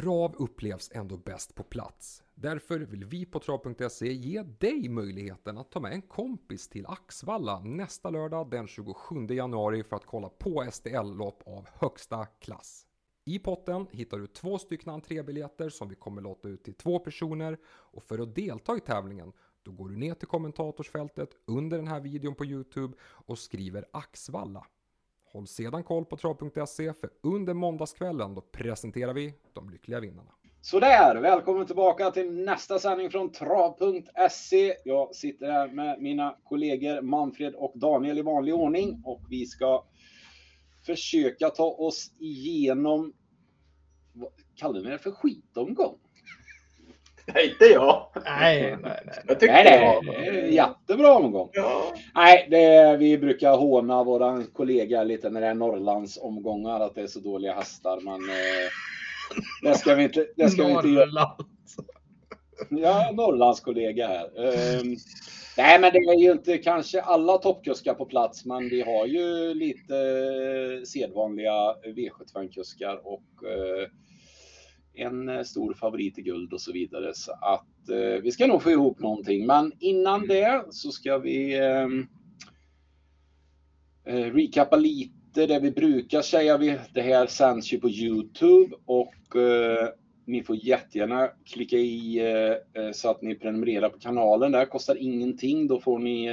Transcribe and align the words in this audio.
trav 0.00 0.34
upplevs 0.38 0.90
ändå 0.94 1.16
bäst 1.16 1.54
på 1.54 1.62
plats. 1.62 2.22
Därför 2.34 2.78
vill 2.78 3.04
vi 3.04 3.26
på 3.26 3.38
trav.se 3.38 4.12
ge 4.12 4.42
dig 4.42 4.88
möjligheten 4.88 5.58
att 5.58 5.70
ta 5.70 5.80
med 5.80 5.92
en 5.92 6.02
kompis 6.02 6.68
till 6.68 6.86
Axvalla 6.86 7.60
nästa 7.60 8.10
lördag 8.10 8.50
den 8.50 8.66
27 8.66 9.26
januari 9.30 9.84
för 9.84 9.96
att 9.96 10.06
kolla 10.06 10.28
på 10.28 10.66
STL-lopp 10.72 11.42
av 11.46 11.68
högsta 11.72 12.26
klass. 12.26 12.86
I 13.24 13.38
potten 13.38 13.86
hittar 13.90 14.18
du 14.18 14.26
två 14.26 14.58
stycken 14.58 14.92
entrébiljetter 14.92 15.68
som 15.68 15.88
vi 15.88 15.94
kommer 15.94 16.22
låta 16.22 16.48
ut 16.48 16.64
till 16.64 16.74
två 16.74 16.98
personer 16.98 17.58
och 17.66 18.02
för 18.02 18.18
att 18.18 18.34
delta 18.34 18.76
i 18.76 18.80
tävlingen 18.80 19.32
då 19.62 19.72
går 19.72 19.88
du 19.88 19.96
ner 19.96 20.14
till 20.14 20.28
kommentatorsfältet 20.28 21.30
under 21.46 21.76
den 21.76 21.88
här 21.88 22.00
videon 22.00 22.34
på 22.34 22.44
Youtube 22.44 22.96
och 23.02 23.38
skriver 23.38 23.84
Axvalla. 23.92 24.66
Håll 25.32 25.46
sedan 25.46 25.84
koll 25.84 26.04
på 26.04 26.16
trav.se 26.16 26.92
för 26.92 27.10
under 27.22 27.54
måndagskvällen 27.54 28.34
då 28.34 28.40
presenterar 28.40 29.14
vi 29.14 29.34
de 29.52 29.70
lyckliga 29.70 30.00
vinnarna. 30.00 30.30
Sådär, 30.60 31.20
välkommen 31.20 31.66
tillbaka 31.66 32.10
till 32.10 32.32
nästa 32.32 32.78
sändning 32.78 33.10
från 33.10 33.32
trav.se. 33.32 34.74
Jag 34.84 35.14
sitter 35.14 35.50
här 35.50 35.68
med 35.68 36.02
mina 36.02 36.36
kollegor 36.44 37.02
Manfred 37.02 37.54
och 37.54 37.72
Daniel 37.74 38.18
i 38.18 38.22
vanlig 38.22 38.54
ordning 38.54 39.02
och 39.04 39.22
vi 39.28 39.46
ska 39.46 39.84
försöka 40.86 41.50
ta 41.50 41.64
oss 41.64 42.12
igenom, 42.18 43.12
vad 44.12 44.32
kallar 44.56 44.80
ni 44.80 44.90
det 44.90 44.98
för 44.98 45.10
skitomgång? 45.10 45.98
Nej, 47.26 47.48
inte 47.50 47.64
jag. 47.64 48.06
Nej, 48.24 48.76
nej, 48.82 49.00
nej. 49.06 49.18
Jag 49.26 49.40
tyckte 49.40 49.54
Nej, 49.54 49.64
det 49.64 49.70
nej, 49.70 49.94
var... 49.94 50.32
det 50.32 50.40
en 50.40 50.52
jättebra 50.52 51.14
omgång. 51.14 51.50
Ja. 51.52 51.94
Nej, 52.14 52.46
det 52.50 52.64
är, 52.64 52.96
vi 52.96 53.18
brukar 53.18 53.56
håna 53.56 54.04
våra 54.04 54.42
kollega 54.52 55.04
lite 55.04 55.30
när 55.30 55.40
det 55.40 55.46
är 55.46 55.54
Norrlandsomgångar 55.54 56.80
att 56.80 56.94
det 56.94 57.02
är 57.02 57.06
så 57.06 57.20
dåliga 57.20 57.54
hästar, 57.54 58.00
men 58.00 58.14
eh, 58.14 58.70
det 59.62 59.78
ska 59.78 59.94
vi 59.94 60.02
inte, 60.02 60.26
det 60.36 60.50
ska 60.50 60.64
vi 60.64 60.72
inte 60.72 60.88
göra. 60.88 61.36
Ja, 62.68 63.10
Norrlandskollega 63.12 64.06
här. 64.06 64.24
Ehm, 64.24 64.96
nej, 65.56 65.80
men 65.80 65.92
det 65.92 65.98
är 65.98 66.20
ju 66.20 66.32
inte 66.32 66.58
kanske 66.58 67.00
alla 67.00 67.38
toppkuskar 67.38 67.94
på 67.94 68.06
plats, 68.06 68.44
men 68.44 68.68
vi 68.68 68.82
har 68.82 69.06
ju 69.06 69.54
lite 69.54 69.94
sedvanliga 70.86 71.74
V75-kuskar 71.86 73.00
och 73.04 73.48
eh, 73.48 73.88
en 75.00 75.28
eh, 75.28 75.42
stor 75.42 75.74
favorit 75.74 76.18
i 76.18 76.22
guld 76.22 76.52
och 76.52 76.60
så 76.60 76.72
vidare. 76.72 77.14
Så 77.14 77.32
att 77.32 77.88
eh, 77.88 78.22
vi 78.22 78.32
ska 78.32 78.46
nog 78.46 78.62
få 78.62 78.70
ihop 78.70 79.00
någonting. 79.00 79.46
Men 79.46 79.72
innan 79.80 80.26
det 80.26 80.64
så 80.70 80.92
ska 80.92 81.18
vi 81.18 81.58
ehm, 81.58 82.06
eh, 84.06 84.34
recappa 84.34 84.76
lite 84.76 85.46
det 85.46 85.60
vi 85.60 85.70
brukar 85.70 86.22
säga. 86.22 86.58
Vi, 86.58 86.78
det 86.94 87.00
här 87.00 87.26
sänds 87.26 87.72
ju 87.72 87.80
på 87.80 87.88
Youtube 87.88 88.76
och 88.84 89.36
eh, 89.36 89.88
ni 90.26 90.42
får 90.42 90.56
jättegärna 90.56 91.28
klicka 91.44 91.76
i 91.76 92.18
eh, 92.18 92.82
eh, 92.82 92.92
så 92.92 93.10
att 93.10 93.22
ni 93.22 93.34
prenumererar 93.34 93.88
på 93.88 93.98
kanalen. 93.98 94.52
Det 94.52 94.66
kostar 94.66 94.96
ingenting. 95.02 95.66
Då 95.66 95.80
får 95.80 95.98
ni 95.98 96.30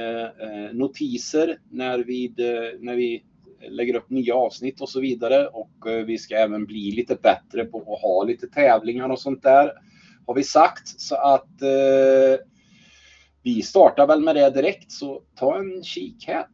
notiser 0.72 1.58
när 1.70 1.98
vi, 1.98 2.34
när 2.80 2.96
vi 2.96 3.22
lägger 3.60 3.94
upp 3.94 4.10
nya 4.10 4.34
avsnitt 4.34 4.80
och 4.80 4.88
så 4.88 5.00
vidare. 5.00 5.46
Och 5.46 5.86
eh, 5.86 6.04
vi 6.04 6.18
ska 6.18 6.34
även 6.34 6.64
bli 6.64 6.90
lite 6.90 7.14
bättre 7.14 7.64
på 7.64 7.78
att 7.78 8.02
ha 8.02 8.24
lite 8.24 8.46
tävlingar 8.46 9.08
och 9.08 9.20
sånt 9.20 9.42
där. 9.42 9.72
Har 10.26 10.34
vi 10.34 10.44
sagt. 10.44 11.00
Så 11.00 11.14
att 11.14 11.62
eh, 11.62 12.44
vi 13.42 13.62
startar 13.62 14.06
väl 14.06 14.20
med 14.20 14.36
det 14.36 14.50
direkt. 14.50 14.92
Så 14.92 15.22
ta 15.34 15.58
en 15.58 15.82
kik 15.82 16.24
här. 16.26 16.46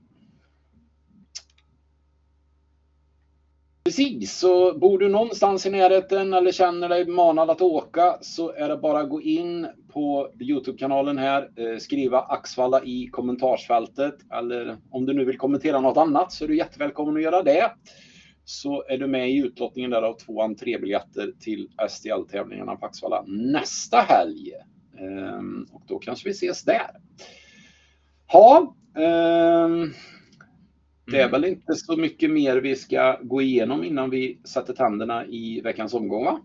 Precis, 3.85 4.39
så 4.39 4.79
bor 4.79 4.99
du 4.99 5.09
någonstans 5.09 5.67
i 5.67 5.71
närheten 5.71 6.35
eller 6.35 6.53
känner 6.53 6.89
dig 6.89 7.07
manad 7.07 7.51
att 7.51 7.61
åka 7.61 8.19
så 8.21 8.53
är 8.53 8.69
det 8.69 8.77
bara 8.77 9.01
att 9.01 9.11
gå 9.11 9.23
in 9.23 9.67
på 9.93 10.31
Youtube-kanalen 10.41 11.19
här, 11.19 11.51
eh, 11.57 11.79
skriva 11.79 12.21
Axvalla 12.21 12.85
i 12.85 13.07
kommentarsfältet 13.07 14.15
eller 14.33 14.77
om 14.91 15.07
du 15.07 15.13
nu 15.13 15.25
vill 15.25 15.39
kommentera 15.39 15.81
något 15.81 15.97
annat 15.97 16.33
så 16.33 16.45
är 16.45 16.49
du 16.49 16.57
jättevälkommen 16.57 17.17
att 17.17 17.23
göra 17.23 17.43
det. 17.43 17.73
Så 18.45 18.85
är 18.89 18.99
du 18.99 19.07
med 19.07 19.31
i 19.31 19.39
utlottningen 19.39 19.91
där 19.91 20.03
av 20.03 20.19
två 20.19 20.43
entrébiljetter 20.43 21.33
till 21.41 21.69
STL-tävlingarna 21.89 22.77
på 22.77 22.87
Axvalla 22.87 23.25
nästa 23.27 23.97
helg. 23.97 24.53
Ehm, 24.99 25.67
och 25.73 25.83
då 25.87 25.99
kanske 25.99 26.29
vi 26.29 26.33
ses 26.33 26.65
där. 26.65 26.91
Ja, 28.33 28.75
Um, 28.97 29.03
ehm, 29.03 29.93
det 31.07 31.17
är 31.17 31.29
Mm. 31.29 31.31
väl 31.31 31.45
inte 31.45 31.75
så 31.75 31.97
mycket 31.97 32.31
mer 32.31 32.57
vi 32.57 32.77
ska 32.77 33.19
gå 33.23 33.43
igenom 33.43 33.85
innan 33.85 34.11
vi 34.11 34.41
sätter 34.45 34.73
tänderna 34.73 35.27
i 35.27 35.61
veckans 35.65 35.95
omgång 35.95 36.25
va? 36.25 36.41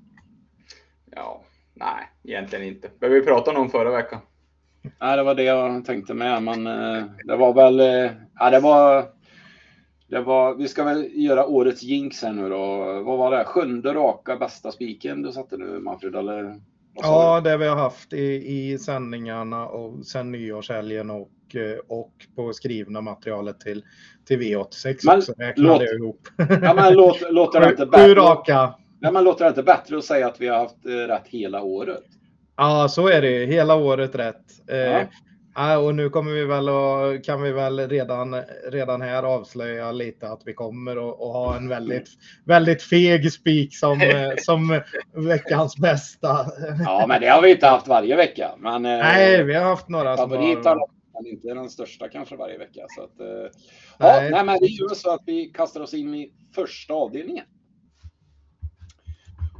ja. 1.16 1.44
Nej, 1.74 2.09
egentligen 2.24 2.66
inte. 2.68 2.90
Behöver 3.00 3.19
vi 3.19 3.25
prata 3.25 3.52
om 3.52 3.58
någon 3.58 3.69
förra 3.69 3.92
veckan? 3.92 4.19
Nej, 5.00 5.18
det 5.18 5.24
var 5.24 5.36
det 5.36 5.44
jag 5.44 5.86
tänkte 5.86 6.14
med, 6.14 6.44
men 6.44 6.68
eh, 6.68 7.03
det 7.25 7.36
var 7.36 7.53
väl, 7.53 7.80
eh, 7.80 8.12
ja 8.40 8.50
det 8.50 8.59
var, 8.59 9.06
det 10.08 10.22
var, 10.22 10.56
vi 10.56 10.68
ska 10.68 10.84
väl 10.84 11.09
göra 11.14 11.46
årets 11.48 11.84
jinx 11.84 12.24
här 12.24 12.34
nu 12.34 12.50
då. 12.50 12.78
Vad 13.03 13.18
var 13.18 13.31
det? 13.38 13.44
Sjunde 13.46 13.94
raka 13.94 14.36
bästa 14.38 14.72
spiken 14.72 15.22
du 15.22 15.31
satte 15.31 15.58
nu 15.58 15.80
Manfred, 15.80 16.16
eller? 16.16 16.62
Ja, 16.94 17.42
det 17.42 17.58
vi 17.58 17.68
har 17.68 17.75
haft 17.75 18.14
i, 18.14 18.34
i 18.48 18.78
sändningarna 18.78 19.68
och 19.68 20.06
sen 20.06 20.31
nyårshelgen 20.31 21.09
och, 21.09 21.30
och 21.88 22.12
på 22.36 22.54
skrivna 22.54 23.02
materialet 23.02 23.60
till, 23.60 23.84
till 24.28 24.40
V86 24.40 24.98
Men 25.04 25.18
också. 25.18 25.34
Räknade 25.38 25.70
låt- 25.70 25.82
jag 25.82 25.96
ihop. 25.96 26.28
Ja, 26.62 26.74
men 26.74 26.94
låt, 26.94 27.32
låter 27.32 27.60
det 27.60 27.70
inte 27.70 27.86
bättre? 27.86 28.14
raka. 28.16 28.74
Ja, 29.00 29.12
men 29.12 29.24
låter 29.24 29.46
det 29.46 29.50
inte 29.50 29.64
bättre 29.64 29.98
att 29.98 30.04
säga 30.06 30.28
att 30.28 30.42
vi 30.42 30.48
har 30.48 30.58
haft 30.58 30.86
eh, 30.86 30.90
rätt 30.92 31.28
hela 31.28 31.62
året? 31.62 32.04
Ja, 32.58 32.88
så 32.90 33.08
är 33.08 33.22
det. 33.22 33.46
Hela 33.46 33.76
året 33.76 34.16
rätt. 34.16 34.42
Eh, 34.72 34.78
Ja. 34.78 35.02
ja, 35.56 35.78
och 35.78 35.96
nu 35.96 36.10
kommer 36.10 36.32
vi 36.32 36.46
väl 36.46 36.70
och, 36.70 37.24
kan 37.26 37.42
vi 37.42 37.52
väl 37.52 37.90
redan, 37.90 38.36
redan 38.72 39.02
här 39.02 39.24
avslöja 39.24 39.92
lite 39.92 40.28
att 40.30 40.42
vi 40.46 40.54
kommer 40.54 40.92
att 41.10 41.18
ha 41.18 41.56
en 41.58 41.70
väldigt, 41.70 42.08
väldigt 42.46 42.84
feg 42.84 43.31
spik 43.34 43.76
som, 43.78 44.02
eh, 44.02 44.30
som 44.38 44.81
veckans 45.16 45.78
bästa. 45.78 46.46
Ja, 46.86 47.06
men 47.08 47.22
det 47.22 47.28
har 47.28 47.42
vi 47.42 47.52
inte 47.52 47.68
haft 47.68 47.88
varje 47.88 48.16
vecka. 48.16 48.52
Men, 48.58 48.86
eh, 48.86 48.98
Nej, 48.98 49.44
vi 49.44 49.54
har 49.54 49.64
haft 49.66 49.90
några 49.90 50.18
som 50.18 50.31
har... 50.31 50.99
men 51.19 51.31
inte 51.31 51.53
den 51.53 51.69
största 51.69 52.09
kanske 52.09 52.35
varje 52.35 52.57
vecka. 52.57 52.85
Så 52.96 53.03
att, 53.03 53.19
eh, 53.19 53.28
ja, 53.28 53.50
Nej. 54.00 54.31
nej, 54.31 54.46
men 54.46 54.57
vi 54.62 54.68
gör 54.68 54.96
så 54.96 55.12
att 55.12 55.24
vi 55.25 55.46
kastar 55.46 55.81
oss 55.81 55.94
in 55.94 56.16
i 56.16 56.34
första 56.56 56.94
avdelningen. 56.94 57.46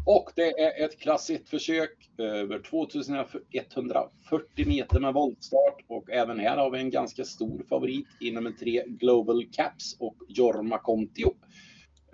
Och 0.06 0.32
det 0.36 0.60
är 0.60 0.86
ett 0.86 1.00
klassiskt 1.00 1.50
försök 1.50 2.10
över 2.18 2.60
2140 2.60 4.68
meter 4.68 5.00
med 5.00 5.14
voltstart 5.14 5.84
och 5.88 6.12
även 6.12 6.40
här 6.40 6.58
har 6.58 6.72
vi 6.72 6.80
en 6.80 6.90
ganska 6.90 7.24
stor 7.24 7.66
favorit 7.70 8.08
i 8.22 8.32
nummer 8.32 8.52
tre 8.52 8.84
Global 8.88 9.46
Caps 9.52 9.98
och 10.00 10.16
Jorma 10.28 10.80
Kontio. 10.80 11.36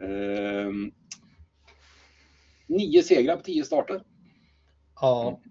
Ehm, 0.02 0.92
nio 2.68 3.04
segrar 3.04 3.38
på 3.38 3.44
tio 3.44 3.64
starter. 3.64 4.04
Ja. 5.02 5.42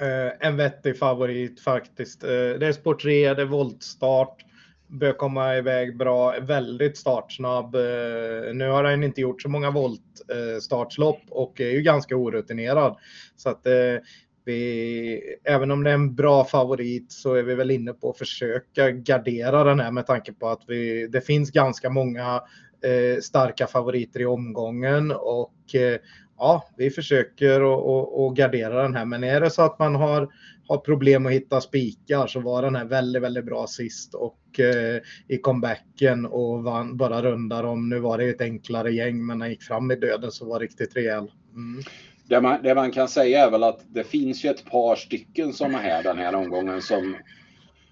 Eh, 0.00 0.46
en 0.48 0.56
vettig 0.56 0.98
favorit 0.98 1.60
faktiskt. 1.60 2.24
Eh, 2.24 2.28
det 2.30 2.66
är 2.66 2.72
sport 2.72 3.02
3, 3.02 3.34
det 3.34 3.42
är 3.42 3.46
voltstart. 3.46 4.44
Bör 4.86 5.12
komma 5.12 5.56
iväg 5.56 5.96
bra, 5.96 6.34
väldigt 6.40 6.96
startsnabb. 6.96 7.74
Eh, 7.74 8.54
nu 8.54 8.68
har 8.68 8.84
han 8.84 9.04
inte 9.04 9.20
gjort 9.20 9.42
så 9.42 9.48
många 9.48 9.70
voltstartslopp 9.70 11.20
och 11.28 11.60
är 11.60 11.70
ju 11.70 11.82
ganska 11.82 12.16
orutinerad. 12.16 12.96
Så 13.36 13.48
att 13.48 13.66
eh, 13.66 13.96
vi, 14.44 15.20
även 15.44 15.70
om 15.70 15.84
det 15.84 15.90
är 15.90 15.94
en 15.94 16.14
bra 16.14 16.44
favorit 16.44 17.12
så 17.12 17.34
är 17.34 17.42
vi 17.42 17.54
väl 17.54 17.70
inne 17.70 17.92
på 17.92 18.10
att 18.10 18.18
försöka 18.18 18.90
gardera 18.90 19.64
den 19.64 19.80
här 19.80 19.90
med 19.90 20.06
tanke 20.06 20.32
på 20.32 20.48
att 20.48 20.62
vi, 20.66 21.06
det 21.06 21.20
finns 21.20 21.50
ganska 21.50 21.90
många 21.90 22.42
eh, 22.84 23.20
starka 23.20 23.66
favoriter 23.66 24.20
i 24.20 24.26
omgången 24.26 25.10
och 25.10 25.74
eh, 25.74 25.98
ja, 26.40 26.64
vi 26.76 26.90
försöker 26.90 27.60
att- 27.60 28.36
gardera 28.36 28.82
den 28.82 28.94
här. 28.94 29.04
Men 29.04 29.24
är 29.24 29.40
det 29.40 29.50
så 29.50 29.62
att 29.62 29.78
man 29.78 29.94
har, 29.94 30.28
har 30.68 30.78
problem 30.78 31.26
att 31.26 31.32
hitta 31.32 31.60
spikar 31.60 32.26
så 32.26 32.40
var 32.40 32.62
den 32.62 32.76
här 32.76 32.84
väldigt, 32.84 33.22
väldigt 33.22 33.44
bra 33.44 33.66
sist 33.66 34.14
och 34.14 34.60
eh, 34.60 35.00
i 35.28 35.38
comebacken 35.38 36.26
och 36.26 36.64
vann 36.64 36.96
bara 36.96 37.22
rundar 37.22 37.64
om. 37.64 37.88
Nu 37.88 37.98
var 37.98 38.18
det 38.18 38.28
ett 38.28 38.40
enklare 38.40 38.92
gäng, 38.92 39.26
men 39.26 39.38
när 39.38 39.44
han 39.44 39.50
gick 39.50 39.62
fram 39.62 39.90
i 39.90 39.96
döden 39.96 40.30
så 40.30 40.48
var 40.48 40.58
det 40.58 40.64
riktigt 40.64 40.96
rejäl. 40.96 41.30
Mm. 41.54 41.82
Det 42.28 42.40
man, 42.40 42.62
det 42.62 42.74
man 42.74 42.90
kan 42.90 43.08
säga 43.08 43.46
är 43.46 43.50
väl 43.50 43.62
att 43.62 43.80
det 43.88 44.04
finns 44.04 44.44
ju 44.44 44.48
ett 44.48 44.64
par 44.70 44.96
stycken 44.96 45.52
som 45.52 45.74
är 45.74 45.78
här 45.78 46.02
den 46.02 46.18
här 46.18 46.34
omgången 46.34 46.82
som, 46.82 47.16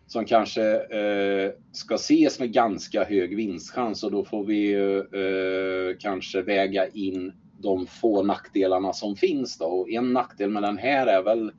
som 0.07 0.25
kanske 0.25 0.63
eh, 0.75 1.51
ska 1.73 1.95
ses 1.95 2.41
med 2.41 2.53
ganska 2.53 3.05
hög 3.05 3.37
vinstchans 3.37 4.05
och 4.05 4.11
då 4.11 4.25
får 4.25 4.45
vi 4.45 4.73
eh, 4.75 5.99
kanske 5.99 6.43
väga 6.43 6.87
in 6.89 7.33
de 7.59 7.87
få 7.87 8.23
nackdelarna 8.23 8.93
som 8.93 9.17
finns 9.17 9.59
då. 9.59 9.65
Och 9.65 9.91
en 9.91 10.13
nackdel 10.13 10.51
med 10.51 10.63
den 10.63 10.79
här 10.79 11.07
är 11.07 11.23
väl, 11.23 11.53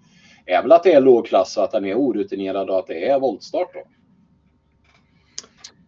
är 0.46 0.62
väl 0.62 0.72
att 0.72 0.84
det 0.84 0.94
är 0.94 1.02
lågklass 1.02 1.58
och 1.58 1.64
att 1.64 1.72
den 1.72 1.86
är 1.86 1.96
orutinerad 1.96 2.70
och 2.70 2.80
att 2.80 2.88
det 2.88 3.10
är 3.10 3.20
voltstart 3.20 3.74
då. 3.74 3.84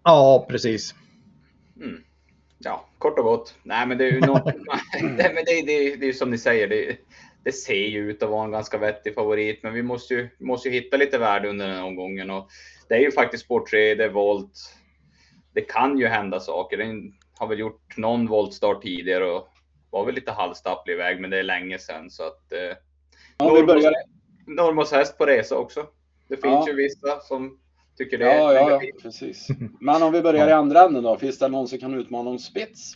Ja, 0.04 0.46
precis. 0.50 0.96
Mm. 1.82 2.04
Ja, 2.58 2.86
kort 2.98 3.20
och 3.20 3.26
gott. 3.26 3.56
Nej, 3.64 3.88
men 3.88 3.98
det 3.98 4.08
är 4.08 4.12
ju 4.12 4.20
något... 4.20 4.46
Men 5.02 5.18
det, 5.18 5.62
det, 5.66 5.96
det 5.96 6.10
är 6.10 6.14
som 6.14 6.30
ni 6.30 6.38
säger. 6.38 6.68
Det, 6.68 6.98
det 7.44 7.52
ser 7.52 7.88
ju 7.88 8.12
ut 8.12 8.24
att 8.24 8.30
vara 8.30 8.46
en 8.46 8.52
ganska 8.52 8.78
vettig 8.78 9.16
favorit, 9.16 9.64
men 9.64 9.74
vi 9.74 9.84
måste 9.84 10.14
ju, 10.14 10.30
måste 10.40 10.70
ju 10.70 10.76
hitta 10.76 10.98
lite 10.98 11.18
värde 11.18 11.50
under 11.50 11.68
den 11.68 11.76
här 11.76 11.86
omgången. 11.86 12.30
Och 12.30 12.50
det 12.90 12.96
är 12.96 13.00
ju 13.00 13.12
faktiskt 13.12 13.44
sport 13.44 13.70
3, 13.70 13.96
det 13.96 14.04
är 14.04 14.10
volt. 14.10 14.76
Det 15.54 15.62
kan 15.62 15.98
ju 15.98 16.08
hända 16.08 16.40
saker. 16.40 16.78
Den 16.78 17.14
har 17.38 17.48
väl 17.48 17.60
gjort 17.60 17.98
någon 17.98 18.28
voltstart 18.28 18.82
tidigare 18.82 19.32
och 19.32 19.48
var 19.92 20.06
väl 20.06 20.16
lite 20.16 20.32
halvstapplig 20.32 20.94
iväg, 20.94 21.22
men 21.22 21.30
det 21.30 21.40
är 21.40 21.44
länge 21.44 21.80
sedan 21.80 22.10
så 22.10 22.24
att. 22.24 22.52
Eh, 22.52 23.54
vi 23.56 23.64
börjar... 23.64 23.94
Normos 24.48 24.92
häst 24.92 25.18
på 25.18 25.26
resa 25.26 25.58
också. 25.58 25.86
Det 26.28 26.38
finns 26.38 26.68
Ja. 26.68 26.68
ju 26.68 26.76
vissa 26.76 27.20
som 27.20 27.58
tycker 27.98 28.18
det 28.18 28.26
Ja, 28.36 28.52
är 28.52 28.56
ja, 28.56 28.82
ja, 28.84 28.92
precis. 29.02 29.48
Men 29.80 30.04
om 30.04 30.12
vi 30.12 30.22
börjar 30.22 30.48
i 30.48 30.52
andra 30.52 30.82
änden 30.82 31.04
då. 31.04 31.18
Finns 31.18 31.40
det 31.40 31.48
någon 31.48 31.68
som 31.68 31.78
kan 31.80 31.94
utmana 31.94 32.30
om 32.30 32.40
spets? 32.40 32.94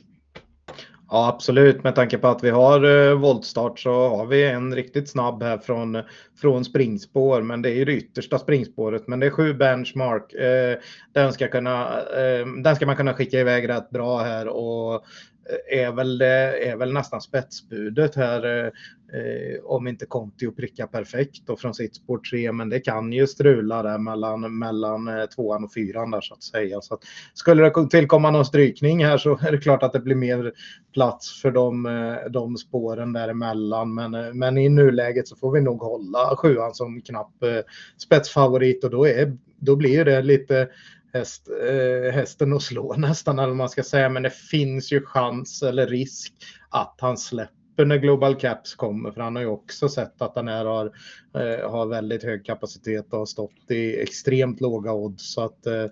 Ja, 1.09 1.27
absolut. 1.27 1.83
Med 1.83 1.95
tanke 1.95 2.17
på 2.17 2.27
att 2.27 2.43
vi 2.43 2.49
har 2.49 3.07
eh, 3.09 3.13
voltstart 3.19 3.79
så 3.79 4.09
har 4.09 4.25
vi 4.25 4.47
en 4.47 4.75
riktigt 4.75 5.09
snabb 5.09 5.43
här 5.43 5.57
från, 5.57 6.01
från 6.41 6.65
springspår. 6.65 7.41
Men 7.41 7.61
det 7.61 7.69
är 7.69 7.75
ju 7.75 7.85
det 7.85 7.93
yttersta 7.93 8.39
springspåret. 8.39 9.07
Men 9.07 9.19
det 9.19 9.25
är 9.25 9.31
sju 9.31 9.53
benchmark. 9.53 10.33
Eh, 10.33 10.77
den, 11.13 11.33
ska 11.33 11.47
kunna, 11.47 11.99
eh, 12.01 12.45
den 12.63 12.75
ska 12.75 12.85
man 12.85 12.95
kunna 12.95 13.13
skicka 13.13 13.39
iväg 13.39 13.69
rätt 13.69 13.89
bra 13.89 14.19
här. 14.19 14.47
Och 14.47 15.03
Eh, 15.49 15.79
är 15.79 15.91
väl, 15.91 16.21
är 16.21 16.77
väl 16.77 16.93
nästan 16.93 17.21
spetsbudet 17.21 18.15
här. 18.15 18.45
Eh, 18.45 18.71
eh, 19.19 19.63
om 19.63 19.87
inte 19.87 20.05
Conti 20.05 20.45
och 20.45 20.55
pricka 20.55 20.87
perfekt 20.87 21.47
då 21.47 21.55
från 21.55 21.73
sitt 21.73 21.95
spår 21.95 22.17
3. 22.17 22.51
Men 22.51 22.69
det 22.69 22.79
kan 22.79 23.13
ju 23.13 23.27
strula 23.27 23.83
där 23.83 23.97
mellan, 23.97 24.57
mellan 24.57 25.07
eh, 25.07 25.25
tvåan 25.25 25.63
och 25.63 25.73
fyran 25.73 26.11
där 26.11 26.21
så 26.21 26.33
att 26.33 26.43
säga. 26.43 26.81
Så 26.81 26.93
att, 26.93 26.99
skulle 27.33 27.63
det 27.63 27.87
tillkomma 27.89 28.31
någon 28.31 28.45
strykning 28.45 29.05
här 29.05 29.17
så 29.17 29.39
är 29.41 29.51
det 29.51 29.57
klart 29.57 29.83
att 29.83 29.93
det 29.93 29.99
blir 29.99 30.15
mer 30.15 30.53
plats 30.93 31.41
för 31.41 31.51
de, 31.51 31.83
de 32.29 32.57
spåren 32.57 33.13
däremellan. 33.13 33.93
Men, 33.93 34.39
men 34.39 34.57
i 34.57 34.69
nuläget 34.69 35.27
så 35.27 35.35
får 35.35 35.51
vi 35.51 35.61
nog 35.61 35.81
hålla 35.81 36.35
sjuan 36.37 36.73
som 36.73 37.01
knapp 37.01 37.43
eh, 37.43 37.59
spetsfavorit 37.97 38.83
och 38.83 38.89
då, 38.89 39.07
är, 39.07 39.37
då 39.59 39.75
blir 39.75 40.05
det 40.05 40.21
lite 40.21 40.69
häst, 41.15 41.49
eh, 41.69 42.13
hästen 42.13 42.53
att 42.53 42.61
slå 42.61 42.93
nästan 42.97 43.39
eller 43.39 43.47
vad 43.47 43.57
man 43.57 43.69
ska 43.69 43.83
säga. 43.83 44.09
Men 44.09 44.23
det 44.23 44.33
finns 44.33 44.91
ju 44.91 45.05
chans 45.05 45.63
eller 45.63 45.87
risk 45.87 46.33
att 46.69 46.95
han 46.97 47.17
släpper 47.17 47.85
när 47.85 47.97
Global 47.97 48.35
Caps 48.35 48.75
kommer 48.75 49.11
för 49.11 49.21
han 49.21 49.35
har 49.35 49.43
ju 49.43 49.49
också 49.49 49.89
sett 49.89 50.21
att 50.21 50.35
den 50.35 50.47
här 50.47 50.65
har, 50.65 50.85
eh, 51.33 51.69
har 51.71 51.85
väldigt 51.85 52.23
hög 52.23 52.45
kapacitet 52.45 53.13
och 53.13 53.19
har 53.19 53.25
stått 53.25 53.71
i 53.71 54.01
extremt 54.01 54.61
låga 54.61 54.93
odds. 54.93 55.33
Så 55.33 55.41
att 55.41 55.65
eh, 55.65 55.85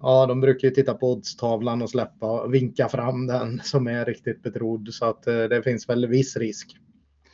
ja, 0.00 0.26
de 0.26 0.40
brukar 0.40 0.68
ju 0.68 0.74
titta 0.74 0.94
på 0.94 1.12
oddstavlan 1.12 1.82
och 1.82 1.90
släppa 1.90 2.46
vinka 2.46 2.88
fram 2.88 3.26
den 3.26 3.60
som 3.64 3.86
är 3.86 4.04
riktigt 4.04 4.42
betrodd 4.42 4.88
så 4.92 5.04
att 5.04 5.26
eh, 5.26 5.42
det 5.44 5.62
finns 5.62 5.88
väl 5.88 6.06
viss 6.06 6.36
risk. 6.36 6.76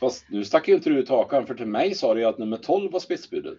Fast 0.00 0.24
nu 0.30 0.44
stack 0.44 0.68
ju 0.68 0.74
inte 0.74 0.90
du 0.90 0.98
ut 0.98 1.08
hakan 1.08 1.46
för 1.46 1.54
till 1.54 1.66
mig 1.66 1.94
sa 1.94 2.14
du 2.14 2.20
ju 2.20 2.26
att 2.26 2.38
nummer 2.38 2.56
12 2.56 2.92
var 2.92 3.00
spetsbudet. 3.00 3.58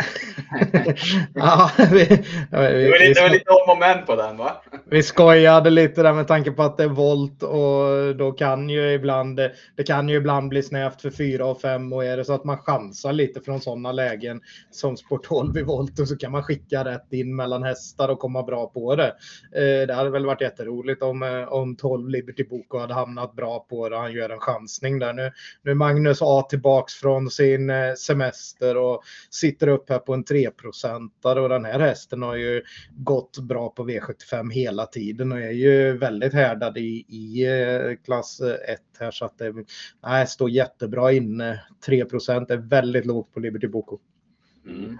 ja, 1.34 1.70
vi, 1.78 2.04
vi, 2.50 2.74
vi, 2.74 3.08
lite, 3.08 3.20
det 3.20 3.22
var 3.22 3.30
lite 3.30 3.50
om 3.50 3.78
moment 3.78 4.06
på 4.06 4.16
den 4.16 4.36
va? 4.36 4.62
vi 4.90 5.02
skojade 5.02 5.70
lite 5.70 6.02
där 6.02 6.12
med 6.12 6.28
tanke 6.28 6.50
på 6.50 6.62
att 6.62 6.76
det 6.76 6.84
är 6.84 6.88
volt 6.88 7.42
och 7.42 8.16
då 8.16 8.32
kan 8.32 8.68
ju 8.68 8.92
ibland 8.92 9.36
det 9.76 9.84
kan 9.86 10.08
ju 10.08 10.16
ibland 10.16 10.48
bli 10.48 10.62
snävt 10.62 11.02
för 11.02 11.10
4 11.10 11.46
och 11.46 11.60
5 11.60 11.92
och 11.92 12.04
är 12.04 12.16
det 12.16 12.24
så 12.24 12.32
att 12.32 12.44
man 12.44 12.58
chansar 12.58 13.12
lite 13.12 13.40
från 13.40 13.60
sådana 13.60 13.92
lägen 13.92 14.40
som 14.70 14.96
sport 14.96 15.24
12 15.24 15.58
i 15.58 15.62
volt 15.62 15.98
och 16.00 16.08
så 16.08 16.16
kan 16.16 16.32
man 16.32 16.42
skicka 16.42 16.84
rätt 16.84 17.12
in 17.12 17.36
mellan 17.36 17.62
hästar 17.62 18.08
och 18.08 18.18
komma 18.18 18.42
bra 18.42 18.66
på 18.66 18.96
det. 18.96 19.14
Eh, 19.54 19.86
det 19.86 19.94
hade 19.94 20.10
väl 20.10 20.26
varit 20.26 20.40
jätteroligt 20.40 21.02
om, 21.02 21.22
eh, 21.22 21.52
om 21.52 21.76
12 21.76 22.08
Liberty 22.08 22.44
Boko 22.44 22.78
hade 22.78 22.94
hamnat 22.94 23.34
bra 23.34 23.66
på 23.70 23.88
det. 23.88 23.96
Han 23.96 24.12
gör 24.12 24.30
en 24.30 24.38
chansning 24.38 24.98
där 24.98 25.12
nu. 25.12 25.30
Nu 25.62 25.70
är 25.70 25.74
Magnus 25.74 26.18
A 26.22 26.46
tillbaks 26.50 26.94
från 26.94 27.30
sin 27.30 27.70
eh, 27.70 27.94
semester 27.94 28.76
och 28.76 29.02
sitter 29.30 29.66
upp 29.66 29.89
här 29.90 29.98
på 29.98 30.14
en 30.14 30.24
3-procentare 30.24 31.40
och 31.40 31.48
den 31.48 31.64
här 31.64 31.80
hästen 31.80 32.22
har 32.22 32.36
ju 32.36 32.62
gått 32.90 33.38
bra 33.38 33.68
på 33.68 33.88
V75 33.88 34.50
hela 34.50 34.86
tiden 34.86 35.32
och 35.32 35.40
är 35.40 35.50
ju 35.50 35.98
väldigt 35.98 36.34
härdad 36.34 36.78
i, 36.78 37.04
i 37.08 37.46
eh, 37.46 37.96
klass 38.04 38.40
eh, 38.40 38.72
1 38.72 38.80
här 39.00 39.10
så 39.10 39.24
att 39.24 39.38
det 39.38 39.54
nej, 40.02 40.26
står 40.26 40.50
jättebra 40.50 41.12
inne. 41.12 41.60
3 41.86 42.04
procent 42.04 42.50
är 42.50 42.56
väldigt 42.56 43.06
lågt 43.06 43.34
på 43.34 43.40
Liberty 43.40 43.66
Boko. 43.66 43.98
Mm. 44.66 44.98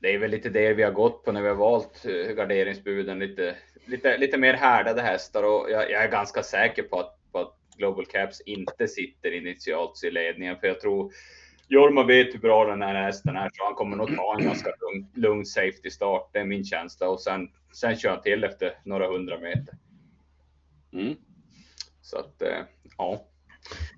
Det 0.00 0.14
är 0.14 0.18
väl 0.18 0.30
lite 0.30 0.48
det 0.48 0.74
vi 0.74 0.82
har 0.82 0.92
gått 0.92 1.24
på 1.24 1.32
när 1.32 1.42
vi 1.42 1.48
har 1.48 1.54
valt 1.54 2.02
garderingsbuden. 2.36 3.18
Lite, 3.18 3.56
lite, 3.86 4.18
lite 4.18 4.38
mer 4.38 4.54
härdade 4.54 5.02
hästar 5.02 5.42
och 5.42 5.70
jag, 5.70 5.90
jag 5.90 6.04
är 6.04 6.10
ganska 6.10 6.42
säker 6.42 6.82
på 6.82 6.98
att, 6.98 7.18
på 7.32 7.38
att 7.38 7.56
Global 7.76 8.06
Caps 8.06 8.40
inte 8.40 8.88
sitter 8.88 9.32
initialt 9.32 10.04
i 10.04 10.10
ledningen. 10.10 10.56
För 10.60 10.66
jag 10.66 10.80
tror 10.80 11.12
Jorma 11.72 12.04
vet 12.04 12.34
hur 12.34 12.38
bra 12.38 12.64
den 12.64 12.82
här 12.82 12.94
hästen 12.94 13.36
är 13.36 13.50
så 13.52 13.64
han 13.64 13.74
kommer 13.74 13.96
nog 13.96 14.16
ta 14.16 14.36
en 14.38 14.44
ganska 14.44 14.70
lugn, 14.80 15.06
lugn 15.14 15.46
safety 15.46 15.90
start. 15.90 16.30
Det 16.32 16.38
är 16.38 16.44
min 16.44 16.64
känsla 16.64 17.08
och 17.08 17.20
sen, 17.20 17.48
sen 17.72 17.96
kör 17.96 18.10
han 18.10 18.22
till 18.22 18.44
efter 18.44 18.72
några 18.84 19.06
hundra 19.06 19.38
meter. 19.38 19.74
Mm. 20.92 21.14
Så 22.02 22.18
att 22.18 22.42
eh, 22.42 22.58
ja. 22.98 23.26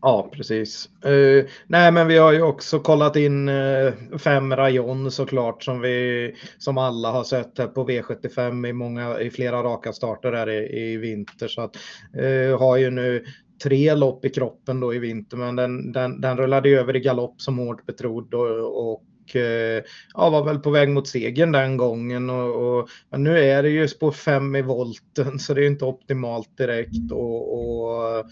Ja, 0.01 0.31
precis. 0.33 0.89
Uh, 1.07 1.45
nej, 1.67 1.93
men 1.93 2.07
vi 2.09 2.19
har 2.19 2.33
ju 2.33 2.43
också 2.43 2.81
kollat 2.81 3.17
in 3.17 3.49
uh, 3.49 3.93
fem 4.19 4.57
rayon 4.57 5.11
såklart 5.11 5.63
som 5.63 5.81
vi 5.81 6.35
som 6.59 6.79
alla 6.79 7.11
har 7.11 7.25
sett 7.25 7.59
här 7.59 7.67
på 7.67 7.89
V75 7.89 8.67
i 8.69 8.73
många 8.73 9.21
i 9.21 9.31
flera 9.31 9.63
raka 9.63 9.93
starter 9.93 10.33
här 10.33 10.51
i, 10.51 10.81
i 10.81 10.97
vinter 10.97 11.49
så 11.49 11.61
att 11.61 11.77
uh, 12.23 12.59
har 12.59 12.77
ju 12.77 12.91
nu 12.91 13.25
tre 13.63 13.95
lopp 13.95 14.25
i 14.25 14.31
kroppen 14.31 14.81
då 14.81 14.95
i 14.95 14.99
vinter, 14.99 15.37
men 15.37 15.57
den, 15.57 15.93
den, 15.93 16.21
den 16.21 16.37
rullade 16.37 16.69
över 16.69 16.97
i 16.97 17.01
galopp 17.01 17.41
som 17.41 17.59
hårt 17.59 17.87
betrodd 17.87 18.35
och, 18.35 18.93
och 18.93 19.37
eh, 19.37 19.83
ja, 20.15 20.31
var 20.31 20.45
väl 20.45 20.59
på 20.59 20.71
väg 20.71 20.89
mot 20.89 21.09
segern 21.09 21.53
den 21.53 21.77
gången. 21.77 22.31
Och, 22.31 22.79
och, 22.79 22.89
men 23.11 23.25
nu 23.25 23.39
är 23.39 23.63
det 23.63 23.71
ju 23.71 23.89
spår 23.89 24.13
5 24.13 24.57
i 24.57 24.63
volten 24.63 25.39
så 25.39 25.55
det 25.55 25.65
är 25.65 25.67
inte 25.67 25.85
optimalt 25.85 26.57
direkt. 26.57 27.13
Och, 27.13 27.55
och 27.55 28.25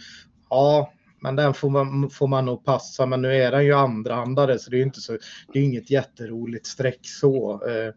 ja, 0.50 0.92
men 1.20 1.36
den 1.36 1.54
får 1.54 1.70
man, 1.70 2.10
får 2.10 2.28
man 2.28 2.44
nog 2.44 2.64
passa. 2.64 3.06
Men 3.06 3.22
nu 3.22 3.34
är 3.34 3.50
den 3.50 3.64
ju 3.64 3.72
andrahandare 3.72 4.58
så 4.58 4.70
det 4.70 4.76
är 4.76 4.78
ju 4.78 4.84
inte 4.84 5.00
så. 5.00 5.18
Det 5.52 5.58
är 5.58 5.62
inget 5.62 5.90
jätteroligt 5.90 6.66
streck 6.66 7.00
så. 7.02 7.62
Eh, 7.68 7.94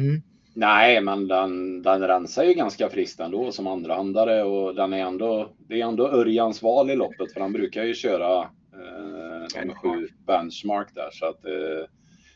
mm. 0.00 0.22
Nej, 0.54 1.00
men 1.00 1.28
den, 1.28 1.82
den 1.82 2.08
rensar 2.08 2.44
ju 2.44 2.54
ganska 2.54 2.88
friskt 2.88 3.20
ändå 3.20 3.52
som 3.52 3.66
andrahandare 3.66 4.42
och 4.42 4.74
den 4.74 4.92
är 4.92 5.04
ändå, 5.04 5.52
det 5.58 5.80
är 5.80 5.86
ändå 5.86 6.08
Örjans 6.08 6.62
val 6.62 6.90
i 6.90 6.96
loppet 6.96 7.32
för 7.32 7.40
han 7.40 7.52
brukar 7.52 7.84
ju 7.84 7.94
köra 7.94 8.42
eh, 8.42 9.60
nummer 9.60 9.74
sju 9.74 10.08
benchmark 10.26 10.94
där 10.94 11.08
så 11.12 11.26
att 11.26 11.44
eh, 11.44 11.90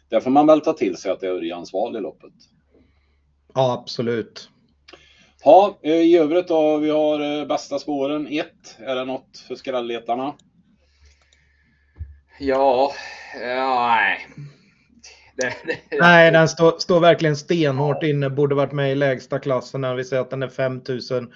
där 0.09 0.21
får 0.21 0.30
man 0.30 0.47
väl 0.47 0.61
ta 0.61 0.73
till 0.73 0.97
sig 0.97 1.12
att 1.12 1.21
det 1.21 1.26
är 1.26 1.33
Örjans 1.33 1.73
val 1.73 1.97
i 1.97 2.00
loppet. 2.00 2.33
Ja, 3.54 3.73
absolut. 3.83 4.49
Ja, 5.44 5.78
i 5.83 6.16
övrigt 6.16 6.49
då, 6.49 6.76
vi 6.76 6.90
har 6.90 7.40
eh, 7.40 7.47
bästa 7.47 7.78
spåren 7.78 8.26
1. 8.26 8.47
Är 8.78 8.94
det 8.94 9.04
något 9.04 9.38
för 9.49 9.54
skrälletarna? 9.54 10.35
Ja, 12.40 12.92
ja 13.40 13.87
nej. 13.88 14.26
Det, 15.37 15.55
det, 15.67 15.99
Nej, 16.00 16.31
den 16.31 16.49
står, 16.49 16.79
står 16.79 17.00
verkligen 17.00 17.37
stenhårt 17.37 18.03
inne. 18.03 18.31
Borde 18.31 18.55
varit 18.55 18.73
med 18.73 18.93
i 18.93 18.95
lägsta 18.95 19.38
klassen. 19.38 19.81
När 19.81 19.95
vi 19.95 20.05
säger 20.05 20.23
att 20.23 20.31
den 20.31 20.43
är 20.43 20.49
5000 20.49 21.33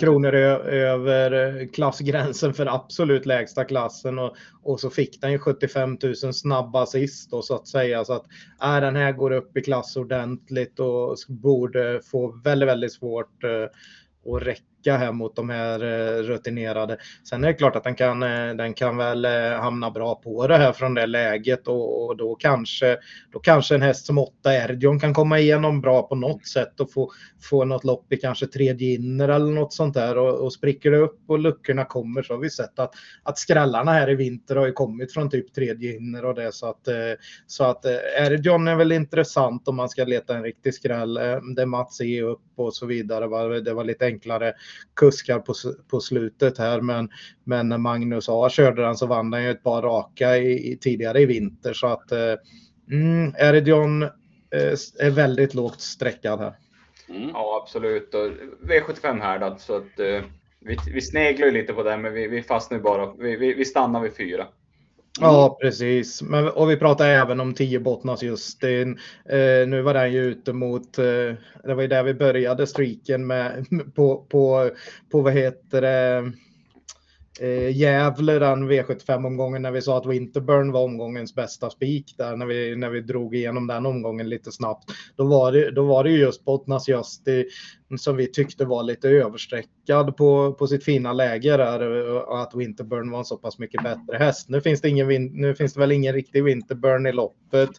kronor 0.00 0.34
över 0.34 1.66
klassgränsen 1.72 2.54
för 2.54 2.66
absolut 2.66 3.26
lägsta 3.26 3.64
klassen. 3.64 4.18
Och, 4.18 4.36
och 4.62 4.80
så 4.80 4.90
fick 4.90 5.20
den 5.20 5.32
ju 5.32 5.38
75 5.38 5.98
000 6.02 6.14
snabba 6.34 6.86
sist 6.86 7.30
då, 7.30 7.42
så 7.42 7.54
att 7.54 7.68
säga. 7.68 8.04
Så 8.04 8.12
att 8.12 8.24
äh, 8.62 8.80
den 8.80 8.96
här 8.96 9.12
går 9.12 9.30
upp 9.30 9.56
i 9.56 9.62
klass 9.62 9.96
ordentligt 9.96 10.80
och 10.80 11.16
borde 11.28 12.00
få 12.10 12.40
väldigt, 12.44 12.68
väldigt 12.68 12.92
svårt 12.92 13.44
uh, 13.44 14.34
att 14.34 14.42
räcka 14.42 14.62
här 14.92 15.12
mot 15.12 15.36
de 15.36 15.50
här 15.50 15.84
eh, 15.84 16.22
rutinerade. 16.22 16.98
Sen 17.28 17.44
är 17.44 17.48
det 17.48 17.54
klart 17.54 17.76
att 17.76 17.84
den 17.84 17.94
kan, 17.94 18.22
eh, 18.22 18.54
den 18.54 18.74
kan 18.74 18.96
väl 18.96 19.24
eh, 19.24 19.60
hamna 19.60 19.90
bra 19.90 20.14
på 20.14 20.46
det 20.46 20.56
här 20.56 20.72
från 20.72 20.94
det 20.94 21.06
läget 21.06 21.68
och, 21.68 22.06
och 22.06 22.16
då, 22.16 22.34
kanske, 22.34 22.98
då 23.32 23.38
kanske 23.38 23.74
en 23.74 23.82
häst 23.82 24.06
som 24.06 24.18
8 24.18 24.52
Erdion 24.52 25.00
kan 25.00 25.14
komma 25.14 25.38
igenom 25.38 25.80
bra 25.80 26.02
på 26.02 26.14
något 26.14 26.46
sätt 26.46 26.80
och 26.80 26.92
få, 26.92 27.10
få 27.42 27.64
något 27.64 27.84
lopp 27.84 28.12
i 28.12 28.16
kanske 28.16 28.46
tredje 28.46 28.94
inner 28.94 29.28
eller 29.28 29.52
något 29.52 29.72
sånt 29.72 29.94
där 29.94 30.18
och, 30.18 30.44
och 30.44 30.52
spricker 30.52 30.90
det 30.90 30.98
upp 30.98 31.20
och 31.28 31.38
luckorna 31.38 31.84
kommer 31.84 32.22
så 32.22 32.34
har 32.34 32.40
vi 32.40 32.50
sett 32.50 32.78
att, 32.78 32.94
att 33.22 33.38
skrällarna 33.38 33.92
här 33.92 34.10
i 34.10 34.14
vinter 34.14 34.56
har 34.56 34.66
ju 34.66 34.72
kommit 34.72 35.12
från 35.12 35.30
typ 35.30 35.54
tredje 35.54 35.96
inner 35.96 36.24
och 36.24 36.34
det 36.34 36.52
så 36.52 36.66
att, 36.66 36.88
så 37.46 37.64
att 37.64 37.84
Erdion 38.18 38.68
är 38.68 38.76
väl 38.76 38.92
intressant 38.92 39.68
om 39.68 39.76
man 39.76 39.88
ska 39.88 40.04
leta 40.04 40.36
en 40.36 40.42
riktig 40.42 40.74
skräll. 40.74 41.18
Det 41.56 41.66
Mats 41.66 42.00
är 42.00 42.22
upp 42.22 42.40
och 42.56 42.74
så 42.74 42.86
vidare. 42.86 43.60
Det 43.60 43.74
var 43.74 43.84
lite 43.84 44.04
enklare 44.04 44.54
kuskar 44.94 45.38
på, 45.38 45.54
på 45.90 46.00
slutet 46.00 46.58
här. 46.58 46.80
Men, 46.80 47.08
men 47.44 47.68
när 47.68 47.78
Magnus 47.78 48.28
A 48.28 48.48
körde 48.48 48.82
den 48.82 48.96
så 48.96 49.06
vann 49.06 49.32
han 49.32 49.44
ju 49.44 49.50
ett 49.50 49.62
par 49.62 49.82
raka 49.82 50.36
i, 50.36 50.72
i, 50.72 50.76
tidigare 50.76 51.20
i 51.20 51.26
vinter. 51.26 51.72
Så 51.72 51.86
att 51.86 52.12
mm, 52.90 53.34
Eridion 53.38 54.02
eh, 54.02 54.72
är 54.98 55.10
väldigt 55.10 55.54
lågt 55.54 55.80
sträckad 55.80 56.40
här. 56.40 56.54
Mm. 57.08 57.28
Ja, 57.28 57.60
absolut. 57.62 58.14
Och 58.14 58.26
V75 58.68 59.20
härdad 59.20 59.60
så 59.60 59.76
att 59.76 60.00
eh, 60.00 60.22
vi, 60.60 60.76
vi 60.92 61.00
sneglar 61.00 61.50
lite 61.50 61.72
på 61.72 61.82
det, 61.82 61.96
men 61.96 62.12
vi, 62.12 62.26
vi 62.26 62.42
fastnar 62.42 62.78
bara. 62.78 63.12
Vi, 63.12 63.36
vi, 63.36 63.54
vi 63.54 63.64
stannar 63.64 64.00
vid 64.00 64.16
fyra. 64.16 64.46
Ja, 65.20 65.58
precis. 65.60 66.22
Men, 66.22 66.48
och 66.48 66.70
vi 66.70 66.76
pratar 66.76 67.08
även 67.08 67.40
om 67.40 67.54
10 67.54 67.80
bottnas 67.80 68.22
Justin. 68.22 68.98
Eh, 69.28 69.68
nu 69.68 69.82
var 69.82 69.94
den 69.94 70.12
ju 70.12 70.24
ute 70.24 70.52
mot, 70.52 70.98
eh, 70.98 71.04
det 71.64 71.74
var 71.74 71.82
ju 71.82 71.88
där 71.88 72.02
vi 72.02 72.14
började 72.14 72.66
streaken 72.66 73.26
med, 73.26 73.66
på, 73.94 74.26
på, 74.28 74.70
på 75.10 75.20
vad 75.20 75.32
heter 75.32 75.80
det, 75.80 76.32
eh, 77.40 77.76
Gävle 77.76 78.38
den 78.38 78.70
V75-omgången 78.70 79.62
när 79.62 79.70
vi 79.70 79.82
sa 79.82 79.98
att 79.98 80.06
Winterburn 80.06 80.72
var 80.72 80.84
omgångens 80.84 81.34
bästa 81.34 81.70
spik 81.70 82.14
där 82.18 82.36
när 82.36 82.46
vi, 82.46 82.76
när 82.76 82.90
vi 82.90 83.00
drog 83.00 83.34
igenom 83.34 83.66
den 83.66 83.86
omgången 83.86 84.28
lite 84.28 84.52
snabbt. 84.52 84.90
Då 85.16 85.24
var 85.24 85.52
det, 85.52 85.70
då 85.70 85.84
var 85.84 86.04
det 86.04 86.10
ju 86.10 86.18
just 86.18 86.44
Bottnas 86.44 86.88
Justi 86.88 87.44
mm, 87.90 87.98
som 87.98 88.16
vi 88.16 88.32
tyckte 88.32 88.64
var 88.64 88.82
lite 88.82 89.08
överstreckad 89.08 90.16
på, 90.16 90.52
på 90.52 90.66
sitt 90.66 90.84
fina 90.84 91.12
läge 91.12 91.56
där 91.56 92.08
eh, 92.08 92.16
och 92.16 92.42
att 92.42 92.54
Winterburn 92.54 93.10
var 93.10 93.18
en 93.18 93.24
så 93.24 93.36
pass 93.36 93.58
mycket 93.58 93.82
bättre 93.82 94.16
häst. 94.18 94.48
Nu 94.48 94.60
finns 94.60 94.80
det, 94.80 94.88
ingen, 94.88 95.24
nu 95.24 95.54
finns 95.54 95.74
det 95.74 95.80
väl 95.80 95.92
ingen 95.92 96.14
riktig 96.14 96.44
Winterburn 96.44 97.06
i 97.06 97.12
loppet 97.12 97.70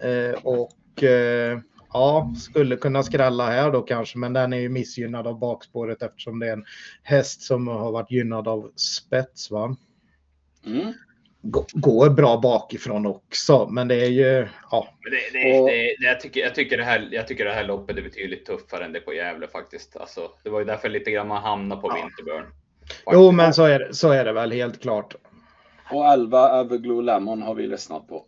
eh, 0.00 0.40
och 0.42 1.02
eh, 1.02 1.58
ja, 1.96 2.34
skulle 2.36 2.76
kunna 2.76 3.02
skrälla 3.02 3.46
här 3.46 3.72
då 3.72 3.82
kanske, 3.82 4.18
men 4.18 4.32
den 4.32 4.52
är 4.52 4.58
ju 4.58 4.68
missgynnad 4.68 5.26
av 5.26 5.38
bakspåret 5.38 6.02
eftersom 6.02 6.38
det 6.38 6.48
är 6.48 6.52
en 6.52 6.64
häst 7.02 7.42
som 7.42 7.68
har 7.68 7.92
varit 7.92 8.10
gynnad 8.10 8.48
av 8.48 8.72
spets. 8.76 9.50
Va? 9.50 9.76
Mm. 10.66 10.92
Går 11.72 12.10
bra 12.10 12.40
bakifrån 12.40 13.06
också, 13.06 13.68
men 13.70 13.88
det 13.88 13.94
är 13.94 14.10
ju, 14.10 14.48
ja. 14.70 14.88
Det, 15.02 15.38
det, 15.38 15.60
och... 15.60 15.68
det, 15.68 15.96
jag, 15.98 16.20
tycker, 16.20 16.40
jag, 16.40 16.54
tycker 16.54 16.76
det 16.76 16.84
här, 16.84 17.08
jag 17.12 17.28
tycker 17.28 17.44
det 17.44 17.52
här 17.52 17.64
loppet 17.64 17.98
är 17.98 18.02
betydligt 18.02 18.46
tuffare 18.46 18.84
än 18.84 18.92
det 18.92 19.00
på 19.00 19.14
Gävle 19.14 19.48
faktiskt. 19.48 19.96
Alltså, 19.96 20.30
det 20.42 20.50
var 20.50 20.58
ju 20.58 20.64
därför 20.64 20.88
lite 20.88 21.10
grann 21.10 21.28
man 21.28 21.42
hamnade 21.42 21.80
på 21.80 21.88
ja. 21.88 21.94
Winterburn. 21.94 22.44
Jo, 23.12 23.32
men 23.32 23.54
så 23.54 23.64
är, 23.64 23.78
det, 23.78 23.94
så 23.94 24.10
är 24.10 24.24
det 24.24 24.32
väl 24.32 24.52
helt 24.52 24.82
klart. 24.82 25.14
Och 25.90 26.06
11 26.06 26.60
Everglow 26.60 27.02
Lemon 27.02 27.42
har 27.42 27.54
vi 27.54 27.66
lyssnat 27.66 28.08
på. 28.08 28.24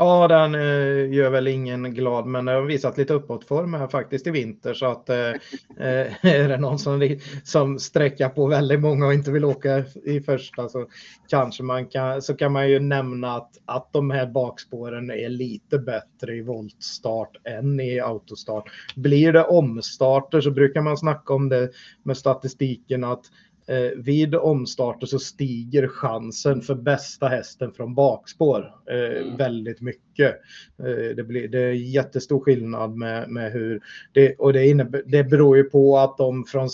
Ja, 0.00 0.28
den 0.28 0.54
eh, 0.54 1.14
gör 1.14 1.30
väl 1.30 1.48
ingen 1.48 1.94
glad, 1.94 2.26
men 2.26 2.44
den 2.44 2.54
har 2.54 2.62
visat 2.62 2.98
lite 2.98 3.14
uppåtform 3.14 3.74
här 3.74 3.88
faktiskt 3.88 4.26
i 4.26 4.30
vinter. 4.30 4.74
Så 4.74 4.86
att 4.86 5.08
eh, 5.08 5.16
eh 5.78 6.24
är 6.24 6.48
det 6.48 6.56
någon 6.56 6.78
som, 6.78 7.18
som 7.44 7.78
sträcker 7.78 8.28
på 8.28 8.46
väldigt 8.46 8.80
många 8.80 9.06
och 9.06 9.14
inte 9.14 9.30
vill 9.30 9.44
åka 9.44 9.84
i 10.04 10.20
första 10.20 10.68
så 10.68 10.86
kanske 11.28 11.62
man 11.62 11.86
kan, 11.86 12.22
så 12.22 12.34
kan 12.34 12.52
man 12.52 12.70
ju 12.70 12.80
nämna 12.80 13.36
att, 13.36 13.50
att 13.64 13.92
de 13.92 14.10
här 14.10 14.26
bakspåren 14.26 15.10
är 15.10 15.28
lite 15.28 15.78
bättre 15.78 16.36
i 16.36 16.42
voltstart 16.42 17.36
än 17.44 17.80
i 17.80 18.00
autostart. 18.00 18.70
Blir 18.96 19.32
det 19.32 19.44
omstarter 19.44 20.40
så 20.40 20.50
brukar 20.50 20.80
man 20.80 20.98
snacka 20.98 21.34
om 21.34 21.48
det 21.48 21.70
med 22.02 22.16
statistiken 22.16 23.04
att 23.04 23.24
eh, 23.68 23.90
vid 23.96 24.34
omstarter 24.34 25.06
så 25.06 25.18
stiger 25.18 25.88
chansen 25.88 26.62
för 26.62 26.74
bästa 26.74 27.28
hästen 27.28 27.72
från 27.72 27.94
bakspår 27.94 28.74
eh, 28.90 29.22
mm. 29.22 29.36
väldigt 29.36 29.80
mycket. 29.80 30.36
Eh, 30.78 31.16
det, 31.16 31.24
blir, 31.24 31.48
det 31.48 31.60
är 31.60 31.72
jättestor 31.72 32.40
skillnad 32.40 32.96
med, 32.96 33.28
med 33.28 33.52
hur 33.52 33.80
det, 34.12 34.34
och 34.34 34.52
det, 34.52 34.66
innebär, 34.66 35.02
det 35.06 35.24
beror 35.24 35.56
ju 35.56 35.64
på 35.64 35.98
att 35.98 36.16
de 36.16 36.44
från, 36.44 36.68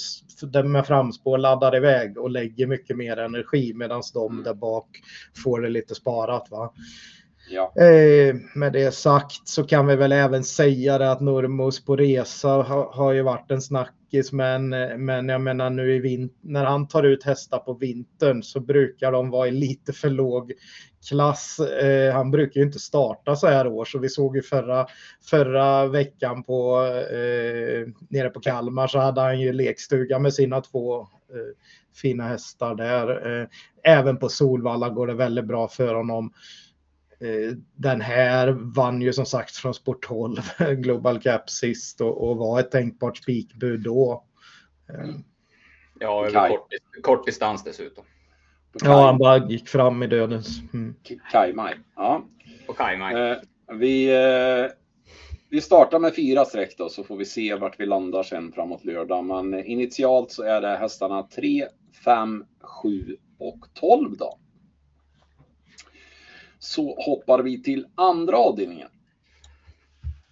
med 0.71 0.87
framspår 0.87 1.39
laddar 1.39 1.77
iväg 1.77 2.19
och 2.19 2.31
lägger 2.31 2.67
mycket 2.67 2.97
mer 2.97 3.17
energi 3.17 3.73
medan 3.75 4.03
de 4.15 4.33
mm. 4.33 4.45
där 4.45 4.55
bak 4.55 4.89
får 5.45 5.61
det 5.61 5.69
lite 5.69 5.95
sparat. 5.95 6.51
Va? 6.51 6.73
Ja. 7.51 7.73
Eh, 7.77 8.37
med 8.55 8.73
det 8.73 8.95
sagt 8.95 9.49
så 9.49 9.65
kan 9.65 9.87
vi 9.87 9.97
väl 9.97 10.13
även 10.13 10.45
säga 10.45 10.99
det 10.99 11.13
att 11.13 11.21
Nurmos 11.21 11.85
på 11.85 11.97
resa 11.97 12.49
har, 12.49 12.93
har 12.93 13.13
ju 13.13 13.23
varit 13.23 13.51
en 13.51 13.63
snackis 14.15 14.33
men, 14.33 14.69
men 15.05 15.29
jag 15.29 15.41
menar 15.41 15.71
nu 15.71 15.95
i 15.95 15.99
vint 15.99 16.33
när 16.41 16.65
han 16.65 16.89
tar 16.89 17.03
ut 17.03 17.25
hästar 17.25 17.59
på 17.59 17.75
vintern 17.75 18.43
så 18.43 18.61
brukar 18.61 19.13
de 19.13 19.31
vara 19.31 19.49
i 19.49 19.51
lite 19.51 19.93
för 19.93 20.11
låg 20.11 20.53
klass. 21.09 21.59
Eh, 21.61 22.15
han 22.15 22.31
brukar 22.31 22.61
ju 22.61 22.67
inte 22.67 22.79
starta 22.79 23.37
så 23.37 23.47
här 23.47 23.67
år 23.67 23.85
så 23.85 23.99
vi 23.99 24.09
såg 24.09 24.37
ju 24.37 24.43
förra, 24.43 24.87
förra 25.31 25.87
veckan 25.87 26.43
på 26.43 26.85
eh, 27.11 27.89
nere 28.09 28.31
på 28.31 28.41
Kalmar 28.41 28.87
så 28.87 28.99
hade 28.99 29.21
han 29.21 29.41
ju 29.41 29.53
lekstuga 29.53 30.19
med 30.19 30.35
sina 30.35 30.61
två 30.61 31.01
eh, 31.01 31.55
fina 31.95 32.25
hästar 32.25 32.75
där. 32.75 33.41
Eh, 33.41 33.47
även 33.83 34.17
på 34.17 34.29
Solvalla 34.29 34.89
går 34.89 35.07
det 35.07 35.15
väldigt 35.15 35.47
bra 35.47 35.69
för 35.69 35.95
honom. 35.95 36.33
Eh, 37.21 37.57
den 37.75 38.01
här 38.01 38.49
vann 38.51 39.03
ju 39.03 39.13
som 39.13 39.27
sagt 39.27 39.57
från 39.57 39.75
Sport 39.75 40.07
12 40.07 40.37
Global 40.77 41.21
Cap 41.21 41.51
sist 41.51 42.01
och, 42.01 42.29
och 42.29 42.37
var 42.37 42.61
ett 42.61 42.71
tänkbart 42.71 43.17
spikbud 43.17 43.81
då. 43.81 44.25
Eh, 44.89 45.15
ja, 46.01 46.27
över 46.27 46.49
kort, 46.49 46.69
kort, 47.03 47.27
distans 47.27 47.65
dessutom. 47.65 48.05
Ja, 48.83 49.07
han 49.07 49.19
bara 49.19 49.49
gick 49.49 49.69
fram 49.69 50.03
i 50.03 50.07
dödens. 50.07 50.61
Mm. 50.75 50.95
Kajmaj. 51.33 51.75
Ja. 51.97 52.25
På 52.67 52.73
Kajmaj. 52.73 53.31
Eh, 53.31 53.37
vi, 53.73 54.15
eh, 54.15 54.71
vi 55.51 55.61
startar 55.61 55.99
med 55.99 56.17
fyra 56.17 56.45
streck 56.45 56.75
då 56.79 56.89
så 56.89 57.05
får 57.05 57.17
vi 57.17 57.25
se 57.25 57.55
vart 57.55 57.81
vi 57.81 57.87
landar 57.87 58.23
sen 58.23 58.53
framåt 58.53 58.85
lördag. 58.85 59.25
Men 59.25 59.65
initialt 59.65 60.31
så 60.31 60.43
är 60.43 60.61
det 60.61 60.77
hästarna 60.77 61.23
3, 61.23 61.67
5, 62.05 62.45
7 62.83 63.17
och 63.39 63.59
12 63.75 64.17
då 64.17 64.39
så 66.65 67.03
hoppar 67.03 67.43
vi 67.43 67.63
till 67.63 67.87
andra 67.95 68.37
avdelningen. 68.37 68.89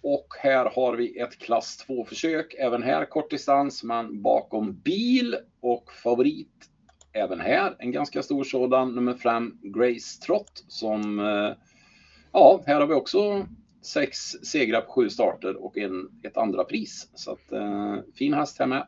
Och 0.01 0.27
här 0.39 0.71
har 0.75 0.95
vi 0.95 1.19
ett 1.19 1.39
klass 1.39 1.77
2 1.77 2.05
försök. 2.05 2.55
Även 2.59 2.83
här 2.83 3.05
kort 3.05 3.31
distans, 3.31 3.83
men 3.83 4.21
bakom 4.21 4.79
bil 4.79 5.37
och 5.61 5.91
favorit. 6.03 6.69
Även 7.13 7.39
här 7.39 7.75
en 7.79 7.91
ganska 7.91 8.23
stor 8.23 8.43
sådan, 8.43 8.95
nummer 8.95 9.13
5 9.13 9.57
Grace 9.61 10.21
Trott 10.25 10.63
som 10.67 11.19
eh, 11.19 11.51
Ja, 12.31 12.63
här 12.65 12.79
har 12.79 12.87
vi 12.87 12.93
också 12.93 13.47
sex 13.81 14.17
segrar 14.43 14.81
på 14.81 14.91
sju 14.91 15.09
starter 15.09 15.63
och 15.63 15.77
en, 15.77 16.09
ett 16.23 16.37
andra 16.37 16.63
pris. 16.63 17.09
Så 17.13 17.31
att, 17.31 17.51
eh, 17.51 17.95
fin 18.15 18.33
häst 18.33 18.59
här 18.59 18.67
med. 18.67 18.87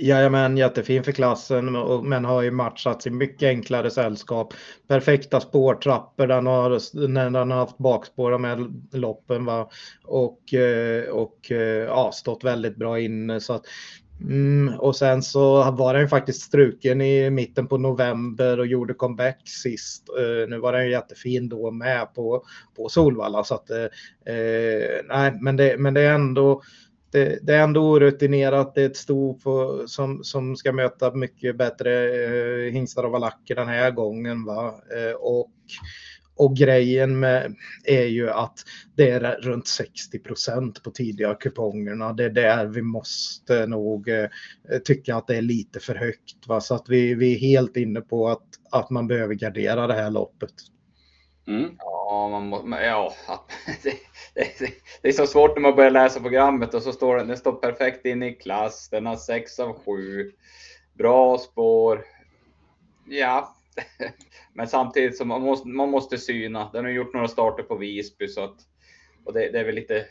Jajamän, 0.00 0.56
jättefin 0.56 1.04
för 1.04 1.12
klassen 1.12 1.72
men 2.08 2.24
har 2.24 2.42
ju 2.42 2.50
matchats 2.50 3.06
i 3.06 3.10
mycket 3.10 3.46
enklare 3.46 3.90
sällskap. 3.90 4.54
Perfekta 4.88 5.40
spårtrappor, 5.40 6.26
den 6.26 6.46
har, 6.46 7.06
när 7.08 7.30
den 7.30 7.50
har 7.50 7.58
haft 7.58 7.78
bakspår 7.78 8.38
med 8.38 8.82
loppen 8.92 9.44
va? 9.44 9.70
och, 10.04 10.54
eh, 10.54 11.08
och 11.08 11.52
eh, 11.52 11.84
ja, 11.84 12.10
stått 12.12 12.44
väldigt 12.44 12.76
bra 12.76 13.00
inne. 13.00 13.40
Så 13.40 13.52
att, 13.52 13.64
mm, 14.20 14.74
och 14.78 14.96
sen 14.96 15.22
så 15.22 15.70
var 15.70 15.94
den 15.94 16.08
faktiskt 16.08 16.42
struken 16.42 17.00
i 17.00 17.30
mitten 17.30 17.66
på 17.66 17.78
november 17.78 18.58
och 18.58 18.66
gjorde 18.66 18.94
comeback 18.94 19.48
sist. 19.48 20.08
Eh, 20.18 20.48
nu 20.48 20.58
var 20.58 20.72
den 20.72 20.84
ju 20.84 20.90
jättefin 20.90 21.48
då 21.48 21.70
med 21.70 22.14
på, 22.14 22.44
på 22.76 22.88
Solvalla 22.88 23.44
så 23.44 23.54
att 23.54 23.70
eh, 23.70 23.86
nej, 25.08 25.38
men 25.40 25.56
det, 25.56 25.78
men 25.78 25.94
det 25.94 26.00
är 26.00 26.14
ändå 26.14 26.62
det, 27.10 27.38
det, 27.42 27.54
är 27.54 27.62
ändå 27.62 27.90
orutinerat. 27.90 28.74
Det 28.74 28.82
är 28.82 28.86
ett 28.86 28.96
sto 28.96 29.38
på, 29.38 29.82
som, 29.86 30.24
som 30.24 30.56
ska 30.56 30.72
möta 30.72 31.14
mycket 31.14 31.56
bättre 31.56 32.24
eh, 32.24 32.72
hingstar 32.72 33.04
och 33.04 33.12
valacker 33.12 33.54
den 33.54 33.68
här 33.68 33.90
gången. 33.90 34.44
Va? 34.44 34.74
Eh, 34.96 35.12
och, 35.12 35.50
och 36.36 36.56
grejen 36.56 37.20
med, 37.20 37.54
är 37.84 38.04
ju 38.04 38.30
att 38.30 38.58
det 38.94 39.10
är 39.10 39.40
runt 39.40 39.66
60 39.66 40.18
procent 40.18 40.82
på 40.82 40.90
tidiga 40.90 41.34
kupongerna. 41.34 42.12
Det 42.12 42.24
är 42.24 42.30
där 42.30 42.66
vi 42.66 42.82
måste 42.82 43.66
nog 43.66 44.08
eh, 44.08 44.28
tycka 44.84 45.16
att 45.16 45.26
det 45.26 45.36
är 45.36 45.42
lite 45.42 45.80
för 45.80 45.94
högt. 45.94 46.46
Va? 46.46 46.60
Så 46.60 46.74
att 46.74 46.88
vi, 46.88 47.14
vi 47.14 47.34
är 47.34 47.38
helt 47.38 47.76
inne 47.76 48.00
på 48.00 48.28
att, 48.28 48.46
att 48.70 48.90
man 48.90 49.06
behöver 49.06 49.34
gardera 49.34 49.86
det 49.86 49.94
här 49.94 50.10
loppet. 50.10 50.54
Mm. 51.48 51.76
Ja, 51.78 52.28
man 52.30 52.48
må, 52.48 52.78
ja 52.78 53.14
det, 53.82 53.94
det, 54.34 54.72
det, 55.02 55.08
är 55.08 55.12
så 55.12 55.26
svårt 55.26 55.56
när 55.56 55.60
man 55.60 55.76
börjar 55.76 55.90
läsa 55.90 56.20
programmet 56.20 56.74
och 56.74 56.82
så 56.82 56.92
står 56.92 57.16
den, 57.16 57.28
den 57.28 57.36
står 57.36 57.52
perfekt 57.52 58.06
in 58.06 58.22
i 58.22 58.34
klass, 58.34 58.88
den 58.90 59.06
har 59.06 59.16
6 59.16 59.58
av 59.58 59.78
7, 59.84 60.32
bra 60.94 61.38
spår. 61.38 62.04
Ja, 63.06 63.56
men 64.52 64.68
samtidigt 64.68 65.16
så 65.16 65.24
man 65.24 65.42
måste 65.42 65.68
man 65.68 65.90
måste 65.90 66.18
syna. 66.18 66.70
Den 66.72 66.84
har 66.84 66.92
gjort 66.92 67.14
några 67.14 67.28
starter 67.28 67.62
på 67.62 67.76
Visby 67.76 68.28
så 68.28 68.44
att 68.44 68.56
och 69.24 69.32
det, 69.32 69.50
det 69.50 69.60
är 69.60 69.64
väl 69.64 69.74
lite. 69.74 70.06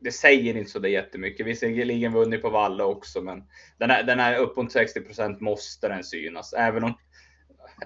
Det 0.00 0.12
säger 0.12 0.56
inte 0.56 0.70
så 0.70 0.78
det 0.78 0.88
jättemycket. 0.88 1.46
Visserligen 1.46 2.12
vunnit 2.12 2.42
på 2.42 2.50
Valla 2.50 2.84
också, 2.84 3.20
men 3.20 3.44
den 3.78 3.90
är, 3.90 4.02
den 4.02 4.20
här 4.20 4.38
uppåt 4.38 4.72
60 4.72 5.00
procent, 5.00 5.40
måste 5.40 5.88
den 5.88 6.04
synas, 6.04 6.52
även 6.52 6.84
om 6.84 6.94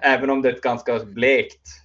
även 0.01 0.29
om 0.29 0.41
det 0.41 0.49
är 0.49 0.53
ett 0.53 0.61
ganska 0.61 0.99
blekt 0.99 1.80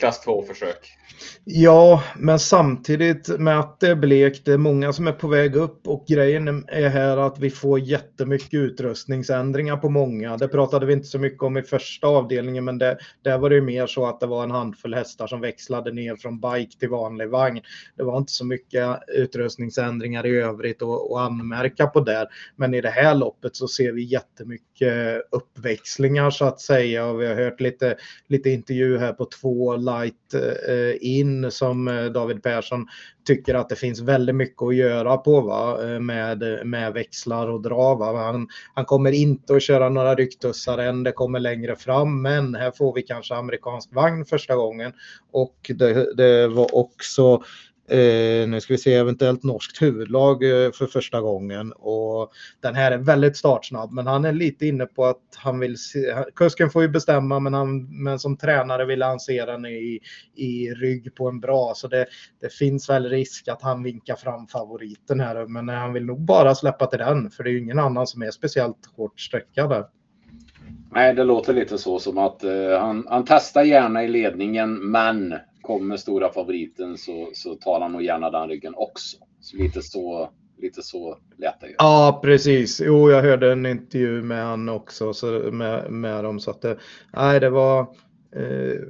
klass 0.00 0.26
2-försök. 0.26 0.96
Ja, 1.44 2.02
men 2.16 2.38
samtidigt 2.38 3.28
med 3.38 3.60
att 3.60 3.80
det 3.80 3.88
är 3.88 3.94
blekt, 3.94 4.44
det 4.44 4.52
är 4.52 4.58
många 4.58 4.92
som 4.92 5.06
är 5.06 5.12
på 5.12 5.28
väg 5.28 5.56
upp 5.56 5.88
och 5.88 6.04
grejen 6.08 6.64
är 6.68 6.88
här 6.88 7.16
att 7.16 7.38
vi 7.38 7.50
får 7.50 7.80
jättemycket 7.80 8.54
utrustningsändringar 8.54 9.76
på 9.76 9.88
många. 9.88 10.36
Det 10.36 10.48
pratade 10.48 10.86
vi 10.86 10.92
inte 10.92 11.06
så 11.06 11.18
mycket 11.18 11.42
om 11.42 11.56
i 11.56 11.62
första 11.62 12.06
avdelningen, 12.06 12.64
men 12.64 12.78
det, 12.78 12.98
där 13.22 13.38
var 13.38 13.50
det 13.50 13.60
mer 13.60 13.86
så 13.86 14.06
att 14.06 14.20
det 14.20 14.26
var 14.26 14.42
en 14.44 14.50
handfull 14.50 14.94
hästar 14.94 15.26
som 15.26 15.40
växlade 15.40 15.92
ner 15.92 16.16
från 16.16 16.40
bike 16.40 16.78
till 16.78 16.88
vanlig 16.88 17.28
vagn. 17.28 17.60
Det 17.96 18.02
var 18.02 18.18
inte 18.18 18.32
så 18.32 18.44
mycket 18.44 18.98
utrustningsändringar 19.08 20.26
i 20.26 20.36
övrigt 20.36 20.82
att 20.82 21.16
anmärka 21.16 21.86
på 21.86 22.00
där. 22.00 22.26
Men 22.56 22.74
i 22.74 22.80
det 22.80 22.90
här 22.90 23.14
loppet 23.14 23.56
så 23.56 23.68
ser 23.68 23.92
vi 23.92 24.02
jättemycket 24.02 25.22
uppväxlingar 25.30 26.30
så 26.30 26.44
att 26.44 26.60
säga 26.60 27.06
och 27.06 27.20
vi 27.20 27.26
har 27.26 27.34
hört 27.34 27.60
lite, 27.60 27.96
lite 28.28 28.50
intervju 28.50 28.98
här 28.98 29.12
på 29.12 29.24
två 29.24 29.76
light 29.98 30.34
eh, 30.68 30.96
in 31.00 31.50
som 31.50 31.88
eh, 31.88 32.04
David 32.04 32.42
Persson 32.42 32.86
tycker 33.26 33.54
att 33.54 33.68
det 33.68 33.76
finns 33.76 34.00
väldigt 34.00 34.34
mycket 34.34 34.62
att 34.62 34.76
göra 34.76 35.16
på 35.16 35.40
va? 35.40 35.78
Eh, 35.82 36.00
med, 36.00 36.60
med 36.64 36.92
växlar 36.92 37.48
och 37.48 37.62
dra. 37.62 37.94
Va? 37.94 38.16
Han, 38.16 38.48
han 38.74 38.84
kommer 38.84 39.12
inte 39.12 39.54
att 39.54 39.62
köra 39.62 39.88
några 39.88 40.14
rycktussar 40.14 40.78
än, 40.78 41.02
det 41.02 41.12
kommer 41.12 41.40
längre 41.40 41.76
fram, 41.76 42.22
men 42.22 42.54
här 42.54 42.70
får 42.70 42.94
vi 42.94 43.02
kanske 43.02 43.34
amerikansk 43.34 43.94
vagn 43.94 44.24
första 44.24 44.56
gången. 44.56 44.92
Och 45.32 45.70
det, 45.74 46.16
det 46.16 46.48
var 46.48 46.74
också 46.74 47.42
Eh, 47.90 48.48
nu 48.48 48.60
ska 48.60 48.74
vi 48.74 48.78
se 48.78 48.94
eventuellt 48.94 49.42
norskt 49.42 49.82
huvudlag 49.82 50.44
eh, 50.44 50.72
för 50.72 50.86
första 50.86 51.20
gången. 51.20 51.72
Och 51.72 52.32
den 52.60 52.74
här 52.74 52.92
är 52.92 52.98
väldigt 52.98 53.36
startsnabb 53.36 53.92
men 53.92 54.06
han 54.06 54.24
är 54.24 54.32
lite 54.32 54.66
inne 54.66 54.86
på 54.86 55.04
att 55.04 55.22
han 55.36 55.58
vill 55.58 55.78
se, 55.78 56.14
kusken 56.34 56.70
får 56.70 56.82
ju 56.82 56.88
bestämma 56.88 57.40
men, 57.40 57.54
han, 57.54 58.02
men 58.02 58.18
som 58.18 58.36
tränare 58.36 58.86
vill 58.86 59.02
han 59.02 59.20
se 59.20 59.44
den 59.44 59.66
i, 59.66 60.00
i 60.34 60.70
rygg 60.74 61.14
på 61.14 61.28
en 61.28 61.40
bra. 61.40 61.72
Så 61.76 61.88
det, 61.88 62.06
det 62.40 62.52
finns 62.52 62.90
väl 62.90 63.08
risk 63.08 63.48
att 63.48 63.62
han 63.62 63.82
vinkar 63.82 64.16
fram 64.16 64.46
favoriten 64.46 65.20
här 65.20 65.46
men 65.46 65.68
han 65.68 65.92
vill 65.92 66.06
nog 66.06 66.20
bara 66.20 66.54
släppa 66.54 66.86
till 66.86 66.98
den 66.98 67.30
för 67.30 67.44
det 67.44 67.50
är 67.50 67.52
ju 67.52 67.58
ingen 67.58 67.78
annan 67.78 68.06
som 68.06 68.22
är 68.22 68.30
speciellt 68.30 68.86
hårt 68.96 69.20
sträckad 69.20 69.84
Nej, 70.92 71.14
det 71.14 71.24
låter 71.24 71.52
lite 71.52 71.78
så 71.78 71.98
som 71.98 72.18
att 72.18 72.44
eh, 72.44 72.78
han, 72.80 73.06
han 73.08 73.24
testar 73.26 73.62
gärna 73.62 74.04
i 74.04 74.08
ledningen 74.08 74.90
men 74.90 75.34
kommer 75.70 75.96
stora 75.96 76.32
favoriten 76.32 76.98
så, 76.98 77.30
så 77.32 77.54
tar 77.54 77.80
han 77.80 77.92
nog 77.92 78.02
gärna 78.02 78.30
den 78.30 78.48
ryggen 78.48 78.74
också. 78.76 79.16
Så 79.40 79.56
lite 79.56 79.82
så, 79.82 80.30
lite 80.58 80.82
så 80.82 81.18
lät 81.36 81.60
det 81.60 81.66
ju. 81.66 81.74
Ja, 81.78 82.20
precis. 82.24 82.80
Jo, 82.84 83.10
jag 83.10 83.22
hörde 83.22 83.52
en 83.52 83.66
intervju 83.66 84.22
med 84.22 84.44
han 84.44 84.68
också 84.68 85.12
så 85.12 85.26
med, 85.52 85.90
med 85.92 86.24
dem 86.24 86.40
så 86.40 86.50
att 86.50 86.62
det, 86.62 86.78
nej, 87.12 87.40
det 87.40 87.50
var 87.50 87.80
eh, 88.36 88.80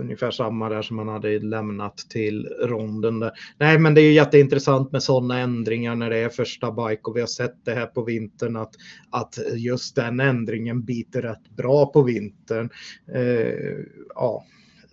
ungefär 0.00 0.30
samma 0.30 0.68
där 0.68 0.82
som 0.82 0.98
han 0.98 1.08
hade 1.08 1.38
lämnat 1.38 1.96
till 1.96 2.48
ronden. 2.62 3.20
Där. 3.20 3.32
Nej, 3.58 3.78
men 3.78 3.94
det 3.94 4.00
är 4.00 4.06
ju 4.06 4.12
jätteintressant 4.12 4.92
med 4.92 5.02
sådana 5.02 5.38
ändringar 5.38 5.94
när 5.94 6.10
det 6.10 6.18
är 6.18 6.28
första 6.28 6.72
bike 6.72 7.02
och 7.04 7.16
vi 7.16 7.20
har 7.20 7.26
sett 7.26 7.64
det 7.64 7.74
här 7.74 7.86
på 7.86 8.02
vintern 8.02 8.56
att, 8.56 8.74
att 9.10 9.38
just 9.56 9.96
den 9.96 10.20
ändringen 10.20 10.84
biter 10.84 11.22
rätt 11.22 11.50
bra 11.56 11.86
på 11.86 12.02
vintern. 12.02 12.70
Eh, 13.14 13.84
ja, 14.14 14.44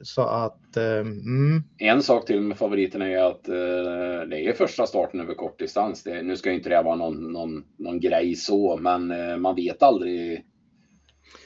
så 0.01 0.21
att... 0.21 0.77
Eh, 0.77 0.99
mm. 0.99 1.63
En 1.77 2.03
sak 2.03 2.25
till 2.25 2.41
med 2.41 2.57
favoriterna 2.57 3.07
är 3.07 3.23
att 3.23 3.47
eh, 3.47 4.29
det 4.29 4.45
är 4.45 4.53
första 4.53 4.85
starten 4.85 5.19
över 5.19 5.33
kortdistans. 5.33 6.03
Det, 6.03 6.21
nu 6.21 6.37
ska 6.37 6.51
inte 6.51 6.69
det 6.69 6.81
vara 6.81 6.95
någon, 6.95 7.31
någon, 7.31 7.63
någon 7.77 7.99
grej 7.99 8.35
så, 8.35 8.77
men 8.77 9.11
eh, 9.11 9.37
man 9.37 9.55
vet 9.55 9.83
aldrig. 9.83 10.45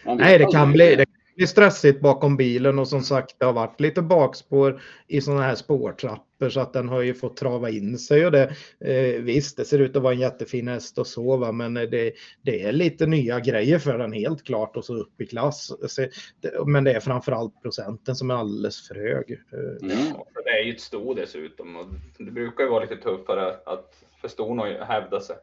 Man 0.06 0.18
vet 0.18 0.26
Nej, 0.26 0.38
det 0.38 0.46
aldrig. 0.46 0.60
kan 0.60 0.72
bli. 0.72 0.96
Det 0.96 1.06
blir 1.40 1.48
stressigt 1.48 2.02
bakom 2.02 2.38
bilen 2.38 2.80
och 2.80 2.88
som 2.88 3.02
sagt 3.02 3.36
det 3.40 3.46
har 3.46 3.54
varit 3.54 3.80
lite 3.80 4.02
bakspår 4.02 4.82
i 5.08 5.22
sådana 5.22 5.42
här 5.42 5.56
spårtrappor 5.56 6.50
så 6.50 6.60
att 6.60 6.74
den 6.74 6.90
har 6.90 7.02
ju 7.02 7.14
fått 7.14 7.38
trava 7.38 7.70
in 7.70 7.98
sig 7.98 8.26
och 8.26 8.32
det 8.32 8.52
eh, 8.80 9.22
visst 9.22 9.58
det 9.58 9.66
ser 9.66 9.80
ut 9.80 9.96
att 9.96 10.04
vara 10.04 10.14
en 10.14 10.20
jättefin 10.20 10.68
häst 10.68 10.98
att 10.98 11.08
sova 11.08 11.52
men 11.52 11.74
det, 11.74 12.14
det 12.42 12.64
är 12.64 12.72
lite 12.72 13.06
nya 13.06 13.40
grejer 13.40 13.80
för 13.80 13.98
den 13.98 14.14
helt 14.14 14.44
klart 14.44 14.78
och 14.78 14.86
så 14.86 14.96
upp 14.96 15.22
i 15.22 15.26
klass. 15.26 15.72
Men 16.66 16.84
det 16.84 16.94
är 16.94 17.00
framförallt 17.00 17.62
procenten 17.62 18.16
som 18.16 18.32
är 18.32 18.36
alldeles 18.36 18.88
för 18.88 18.96
hög. 18.96 19.40
Mm. 19.82 20.14
Det 20.46 20.50
är 20.50 20.64
ju 20.64 20.74
ett 20.74 20.82
sto 20.82 21.14
dessutom 21.14 21.76
och 21.76 21.86
det 22.18 22.32
brukar 22.32 22.64
ju 22.64 22.70
vara 22.70 22.84
lite 22.84 22.98
tuffare 22.98 23.56
att 23.66 23.94
för 24.22 24.28
ston 24.28 24.60
att 24.60 24.88
hävda 24.88 25.20
sig. 25.20 25.36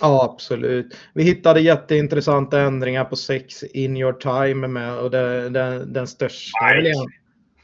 Ja, 0.00 0.30
absolut. 0.32 0.96
Vi 1.14 1.22
hittade 1.22 1.60
jätteintressanta 1.60 2.60
ändringar 2.60 3.04
på 3.04 3.16
sex 3.16 3.62
in 3.62 3.96
your 3.96 4.12
time 4.12 4.68
med 4.68 4.98
och 4.98 5.10
det, 5.10 5.48
det, 5.48 5.84
den 5.84 6.06
största. 6.06 6.58
Bike. 6.74 6.92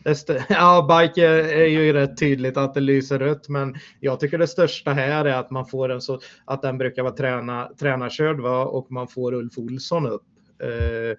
Ja, 0.48 1.00
bike 1.00 1.26
är, 1.26 1.66
ju 1.66 1.92
rätt 1.92 2.18
tydligt 2.18 2.56
att 2.56 2.74
det 2.74 2.80
lyser 2.80 3.18
rött, 3.18 3.48
men 3.48 3.74
jag 4.00 4.20
tycker 4.20 4.38
det 4.38 4.46
största 4.46 4.92
här 4.92 5.24
är 5.24 5.34
att 5.34 5.50
man 5.50 5.66
får 5.66 5.88
en 5.88 6.00
så 6.00 6.20
att 6.44 6.62
den 6.62 6.78
brukar 6.78 7.02
vara 7.02 7.14
träna, 7.14 7.70
tränarkörd 7.80 8.40
va? 8.40 8.64
och 8.64 8.90
man 8.92 9.08
får 9.08 9.34
Ulf 9.34 9.58
Olsson 9.58 10.06
upp. 10.06 10.22
Eh, 10.62 11.16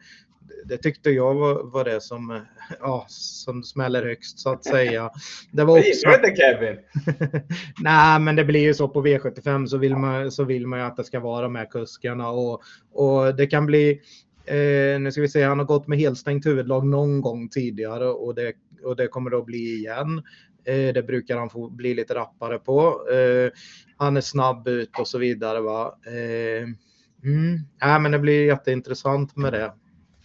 det 0.65 0.77
tyckte 0.77 1.09
jag 1.09 1.33
var, 1.33 1.63
var 1.63 1.85
det 1.85 2.01
som, 2.01 2.41
ja, 2.79 3.05
som 3.09 3.63
smäller 3.63 4.03
högst 4.03 4.39
så 4.39 4.49
att 4.49 4.65
säga. 4.65 5.09
Det 5.51 5.63
var 5.63 5.79
också... 5.79 6.09
inte 6.09 6.35
Kevin? 6.35 6.77
Nej, 7.79 8.19
men 8.19 8.35
det 8.35 8.45
blir 8.45 8.59
ju 8.59 8.73
så 8.73 8.87
på 8.87 9.05
V75 9.05 9.65
så 9.65 9.77
vill 9.77 9.95
man, 9.95 10.31
så 10.31 10.43
vill 10.43 10.67
man 10.67 10.79
ju 10.79 10.85
att 10.85 10.97
det 10.97 11.03
ska 11.03 11.19
vara 11.19 11.49
med 11.49 11.69
kuskarna 11.69 12.29
och, 12.29 12.61
och 12.93 13.35
det 13.35 13.47
kan 13.47 13.65
bli 13.65 14.01
eh, 14.45 14.99
nu 14.99 15.11
ska 15.11 15.21
vi 15.21 15.29
se, 15.29 15.43
han 15.43 15.59
har 15.59 15.65
gått 15.65 15.87
med 15.87 15.99
helstängt 15.99 16.45
huvudlag 16.45 16.85
någon 16.85 17.21
gång 17.21 17.49
tidigare 17.49 18.07
och 18.09 18.35
det, 18.35 18.53
och 18.83 18.95
det 18.95 19.07
kommer 19.07 19.29
då 19.29 19.43
bli 19.43 19.75
igen. 19.75 20.23
Eh, 20.65 20.93
det 20.93 21.03
brukar 21.07 21.37
han 21.37 21.49
få 21.49 21.69
bli 21.69 21.93
lite 21.93 22.15
rappare 22.15 22.59
på. 22.59 23.09
Eh, 23.11 23.51
han 23.97 24.17
är 24.17 24.21
snabb 24.21 24.67
ut 24.67 24.99
och 24.99 25.07
så 25.07 25.17
vidare. 25.17 25.61
Va? 25.61 25.95
Eh, 26.05 26.63
mm. 27.23 27.59
ja, 27.79 27.99
men 27.99 28.11
det 28.11 28.19
blir 28.19 28.45
jätteintressant 28.45 29.35
med 29.35 29.53
det. 29.53 29.73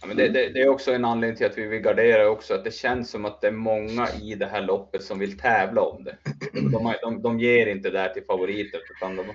Ja, 0.05 0.07
men 0.07 0.17
det, 0.17 0.29
det, 0.29 0.49
det, 0.49 0.61
är 0.61 0.69
också 0.69 0.91
en 0.91 1.05
anledning 1.05 1.37
till 1.37 1.45
att 1.45 1.57
vi 1.57 1.67
vill 1.67 1.81
gardera 1.81 2.29
också, 2.29 2.53
att 2.53 2.63
det 2.63 2.73
känns 2.73 3.09
som 3.09 3.25
att 3.25 3.41
det 3.41 3.47
är 3.47 3.51
många 3.51 4.07
i 4.21 4.35
det 4.35 4.45
här 4.45 4.61
loppet 4.61 5.03
som 5.03 5.19
vill 5.19 5.37
tävla 5.37 5.81
om 5.81 6.03
det. 6.03 6.17
De, 6.53 6.93
de, 7.01 7.21
de 7.21 7.39
ger 7.39 7.67
inte 7.67 7.89
det 7.89 7.99
här 7.99 8.09
till 8.09 8.23
favoriter, 8.23 8.79
utan 8.95 9.15
de, 9.15 9.25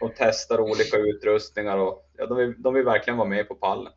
de 0.00 0.10
testar 0.16 0.60
olika 0.60 0.96
utrustningar 0.96 1.76
och 1.76 2.10
ja, 2.16 2.26
de, 2.26 2.38
vill, 2.38 2.62
de 2.62 2.74
vill 2.74 2.84
verkligen 2.84 3.16
vara 3.16 3.28
med 3.28 3.48
på 3.48 3.54
pallen. 3.54 3.92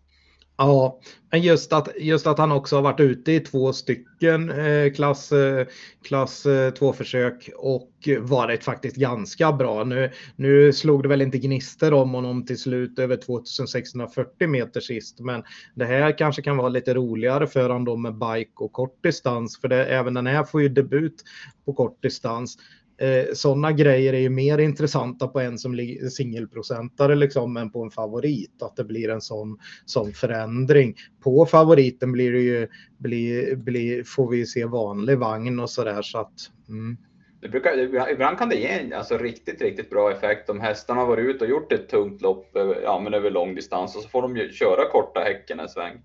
Ja, 0.64 1.00
men 1.32 1.42
just 1.42 1.74
att, 1.74 1.90
just 1.98 2.28
att 2.28 2.38
han 2.38 2.52
också 2.52 2.76
har 2.76 2.84
varit 2.84 3.00
ute 3.00 3.32
i 3.32 3.40
två 3.40 3.74
stycken 3.74 4.50
eh, 4.50 4.94
klass, 4.94 5.32
eh, 5.32 5.68
klass 6.04 6.46
eh, 6.46 6.72
2-försök 6.72 7.50
och 7.58 7.92
varit 8.20 8.64
faktiskt 8.64 8.96
ganska 8.96 9.52
bra. 9.52 9.84
Nu, 9.84 10.12
nu 10.36 10.74
slog 10.74 11.04
det 11.04 11.10
väl 11.10 11.22
inte 11.22 11.38
gnister 11.38 11.94
om 11.94 12.14
honom 12.14 12.46
till 12.46 12.60
slut 12.60 13.00
över 13.00 13.16
2640 13.16 14.48
meter 14.48 14.82
sist, 14.82 15.20
men 15.20 15.44
det 15.76 15.86
här 15.86 16.18
kanske 16.18 16.42
kan 16.42 16.58
vara 16.58 16.70
lite 16.70 16.94
roligare 16.94 17.48
för 17.48 17.70
honom 17.70 18.02
med 18.02 18.14
bike 18.14 18.52
och 18.56 18.72
kort 18.72 19.04
distans, 19.04 19.60
för 19.62 19.68
det, 19.68 19.86
även 19.86 20.14
den 20.14 20.28
här 20.28 20.44
får 20.44 20.62
ju 20.62 20.70
debut 20.70 21.24
på 21.66 21.74
kort 21.74 22.02
distans 22.02 22.58
eh, 23.02 23.26
sådana 23.34 23.72
grejer 23.72 24.14
är 24.14 24.20
ju 24.20 24.30
mer 24.30 24.58
intressanta 24.58 25.28
på 25.28 25.40
en 25.40 25.58
som 25.58 25.98
singelprocentare 26.12 27.16
liksom 27.16 27.58
än 27.58 27.72
på 27.72 27.84
en 27.84 27.92
favorit. 27.92 28.62
Att 28.62 28.76
det 28.76 28.84
blir 28.84 29.10
en 29.10 29.22
sån, 29.22 29.58
sån 29.86 30.14
förändring. 30.14 30.96
På 31.24 31.46
favoriten 31.46 32.12
blir 32.12 32.32
det 32.32 32.40
ju, 32.40 32.68
blir, 32.98 33.56
blir, 33.56 34.04
får 34.04 34.30
vi 34.30 34.46
se 34.46 34.66
vanlig 34.66 35.18
vagn 35.18 35.60
och 35.60 35.70
sådär 35.70 36.02
så 36.02 36.18
att 36.18 36.34
mm. 36.70 36.98
Det 37.42 37.50
brukar, 37.50 38.10
ibland 38.12 38.38
kan 38.38 38.50
det 38.50 38.56
ge 38.56 38.68
en 38.68 38.94
alltså, 38.94 39.18
riktigt, 39.18 39.62
riktigt 39.62 39.90
bra 39.90 40.12
effekt 40.12 40.50
om 40.50 40.60
hästarna 40.60 41.00
har 41.00 41.08
varit 41.08 41.36
ute 41.36 41.44
och 41.44 41.50
gjort 41.50 41.72
ett 41.72 41.90
tungt 41.90 42.22
lopp 42.22 42.56
eh, 42.56 42.72
ja, 42.84 43.02
men 43.04 43.14
över 43.14 43.32
lång 43.32 43.56
distans 43.56 43.96
och 43.96 44.02
så 44.02 44.10
får 44.10 44.22
de 44.22 44.38
ju 44.38 44.52
köra 44.52 44.90
korta 44.92 45.20
häcken 45.20 45.60
en 45.60 45.70
sväng. 45.70 46.02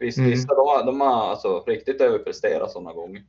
Visst, 0.00 0.18
mm. 0.18 0.30
vissa 0.30 0.54
de, 0.54 0.86
de 0.86 1.00
har 1.00 1.30
alltså 1.30 1.64
riktigt 1.66 2.00
överpresterat 2.00 2.70
sådana 2.70 2.92
gånger. 2.92 3.22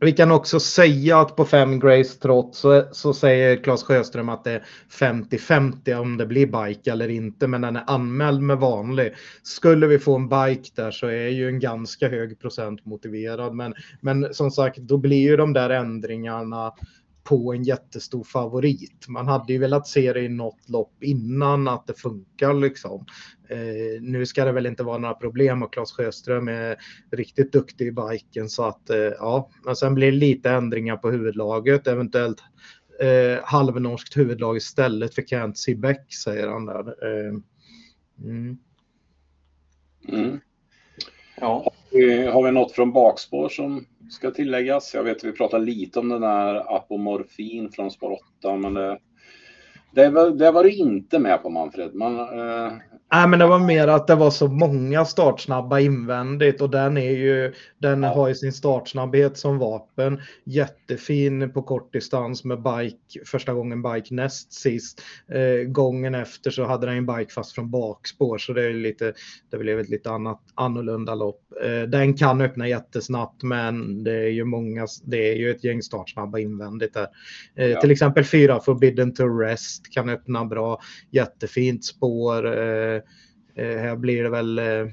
Vi 0.00 0.12
kan 0.12 0.32
också 0.32 0.60
säga 0.60 1.20
att 1.20 1.36
på 1.36 1.44
fem 1.44 1.80
Grace 1.80 2.18
trots 2.18 2.58
så, 2.58 2.84
så 2.92 3.14
säger 3.14 3.56
Claes 3.56 3.82
Sjöström 3.82 4.28
att 4.28 4.44
det 4.44 4.52
är 4.52 4.64
50-50 4.90 5.94
om 5.94 6.16
det 6.16 6.26
blir 6.26 6.46
bike 6.46 6.92
eller 6.92 7.08
inte, 7.08 7.46
men 7.46 7.60
den 7.60 7.76
är 7.76 7.84
anmäld 7.86 8.42
med 8.42 8.58
vanlig. 8.58 9.14
Skulle 9.42 9.86
vi 9.86 9.98
få 9.98 10.16
en 10.16 10.28
bike 10.28 10.70
där 10.74 10.90
så 10.90 11.06
är 11.06 11.28
ju 11.28 11.48
en 11.48 11.60
ganska 11.60 12.08
hög 12.08 12.40
procent 12.40 12.84
motiverad, 12.84 13.54
men, 13.54 13.74
men 14.00 14.34
som 14.34 14.50
sagt, 14.50 14.78
då 14.78 14.96
blir 14.96 15.30
ju 15.30 15.36
de 15.36 15.52
där 15.52 15.70
ändringarna 15.70 16.72
på 17.28 17.54
en 17.54 17.62
jättestor 17.62 18.24
favorit. 18.24 19.08
Man 19.08 19.28
hade 19.28 19.52
ju 19.52 19.58
velat 19.58 19.86
se 19.86 20.12
det 20.12 20.20
i 20.20 20.28
något 20.28 20.68
lopp 20.68 21.02
innan 21.02 21.68
att 21.68 21.86
det 21.86 21.94
funkar 21.94 22.54
liksom. 22.54 23.06
Eh, 23.50 24.02
nu 24.02 24.26
ska 24.26 24.44
det 24.44 24.52
väl 24.52 24.66
inte 24.66 24.82
vara 24.82 24.98
några 24.98 25.14
problem 25.14 25.62
och 25.62 25.72
Claes 25.72 25.92
Sjöström 25.92 26.48
är 26.48 26.76
riktigt 27.12 27.52
duktig 27.52 27.86
i 27.86 27.92
biken 27.92 28.48
så 28.48 28.64
att 28.64 28.90
eh, 28.90 28.96
ja, 28.96 29.50
men 29.64 29.76
sen 29.76 29.94
blir 29.94 30.12
det 30.12 30.18
lite 30.18 30.50
ändringar 30.50 30.96
på 30.96 31.10
huvudlaget, 31.10 31.86
eventuellt 31.86 32.42
eh, 33.00 33.44
halvnorskt 33.44 34.16
huvudlag 34.16 34.56
istället 34.56 35.14
för 35.14 35.22
Kent 35.22 35.58
Sibäck 35.58 36.14
säger 36.14 36.48
han 36.48 36.66
där. 36.66 36.86
Eh, 36.88 37.34
mm. 38.24 38.58
Mm. 40.08 40.40
Ja. 41.40 41.72
Har 42.32 42.44
vi 42.44 42.52
något 42.52 42.72
från 42.72 42.92
bakspår 42.92 43.48
som 43.48 43.86
ska 44.08 44.30
tilläggas. 44.30 44.94
Jag 44.94 45.02
vet 45.02 45.16
att 45.16 45.24
vi 45.24 45.32
pratade 45.32 45.64
lite 45.64 46.00
om 46.00 46.08
den 46.08 46.20
där 46.20 46.76
apomorfin 46.76 47.70
från 47.70 47.90
spår 47.90 48.18
8, 48.40 48.56
men 48.56 48.74
det, 48.74 48.98
det, 49.90 50.08
var, 50.08 50.30
det 50.30 50.50
var 50.50 50.64
du 50.64 50.72
inte 50.72 51.18
med 51.18 51.42
på 51.42 51.50
Manfred. 51.50 51.94
Man, 51.94 52.18
eh, 52.18 52.72
Nej, 53.12 53.28
men 53.28 53.38
det 53.38 53.46
var 53.46 53.58
mer 53.58 53.88
att 53.88 54.06
det 54.06 54.14
var 54.14 54.30
så 54.30 54.48
många 54.48 55.04
startsnabba 55.04 55.80
invändigt 55.80 56.60
och 56.60 56.70
den 56.70 56.96
är 56.96 57.10
ju, 57.10 57.52
den 57.78 58.02
Ja. 58.02 58.08
har 58.14 58.28
ju 58.28 58.34
sin 58.34 58.52
startsnabbhet 58.52 59.38
som 59.38 59.58
vapen. 59.58 60.20
Jättefin 60.44 61.52
på 61.52 61.62
kortdistans 61.62 62.44
med 62.44 62.62
bike, 62.62 63.24
första 63.26 63.52
gången 63.54 63.82
bike 63.82 64.14
näst 64.14 64.52
sist. 64.52 65.02
Eh, 65.32 65.68
gången 65.68 66.14
efter 66.14 66.50
så 66.50 66.64
hade 66.64 66.86
den 66.86 66.96
en 66.96 67.06
bike 67.06 67.32
fast 67.32 67.52
från 67.54 67.70
bakspår 67.70 68.38
så 68.38 68.52
det 68.52 68.66
är 68.66 68.72
lite, 68.72 69.12
det 69.50 69.56
blev 69.58 69.80
ett 69.80 69.88
lite 69.88 70.10
annat, 70.10 70.40
annorlunda 70.54 71.14
lopp. 71.14 71.40
Eh, 71.64 71.82
den 71.88 72.14
kan 72.16 72.40
öppna 72.40 72.68
jättesnabbt 72.68 73.42
men 73.42 74.04
det 74.04 74.16
är 74.16 74.28
ju 74.30 74.44
många, 74.44 74.86
det 75.04 75.32
är 75.32 75.36
ju 75.36 75.50
ett 75.50 75.64
gäng 75.64 75.82
startsnabba 75.82 76.38
invändigt 76.38 76.94
där. 76.94 77.06
Eh, 77.56 77.66
Ja. 77.66 77.80
Till 77.80 77.90
exempel 77.90 78.24
fyra 78.24 78.60
Forbidden 78.60 79.14
to 79.14 79.24
Rest 79.38 79.92
kan 79.94 80.08
öppna 80.08 80.44
bra, 80.44 80.80
jättefint 81.10 81.84
spår. 81.84 82.58
Eh, 82.98 83.02
Eh, 83.64 83.78
här 83.78 83.96
blir 83.96 84.22
det 84.22 84.30
väl, 84.30 84.58
eh, 84.58 84.86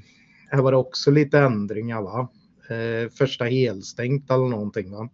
här 0.50 0.62
var 0.62 0.72
det 0.72 0.78
också 0.78 1.10
lite 1.10 1.38
ändringar 1.38 2.02
va? 2.02 2.28
Första 3.18 3.44
helstängt 3.44 4.30
eller 4.30 4.48
någonting 4.48 4.90
va? 4.90 5.08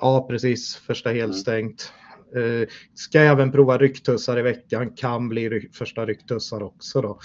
Ja 0.00 0.26
precis, 0.30 0.76
första 0.76 1.10
helstängt. 1.10 1.92
Eh, 2.36 2.68
ska 2.94 3.20
även 3.20 3.52
prova 3.52 3.78
rycktussar 3.78 4.38
i 4.38 4.42
veckan, 4.42 4.90
kan 4.90 5.28
bli 5.28 5.48
ry- 5.48 5.72
första 5.72 6.06
rycktussar 6.06 6.62
också 6.62 7.00
då. 7.02 7.20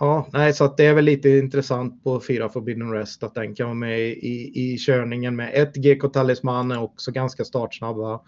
Ja, 0.00 0.28
nej, 0.32 0.54
så 0.54 0.64
att 0.64 0.76
det 0.76 0.86
är 0.86 0.94
väl 0.94 1.04
lite 1.04 1.28
intressant 1.28 2.04
på 2.04 2.20
fyra 2.20 2.48
Forbidden 2.48 2.92
Rest 2.92 3.22
att 3.22 3.34
den 3.34 3.54
kan 3.54 3.66
vara 3.66 3.74
med 3.74 4.00
i, 4.00 4.52
i 4.54 4.78
körningen 4.78 5.36
med 5.36 5.50
ett 5.54 5.76
GK 5.76 6.08
Talisman 6.08 6.70
är 6.70 6.80
också 6.82 7.12
ganska 7.12 7.44
startsnabba. 7.44 8.20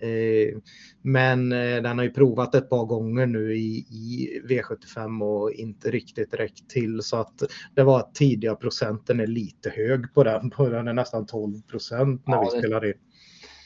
Eh, 0.00 0.58
men 1.02 1.52
eh, 1.52 1.82
den 1.82 1.98
har 1.98 2.04
ju 2.04 2.10
provat 2.10 2.54
ett 2.54 2.70
par 2.70 2.84
gånger 2.84 3.26
nu 3.26 3.54
i, 3.56 3.76
i 3.90 4.28
V75 4.48 5.22
och 5.22 5.52
inte 5.52 5.90
riktigt 5.90 6.34
räckt 6.34 6.70
till 6.70 7.02
så 7.02 7.16
att 7.16 7.42
det 7.74 7.82
var 7.82 7.98
att 7.98 8.14
tidiga 8.14 8.54
procenten 8.54 9.20
är 9.20 9.26
lite 9.26 9.70
hög 9.70 10.14
på 10.14 10.24
den. 10.24 10.50
På 10.50 10.68
den 10.68 10.88
är 10.88 10.92
nästan 10.92 11.26
12 11.26 11.62
procent 11.62 12.26
när 12.26 12.34
Ja, 12.36 12.50
vi 12.54 12.58
spelar 12.58 12.84
in. 12.86 12.94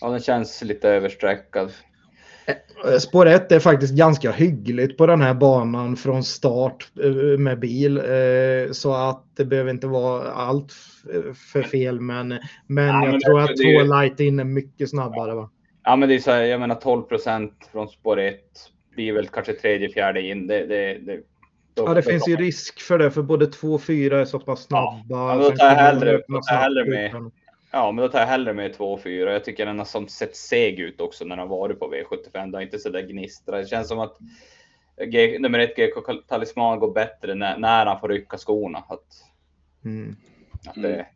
Ja, 0.01 0.11
den 0.11 0.21
känns 0.21 0.63
lite 0.65 0.89
överstreckad. 0.89 1.71
Eh, 2.87 2.99
Spår 2.99 3.27
1 3.27 3.53
är 3.53 3.61
faktiskt 3.61 3.95
ganska 3.95 4.33
hyggligt 4.33 4.97
på 4.99 5.07
den 5.07 5.21
här 5.21 5.35
banan 5.35 5.97
från 5.97 6.25
start 6.25 6.91
med 7.39 7.59
bil. 7.61 8.03
Så 8.73 8.95
att 8.95 9.25
det 9.37 9.45
behöver 9.45 9.71
inte 9.71 9.87
vara 9.87 10.31
allt 10.33 10.73
för 11.53 11.63
fel. 11.63 12.01
Men, 12.01 12.29
men 12.67 12.87
Ja, 12.87 13.05
jag 13.05 13.11
men 13.13 13.21
tror 13.21 13.39
det- 13.39 13.45
att 13.45 13.57
två 13.89 13.95
light 13.97 14.21
in 14.21 14.41
är 14.41 14.45
mycket 14.45 14.91
snabbare. 14.91 15.35
Va? 15.35 15.51
Ja, 15.85 15.97
men 15.97 16.09
det 16.09 16.15
är 16.15 16.19
så 16.19 16.31
här, 16.31 16.43
jag 16.43 16.61
menar 16.61 16.75
12 16.75 17.03
procent 17.03 17.69
från 17.73 17.89
spår 17.89 18.19
1 18.21 18.41
blir 18.95 19.13
väl 19.13 19.29
kanske 19.29 19.53
tredje, 19.53 19.89
fjärde 19.89 20.21
in. 20.23 20.47
Det, 20.47 20.67
det, 20.67 20.95
det, 20.99 21.17
då- 21.75 21.85
Ja, 21.87 21.95
det 21.95 22.03
finns 22.03 22.29
ju 22.29 22.37
risk 22.37 22.81
för 22.81 22.99
det 22.99 23.11
för 23.11 23.23
både 23.23 23.47
2 23.47 23.69
och 23.75 23.83
4 23.83 24.21
är 24.21 24.25
så 24.25 24.39
pass 24.39 24.63
snabba. 24.63 25.03
Ja, 25.09 25.35
då 25.37 25.51
tar 25.51 25.65
jag 25.67 25.75
hellre- 25.75 26.23
då 26.29 26.41
tar 26.43 26.55
jag 26.55 26.61
hellre 26.61 26.85
med. 26.85 27.31
Ja, 27.75 27.93
men 27.93 28.03
då 28.03 28.09
tar 28.09 28.19
jag 28.19 28.27
hellre 28.27 28.53
med 28.53 28.75
2 28.75 28.93
och 28.93 29.03
4. 29.03 29.33
Jag 29.33 29.45
tycker 29.45 29.67
den 29.67 29.79
har 29.79 29.85
som 29.87 30.09
sett 30.09 30.37
seg 30.37 30.81
ut 30.81 31.01
också 31.01 31.25
när 31.25 31.37
den 31.37 31.49
har 31.49 31.57
varit 31.59 31.79
på 31.79 31.95
V75. 31.95 32.51
Det 32.51 32.57
har 32.59 32.63
inte 32.63 32.79
så 32.79 32.89
där 32.89 33.03
gnistrat. 33.03 33.63
Det 33.63 33.69
känns 33.69 33.89
som 33.89 33.99
att 33.99 34.17
G, 35.07 35.37
nummer 35.41 35.59
ett 35.59 35.77
GK 35.77 36.13
Talisman 36.29 36.79
går 36.79 36.93
bättre 36.93 37.35
när, 37.35 37.59
när 37.59 37.87
han 37.87 38.01
får 38.01 38.09
rycka 38.09 38.37
skorna. 38.39 38.79
Att, 38.89 39.05
Mm. 39.85 40.17
att 40.69 40.83
det, 40.83 40.95
Mm. 40.95 41.07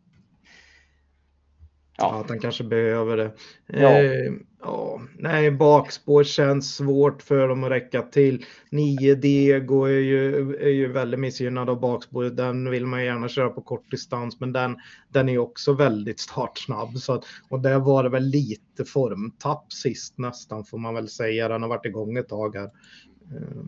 Ja, 1.98 2.20
att 2.20 2.28
han 2.28 2.40
kanske 2.40 2.64
behöver 2.64 3.16
det. 3.16 3.30
Ja. 3.66 4.02
Eh, 4.02 4.32
ja. 4.60 5.00
Nej, 5.18 5.50
bakspår 5.50 6.24
känns 6.24 6.76
svårt 6.76 7.22
för 7.22 7.48
dem 7.48 7.64
att 7.64 7.70
räcka 7.70 8.02
till. 8.02 8.44
9 8.70 9.14
Dego 9.14 9.84
är 9.84 9.90
ju, 10.00 10.56
är 10.56 10.68
ju 10.68 10.92
väldigt 10.92 11.20
missgynnad 11.20 11.70
av 11.70 11.80
bakspåret. 11.80 12.36
Den 12.36 12.70
vill 12.70 12.86
man 12.86 13.04
gärna 13.04 13.28
köra 13.28 13.48
på 13.48 13.60
kort 13.60 13.90
distans, 13.90 14.40
men 14.40 14.52
den, 14.52 14.76
den 15.08 15.28
är 15.28 15.38
också 15.38 15.72
väldigt 15.72 16.20
startsnabb. 16.20 16.98
Så 16.98 17.12
att, 17.12 17.24
och 17.48 17.60
där 17.60 17.78
var 17.78 18.02
det 18.02 18.08
väl 18.08 18.24
lite 18.24 18.84
formtapp 18.84 19.72
sist 19.72 20.18
nästan, 20.18 20.64
får 20.64 20.78
man 20.78 20.94
väl 20.94 21.08
säga. 21.08 21.48
Den 21.48 21.62
har 21.62 21.68
varit 21.68 21.86
igång 21.86 22.16
ett 22.16 22.28
tag 22.28 22.56
här. 22.56 22.64
Eh, 22.64 23.64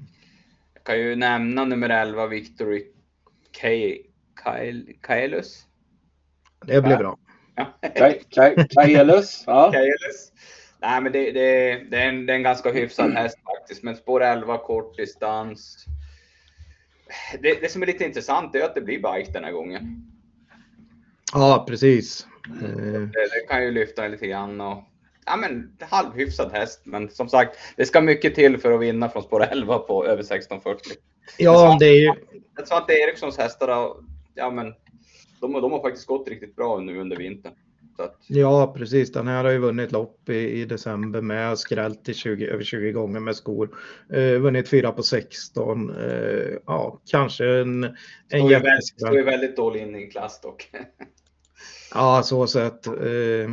jag 0.75 0.85
kan 0.85 0.99
ju 0.99 1.17
nämna 1.17 1.65
nummer 1.65 1.89
11 1.89 2.27
Victory 2.27 2.87
Kael- 3.63 4.95
Kaelus. 5.01 5.67
det 6.67 6.83
blir 6.83 6.97
bra. 6.97 7.19
Kajelus. 8.71 9.45
Ja. 9.47 9.73
Kaelus. 9.73 10.33
Nej, 10.81 11.01
men 11.01 11.13
det, 11.13 11.33
det, 11.33 11.75
det, 11.91 11.97
är 11.97 12.09
en, 12.09 12.27
det 12.27 12.33
är 12.33 12.37
en 12.37 12.43
ganska 12.43 12.73
hyfsad 12.73 13.13
häst 13.13 13.39
faktiskt. 13.45 13.83
Men 13.83 13.97
spår 13.97 14.23
11 14.23 14.59
kort 14.59 14.97
distans. 14.97 15.87
Det, 17.43 17.61
det 17.61 17.73
som 17.73 17.83
är 17.83 17.87
lite 17.87 18.05
intressant 18.05 18.55
är 18.55 18.65
att 18.65 18.75
det 18.75 18.81
blir 18.81 18.97
bike 18.97 19.33
den 19.33 19.45
här 19.45 19.53
gången. 19.53 20.13
Ja, 21.33 21.65
precis. 21.69 22.27
Eh, 22.63 22.69
Det, 22.93 23.09
det 23.09 23.47
kan 23.49 23.65
ju 23.65 23.71
lyfta 23.71 24.09
lite 24.09 24.27
grann 24.27 24.61
och 24.61 24.85
ja, 25.27 25.37
men 25.37 25.77
halvhyfsad 25.81 26.53
häst. 26.53 26.81
Men 26.85 27.11
som 27.11 27.29
sagt, 27.29 27.57
det 27.77 27.87
ska 27.87 28.01
mycket 28.01 28.35
till 28.35 28.59
för 28.59 28.73
att 28.73 28.81
vinna 28.81 29.09
från 29.09 29.23
spår 29.23 29.43
11 29.43 29.79
på 29.79 30.05
över 30.05 30.23
1640. 30.23 30.93
ja, 31.37 31.77
det 31.81 31.87
är 31.87 32.01
ju... 32.01 32.13
Jag 32.57 32.67
tror 32.67 32.79
att 32.79 32.91
Erikssons 32.91 33.39
hästar 33.39 33.69
har, 33.69 33.97
ja 34.35 34.51
men 34.51 34.75
de, 35.41 35.55
har- 35.55 35.61
de 35.61 35.73
har 35.73 35.83
faktiskt 35.83 36.07
gått 36.07 36.29
riktigt 36.29 36.57
bra 36.57 36.81
nu 36.81 36.99
under 37.01 37.17
vintern. 37.17 37.53
Att, 37.99 38.17
Ja, 38.27 38.75
precis. 38.77 39.13
Den 39.13 39.29
här 39.29 39.45
har 39.45 39.51
ju 39.51 39.59
vunnit 39.59 39.93
lopp 39.93 40.29
i, 40.29 40.35
i 40.61 40.65
december 40.65 41.21
med 41.21 41.59
skrällt 41.59 42.09
i 42.09 42.15
20, 42.15 42.47
över 42.47 42.65
20 42.65 42.93
gånger 42.93 43.21
med 43.21 43.37
skor. 43.37 43.77
Eh, 44.13 44.39
vunnit 44.41 44.69
4 44.69 44.93
på 44.93 45.03
16. 45.03 45.91
Eh, 45.91 46.57
ja, 46.67 47.01
kanske 47.11 47.45
en, 47.61 47.85
en 47.85 47.95
står 48.29 48.51
ju 48.51 48.59
väldigt, 48.59 48.87
står 48.87 49.15
ju 49.17 49.23
väldigt 49.23 49.57
dålig 49.57 49.83
in 49.83 49.97
i 49.97 50.07
klass 50.11 50.41
dock. 50.41 50.71
Ja, 51.95 52.23
så 52.23 52.47
sett. 52.47 52.87
Eh, 52.87 53.49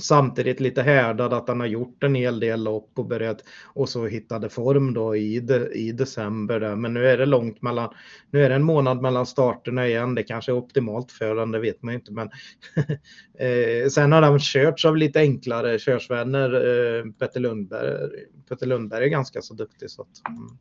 samtidigt 0.00 0.60
lite 0.60 0.82
härdad 0.82 1.32
att 1.32 1.48
han 1.48 1.60
har 1.60 1.66
gjort 1.66 2.02
en 2.02 2.14
hel 2.14 2.40
del 2.40 2.64
lopp 2.64 2.90
och 2.94 3.06
börjat 3.06 3.44
och 3.64 3.88
så 3.88 4.06
hittade 4.06 4.48
form 4.48 4.94
då 4.94 5.16
i, 5.16 5.40
de, 5.40 5.72
i 5.72 5.92
december. 5.92 6.60
Där. 6.60 6.76
Men 6.76 6.94
nu 6.94 7.06
är 7.06 7.18
det 7.18 7.26
långt 7.26 7.62
mellan, 7.62 7.94
nu 8.30 8.44
är 8.44 8.48
det 8.48 8.54
en 8.54 8.62
månad 8.62 9.02
mellan 9.02 9.26
starterna 9.26 9.86
igen. 9.88 10.14
Det 10.14 10.22
kanske 10.22 10.52
är 10.52 10.56
optimalt 10.56 11.12
för 11.12 11.28
honom, 11.28 11.50
det 11.50 11.58
vet 11.58 11.82
man 11.82 11.94
ju 11.94 11.98
inte. 11.98 12.12
Men 12.12 12.28
eh, 13.38 13.88
sen 13.88 14.12
har 14.12 14.22
han 14.22 14.40
körts 14.40 14.84
av 14.84 14.96
lite 14.96 15.20
enklare 15.20 15.78
körsvänner. 15.78 16.54
Eh, 16.54 17.04
Petter 17.18 17.40
Lundberg, 17.40 18.10
Petter 18.48 18.66
Lundberg 18.66 19.04
är 19.04 19.08
ganska 19.08 19.42
så 19.42 19.54
duktig. 19.54 19.90
Så 19.90 20.02
att, 20.02 20.28
mm. 20.28 20.58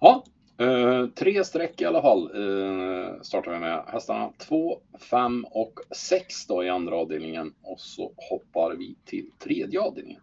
Ja, 0.00 0.24
eh, 0.62 1.06
tre 1.06 1.44
streck 1.44 1.80
i 1.80 1.84
alla 1.84 2.02
fall 2.02 2.22
eh, 2.22 3.22
startar 3.22 3.52
vi 3.52 3.58
med. 3.58 3.82
Hästarna 3.86 4.32
2, 4.38 4.78
5 5.10 5.46
och 5.50 5.80
6 5.96 6.46
då 6.46 6.64
i 6.64 6.68
andra 6.68 6.96
avdelningen. 6.96 7.54
Och 7.62 7.80
så 7.80 8.12
hoppar 8.16 8.74
vi 8.74 8.96
till 9.04 9.30
tredje 9.38 9.80
avdelningen. 9.80 10.20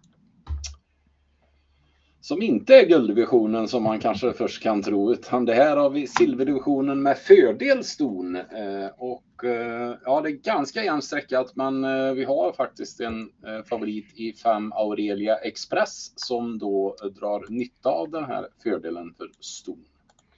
Som 2.21 2.41
inte 2.41 2.75
är 2.75 2.85
gulddivisionen 2.85 3.67
som 3.67 3.83
man 3.83 3.99
kanske 3.99 4.33
först 4.33 4.63
kan 4.63 4.83
tro. 4.83 5.11
Utan 5.11 5.45
det 5.45 5.53
här 5.53 5.77
har 5.77 5.89
vi 5.89 6.07
silverdivisionen 6.07 7.01
med 7.01 7.17
fördel 7.17 7.83
ston. 7.83 8.35
Eh, 8.35 8.87
och 8.97 9.45
eh, 9.45 9.95
ja, 10.05 10.21
det 10.21 10.29
är 10.29 10.31
ganska 10.31 10.83
jämnt 10.83 11.03
streckat. 11.03 11.55
Men 11.55 11.83
eh, 11.83 12.13
vi 12.13 12.23
har 12.23 12.51
faktiskt 12.51 12.99
en 12.99 13.21
eh, 13.21 13.63
favorit 13.69 14.05
i 14.15 14.33
5 14.33 14.71
Aurelia 14.71 15.35
Express. 15.35 16.13
Som 16.15 16.59
då 16.59 16.95
drar 17.19 17.45
nytta 17.49 17.89
av 17.89 18.11
den 18.11 18.23
här 18.23 18.47
fördelen 18.63 19.13
för 19.17 19.27
ston. 19.39 19.85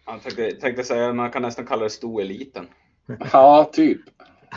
Jag 0.05 0.23
tänkte, 0.23 0.51
tänkte 0.51 0.83
säga, 0.83 1.13
man 1.13 1.31
kan 1.31 1.41
nästan 1.41 1.65
kalla 1.65 1.83
det 1.83 1.89
stoeliten. 1.89 2.67
Ja, 3.33 3.69
typ. 3.73 4.01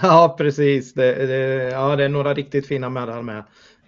Ja, 0.02 0.34
precis. 0.38 0.94
Det, 0.94 1.26
det, 1.26 1.70
ja, 1.70 1.96
det 1.96 2.04
är 2.04 2.08
några 2.08 2.34
riktigt 2.34 2.66
fina 2.66 2.88
medar 2.88 3.22
med. 3.22 3.44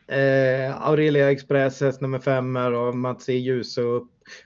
Eh, 0.09 0.89
Aurelia 0.89 1.31
Express, 1.31 1.81
häst 1.81 2.01
nummer 2.01 2.19
fem 2.19 2.57
och 2.57 2.97
Mats 2.97 3.29
E. 3.29 3.33
Ljusup 3.33 4.03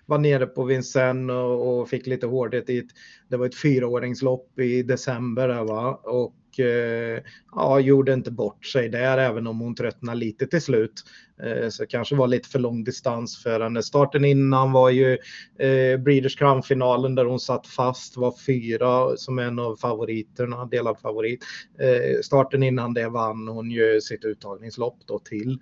var 0.06 0.18
nere 0.18 0.46
på 0.46 0.64
Vincennes 0.64 1.34
och, 1.34 1.80
och 1.80 1.88
fick 1.88 2.06
lite 2.06 2.26
hårdhet 2.26 2.66
dit. 2.66 2.90
Det 3.28 3.36
var 3.36 3.46
ett 3.46 3.60
fyraåringslopp 3.60 4.58
i 4.58 4.82
december 4.82 5.48
där, 5.48 5.64
va? 5.64 6.00
och 6.04 6.60
eh, 6.60 7.22
ja, 7.52 7.80
gjorde 7.80 8.12
inte 8.12 8.30
bort 8.30 8.66
sig 8.66 8.88
där 8.88 9.18
även 9.18 9.46
om 9.46 9.60
hon 9.60 9.74
tröttnade 9.74 10.18
lite 10.18 10.46
till 10.46 10.62
slut. 10.62 11.04
Eh, 11.42 11.68
så 11.68 11.86
kanske 11.86 12.14
var 12.14 12.26
lite 12.26 12.48
för 12.48 12.58
lång 12.58 12.84
distans 12.84 13.42
för 13.42 13.60
henne. 13.60 13.82
Starten 13.82 14.24
innan 14.24 14.72
var 14.72 14.90
ju 14.90 15.12
eh, 15.58 16.00
Breeders 16.00 16.36
Crown-finalen 16.36 17.14
där 17.14 17.24
hon 17.24 17.40
satt 17.40 17.66
fast, 17.66 18.16
var 18.16 18.34
fyra 18.46 19.16
som 19.16 19.38
en 19.38 19.58
av 19.58 19.76
favoriterna, 19.76 20.64
delad 20.64 21.00
favorit. 21.00 21.44
Eh, 21.78 22.20
starten 22.22 22.62
innan 22.62 22.94
det 22.94 23.08
vann 23.08 23.48
hon 23.48 23.70
ju 23.70 24.00
sitt 24.00 24.24
uttagningslopp 24.24 24.98
då 25.06 25.18
till, 25.18 25.58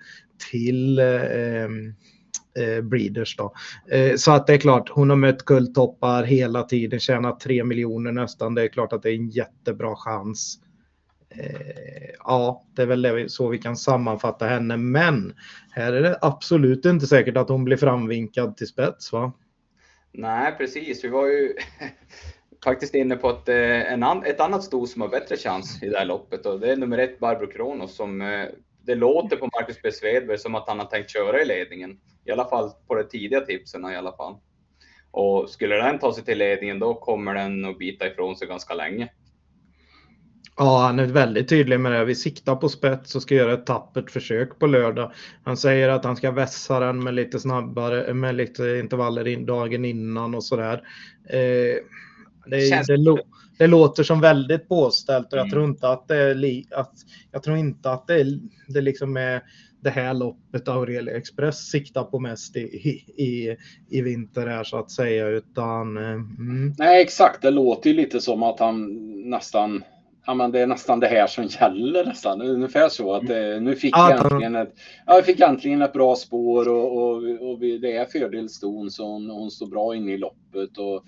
till 0.50 0.98
eh, 0.98 1.68
eh, 2.58 2.82
Breeders 2.82 3.36
då. 3.36 3.52
Eh, 3.90 4.16
så 4.16 4.32
att 4.32 4.46
det 4.46 4.52
är 4.52 4.58
klart, 4.58 4.88
hon 4.88 5.10
har 5.10 5.16
mött 5.16 5.44
guldtoppar 5.44 6.22
hela 6.22 6.62
tiden, 6.62 7.00
tjänat 7.00 7.40
3 7.40 7.64
miljoner 7.64 8.12
nästan. 8.12 8.54
Det 8.54 8.62
är 8.62 8.68
klart 8.68 8.92
att 8.92 9.02
det 9.02 9.10
är 9.10 9.14
en 9.14 9.28
jättebra 9.28 9.96
chans 9.96 10.58
eh, 11.30 12.10
ja, 12.18 12.64
det 12.74 12.82
är 12.82 12.86
väl 12.86 13.30
så 13.30 13.48
vi 13.48 13.58
kan 13.58 13.76
sammanfatta 13.76 14.46
henne. 14.46 14.76
Men 14.76 15.34
här 15.70 15.92
är 15.92 16.02
det 16.02 16.18
absolut 16.22 16.84
inte 16.84 17.06
säkert 17.06 17.36
att 17.36 17.48
hon 17.48 17.64
blir 17.64 17.76
framvinkad 17.76 18.56
till 18.56 18.66
spets 18.66 19.12
va? 19.12 19.32
Nej, 20.12 20.54
precis. 20.58 21.04
Vi 21.04 21.08
var 21.08 21.26
ju 21.26 21.54
faktiskt 22.64 22.94
inne 22.94 23.16
på 23.16 23.28
att 23.28 23.48
eh, 23.48 23.92
en 23.92 24.02
an, 24.02 24.24
ett 24.24 24.40
annat 24.40 24.64
sto 24.64 24.86
som 24.86 25.02
har 25.02 25.08
bättre 25.08 25.36
chans 25.36 25.82
i 25.82 25.88
det 25.88 25.98
här 25.98 26.04
loppet 26.04 26.46
och 26.46 26.60
det 26.60 26.72
är 26.72 26.76
nummer 26.76 26.98
ett 26.98 27.18
Barbro 27.18 27.46
Kronos 27.46 27.96
som 27.96 28.20
eh, 28.20 28.44
det 28.88 28.94
låter 28.94 29.36
på 29.36 29.44
Marcus 29.46 29.82
B. 29.82 29.92
Svedberg 29.92 30.38
som 30.38 30.54
att 30.54 30.68
han 30.68 30.78
har 30.78 30.86
tänkt 30.86 31.10
köra 31.10 31.42
i 31.42 31.44
ledningen. 31.44 31.98
I 32.24 32.30
alla 32.30 32.48
fall 32.48 32.70
på 32.86 32.94
de 32.94 33.04
tidiga 33.04 33.40
tipsen 33.40 33.92
i 33.92 33.96
alla 33.96 34.12
fall. 34.12 34.34
Och 35.10 35.50
skulle 35.50 35.76
den 35.76 35.98
ta 35.98 36.14
sig 36.14 36.24
till 36.24 36.38
ledningen 36.38 36.78
då 36.78 36.94
kommer 36.94 37.34
den 37.34 37.64
att 37.64 37.78
bita 37.78 38.06
ifrån 38.06 38.36
sig 38.36 38.48
ganska 38.48 38.74
länge. 38.74 39.08
Ja, 40.56 40.78
han 40.78 40.98
är 40.98 41.06
väldigt 41.06 41.48
tydlig 41.48 41.80
med 41.80 41.92
det. 41.92 42.04
Vi 42.04 42.14
siktar 42.14 42.56
på 42.56 42.68
spets 42.68 43.14
och 43.14 43.22
ska 43.22 43.34
göra 43.34 43.52
ett 43.52 43.66
tappert 43.66 44.10
försök 44.10 44.58
på 44.58 44.66
lördag. 44.66 45.12
Han 45.44 45.56
säger 45.56 45.88
att 45.88 46.04
han 46.04 46.16
ska 46.16 46.30
vässa 46.30 46.80
den 46.80 47.04
med 47.04 47.14
lite 47.14 47.40
snabbare, 47.40 48.14
med 48.14 48.34
lite 48.34 48.62
intervaller 48.62 49.28
in, 49.28 49.46
dagen 49.46 49.84
innan 49.84 50.34
och 50.34 50.44
sådär. 50.44 50.82
Eh, 51.30 51.76
det, 52.46 52.70
Känns... 52.70 52.86
det, 52.86 53.22
det, 53.58 53.66
låter 53.66 54.02
som 54.02 54.20
väldigt 54.20 54.68
påställt 54.68 55.32
och 55.32 55.38
jag 55.38 55.46
mm. 55.46 55.50
tror 55.50 55.64
inte 55.64 55.88
att 55.88 56.08
det 56.08 56.16
är 56.16 56.62
att, 56.74 56.94
jag 57.32 57.42
tror 57.42 57.56
inte 57.56 57.90
att 57.90 58.06
det, 58.06 58.20
är, 58.20 58.38
det 58.68 58.80
liksom 58.80 59.16
är 59.16 59.42
det 59.80 59.90
här 59.90 60.14
loppet 60.14 60.68
Aurelia 60.68 61.16
Express 61.16 61.70
siktar 61.70 62.04
på 62.04 62.18
mest 62.18 62.56
i, 62.56 62.60
i, 62.60 63.56
i 63.88 64.02
vinter 64.02 64.46
här 64.46 64.64
så 64.64 64.78
att 64.78 64.90
säga 64.90 65.28
utan. 65.28 65.96
Eh, 65.96 66.10
mm. 66.10 66.74
Nej 66.78 67.02
exakt, 67.02 67.42
det 67.42 67.50
låter 67.50 67.90
ju 67.90 67.96
lite 67.96 68.20
som 68.20 68.42
att 68.42 68.60
han 68.60 68.86
nästan 69.30 69.84
ja, 70.28 70.34
men 70.34 70.52
det 70.52 70.60
är 70.60 70.66
nästan 70.66 71.00
det 71.00 71.06
här 71.06 71.26
som 71.26 71.44
gäller 71.44 72.04
nästan. 72.04 72.42
Ungefär 72.42 72.88
så 72.88 73.14
att 73.14 73.26
det, 73.26 73.60
nu 73.60 73.76
fick 73.76 73.96
jag 73.96 74.26
äntligen 74.26 74.56
ett, 74.56 74.74
ja, 75.06 75.14
jag 75.14 75.24
fick 75.24 75.40
äntligen 75.40 75.82
ett 75.82 75.92
bra 75.92 76.16
spår 76.16 76.68
och, 76.68 76.96
och, 76.96 77.14
och 77.50 77.60
det 77.60 77.96
är 77.96 78.04
fördel 78.04 78.48
ston 78.48 78.90
så 78.90 79.04
hon, 79.04 79.30
hon 79.30 79.50
står 79.50 79.66
bra 79.66 79.96
inne 79.96 80.12
i 80.12 80.18
loppet 80.18 80.78
och, 80.78 81.04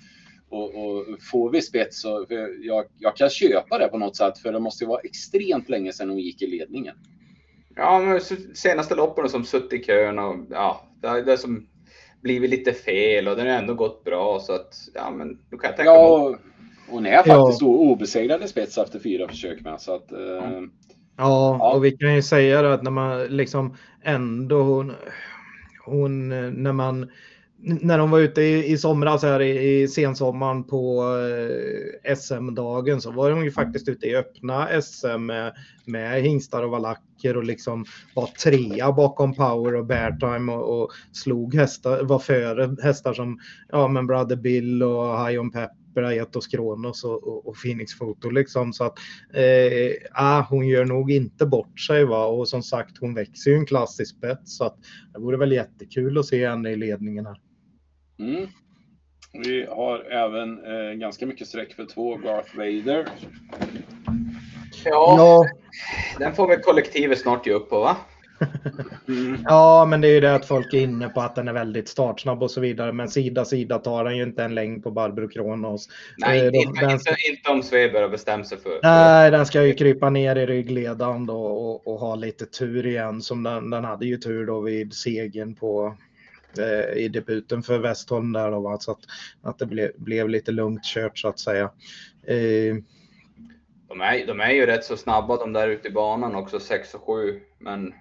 och, 0.50 0.64
och 0.64 1.04
får 1.30 1.50
vi 1.50 1.62
spets 1.62 2.00
så 2.02 2.26
jag, 2.60 2.84
jag 2.98 3.16
kan 3.16 3.30
köpa 3.30 3.78
det 3.78 3.88
på 3.88 3.98
något 3.98 4.16
sätt 4.16 4.38
för 4.38 4.52
det 4.52 4.60
måste 4.60 4.86
vara 4.86 5.00
extremt 5.00 5.68
länge 5.68 5.92
sedan 5.92 6.08
hon 6.08 6.18
gick 6.18 6.42
i 6.42 6.46
ledningen. 6.46 6.94
Ja, 7.76 7.98
men 7.98 8.20
senaste 8.54 8.94
loppen 8.94 9.28
som 9.28 9.44
suttit 9.44 9.80
i 9.80 9.84
kön 9.84 10.18
och 10.18 10.36
ja, 10.50 10.88
det, 11.02 11.22
det 11.22 11.38
som 11.38 11.66
blivit 12.22 12.50
lite 12.50 12.72
fel 12.72 13.28
och 13.28 13.36
den 13.36 13.46
har 13.46 13.54
ändå 13.54 13.74
gått 13.74 14.04
bra 14.04 14.40
så 14.40 14.52
att 14.52 14.74
ja, 14.94 15.10
men 15.10 15.38
du 15.50 15.58
kan 15.58 15.68
jag 15.68 15.76
tänka 15.76 15.90
ja, 15.90 16.28
mig. 16.30 16.38
Hon 16.88 17.06
är 17.06 17.16
faktiskt 17.16 17.62
ja. 17.62 17.66
obesegrad 17.66 18.42
i 18.42 18.48
spets 18.48 18.78
efter 18.78 18.98
fyra 18.98 19.28
försök 19.28 19.60
med 19.60 19.80
så 19.80 19.94
att. 19.94 20.12
Eh, 20.12 20.18
ja. 20.20 20.62
ja, 21.16 21.74
och 21.74 21.84
vi 21.84 21.90
kan 21.90 22.14
ju 22.14 22.22
säga 22.22 22.72
att 22.72 22.82
när 22.82 22.90
man 22.90 23.24
liksom 23.24 23.76
ändå 24.02 24.62
hon, 24.62 24.92
hon 25.84 26.28
när 26.62 26.72
man 26.72 27.10
när 27.62 27.98
de 27.98 28.10
var 28.10 28.18
ute 28.18 28.42
i, 28.42 28.72
i 28.72 28.78
somras 28.78 29.22
här 29.22 29.40
i, 29.42 29.80
i 29.82 29.88
sensommaren 29.88 30.64
på 30.64 31.04
eh, 32.04 32.16
SM-dagen 32.16 33.00
så 33.00 33.10
var 33.10 33.30
de 33.30 33.44
ju 33.44 33.50
faktiskt 33.50 33.88
ute 33.88 34.06
i 34.06 34.16
öppna 34.16 34.82
SM 34.82 35.26
med, 35.26 35.52
med 35.84 36.22
hingstar 36.22 36.62
och 36.62 36.70
valacker 36.70 37.36
och 37.36 37.44
liksom 37.44 37.84
var 38.14 38.26
trea 38.26 38.92
bakom 38.92 39.34
Power 39.34 39.74
och 39.74 39.86
Beartime 39.86 40.52
och, 40.52 40.82
och 40.82 40.90
slog 41.12 41.54
hästar, 41.54 42.04
var 42.04 42.18
före 42.18 42.76
hästar 42.82 43.12
som 43.12 43.38
ja, 43.68 43.88
men 43.88 44.06
Brother 44.06 44.36
Bill 44.36 44.82
och 44.82 45.26
High 45.26 45.40
on 45.40 45.50
Pepper, 45.50 46.02
Aetos 46.02 46.46
Kronos 46.46 47.04
och, 47.04 47.28
och, 47.28 47.48
och, 47.48 47.56
Phoenix 47.62 47.98
Photo 47.98 48.30
liksom. 48.30 48.72
Så 48.72 48.84
att 48.84 48.98
eh, 49.34 49.92
ah, 50.12 50.40
hon 50.40 50.68
gör 50.68 50.84
nog 50.84 51.10
inte 51.10 51.46
bort 51.46 51.80
sig 51.80 52.04
va 52.04 52.26
och 52.26 52.48
som 52.48 52.62
sagt 52.62 52.98
hon 53.00 53.14
växer 53.14 53.50
ju 53.50 53.56
en 53.56 53.66
klassisk 53.66 54.16
spets 54.16 54.56
så 54.56 54.64
att 54.64 54.76
det 55.12 55.20
vore 55.20 55.36
väl 55.36 55.52
jättekul 55.52 56.18
att 56.18 56.26
se 56.26 56.48
henne 56.48 56.70
i 56.70 56.76
ledningen 56.76 57.26
här. 57.26 57.49
Mm. 58.20 58.46
Vi 59.32 59.66
har 59.66 60.12
även 60.12 60.64
eh, 60.64 60.92
ganska 60.92 61.26
mycket 61.26 61.46
streck 61.46 61.74
för 61.74 61.84
två 61.84 62.16
Garth 62.16 62.56
Vader. 62.56 63.08
Ja, 64.84 65.16
ja, 65.18 65.44
den 66.18 66.34
får 66.34 66.48
väl 66.48 66.60
kollektivet 66.60 67.18
snart 67.18 67.46
ge 67.46 67.52
upp 67.52 67.70
på 67.70 67.80
va? 67.80 67.96
Mm. 69.08 69.38
Ja, 69.44 69.86
men 69.88 70.00
det 70.00 70.08
är 70.08 70.12
ju 70.12 70.20
det 70.20 70.34
att 70.34 70.46
folk 70.46 70.74
är 70.74 70.78
inne 70.78 71.08
på 71.08 71.20
att 71.20 71.34
den 71.34 71.48
är 71.48 71.52
väldigt 71.52 71.88
startsnabb 71.88 72.42
och 72.42 72.50
så 72.50 72.60
vidare. 72.60 72.92
Men 72.92 73.08
sida 73.08 73.44
sida 73.44 73.78
tar 73.78 74.04
den 74.04 74.16
ju 74.16 74.22
inte 74.22 74.44
en 74.44 74.54
längd 74.54 74.82
på 74.82 74.90
Barbro 74.90 75.28
Kronos. 75.28 75.88
Nej, 76.18 76.46
inte, 76.46 76.58
inte, 76.58 76.80
den... 76.80 76.90
inte, 76.90 77.16
inte 77.30 77.50
om 77.50 77.62
Sveber 77.62 78.02
har 78.02 78.08
bestämt 78.08 78.48
sig 78.48 78.58
för. 78.58 78.80
Nej, 78.82 79.30
den 79.30 79.46
ska 79.46 79.62
ju 79.62 79.74
krypa 79.74 80.10
ner 80.10 80.36
i 80.36 80.46
ryggledan 80.46 81.26
då 81.26 81.42
och, 81.42 81.86
och 81.86 82.00
ha 82.00 82.14
lite 82.14 82.46
tur 82.46 82.86
igen. 82.86 83.22
Som 83.22 83.42
den, 83.42 83.70
den 83.70 83.84
hade 83.84 84.06
ju 84.06 84.16
tur 84.16 84.46
då 84.46 84.60
vid 84.60 84.94
segern 84.94 85.54
på 85.54 85.86
Eh, 85.86 86.09
i 86.96 87.08
debuten 87.08 87.62
för 87.62 87.78
Westholm 87.78 88.32
där 88.32 88.50
då, 88.50 88.76
så 88.80 88.90
att, 88.92 89.00
att 89.42 89.58
det 89.58 89.66
ble, 89.66 89.90
blev 89.96 90.28
lite 90.28 90.52
lugnt 90.52 90.84
kört 90.84 91.18
så 91.18 91.28
att 91.28 91.38
säga. 91.38 91.70
Eh, 92.26 92.76
de 93.88 94.00
är, 94.00 94.26
de 94.26 94.40
är 94.40 94.50
ju 94.50 94.66
rätt 94.66 94.84
så 94.84 94.96
snabba 94.96 95.36
de 95.36 95.52
där 95.52 95.68
ute 95.68 95.88
i 95.88 95.90
banan 95.90 96.34
också, 96.34 96.60
6 96.60 96.94
och 96.94 97.06
7. 97.06 97.40
Men 97.58 97.94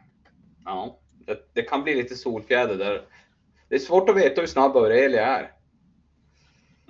ja, 0.66 1.00
det, 1.26 1.38
det, 1.54 1.62
kan 1.62 1.84
bli 1.84 1.96
lite 1.96 2.16
solfjäder 2.16 2.76
där. 2.76 3.02
Det 3.70 3.76
är 3.76 3.80
svårt 3.80 4.10
att 4.10 4.18
veta 4.18 4.42
hur 4.42 4.48
snabb 4.48 4.78
Aurelia 4.78 5.26
är. 5.26 5.52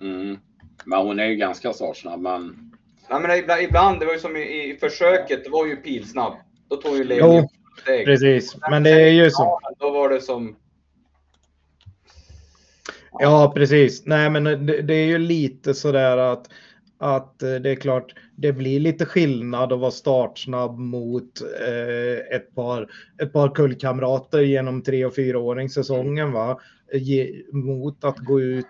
Mm. 0.02 0.38
Men 0.86 1.00
hon 1.00 1.20
är 1.20 1.26
ju 1.26 1.36
ganska 1.36 1.74
startsnabb. 1.74 2.22
Men... 2.22 2.72
Nej, 3.10 3.22
men 3.22 3.38
ibland, 3.38 3.62
ibland, 3.62 4.00
det 4.00 4.06
var 4.06 4.14
ju 4.14 4.20
som 4.20 4.38
i, 4.38 4.70
i 4.70 4.78
försöket, 4.78 5.44
det 5.44 5.50
var 5.50 5.66
ju 5.66 5.76
pilsnabb. 5.76 6.34
Då 6.70 6.76
tog 6.76 6.98
ju 6.98 7.04
ledningen 7.04 7.48
Jo, 7.86 8.06
precis. 8.06 8.58
Men 8.70 8.84
det 8.84 8.92
är 8.92 9.10
ju 9.10 9.32
så. 9.32 9.60
Då 9.80 9.90
var 9.90 10.10
det 10.10 10.22
som 10.22 10.56
Ja, 13.20 13.52
precis. 13.56 14.06
Nej, 14.06 14.30
men 14.30 14.44
det, 14.44 14.82
det 14.82 14.94
är 14.94 15.06
ju 15.06 15.18
lite 15.18 15.74
sådär 15.74 16.18
att 16.18 16.48
att 17.00 17.44
eh, 17.44 17.56
det 17.56 17.70
är 17.70 17.76
klart, 17.76 18.16
det 18.36 18.54
blir 18.54 18.80
lite 18.80 19.06
skillnad 19.06 19.74
att 19.74 19.80
vara 19.80 19.92
startsnabb 19.92 20.80
mot 20.80 21.42
eh, 21.68 22.36
ett, 22.36 22.56
par, 22.56 22.88
ett 23.22 23.34
par 23.34 23.56
kullkamrater 23.56 24.40
genom 24.40 24.82
tre 24.82 25.06
och 25.06 25.16
fyraåringssäsongen 25.16 26.32
va? 26.32 26.60
Ge, 26.94 27.44
mot 27.52 28.04
att 28.04 28.18
gå 28.18 28.42
ut 28.42 28.66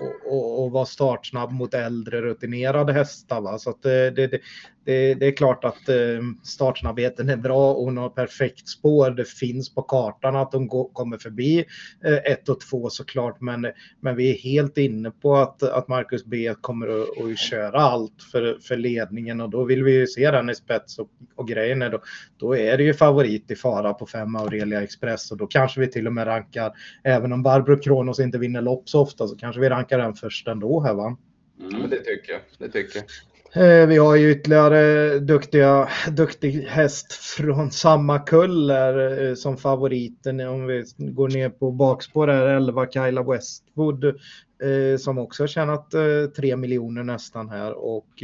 och, 0.00 0.32
och, 0.32 0.64
och, 0.64 0.70
vara 0.70 0.84
startsnabb 0.84 1.52
mot 1.52 1.74
äldre 1.74 2.22
rutinerade 2.22 2.92
hästar. 2.92 3.40
Va? 3.40 3.58
Så 3.58 3.70
eh, 3.70 3.74
det, 3.84 4.26
det, 4.26 4.40
det, 4.84 5.14
det, 5.14 5.26
är 5.26 5.36
klart 5.36 5.64
att 5.64 5.88
eh, 5.88 6.20
startsnabbheten 6.42 7.28
är 7.28 7.36
bra 7.36 7.74
och 7.74 7.84
hon 7.84 7.96
har 7.96 8.08
perfekt 8.08 8.68
spår. 8.68 9.10
Det 9.10 9.28
finns 9.28 9.74
på 9.74 9.82
kartan 9.82 10.36
att 10.36 10.52
hon 10.52 10.68
går, 10.68 10.88
kommer 10.92 11.18
förbi 11.18 11.64
eh, 12.04 12.32
ett 12.32 12.48
och 12.48 12.60
två 12.60 12.90
såklart. 12.90 13.40
Men, 13.40 13.66
men 14.00 14.16
vi 14.16 14.30
är 14.30 14.38
helt 14.38 14.78
inne 14.78 15.10
på 15.10 15.36
att, 15.36 15.62
att 15.62 15.88
Marcus 15.88 16.24
B 16.24 16.54
kommer 16.60 16.88
att, 16.88 17.22
att 17.22 17.38
köra 17.38 17.80
allt 17.80 18.22
för, 18.32 18.58
för 18.62 18.76
ledningen 18.76 19.40
och 19.40 19.50
då 19.50 19.64
vill 19.64 19.84
vi 19.84 19.92
ju 19.92 20.06
se 20.06 20.30
den 20.30 20.50
i 20.50 20.54
spets 20.54 20.98
och, 20.98 21.10
och 21.34 21.48
grejen 21.48 21.82
är 21.82 21.90
då, 21.90 22.02
då 22.36 22.56
är 22.56 22.76
det 22.76 22.84
ju 22.84 22.94
favorit 22.94 23.50
i 23.50 23.56
fara 23.56 23.94
på 23.94 24.06
fem 24.06 24.36
Aurelia 24.36 24.82
Express 24.82 25.30
och 25.30 25.36
då 25.36 25.46
kanske 25.46 25.80
vi 25.80 25.86
till 25.86 26.06
och 26.06 26.12
med 26.12 26.26
rankar, 26.26 26.72
även 27.04 27.32
om 27.32 27.42
Barbro 27.42 27.76
Kronos 27.76 28.20
inte 28.20 28.38
vinner 28.38 28.62
lopp 28.62 28.88
så 28.88 29.00
ofta 29.00 29.28
så 29.28 29.36
kanske 29.36 29.60
vi 29.60 29.68
rankar 29.68 29.98
den 29.98 30.14
först 30.14 30.48
ändå 30.48 30.80
här 30.80 30.94
va? 30.94 31.16
Mm, 31.60 31.90
det 31.90 31.96
tycker 31.96 32.32
jag. 32.32 32.40
Det 32.58 32.68
tycker 32.68 32.98
jag. 32.98 33.33
Eh, 33.56 33.86
vi 33.86 33.96
har 33.96 34.16
ju 34.16 34.30
ytterligare 34.30 35.18
duktiga, 35.18 35.88
duktig 36.10 36.52
häst 36.52 37.12
från 37.12 37.70
samma 37.70 38.18
kull 38.18 38.70
eh, 38.70 39.34
som 39.36 39.56
favoriten. 39.56 40.40
Om 40.40 40.66
vi 40.66 40.84
går 40.98 41.28
ner 41.28 41.48
på 41.48 41.70
bakspår 41.70 42.30
är 42.30 42.46
11 42.46 42.86
Kyla 42.90 43.22
Westwood 43.22 44.04
eh, 44.04 44.98
som 44.98 45.18
också 45.18 45.42
har 45.42 45.48
tjänat 45.48 45.90
3 46.36 46.56
miljoner 46.56 47.02
nästan 47.02 47.48
här 47.48 47.72
och 47.72 48.22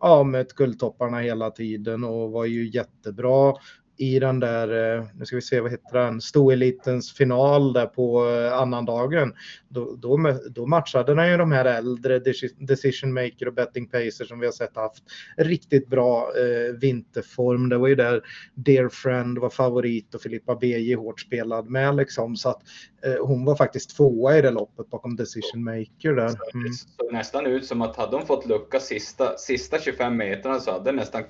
ja, 0.00 0.22
mött 0.24 0.52
guldtopparna 0.52 1.18
hela 1.18 1.50
tiden 1.50 2.04
och 2.04 2.30
var 2.30 2.44
ju 2.44 2.70
jättebra 2.70 3.54
i 3.96 4.18
den 4.18 4.40
där, 4.40 4.96
eh, 4.96 5.04
nu 5.14 5.24
ska 5.24 5.36
vi 5.36 5.42
se 5.42 5.60
vad 5.60 5.70
heter 5.70 5.98
den, 5.98 6.20
stoelitens 6.20 7.12
final 7.12 7.72
där 7.72 7.86
på 7.86 8.28
eh, 8.28 8.58
annandagen. 8.58 9.34
Då, 9.68 9.96
då, 9.98 10.38
då 10.50 10.66
matchade 10.66 11.14
den 11.14 11.30
ju 11.30 11.36
de 11.36 11.52
här 11.52 11.64
äldre 11.64 12.18
decision 12.58 13.12
maker 13.12 13.48
och 13.48 13.54
betting 13.54 13.88
pacer 13.88 14.24
som 14.24 14.40
vi 14.40 14.46
har 14.46 14.52
sett 14.52 14.76
haft 14.76 15.04
riktigt 15.36 15.88
bra 15.88 16.32
eh, 16.38 16.74
vinterform. 16.74 17.68
Det 17.68 17.78
var 17.78 17.88
ju 17.88 17.94
där 17.94 18.22
Dear 18.54 18.88
Friend 18.88 19.38
var 19.38 19.50
favorit 19.50 20.14
och 20.14 20.20
Filippa 20.20 20.54
BJ 20.54 20.94
hårt 20.94 21.20
spelad 21.20 21.70
med 21.70 21.96
liksom 21.96 22.36
så 22.36 22.48
att 22.48 22.62
eh, 23.04 23.26
hon 23.26 23.44
var 23.44 23.56
faktiskt 23.56 23.96
tvåa 23.96 24.38
i 24.38 24.42
det 24.42 24.50
loppet 24.50 24.90
bakom 24.90 25.16
decision 25.16 25.64
maker 25.64 26.12
där. 26.12 26.54
Mm. 26.54 26.66
Det 26.66 26.72
såg 26.72 27.12
nästan 27.12 27.46
ut 27.46 27.66
som 27.66 27.82
att 27.82 27.96
hade 27.96 28.16
hon 28.16 28.26
fått 28.26 28.46
lucka 28.46 28.80
sista, 28.80 29.36
sista 29.36 29.78
25 29.78 30.16
meterna 30.16 30.60
så 30.60 30.72
hade 30.72 30.92
nästan 30.92 31.22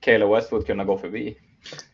Kayla 0.00 0.34
Westwood 0.34 0.66
kunnat 0.66 0.86
gå 0.86 0.98
förbi. 0.98 1.36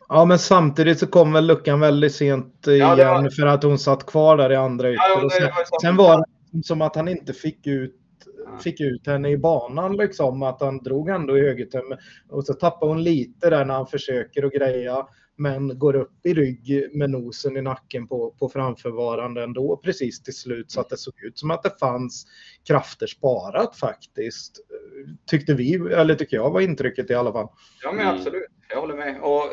Ja, 0.09 0.25
men 0.25 0.39
samtidigt 0.39 0.99
så 0.99 1.07
kom 1.07 1.33
väl 1.33 1.47
luckan 1.47 1.79
väldigt 1.79 2.15
sent 2.15 2.67
igen 2.67 2.97
var... 2.97 3.29
för 3.29 3.45
att 3.45 3.63
hon 3.63 3.79
satt 3.79 4.05
kvar 4.05 4.37
där 4.37 4.51
i 4.51 4.55
andra 4.55 4.89
ytor. 4.89 5.03
Ja, 5.07 5.29
sen, 5.29 5.49
sen, 5.81 5.95
var 5.95 6.25
det 6.51 6.63
som 6.63 6.81
att 6.81 6.95
han 6.95 7.07
inte 7.07 7.33
fick 7.33 7.67
ut 7.67 7.95
fick 8.63 8.81
ut 8.81 9.07
henne 9.07 9.29
i 9.29 9.37
banan 9.37 9.97
liksom. 9.97 10.43
Att 10.43 10.61
han 10.61 10.77
drog 10.77 11.09
ändå 11.09 11.37
i 11.37 11.41
högertömmen. 11.41 11.97
Och 12.29 12.45
så 12.45 12.53
tappade 12.53 12.91
hon 12.91 13.03
lite 13.03 13.49
där 13.49 13.65
när 13.65 13.73
han 13.73 13.87
försöker 13.87 14.45
att 14.45 14.53
greja 14.53 15.07
men 15.37 15.79
går 15.79 15.95
upp 15.95 16.25
i 16.25 16.33
rygg 16.33 16.89
med 16.93 17.09
nosen 17.09 17.57
i 17.57 17.61
nacken 17.61 18.07
på, 18.07 18.35
på 18.39 18.49
framförvarande 18.49 19.43
ändå 19.43 19.77
precis 19.83 20.23
till 20.23 20.35
slut 20.35 20.71
så 20.71 20.81
att 20.81 20.89
det 20.89 20.97
såg 20.97 21.13
ut 21.23 21.39
som 21.39 21.51
att 21.51 21.63
det 21.63 21.79
fanns 21.79 22.25
krafter 22.67 23.07
sparat 23.07 23.75
faktiskt. 23.75 24.59
Tyckte 25.25 25.53
vi, 25.53 25.73
eller 25.73 26.15
tycker 26.15 26.37
jag 26.37 26.51
var 26.51 26.61
intrycket 26.61 27.09
i 27.09 27.13
alla 27.13 27.31
fall. 27.31 27.47
Ja 27.83 27.91
men 27.91 28.01
mm. 28.07 28.15
absolut, 28.15 28.47
jag 28.69 28.81
håller 28.81 28.95
med. 28.95 29.21
Och 29.21 29.43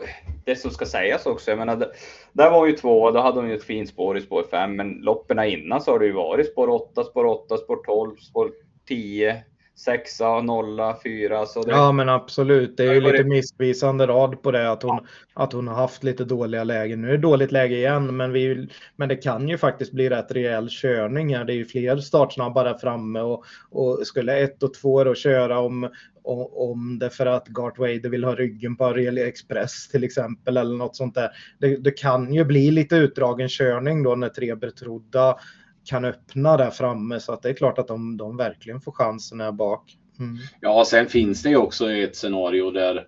det 0.44 0.56
som 0.56 0.70
ska 0.70 0.86
sägas 0.86 1.26
också, 1.26 1.50
jag 1.50 1.58
menar, 1.58 1.92
där 2.32 2.50
var 2.50 2.66
ju 2.66 2.72
två, 2.72 3.10
då 3.10 3.20
hade 3.20 3.40
hon 3.40 3.48
ju 3.48 3.54
ett 3.56 3.64
fint 3.64 3.88
spår 3.88 4.18
i 4.18 4.20
spår 4.20 4.44
5, 4.50 4.76
men 4.76 4.90
loppen 4.90 5.38
innan 5.44 5.80
så 5.80 5.90
har 5.90 5.98
det 5.98 6.06
ju 6.06 6.12
varit 6.12 6.52
spår 6.52 6.68
8, 6.68 7.04
spår 7.04 7.24
8, 7.24 7.56
spår 7.56 7.76
12, 7.84 8.16
spår 8.16 8.52
10, 8.88 9.44
sexa, 9.84 10.40
nolla, 10.40 10.98
fyra. 11.02 11.46
Så 11.46 11.62
det... 11.62 11.70
Ja 11.70 11.92
men 11.92 12.08
absolut, 12.08 12.76
det 12.76 12.84
är 12.84 12.94
ju 12.94 13.00
lite 13.00 13.24
missvisande 13.24 14.06
rad 14.06 14.42
på 14.42 14.50
det 14.50 14.70
att 14.70 14.82
hon, 14.82 15.06
att 15.34 15.52
hon 15.52 15.68
har 15.68 15.74
haft 15.74 16.04
lite 16.04 16.24
dåliga 16.24 16.64
lägen. 16.64 17.02
Nu 17.02 17.08
är 17.08 17.12
det 17.12 17.18
dåligt 17.18 17.52
läge 17.52 17.76
igen 17.76 18.16
men, 18.16 18.32
vi, 18.32 18.68
men 18.96 19.08
det 19.08 19.16
kan 19.16 19.48
ju 19.48 19.58
faktiskt 19.58 19.92
bli 19.92 20.10
rätt 20.10 20.32
rejäl 20.32 20.68
körning 20.70 21.36
här. 21.36 21.44
Det 21.44 21.52
är 21.52 21.56
ju 21.56 21.64
fler 21.64 21.96
startsnabba 21.96 22.64
där 22.64 22.78
framme 22.78 23.20
och, 23.20 23.44
och 23.70 24.06
skulle 24.06 24.38
ett 24.38 24.62
och 24.62 24.74
två 24.74 25.04
då 25.04 25.14
köra 25.14 25.58
om, 25.58 25.90
om 26.24 26.98
det 26.98 27.10
för 27.10 27.26
att 27.26 27.48
Gart 27.48 27.78
Wader 27.78 28.08
vill 28.08 28.24
ha 28.24 28.34
ryggen 28.34 28.76
på 28.76 28.84
Aurelia 28.84 29.26
Express 29.26 29.88
till 29.88 30.04
exempel 30.04 30.56
eller 30.56 30.76
något 30.76 30.96
sånt 30.96 31.14
där. 31.14 31.30
Det, 31.58 31.76
det 31.76 31.90
kan 31.90 32.34
ju 32.34 32.44
bli 32.44 32.70
lite 32.70 32.96
utdragen 32.96 33.48
körning 33.48 34.02
då 34.02 34.14
när 34.14 34.28
tre 34.28 34.54
betrodda 34.54 35.36
kan 35.84 36.04
öppna 36.04 36.56
där 36.56 36.70
framme 36.70 37.20
så 37.20 37.32
att 37.32 37.42
det 37.42 37.48
är 37.48 37.54
klart 37.54 37.78
att 37.78 37.88
de, 37.88 38.16
de 38.16 38.36
verkligen 38.36 38.80
får 38.80 38.92
chansen 38.92 39.40
här 39.40 39.52
bak. 39.52 39.96
Mm. 40.18 40.36
Ja, 40.60 40.84
sen 40.86 41.06
finns 41.06 41.42
det 41.42 41.48
ju 41.48 41.56
också 41.56 41.90
ett 41.92 42.16
scenario 42.16 42.70
där, 42.70 43.06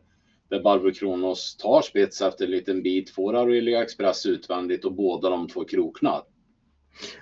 där 0.50 0.62
Barbro 0.62 0.92
Kronos 0.92 1.56
tar 1.56 1.82
spets 1.82 2.22
efter 2.22 2.44
en 2.44 2.50
liten 2.50 2.82
bit, 2.82 3.10
får 3.10 3.36
Aurelia 3.36 3.82
Express 3.82 4.26
utvändigt 4.26 4.84
och 4.84 4.92
båda 4.92 5.30
de 5.30 5.48
två 5.48 5.64
kroknar. 5.64 6.22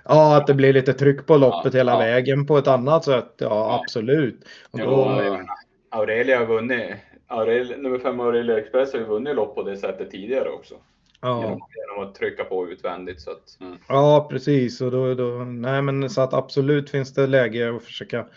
Ja, 0.05 0.37
att 0.37 0.47
det 0.47 0.53
blir 0.53 0.73
lite 0.73 0.93
tryck 0.93 1.25
på 1.25 1.37
loppet 1.37 1.73
ja, 1.73 1.77
hela 1.77 1.91
ja. 1.91 1.99
vägen 1.99 2.45
på 2.45 2.57
ett 2.57 2.67
annat 2.67 3.05
sätt. 3.05 3.33
Ja, 3.37 3.47
ja. 3.47 3.79
absolut. 3.81 4.45
Och 4.71 4.79
då... 4.79 5.21
ja, 5.25 5.45
Aurelia 5.89 6.39
har 6.39 6.45
vunnit. 6.45 6.91
Aurelia, 7.27 7.77
nummer 7.77 7.99
fem 7.99 8.19
Aurelia 8.19 8.59
Express 8.59 8.93
har 8.93 8.99
ju 8.99 9.05
vunnit 9.05 9.35
lopp 9.35 9.55
på 9.55 9.63
det 9.63 9.77
sättet 9.77 10.11
tidigare 10.11 10.49
också. 10.49 10.75
Ja. 11.23 11.41
Genom, 11.41 12.07
att 12.07 12.15
trycka 12.15 12.43
på 12.43 12.69
utvändigt. 12.69 13.21
Så 13.21 13.31
att, 13.31 13.57
mm. 13.61 13.77
Ja, 13.87 14.27
precis. 14.31 14.81
Och 14.81 14.91
då, 14.91 15.13
då, 15.13 15.25
nej, 15.43 15.81
men 15.81 16.09
så 16.09 16.21
att 16.21 16.33
absolut 16.33 16.89
finns 16.89 17.13
det 17.13 17.27
läge 17.27 17.75
att 17.75 17.83
försöka, 17.83 18.27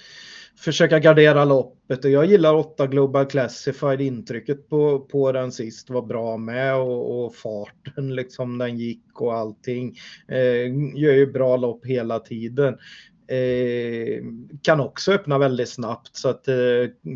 försöka 0.59 0.99
gardera 0.99 1.45
loppet. 1.45 2.05
Och 2.05 2.11
jag 2.11 2.27
gillar 2.27 2.55
8 2.55 2.87
Global 2.87 3.27
Classified. 3.27 4.01
Intrycket 4.01 4.69
på, 4.69 5.01
på 5.01 5.33
den 5.33 5.53
sist 5.53 5.91
var 5.91 6.03
bra 6.03 6.37
med 6.37 6.77
och, 6.77 7.25
och 7.25 7.35
farten 7.35 8.15
liksom 8.15 8.59
den 8.59 8.79
gick 8.79 9.21
och 9.21 9.35
allting. 9.35 9.97
Eh, 10.29 10.99
gör 11.01 11.13
ju 11.13 11.33
bra 11.33 11.57
lopp 11.57 11.87
hela 11.87 12.19
tiden. 12.19 12.79
Eh, 13.29 14.23
kan 14.63 14.81
också 14.81 15.13
öppna 15.13 15.39
väldigt 15.39 15.69
snabbt 15.69 16.17
så 16.17 16.29
att 16.29 16.49
eh, 16.49 16.55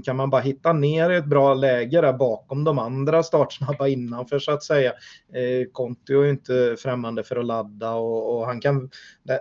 kan 0.05 0.17
man 0.17 0.31
bara 0.31 0.41
hitta 0.41 0.73
ner 0.73 1.11
i 1.11 1.17
ett 1.17 1.27
bra 1.27 1.55
läge 1.55 2.01
där 2.01 2.13
bakom 2.13 2.65
de 2.65 2.79
andra 2.79 3.23
startsnabba 3.23 3.89
innanför 3.89 4.39
så 4.39 4.53
att 4.53 4.63
säga. 4.63 4.93
Eh, 5.35 5.69
Conti 5.73 6.13
är 6.13 6.27
inte 6.27 6.77
främmande 6.79 7.23
för 7.23 7.37
att 7.37 7.47
ladda 7.47 7.95
och, 7.95 8.39
och, 8.39 8.47
han 8.47 8.61
kan, 8.61 8.91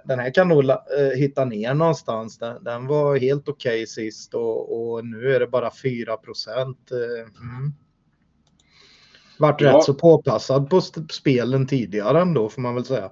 den 0.06 0.20
här 0.20 0.34
kan 0.34 0.48
nog 0.48 0.70
eh, 0.70 0.78
hitta 1.16 1.46
ner 1.46 1.74
någonstans. 1.74 2.38
Den, 2.38 2.64
den 2.64 2.88
var 2.88 3.18
helt 3.18 3.50
okej 3.50 3.84
okay 3.84 3.88
sist 3.88 4.34
och, 4.34 4.92
och, 4.92 5.06
nu 5.06 5.36
är 5.36 5.40
det 5.40 5.48
bara 5.48 5.72
4 5.84 6.18
procent. 6.18 6.92
Mm. 6.92 7.74
Vart 9.40 9.62
ja. 9.62 9.78
rätt 9.78 9.84
så 9.84 9.94
påpassad 9.94 10.70
på 10.70 10.82
spelen 11.12 11.68
tidigare 11.68 12.22
ändå 12.22 12.50
får 12.50 12.62
man 12.62 12.76
väl 12.76 12.86
säga. 12.86 13.12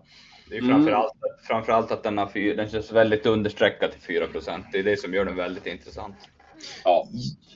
Det 0.50 0.58
är 0.58 0.62
framförallt, 0.62 1.14
mm. 1.14 1.38
framförallt 1.48 1.92
att 1.92 2.04
den, 2.04 2.18
har 2.18 2.28
fyr, 2.28 2.56
den 2.56 2.70
känns 2.70 2.92
väldigt 2.92 3.26
understreckad 3.26 3.92
till 3.92 4.22
4% 4.22 4.64
Det 4.72 4.80
är 4.80 4.84
det 4.84 5.00
som 5.00 5.14
gör 5.14 5.26
den 5.26 5.36
väldigt 5.36 5.66
intressant. 5.66 6.16
Ja. 6.84 7.08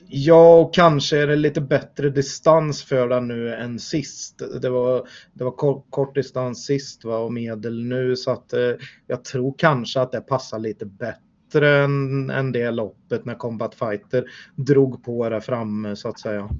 ja, 0.08 0.60
och 0.60 0.74
kanske 0.74 1.18
är 1.18 1.26
det 1.26 1.36
lite 1.36 1.60
bättre 1.60 2.10
distans 2.10 2.84
för 2.84 3.08
den 3.08 3.28
nu 3.28 3.54
än 3.54 3.78
sist. 3.78 4.42
Det 4.62 4.70
var, 4.70 5.08
det 5.32 5.44
var 5.44 5.50
kort, 5.50 5.86
kort 5.90 6.14
distans 6.14 6.66
sist 6.66 7.04
va, 7.04 7.16
och 7.16 7.32
medel 7.32 7.84
nu 7.84 8.16
så 8.16 8.30
att 8.30 8.52
eh, 8.52 8.72
jag 9.06 9.24
tror 9.24 9.54
kanske 9.58 10.00
att 10.00 10.12
det 10.12 10.20
passar 10.20 10.58
lite 10.58 10.86
bättre 10.86 11.84
än, 11.84 12.30
än 12.30 12.52
det 12.52 12.70
loppet 12.70 13.24
när 13.24 13.34
Combat 13.34 13.74
Fighter 13.74 14.24
drog 14.54 15.04
på 15.04 15.28
där 15.28 15.40
framme 15.40 15.96
så 15.96 16.08
att 16.08 16.20
säga. 16.20 16.50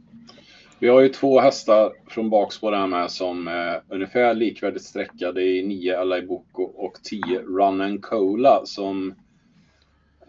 Vi 0.83 0.88
har 0.88 1.01
ju 1.01 1.09
två 1.09 1.40
hästar 1.40 1.92
från 2.09 2.31
bakspår 2.31 2.73
här 2.73 2.87
med 2.87 3.11
som 3.11 3.49
är 3.49 3.83
ungefär 3.88 4.35
likvärdigt 4.35 4.83
sträckade 4.83 5.42
i 5.42 5.66
9 5.66 5.99
Alaiboko 5.99 6.62
och 6.62 6.95
10 7.03 7.21
Run 7.38 7.81
and 7.81 8.03
Cola 8.03 8.61
som 8.64 9.11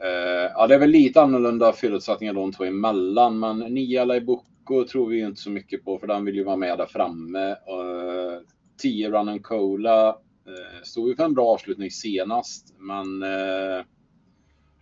eh, 0.04 0.52
Ja, 0.56 0.68
det 0.68 0.76
är 0.76 0.80
väl 0.80 0.89
lite 0.89 1.22
annorlunda 1.22 1.74
förutsättningar 1.74 2.34
de 2.34 2.52
två 2.52 2.63
emellan, 2.63 3.39
men 3.39 3.60
9 3.60 4.02
Alaiboko 4.02 4.86
tror 4.92 5.10
vi 5.10 5.18
ju 5.18 5.26
inte 5.26 5.42
så 5.42 5.50
mycket 5.50 5.86
på 5.86 6.00
för 6.00 6.08
den 6.08 6.26
vill 6.26 6.36
ju 6.36 6.44
vara 6.44 6.56
med 6.56 6.78
där 6.78 6.86
framme. 6.86 7.50
Eh, 7.50 8.42
10 8.82 9.10
Run 9.10 9.30
and 9.30 9.44
Cola 9.44 10.10
eh, 10.48 10.84
stod 10.84 11.10
ju 11.10 11.16
för 11.16 11.24
en 11.24 11.34
bra 11.34 11.48
avslutning 11.48 11.92
senast, 11.92 12.76
men 12.78 13.24
eh, 13.24 13.86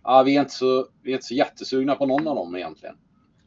ja, 0.04 0.22
vi, 0.22 0.36
är 0.36 0.40
inte 0.40 0.54
så, 0.54 0.86
vi 1.02 1.10
är 1.10 1.14
inte 1.14 1.26
så 1.26 1.34
jättesugna 1.34 1.94
på 1.94 2.06
någon 2.06 2.28
av 2.28 2.36
dem 2.36 2.56
egentligen. 2.56 2.96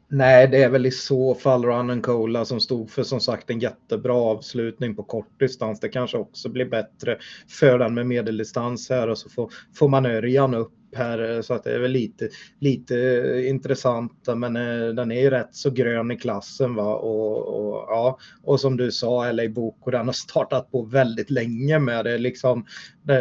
Nej, 0.08 0.48
det 0.48 0.62
är 0.62 0.68
väl 0.68 0.86
i 0.86 0.90
så 0.90 1.34
fall 1.34 1.64
Run 1.64 1.90
and 1.90 2.02
Cola 2.02 2.44
som 2.44 2.60
stod 2.60 2.90
för 2.90 3.02
som 3.02 3.20
sagt 3.20 3.50
en 3.50 3.58
jättebra 3.58 4.14
avslutning 4.14 4.96
på 4.96 5.02
kortdistans. 5.02 5.80
Det 5.80 5.88
kanske 5.88 6.18
också 6.18 6.48
blir 6.48 6.64
bättre 6.64 7.18
för 7.48 7.78
den 7.78 7.94
med 7.94 8.06
medeldistans 8.06 8.90
här 8.90 9.08
och 9.08 9.18
så 9.18 9.28
får, 9.30 9.52
får 9.74 9.88
man 9.88 10.06
Örjan 10.06 10.54
upp 10.54 10.72
här 10.96 11.42
så 11.42 11.54
att 11.54 11.64
det 11.64 11.74
är 11.74 11.78
väl 11.78 11.90
lite, 11.90 12.28
lite 12.60 12.94
intressant. 13.48 14.26
Men 14.36 14.56
eh, 14.56 14.88
den 14.88 15.12
är 15.12 15.20
ju 15.20 15.30
rätt 15.30 15.54
så 15.54 15.70
grön 15.70 16.10
i 16.10 16.16
klassen 16.16 16.74
va 16.74 16.94
och, 16.94 17.46
och 17.48 17.84
ja, 17.88 18.18
och 18.42 18.60
som 18.60 18.76
du 18.76 18.92
sa 18.92 19.32
LA 19.32 19.48
Boko 19.48 19.90
den 19.90 20.06
har 20.06 20.12
startat 20.12 20.70
på 20.70 20.82
väldigt 20.82 21.30
länge 21.30 21.78
med 21.78 22.04
det 22.04 22.18
liksom. 22.18 22.66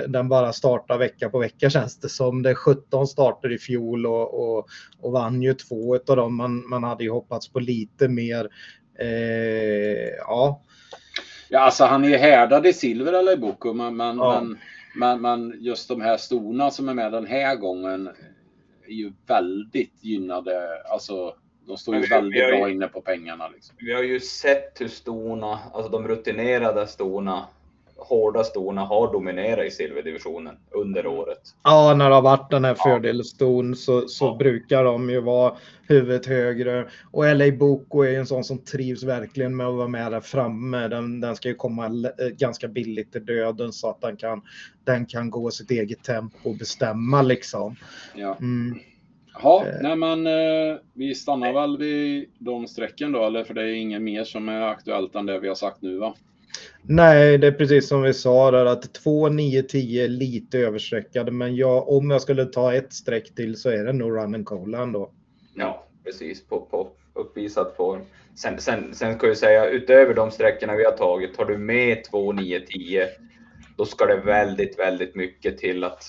Den 0.08 0.30
bara 0.30 0.54
startar 0.54 0.98
vecka 0.98 1.30
på 1.30 1.40
vecka 1.40 1.70
känns 1.70 2.00
det 2.00 2.10
som. 2.10 2.44
Det 2.44 2.50
är 2.50 2.56
17 2.56 3.08
starter 3.08 3.52
i 3.52 3.58
fjol 3.58 4.06
och, 4.06 4.34
och, 4.34 4.68
och 5.00 5.12
vann 5.12 5.42
ju 5.42 5.54
två 5.54 5.96
av 5.96 6.16
dem. 6.16 6.36
Man, 6.36 6.70
man 6.70 6.84
hade 6.84 7.04
ju 7.04 7.10
hoppats 7.10 7.50
på 7.50 7.60
lite 7.60 8.08
mer. 8.08 8.50
Eh, 9.00 10.10
ja. 10.28 10.62
Ja, 11.50 11.60
alltså 11.60 11.86
han 11.86 12.04
är 12.04 12.10
ju 12.10 12.18
härdad 12.18 12.68
i 12.68 12.74
silver 12.74 13.14
eller 13.14 13.38
Boko, 13.38 13.74
men, 13.74 13.98
men, 13.98 14.18
ja. 14.18 14.42
men 14.42 14.58
men, 14.96 15.22
men 15.22 15.58
just 15.60 15.88
de 15.88 16.02
här 16.02 16.18
storna 16.18 16.72
som 16.72 16.90
är 16.90 16.94
med 16.94 17.12
den 17.12 17.26
här 17.26 17.56
gången 17.56 18.10
är 18.88 18.94
ju 18.94 19.14
väldigt 19.28 20.04
gynnade. 20.04 20.84
Alltså, 20.86 21.36
de 21.68 21.78
står 21.78 21.96
ju 21.96 22.02
vi, 22.02 22.08
väldigt 22.08 22.44
vi 22.44 22.48
bra 22.48 22.68
ju, 22.68 22.76
inne 22.76 22.88
på 22.88 23.02
pengarna. 23.02 23.48
Liksom. 23.48 23.76
Vi 23.80 23.94
har 23.94 24.04
ju 24.04 24.20
sett 24.20 24.82
hur 24.82 24.88
storna, 24.88 25.60
alltså 25.74 25.92
de 25.92 26.08
rutinerade 26.08 26.88
storna, 26.88 27.48
hårda 27.98 28.44
storna 28.44 28.82
har 28.82 29.14
dominerat 29.14 29.66
i 29.66 29.72
silverdivisionen 29.72 30.56
under 30.72 31.08
året. 31.08 31.40
Ja, 31.64 31.94
när 31.94 32.10
det 32.10 32.16
har 32.16 32.22
varit 32.22 32.52
den 32.52 32.66
här 32.66 32.76
fördelston 32.76 33.76
så, 33.76 34.08
så 34.08 34.26
ja. 34.26 34.36
brukar 34.36 34.84
de 34.84 35.10
ju 35.10 35.22
vara 35.22 35.56
huvudet 35.88 36.26
högre. 36.26 36.88
Och 37.12 37.36
LA 37.36 37.52
Boko 37.52 38.04
är 38.04 38.20
en 38.20 38.26
sån 38.26 38.44
som 38.44 38.58
trivs 38.58 39.04
verkligen 39.04 39.56
med 39.56 39.68
att 39.68 39.76
vara 39.76 39.88
med 39.88 40.12
där 40.12 40.22
framme. 40.22 40.88
Den, 40.88 41.22
den 41.22 41.36
ska 41.36 41.50
ju 41.50 41.56
komma 41.56 42.12
ganska 42.38 42.68
billigt 42.68 43.12
till 43.12 43.26
döden 43.26 43.74
så 43.74 43.90
att 43.90 44.02
den 44.02 44.18
kan, 44.18 44.42
den 44.84 45.06
kan 45.06 45.30
gå 45.30 45.52
sitt 45.52 45.72
eget 45.72 46.04
tempo 46.04 46.50
och 46.50 46.56
bestämma 46.56 47.22
liksom. 47.22 47.76
Ja. 48.16 48.38
Mm. 48.40 48.80
Ja, 49.44 49.66
eh. 49.68 49.76
nej 49.82 49.96
men 49.96 50.28
eh, 50.28 50.78
vi 50.94 51.16
stannar 51.16 51.54
väl 51.54 51.78
vid 51.78 52.30
de 52.38 52.68
strecken 52.68 53.12
då, 53.12 53.26
eller 53.26 53.44
för 53.44 53.54
det 53.54 53.62
är 53.62 53.74
inget 53.74 54.02
mer 54.02 54.24
som 54.24 54.50
är 54.50 54.62
aktuellt 54.62 55.16
än 55.16 55.26
det 55.26 55.40
vi 55.40 55.48
har 55.48 55.56
sagt 55.56 55.82
nu 55.82 55.98
va? 55.98 56.16
Nej, 56.88 57.38
det 57.38 57.48
är 57.48 57.52
precis 57.52 57.88
som 57.88 58.02
vi 58.02 58.14
sa 58.14 58.52
där 58.52 58.66
att 58.66 58.94
2, 58.94 59.30
9, 59.30 59.64
10 59.64 60.04
är 60.04 60.08
lite 60.08 60.60
överstreckade. 60.60 61.32
Men 61.32 61.56
jag, 61.56 61.90
om 61.90 62.12
jag 62.12 62.22
skulle 62.22 62.46
ta 62.46 62.74
ett 62.74 62.94
streck 62.94 63.36
till 63.36 63.58
så 63.58 63.70
är 63.70 63.84
det 63.84 63.94
nog 63.94 64.12
Run 64.12 64.36
and 64.36 64.46
Cola 64.46 64.82
ändå. 64.82 65.12
Ja, 65.54 65.88
precis 66.04 66.48
på, 66.48 66.62
på 66.62 66.90
uppvisad 67.14 67.74
form. 67.78 68.02
Sen, 68.36 68.60
sen, 68.60 68.94
sen 68.94 69.18
ska 69.18 69.28
jag 69.28 69.38
säga 69.38 69.70
utöver 69.70 70.14
de 70.14 70.32
sträckorna 70.32 70.76
vi 70.76 70.84
har 70.84 70.92
tagit, 70.92 71.38
tar 71.38 71.46
du 71.46 71.58
med 71.58 72.04
2, 72.04 72.32
9, 72.32 72.60
10 72.60 73.10
då 73.78 73.86
ska 73.86 74.06
det 74.06 74.22
väldigt, 74.26 74.80
väldigt 74.80 75.16
mycket 75.16 75.58
till 75.58 75.84
att 75.84 76.04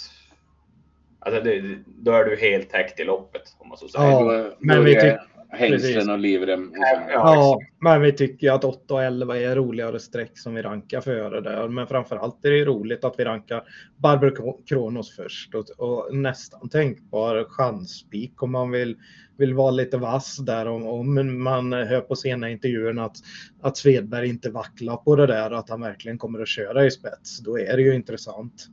Alltså 1.18 1.40
det, 1.40 1.78
då 1.86 2.12
är 2.12 2.24
du 2.24 2.36
helt 2.36 2.70
täckt 2.70 3.00
i 3.00 3.04
loppet 3.04 3.42
om 3.58 3.68
man 3.68 3.78
så 3.78 3.88
säger. 3.88 4.10
Ja, 4.10 4.56
men 4.58 4.84
vi, 4.84 5.00
tyck, 5.00 5.14
hängslen 5.56 5.94
Precis. 5.94 6.08
och 6.08 6.18
livrem. 6.18 6.68
Och 6.68 6.76
Ja. 6.78 7.34
Ja, 7.34 7.58
men 7.80 8.02
vi 8.02 8.12
tycker 8.12 8.52
att 8.52 8.64
8 8.64 8.94
och 8.94 9.02
11 9.02 9.36
är 9.36 9.56
roligare 9.56 10.00
streck 10.00 10.38
som 10.38 10.54
vi 10.54 10.62
rankar 10.62 11.00
före 11.00 11.40
det. 11.40 11.68
Men 11.68 11.86
framförallt 11.86 12.44
är 12.44 12.50
det 12.50 12.64
roligt 12.64 13.04
att 13.04 13.14
vi 13.18 13.24
rankar 13.24 13.62
Barbro 13.96 14.62
Kronos 14.66 15.16
först 15.16 15.54
och, 15.54 15.64
och 15.78 16.14
nästan 16.14 16.68
tänkbar 16.68 17.44
chanspik 17.48 18.42
om 18.42 18.52
man 18.52 18.70
vill, 18.70 18.96
vill 19.38 19.54
vara 19.54 19.70
lite 19.70 19.96
vass 19.96 20.36
där. 20.36 20.66
Om, 20.68 20.86
om 20.86 21.42
man 21.42 21.72
hör 21.72 22.00
på 22.00 22.16
sena 22.16 22.50
intervjuerna 22.50 23.04
att, 23.04 23.16
att 23.62 23.76
Svedberg 23.76 24.28
inte 24.28 24.50
vacklar 24.50 24.96
på 24.96 25.16
det 25.16 25.26
där 25.26 25.52
och 25.52 25.58
att 25.58 25.70
han 25.70 25.80
verkligen 25.80 26.18
kommer 26.18 26.40
att 26.40 26.48
köra 26.48 26.86
i 26.86 26.90
spets. 26.90 27.38
Då 27.40 27.58
är 27.58 27.76
det 27.76 27.82
ju 27.82 27.94
intressant. 27.94 28.66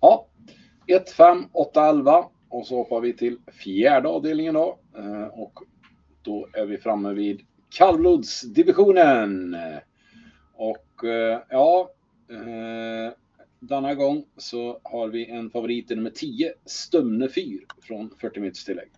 Ja, 0.00 0.28
1, 0.86 1.10
5, 1.10 1.44
8, 1.52 1.88
11 1.88 2.24
och 2.48 2.66
så 2.66 2.76
hoppar 2.76 3.00
vi 3.00 3.12
till 3.12 3.38
fjärde 3.52 4.08
avdelningen 4.08 4.54
då. 4.54 4.78
Eh, 4.98 5.26
Och 5.40 5.52
då 6.22 6.48
är 6.52 6.66
vi 6.66 6.78
framme 6.78 7.12
vid 7.12 7.40
kallblodsdivisionen. 7.76 9.56
Och 10.56 11.04
eh, 11.04 11.38
ja, 11.50 11.90
eh, 12.30 13.12
denna 13.60 13.94
gång 13.94 14.24
så 14.36 14.80
har 14.82 15.08
vi 15.08 15.30
en 15.30 15.50
favorit 15.50 15.90
i 15.90 15.94
nummer 15.94 16.10
10, 16.10 16.52
Stumne 16.66 17.28
Fyr 17.28 17.60
från 17.82 18.10
40 18.20 18.40
meters 18.40 18.64
tillägg. 18.64 18.88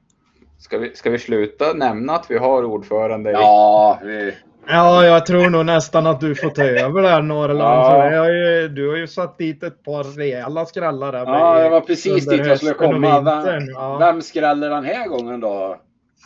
Ska 0.59 0.79
vi, 0.79 0.95
ska 0.95 1.11
vi 1.11 1.19
sluta 1.19 1.73
nämna 1.73 2.13
att 2.13 2.31
vi 2.31 2.39
har 2.39 2.65
ordförande? 2.65 3.31
i- 3.31 3.33
Ja, 3.33 3.99
vi, 4.05 4.33
Ja, 4.69 5.05
jag 5.05 5.27
tror 5.27 5.51
nog 5.51 5.67
nästan 5.67 6.07
att 6.07 6.21
du 6.21 6.35
får 6.35 6.51
ta 6.51 6.63
över 6.65 7.03
där 7.03 7.23
Norrland. 7.23 7.61
Ja. 7.61 7.91
För 7.91 8.11
jag 8.13 8.21
har 8.23 8.31
ju, 8.31 8.69
du 8.69 8.89
har 8.89 8.97
ju 8.97 9.07
satt 9.07 9.39
dit 9.39 9.63
ett 9.63 9.83
par 9.85 10.05
rejäla 10.05 10.67
skrällar 10.67 11.13
där. 11.13 11.19
ja, 11.27 11.63
det 11.63 11.69
var 11.71 11.81
precis 11.81 12.27
dit 12.27 12.47
jag 12.47 12.59
skulle 12.59 12.75
komma. 12.75 13.21
Vem, 13.45 13.63
Ja. 13.75 13.99
vem 13.99 14.23
skräller 14.23 14.71
den 14.71 14.85
här 14.85 15.09
gången 15.09 15.41
då, 15.41 15.77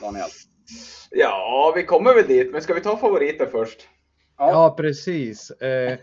Daniel? 0.00 0.28
Ja, 1.10 1.72
vi 1.76 1.84
kommer 1.84 2.14
väl 2.14 2.26
dit, 2.26 2.52
men 2.52 2.62
ska 2.62 2.74
vi 2.74 2.80
ta 2.80 2.96
favoriter 2.96 3.46
först? 3.46 3.88
Ja, 4.42 4.74
precis. 4.76 5.50
Eh, 5.50 5.98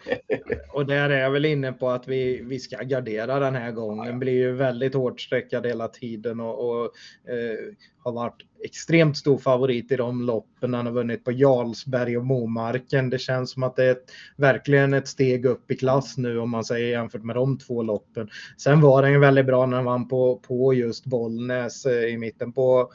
och 0.74 0.86
där 0.86 1.10
är 1.10 1.22
jag 1.22 1.32
väl 1.32 1.46
inne 1.46 1.74
på 1.74 1.90
att 1.90 2.08
vi, 2.08 2.42
vi 2.44 2.60
ska 2.60 2.78
gardera 2.78 3.40
den 3.40 3.56
här 3.56 3.72
gången. 3.72 4.20
Blir 4.20 4.34
ju 4.34 4.52
väldigt 4.52 4.94
hårt 4.94 5.22
sträckad 5.22 5.66
hela 5.66 5.88
tiden 5.88 6.40
och, 6.40 6.70
och 6.70 6.84
eh, 7.32 7.74
har 8.04 8.12
varit 8.12 8.42
extremt 8.64 9.18
stor 9.18 9.38
favorit 9.38 9.92
i 9.92 9.96
de 9.96 10.22
loppen. 10.22 10.74
Han 10.74 10.86
har 10.86 10.94
vunnit 10.94 11.26
på 11.26 11.32
Jarlsberg 11.32 12.18
och 12.18 12.26
Momarken. 12.26 13.10
Det 13.10 13.20
känns 13.20 13.52
som 13.52 13.64
att 13.64 13.76
det 13.76 13.86
är 13.86 13.92
ett, 13.92 14.12
verkligen 14.36 14.94
ett 14.94 15.08
steg 15.08 15.46
upp 15.46 15.72
i 15.72 15.76
klass 15.76 16.18
nu 16.18 16.40
om 16.40 16.50
man 16.50 16.64
säger 16.64 16.88
jämfört 16.88 17.24
med 17.24 17.36
de 17.36 17.58
två 17.58 17.84
loppen. 17.84 18.30
Sen 18.58 18.82
var 18.82 19.02
den 19.02 19.12
ju 19.12 19.20
väldigt 19.20 19.46
bra 19.46 19.66
när 19.66 19.78
han 19.78 19.86
vann 19.86 20.08
på, 20.08 20.38
på 20.48 20.74
just 20.74 21.06
Bollnäs 21.06 21.86
eh, 21.86 22.04
i 22.04 22.18
mitten 22.18 22.54
på 22.54 22.90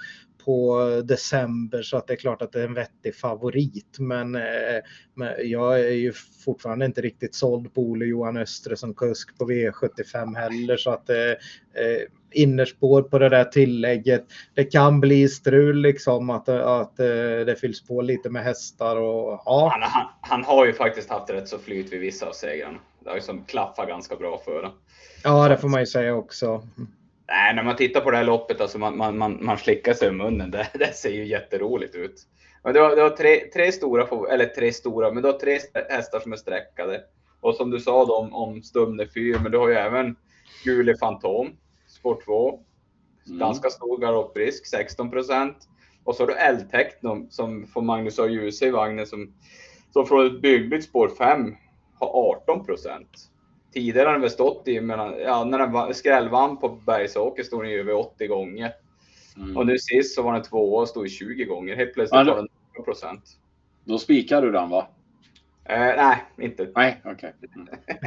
på 0.45 0.87
december 1.05 1.83
så 1.83 1.97
att 1.97 2.07
det 2.07 2.13
är 2.13 2.17
klart 2.17 2.43
att 2.43 2.53
det 2.53 2.61
är 2.61 2.65
en 2.65 2.75
vettig 2.75 3.17
favorit. 3.17 3.97
Men, 3.99 4.35
eh, 4.35 4.81
men 5.15 5.35
jag 5.51 5.81
är 5.81 5.93
ju 5.93 6.13
fortfarande 6.45 6.85
inte 6.87 7.01
riktigt 7.01 7.35
såld 7.35 7.75
på 7.75 7.81
Ole 7.81 8.05
Johan 8.05 8.37
Östre 8.37 8.77
som 8.77 8.95
kusk 8.95 9.39
på 9.39 9.51
V75 9.51 10.37
heller 10.37 10.77
så 10.77 10.91
att 10.91 11.11
eh, 11.11 11.17
eh, 11.17 12.03
innerspår 12.33 13.03
på 13.03 13.19
det 13.19 13.29
där 13.29 13.45
tillägget. 13.45 14.27
Det 14.55 14.65
kan 14.65 15.01
bli 15.01 15.29
strul 15.29 15.77
liksom 15.77 16.31
att, 16.31 16.49
att 16.49 17.01
eh, 17.01 17.07
det 17.47 17.61
fylls 17.61 17.87
på 17.87 18.03
lite 18.03 18.31
med 18.31 18.45
hästar 18.45 18.97
och 18.97 19.43
ja. 19.45 19.71
Han, 19.73 19.83
han, 19.83 20.07
han 20.21 20.45
har 20.45 20.67
ju 20.67 20.73
faktiskt 20.73 21.11
haft 21.11 21.31
rätt 21.31 21.49
så 21.49 21.59
flyt 21.59 21.93
vid 21.93 22.01
vissa 22.01 22.27
av 22.27 22.33
segrarna. 22.33 22.79
Det 23.01 23.09
har 23.09 23.17
ju 23.17 23.23
som 23.23 23.45
klaffat 23.45 23.89
ganska 23.89 24.17
bra 24.17 24.41
för 24.45 24.57
honom. 24.57 24.73
Ja, 25.25 25.49
det 25.49 25.57
får 25.57 25.69
man 25.69 25.81
ju 25.81 25.87
säga 25.87 26.15
också. 26.15 26.63
Nej, 27.35 27.55
när 27.55 27.63
man 27.63 27.77
tittar 27.77 28.01
på 28.01 28.11
det 28.11 28.17
här 28.17 28.25
loppet, 28.25 28.61
alltså 28.61 28.79
man, 28.79 28.97
man, 28.97 29.19
man, 29.19 29.39
man 29.45 29.59
slickar 29.59 29.95
sig 29.95 30.09
i 30.09 30.13
munnen. 30.13 30.51
Det, 30.51 30.69
det 30.75 30.97
ser 30.97 31.11
ju 31.11 31.27
jätteroligt 31.27 31.95
ut. 31.95 32.27
Men 32.65 32.75
det 32.75 32.81
var, 32.81 32.97
det 32.97 33.03
var 33.03 33.11
tre, 33.11 33.41
tre 33.55 33.73
stora, 33.73 34.33
eller 34.35 34.47
tre 34.47 34.73
stora, 34.73 35.13
men 35.13 35.23
det 35.23 35.33
var 35.33 35.39
tre 35.39 35.59
hästar 35.91 36.21
som 36.21 36.33
är 36.33 36.37
sträckade. 36.37 37.01
Och 37.41 37.55
som 37.55 37.71
du 37.71 37.81
sa 37.81 38.05
då 38.05 38.17
om, 38.17 38.35
om 38.35 38.63
Stumne 38.63 39.07
fyr, 39.15 39.39
men 39.43 39.53
du 39.53 39.59
har 39.59 39.69
ju 39.69 39.75
även 39.75 40.17
Gule 40.65 40.97
Fantom, 40.97 41.57
spår 41.87 42.23
2. 42.25 42.61
Mm. 43.27 43.39
Ganska 43.39 43.71
stor 43.71 43.99
galopprisk, 43.99 44.67
16 44.67 45.11
procent. 45.11 45.57
Och 46.05 46.15
så 46.15 46.23
har 46.23 46.29
du 46.29 46.35
L-Techno 46.35 47.27
som 47.31 47.67
får 47.67 47.83
Magnus 47.83 48.19
A. 48.19 48.27
Djuse 48.27 48.67
i 48.67 48.71
vagnen 48.71 49.07
som, 49.07 49.35
som 49.93 50.07
från 50.07 50.27
ett 50.27 50.43
byggligt 50.43 50.85
spår 50.85 51.09
5 51.09 51.55
har 51.99 52.37
18 52.43 52.67
procent. 52.67 53.32
Tidigare 53.73 54.07
har 54.07 54.13
den 54.13 54.21
väl 54.21 54.31
stått 54.31 54.69
i, 54.69 54.81
mellan, 54.81 55.15
ja, 55.21 55.45
när 55.45 55.59
den 55.59 55.73
va- 55.73 55.95
skrällvann 55.95 56.57
på 56.57 56.69
Bergsåker 56.69 57.43
stod 57.43 57.63
den 57.65 57.71
ju 57.71 57.81
över 57.81 57.95
80 57.95 58.27
gånger. 58.27 58.73
Mm. 59.37 59.57
Och 59.57 59.67
nu 59.67 59.79
sist 59.79 60.15
så 60.15 60.23
var 60.23 60.33
den 60.33 60.43
tvåa 60.43 60.81
och 60.81 60.89
stod 60.89 61.07
i 61.07 61.11
20 61.11 61.45
gånger. 61.45 61.77
Helt 61.77 61.95
plötsligt 61.95 62.27
Ja, 62.27 62.35
var 62.35 62.37
den 62.37 62.49
18 62.71 62.85
procent. 62.85 63.23
Då 63.85 63.99
spikar 63.99 64.43
du 64.43 64.51
den 64.53 64.71
va? 64.71 64.87
Eh, 65.65 65.79
nej, 65.79 66.17
inte. 66.39 66.69
Nej, 66.75 67.01
okej. 67.05 67.35
Mm. 67.57 67.69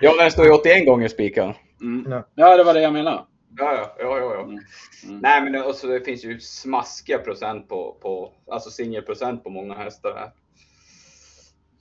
Ja, 0.00 0.14
den 0.18 0.30
står 0.30 0.46
i 0.46 0.50
81 0.50 0.86
gånger 0.86 1.08
spiken. 1.08 1.52
Mm. 1.80 2.12
Ja. 2.34 2.56
Det 2.56 2.64
var 2.64 2.74
det 2.74 2.82
jag 2.82 2.92
menade. 2.92 3.24
Ja, 3.58 3.74
ja, 3.74 3.94
ja, 3.98 4.18
ja. 4.18 4.34
ja. 4.34 4.42
Mm. 4.42 4.58
Mm. 5.04 5.18
Nej, 5.18 5.42
men 5.42 5.52
det, 5.52 5.62
och 5.62 5.74
så 5.74 5.86
det 5.86 6.00
finns 6.00 6.24
ju 6.24 6.40
smaskiga 6.40 7.18
procent 7.18 7.68
på, 7.68 7.96
på 8.02 8.32
alltså 8.50 8.70
singelprocent 8.70 9.44
på 9.44 9.50
många 9.50 9.74
hästar 9.74 10.14
här. 10.14 10.30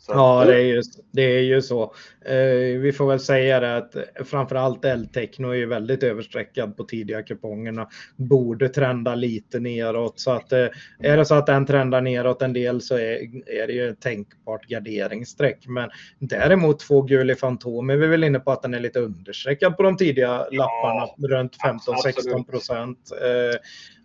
Så, 0.02 0.12
Ja, 0.12 0.46
det 0.46 0.56
är 0.56 0.66
ju, 0.66 0.82
det 1.12 1.22
är 1.22 1.42
ju 1.42 1.62
så. 1.62 1.84
Eh, 2.26 2.80
vi 2.80 2.94
får 2.98 3.08
väl 3.08 3.20
säga 3.20 3.60
det 3.60 3.78
att 3.78 3.96
framförallt 4.26 4.86
L-Techno 4.86 5.50
är 5.50 5.56
ju 5.56 5.66
väldigt 5.66 6.04
överstreckad 6.04 6.78
på 6.78 6.84
tidiga 6.84 7.24
kupongerna. 7.24 7.88
Borde 8.16 8.70
trenda 8.70 9.16
lite 9.16 9.60
neråt 9.60 10.20
så 10.20 10.32
att 10.32 10.52
eh, 10.52 10.68
är 11.00 11.18
det 11.18 11.26
så 11.26 11.36
att 11.36 11.46
den 11.46 11.66
trendar 11.66 12.02
neråt 12.02 12.42
en 12.42 12.54
del 12.54 12.82
så 12.82 12.96
är, 12.96 13.20
är 13.50 13.68
det 13.68 13.74
ju 13.74 13.90
ett 13.90 14.02
tänkbart 14.02 14.66
garderingsstreck. 14.66 15.68
Men 15.68 15.90
däremot 16.20 16.80
två 16.80 17.02
Guli 17.02 17.36
Fantom 17.36 17.90
är 17.90 17.98
vi 17.98 18.08
väl 18.08 18.24
inne 18.24 18.40
på 18.40 18.52
att 18.52 18.62
den 18.62 18.74
är 18.74 18.80
lite 18.80 19.00
understreckad 19.00 19.78
på 19.78 19.84
de 19.84 19.98
tidiga 19.98 20.48
lapparna 20.52 21.28
runt 21.28 21.58
15-16 21.58 22.44
procent. 22.44 23.12
Eh, 23.22 23.60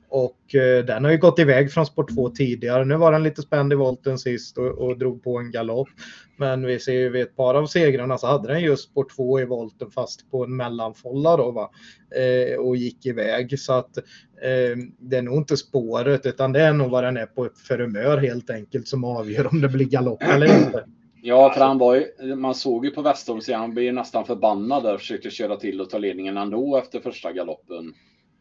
och 0.09 0.54
eh, 0.54 0.84
den 0.84 1.04
har 1.04 1.11
ju 1.11 1.18
gått 1.18 1.38
iväg 1.38 1.72
från 1.72 1.86
sport 1.86 2.14
2 2.14 2.30
tidigare. 2.30 2.84
Nu 2.84 2.96
var 2.96 3.12
den 3.12 3.22
lite 3.22 3.42
spänd 3.42 3.72
i 3.72 3.76
volten 3.76 4.18
sist 4.18 4.59
och, 4.59 4.66
och 4.66 4.98
drog 4.98 5.24
på 5.24 5.38
en 5.38 5.50
galopp. 5.50 5.88
Men 6.36 6.66
vi 6.66 6.78
ser 6.78 6.92
ju 6.92 7.09
vid 7.09 7.22
ett 7.22 7.36
par 7.36 7.54
av 7.54 7.66
segrarna 7.66 8.18
så 8.18 8.26
hade 8.26 8.48
den 8.48 8.62
just 8.62 8.90
sport 8.90 9.16
2 9.16 9.40
i 9.40 9.44
volten 9.44 9.90
fast 9.90 10.30
på 10.30 10.44
en 10.44 10.57
mellanfolla 10.57 11.36
då 11.36 11.50
va. 11.50 11.70
Eh, 12.16 12.59
och 12.59 12.76
gick 12.76 13.07
iväg. 13.07 13.61
Så 13.61 13.72
att 13.72 13.96
eh, 13.96 14.76
det 14.98 15.16
är 15.16 15.22
nog 15.22 15.36
inte 15.36 15.57
spåret 15.57 16.26
utan 16.26 16.52
det 16.52 16.61
är 16.61 16.72
nog 16.72 16.90
vad 16.90 17.04
den 17.04 17.16
är 17.16 17.26
på 17.26 17.48
för 17.68 17.78
humör 17.78 18.18
helt 18.18 18.50
enkelt 18.50 18.88
som 18.88 19.04
avgör 19.04 19.46
om 19.52 19.61
det 19.61 19.68
blir 19.68 19.86
galopp 19.86 20.22
eller 20.22 20.64
inte. 20.64 20.84
Ja, 21.22 21.52
för 21.52 21.61
han 21.61 21.78
var 21.78 21.94
ju, 21.94 22.34
man 22.34 22.54
såg 22.54 22.84
ju 22.84 22.90
på 22.90 23.02
Westholm 23.02 23.40
han 23.52 23.74
blev 23.74 23.94
nästan 23.94 24.24
förbannad 24.24 24.82
där 24.82 24.94
och 24.94 25.00
försökte 25.00 25.30
köra 25.30 25.57
till 25.57 25.80
och 25.80 25.90
ta 25.90 25.98
ledningen 25.98 26.36
ändå 26.36 26.76
efter 26.76 27.00
första 27.00 27.32
galoppen. 27.32 27.94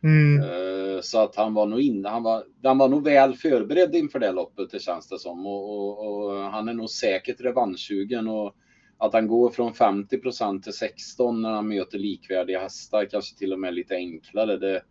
Mm. 0.06 0.42
Eh, 0.44 1.02
Så 1.02 1.20
att 1.20 1.36
han 1.36 1.54
var 1.54 1.66
nog 1.66 1.82
inne, 1.82 2.10
han 2.10 2.24
var, 2.24 2.44
han 2.64 2.78
var 2.78 2.90
nog 2.90 3.04
väl 3.04 3.34
förberedd 3.36 3.96
inför 3.96 4.20
det 4.20 4.32
loppet 4.32 4.72
det 4.72 4.80
känns 4.80 5.08
det 5.10 5.20
som. 5.20 5.46
Och, 5.46 5.70
och, 5.70 6.26
och 6.26 6.34
han 6.38 6.70
är 6.70 6.74
nog 6.74 6.90
säkert 6.90 7.42
revanschsugen 7.42 8.28
och 8.28 8.56
att 8.98 9.14
han 9.14 9.28
går 9.28 9.50
från 9.50 9.74
50% 9.74 10.62
till 10.62 10.74
16 10.74 11.42
när 11.42 11.52
han 11.52 11.68
möter 11.68 11.98
likvärdiga 11.98 12.60
hästar, 12.60 13.06
kanske 13.06 13.38
till 13.38 13.54
och 13.54 13.60
med 13.60 13.74
lite 13.74 13.96
enklare. 13.96 14.58
Det, 14.58 14.82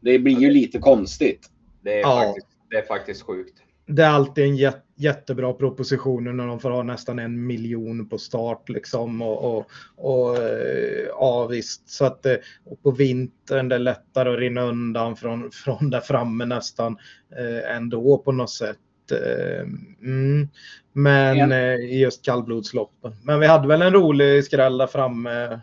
det 0.00 0.18
blir 0.18 0.38
ju 0.40 0.50
lite 0.50 0.78
konstigt. 0.78 1.50
det, 1.82 1.92
är 1.92 2.00
Ja. 2.00 2.22
faktiskt, 2.26 2.46
det 2.70 2.76
är 2.76 2.82
faktiskt 2.86 3.22
sjukt. 3.22 3.62
Det 3.94 4.02
är 4.04 4.08
alltid 4.10 4.44
en 4.44 4.56
jät 4.56 4.78
jättebra 4.96 5.52
proposition 5.52 6.36
när 6.36 6.46
de 6.46 6.60
får 6.60 6.70
ha 6.70 6.82
nästan 6.82 7.18
en 7.18 7.46
miljon 7.46 8.08
på 8.08 8.18
start 8.18 8.68
liksom 8.68 9.22
och, 9.22 9.56
och, 9.58 9.66
och 9.96 10.36
eh, 10.36 11.06
ja 11.08 11.46
visst 11.46 11.88
så 11.90 12.04
att 12.04 12.26
eh, 12.26 12.34
och 12.64 12.82
på 12.82 12.90
vintern 12.90 13.68
det 13.68 13.74
är 13.74 13.78
lättare 13.78 14.32
att 14.32 14.38
rinna 14.38 14.62
undan 14.62 15.16
från, 15.16 15.50
från 15.50 15.90
där 15.90 16.00
framme 16.00 16.44
nästan 16.44 16.96
eh, 17.38 17.76
ändå 17.76 18.18
på 18.18 18.32
något 18.32 18.50
sätt. 18.50 18.78
Eh, 19.12 19.60
mm. 20.02 20.48
Men 20.92 21.40
En- 21.40 21.52
eh, 21.52 21.74
i 21.74 22.00
just 22.00 22.24
kallblodsloppen. 22.24 23.12
Men 23.22 23.40
vi 23.40 23.46
hade 23.46 23.68
väl 23.68 23.82
en 23.82 23.92
rolig 23.92 24.44
skräll 24.44 24.78
där 24.78 24.86
framme. 24.86 25.60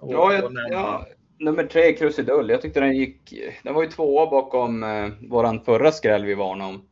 och- 0.00 0.12
Ja, 0.12 0.32
jag, 0.32 0.52
ja, 0.70 1.06
nummer 1.38 1.64
tre, 1.64 1.92
Krusidull. 1.92 2.50
Jag 2.50 2.62
tyckte 2.62 2.80
den 2.80 2.96
gick... 2.96 3.34
Den 3.62 3.74
var 3.74 3.82
ju 3.82 3.88
tvåa 3.88 4.30
bakom 4.30 4.82
eh, 4.82 5.08
våran 5.28 5.60
förra 5.64 5.92
skräll 5.92 6.24
vi 6.24 6.34
varnade 6.34 6.70
om. 6.70 6.82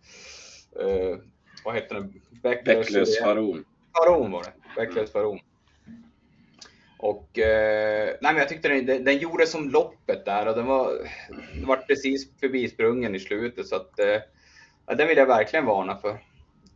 Eh, 0.81 1.19
vad 1.65 1.75
heter 1.75 1.95
den? 1.95 2.21
Bäcklös 2.43 3.19
Faron. 3.19 3.65
Faron 3.97 4.31
var 4.31 4.43
det. 4.43 4.53
Bäcklös 4.77 5.13
Faron. 5.13 5.39
Och 6.99 7.39
eh, 7.39 8.07
nej, 8.21 8.33
men 8.33 8.37
jag 8.37 8.49
tyckte 8.49 8.69
den, 8.69 8.87
den, 8.87 9.05
den 9.05 9.19
gjorde 9.19 9.47
som 9.47 9.71
loppet 9.71 10.25
där 10.25 10.49
och 10.49 10.57
den 10.57 10.67
var, 10.67 10.93
den 11.55 11.67
var 11.67 11.77
precis 11.77 12.39
förbisprungen 12.41 13.15
i 13.15 13.21
slutet 13.21 13.67
så 13.67 13.77
att 13.77 13.99
eh, 13.99 14.97
den 14.97 15.09
vill 15.09 15.19
jag 15.19 15.27
verkligen 15.27 15.65
varna 15.65 15.97
för. 15.97 16.19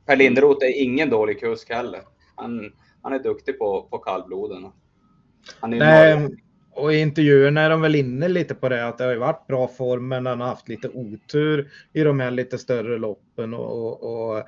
Per 0.07 0.17
Linderoth 0.17 0.67
är 0.67 0.83
ingen 0.83 1.11
dålig 1.11 1.41
kusk 1.41 1.71
heller. 1.71 2.01
Han, 2.37 2.73
han 3.03 3.13
är 3.13 3.19
duktig 3.19 3.59
på, 3.59 3.83
på 3.83 3.99
kallbloden. 3.99 4.73
Han 5.61 5.73
är 5.73 5.79
Nej, 5.79 6.15
norrlänning 6.15 6.43
och 6.81 6.95
i 6.95 6.99
intervjuerna 6.99 7.61
är 7.61 7.71
de 7.71 7.81
väl 7.81 7.95
inne 7.95 8.29
lite 8.29 8.55
på 8.55 8.69
det 8.69 8.87
att 8.87 8.99
det 8.99 9.05
har 9.05 9.13
ju 9.13 9.19
varit 9.19 9.47
bra 9.47 9.69
form 9.69 10.09
men 10.09 10.27
han 10.27 10.41
har 10.41 10.49
haft 10.49 10.69
lite 10.69 10.89
otur 10.89 11.71
i 11.93 12.03
de 12.03 12.21
här 12.21 12.31
lite 12.31 12.59
större 12.59 12.99
loppen 12.99 13.55
och, 13.55 13.87
och, 13.87 14.03
och 14.03 14.39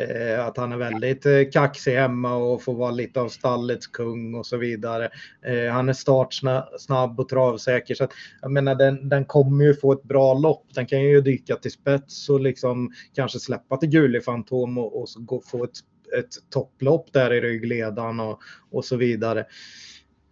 eh, 0.00 0.46
att 0.46 0.56
han 0.56 0.72
är 0.72 0.76
väldigt 0.76 1.26
eh, 1.26 1.42
kaxig 1.52 1.94
hemma 1.94 2.34
och 2.34 2.62
får 2.62 2.74
vara 2.74 2.90
lite 2.90 3.20
av 3.20 3.28
stallets 3.28 3.86
kung 3.86 4.34
och 4.34 4.46
så 4.46 4.56
vidare. 4.56 5.08
Eh, 5.46 5.72
han 5.72 5.88
är 5.88 5.92
startsnabb 5.92 7.20
och 7.20 7.28
travsäker 7.28 7.94
så 7.94 8.04
att, 8.04 8.12
jag 8.42 8.50
menar 8.50 8.74
den, 8.74 9.08
den 9.08 9.24
kommer 9.24 9.64
ju 9.64 9.74
få 9.74 9.92
ett 9.92 10.02
bra 10.02 10.34
lopp. 10.34 10.66
Den 10.74 10.86
kan 10.86 11.02
ju 11.02 11.20
dyka 11.20 11.56
till 11.56 11.72
spets 11.72 12.28
och 12.28 12.40
liksom 12.40 12.92
kanske 13.14 13.38
släppa 13.38 13.76
till 13.76 13.88
Gulifantom 13.88 14.78
och, 14.78 15.00
och 15.00 15.08
så 15.08 15.20
gå, 15.20 15.42
få 15.46 15.64
ett, 15.64 15.76
ett 16.18 16.50
topplopp 16.50 17.12
där 17.12 17.32
i 17.32 17.40
ryggledan 17.40 18.20
och, 18.20 18.40
och 18.70 18.84
så 18.84 18.96
vidare. 18.96 19.46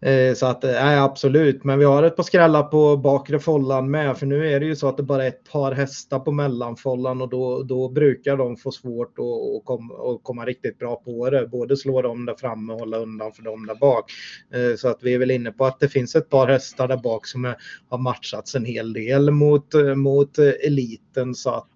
Eh, 0.03 0.35
så 0.35 0.47
att, 0.47 0.65
eh, 0.65 0.71
nej 0.71 0.99
absolut, 0.99 1.65
men 1.65 1.79
vi 1.79 1.85
har 1.85 2.03
ett 2.03 2.17
par 2.17 2.23
skrällar 2.23 2.63
på 2.63 2.97
bakre 2.97 3.39
follan 3.39 3.91
med, 3.91 4.19
för 4.19 4.27
nu 4.27 4.53
är 4.53 4.61
det 4.61 4.67
ju 4.67 4.77
så 4.77 4.89
att 4.89 4.97
det 4.97 5.03
bara 5.03 5.25
är 5.25 5.29
ett 5.29 5.53
par 5.53 5.73
hästar 5.73 6.19
på 6.19 6.33
mellanfollan 6.33 7.23
och 7.23 7.29
då, 7.29 7.63
då 7.63 7.89
brukar 7.89 8.37
de 8.37 8.57
få 8.57 8.71
svårt 8.71 9.19
att, 9.19 9.25
att, 9.25 9.65
komma, 9.65 9.95
att 9.95 10.23
komma 10.23 10.45
riktigt 10.45 10.79
bra 10.79 10.97
på 10.97 11.31
det. 11.31 11.47
Både 11.47 11.77
slå 11.77 12.03
dem 12.03 12.27
där 12.27 12.35
framme 12.35 12.73
och 12.73 12.79
hålla 12.79 12.99
undan 12.99 13.33
för 13.33 13.43
dem 13.43 13.67
där 13.67 13.75
bak. 13.75 14.13
Eh, 14.55 14.77
så 14.77 14.89
att 14.89 14.99
vi 15.03 15.15
är 15.15 15.19
väl 15.19 15.31
inne 15.31 15.53
på 15.53 15.65
att 15.65 15.81
det 15.81 15.89
finns 15.89 16.17
ett 16.17 16.29
par 16.29 16.47
hästar 16.47 16.89
där 16.89 16.97
bak 16.97 17.27
som 17.27 17.45
är, 17.45 17.57
har 17.89 17.99
matchats 17.99 18.55
en 18.55 18.65
hel 18.65 18.93
del 18.93 19.31
mot, 19.31 19.75
mot 19.97 20.39
eliten. 20.39 21.35
Så 21.35 21.51
att 21.51 21.71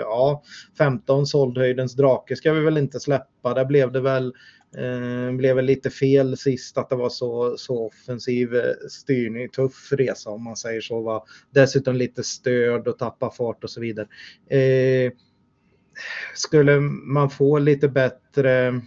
ja, 0.00 0.42
15 0.78 1.26
såldhöjdens 1.26 1.94
drake 1.94 2.36
ska 2.36 2.52
vi 2.52 2.60
väl 2.60 2.78
inte 2.78 3.00
släppa. 3.00 3.54
Där 3.54 3.64
blev 3.64 3.92
det 3.92 4.00
väl 4.00 4.32
Eh, 4.76 5.32
blev 5.32 5.56
väl 5.56 5.64
lite 5.64 5.90
fel 5.90 6.36
sist 6.36 6.78
att 6.78 6.88
det 6.88 6.96
var 6.96 7.08
så, 7.08 7.56
så 7.56 7.86
offensiv 7.86 8.54
eh, 8.54 8.74
styrning, 8.90 9.48
tuff 9.48 9.92
resa 9.92 10.30
om 10.30 10.44
man 10.44 10.56
säger 10.56 10.80
så. 10.80 11.00
Va? 11.00 11.24
dessutom 11.50 11.96
lite 11.96 12.24
stöd 12.24 12.88
och 12.88 12.98
tappa 12.98 13.30
fart 13.30 13.64
och 13.64 13.70
så 13.70 13.80
vidare. 13.80 14.06
Eh, 14.56 15.12
skulle 16.34 16.80
man 16.80 17.30
få 17.30 17.58
lite 17.58 17.88
bättre 17.88 18.80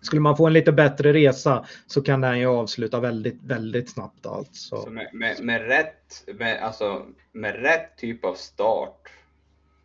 skulle 0.00 0.20
man 0.20 0.36
få 0.36 0.46
en 0.46 0.52
lite 0.52 0.72
bättre 0.72 1.12
resa 1.12 1.66
så 1.86 2.02
kan 2.02 2.20
den 2.20 2.38
ju 2.38 2.46
avsluta 2.46 3.00
väldigt, 3.00 3.42
väldigt 3.42 3.90
snabbt 3.90 4.26
alltså. 4.26 4.90
Med, 4.90 5.08
med, 5.12 5.44
med, 5.44 5.66
rätt, 5.66 6.24
med, 6.38 6.62
alltså, 6.62 7.06
med 7.32 7.62
rätt 7.62 7.96
typ 7.96 8.24
av 8.24 8.34
start 8.34 9.08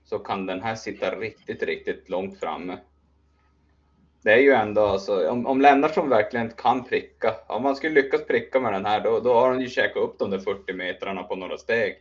så 0.06 0.20
kan 0.20 0.46
den 0.46 0.62
här 0.62 0.76
sitta 0.76 1.16
riktigt, 1.16 1.64
riktigt 1.64 2.10
långt 2.10 2.40
framme 2.40 2.78
det 4.30 4.34
är 4.34 4.40
ju 4.40 4.52
ändå 4.52 4.82
alltså, 4.82 5.30
om, 5.30 5.46
om 5.46 5.62
Lennartsson 5.62 6.10
verkligen 6.10 6.50
kan 6.50 6.84
pricka, 6.84 7.36
om 7.48 7.64
man 7.64 7.76
skulle 7.76 8.02
lyckas 8.02 8.26
pricka 8.26 8.60
med 8.60 8.74
den 8.74 8.86
här, 8.86 9.04
då, 9.04 9.20
då 9.20 9.34
har 9.34 9.50
han 9.50 9.62
ju 9.62 9.70
käkat 9.70 10.04
upp 10.04 10.20
de 10.20 10.30
där 10.30 10.40
40 10.40 10.74
metrarna 10.74 11.24
på 11.24 11.36
några 11.36 11.58
steg. 11.58 11.96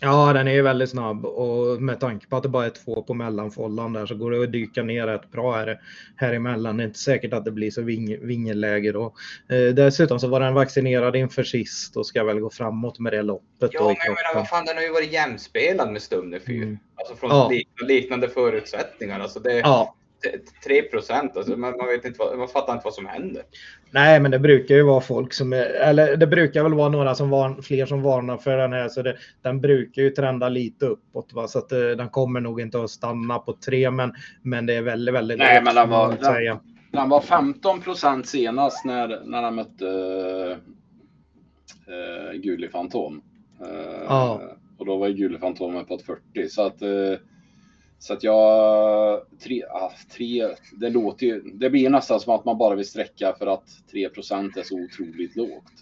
Ja, 0.00 0.32
den 0.32 0.48
är 0.48 0.52
ju 0.52 0.62
väldigt 0.62 0.90
snabb 0.90 1.24
och 1.24 1.82
med 1.82 2.00
tanke 2.00 2.26
på 2.26 2.36
att 2.36 2.42
det 2.42 2.48
bara 2.48 2.66
är 2.66 2.70
två 2.70 3.02
på 3.02 3.14
mellanfållan 3.14 3.92
där 3.92 4.06
så 4.06 4.14
går 4.14 4.30
det 4.30 4.42
att 4.42 4.52
dyka 4.52 4.82
ner 4.82 5.06
rätt 5.06 5.30
bra 5.30 5.56
här, 5.56 5.80
här 6.16 6.32
emellan. 6.32 6.76
Det 6.76 6.82
är 6.82 6.86
inte 6.86 6.98
säkert 6.98 7.32
att 7.32 7.44
det 7.44 7.50
blir 7.50 7.70
så 7.70 7.82
ving, 7.82 8.26
vingeläge 8.26 8.92
då. 8.92 9.14
Eh, 9.48 9.74
dessutom 9.74 10.20
så 10.20 10.28
var 10.28 10.40
den 10.40 10.54
vaccinerad 10.54 11.16
inför 11.16 11.42
sist 11.42 11.96
och 11.96 12.06
ska 12.06 12.24
väl 12.24 12.40
gå 12.40 12.50
framåt 12.50 12.98
med 12.98 13.12
det 13.12 13.22
loppet. 13.22 13.70
Ja, 13.72 13.86
men 13.86 13.96
jag 14.06 14.08
menar, 14.08 14.34
vad 14.34 14.48
fan, 14.48 14.64
den 14.64 14.76
har 14.76 14.82
ju 14.82 14.92
varit 14.92 15.12
jämspelad 15.12 15.92
med 15.92 16.02
Stumne 16.02 16.40
4. 16.40 16.56
Mm. 16.56 16.78
Alltså 16.94 17.14
från 17.16 17.30
ja. 17.30 17.52
liknande 17.86 18.28
förutsättningar. 18.28 19.20
Alltså 19.20 19.40
det, 19.40 19.58
ja. 19.58 19.96
3 20.64 20.82
procent, 20.82 21.36
alltså 21.36 21.56
man, 21.56 21.76
man, 21.76 21.86
vet 21.86 22.04
inte 22.04 22.18
vad, 22.18 22.38
man 22.38 22.48
fattar 22.48 22.72
inte 22.72 22.84
vad 22.84 22.94
som 22.94 23.06
händer. 23.06 23.42
Nej, 23.90 24.20
men 24.20 24.30
det 24.30 24.38
brukar 24.38 24.74
ju 24.74 24.82
vara 24.82 25.00
folk 25.00 25.32
som 25.32 25.52
är, 25.52 25.64
eller 25.64 26.16
det 26.16 26.26
brukar 26.26 26.62
väl 26.62 26.74
vara 26.74 26.88
några 26.88 27.14
som 27.14 27.30
var, 27.30 27.62
fler 27.62 27.86
som 27.86 28.02
varnar 28.02 28.36
för 28.36 28.56
den 28.56 28.72
här, 28.72 28.88
så 28.88 29.02
det, 29.02 29.16
den 29.42 29.60
brukar 29.60 30.02
ju 30.02 30.10
trenda 30.10 30.48
lite 30.48 30.86
uppåt, 30.86 31.32
va? 31.32 31.48
så 31.48 31.58
att 31.58 31.72
eh, 31.72 31.78
den 31.78 32.08
kommer 32.08 32.40
nog 32.40 32.60
inte 32.60 32.82
att 32.82 32.90
stanna 32.90 33.38
på 33.38 33.56
3, 33.66 33.90
men, 33.90 34.12
men 34.42 34.66
det 34.66 34.74
är 34.74 34.82
väldigt, 34.82 35.14
väldigt 35.14 35.38
Nej, 35.38 35.62
men 35.62 35.74
den 35.74 35.90
var, 35.90 36.16
den, 36.20 36.58
den, 36.92 37.08
var 37.08 37.20
15 37.20 37.80
procent 37.80 38.26
senast 38.26 38.84
när, 38.84 39.20
när 39.24 39.42
han 39.42 39.54
mötte 39.54 39.84
uh, 39.84 40.56
uh, 41.94 42.40
Gullig 42.40 42.70
Fantom. 42.70 43.22
Uh, 43.62 44.04
ja. 44.08 44.42
Och 44.78 44.86
då 44.86 44.96
var 44.96 45.08
ju 45.08 45.14
Gullig 45.14 45.40
Fantom 45.40 45.84
på 45.86 45.94
ett 45.94 46.02
40, 46.02 46.48
så 46.48 46.66
att 46.66 46.82
uh, 46.82 47.16
så 48.00 48.12
att 48.12 48.22
jag, 48.22 49.20
tre, 49.44 49.64
ah, 49.64 49.92
tre, 50.16 50.48
det 50.72 50.90
låter 50.90 51.26
ju, 51.26 51.40
det 51.40 51.70
blir 51.70 51.90
nästan 51.90 52.20
som 52.20 52.34
att 52.34 52.44
man 52.44 52.58
bara 52.58 52.74
vill 52.74 52.86
sträcka 52.86 53.34
för 53.38 53.46
att 53.46 53.64
3% 53.92 54.58
är 54.58 54.62
så 54.62 54.74
otroligt 54.74 55.36
lågt. 55.36 55.72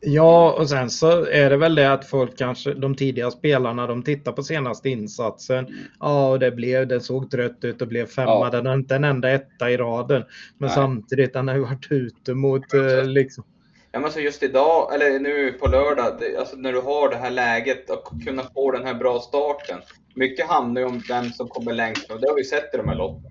Ja, 0.00 0.56
och 0.58 0.68
sen 0.68 0.90
så 0.90 1.24
är 1.24 1.50
det 1.50 1.56
väl 1.56 1.74
det 1.74 1.92
att 1.92 2.04
folk 2.04 2.38
kanske, 2.38 2.74
de 2.74 2.94
tidiga 2.94 3.30
spelarna, 3.30 3.86
de 3.86 4.02
tittar 4.02 4.32
på 4.32 4.42
senaste 4.42 4.88
insatsen. 4.88 5.58
Mm. 5.58 5.78
Ja, 6.00 6.30
och 6.30 6.38
det 6.38 6.50
blev, 6.50 6.88
det 6.88 7.00
såg 7.00 7.30
trött 7.30 7.64
ut 7.64 7.82
och 7.82 7.88
blev 7.88 8.06
femma. 8.06 8.30
Ja. 8.30 8.50
Den 8.50 8.66
har 8.66 8.74
inte 8.74 8.96
en 8.96 9.04
enda 9.04 9.30
etta 9.30 9.70
i 9.70 9.76
raden. 9.76 10.24
Men 10.58 10.66
Nej. 10.66 10.74
samtidigt, 10.74 11.32
den 11.32 11.48
har 11.48 11.54
ju 11.54 11.60
varit 11.60 11.86
ute 11.90 12.34
mot 12.34 12.74
eh, 12.74 13.04
liksom. 13.04 13.44
Ja, 13.92 14.00
men 14.00 14.12
så 14.12 14.20
just 14.20 14.42
idag, 14.42 14.94
eller 14.94 15.18
nu 15.18 15.52
på 15.52 15.68
lördag, 15.68 16.16
det, 16.20 16.36
alltså 16.36 16.56
när 16.56 16.72
du 16.72 16.80
har 16.80 17.08
det 17.08 17.16
här 17.16 17.30
läget 17.30 17.90
och 17.90 18.24
kunna 18.24 18.42
få 18.42 18.70
den 18.70 18.86
här 18.86 18.94
bra 18.94 19.20
starten 19.20 19.78
mycket 20.18 20.46
handlar 20.46 20.80
ju 20.80 20.88
om 20.88 21.02
vem 21.08 21.24
som 21.24 21.48
kommer 21.48 21.72
längst 21.72 22.10
och 22.10 22.20
det 22.20 22.28
har 22.28 22.34
vi 22.34 22.44
sett 22.44 22.74
i 22.74 22.76
de 22.76 22.88
här 22.88 22.94
loppen. 22.94 23.30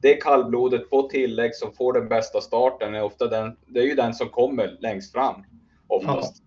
Det 0.00 0.16
är 0.16 0.20
kallblodet 0.20 0.90
på 0.90 1.02
tillägg 1.02 1.54
som 1.54 1.72
får 1.72 1.92
den 1.92 2.08
bästa 2.08 2.40
starten. 2.40 2.94
Är 2.94 3.02
ofta 3.02 3.26
den, 3.26 3.56
det 3.66 3.80
är 3.80 3.84
ju 3.84 3.94
den 3.94 4.14
som 4.14 4.28
kommer 4.28 4.76
längst 4.80 5.12
fram 5.12 5.44
oftast. 5.86 6.36
Ja. 6.36 6.44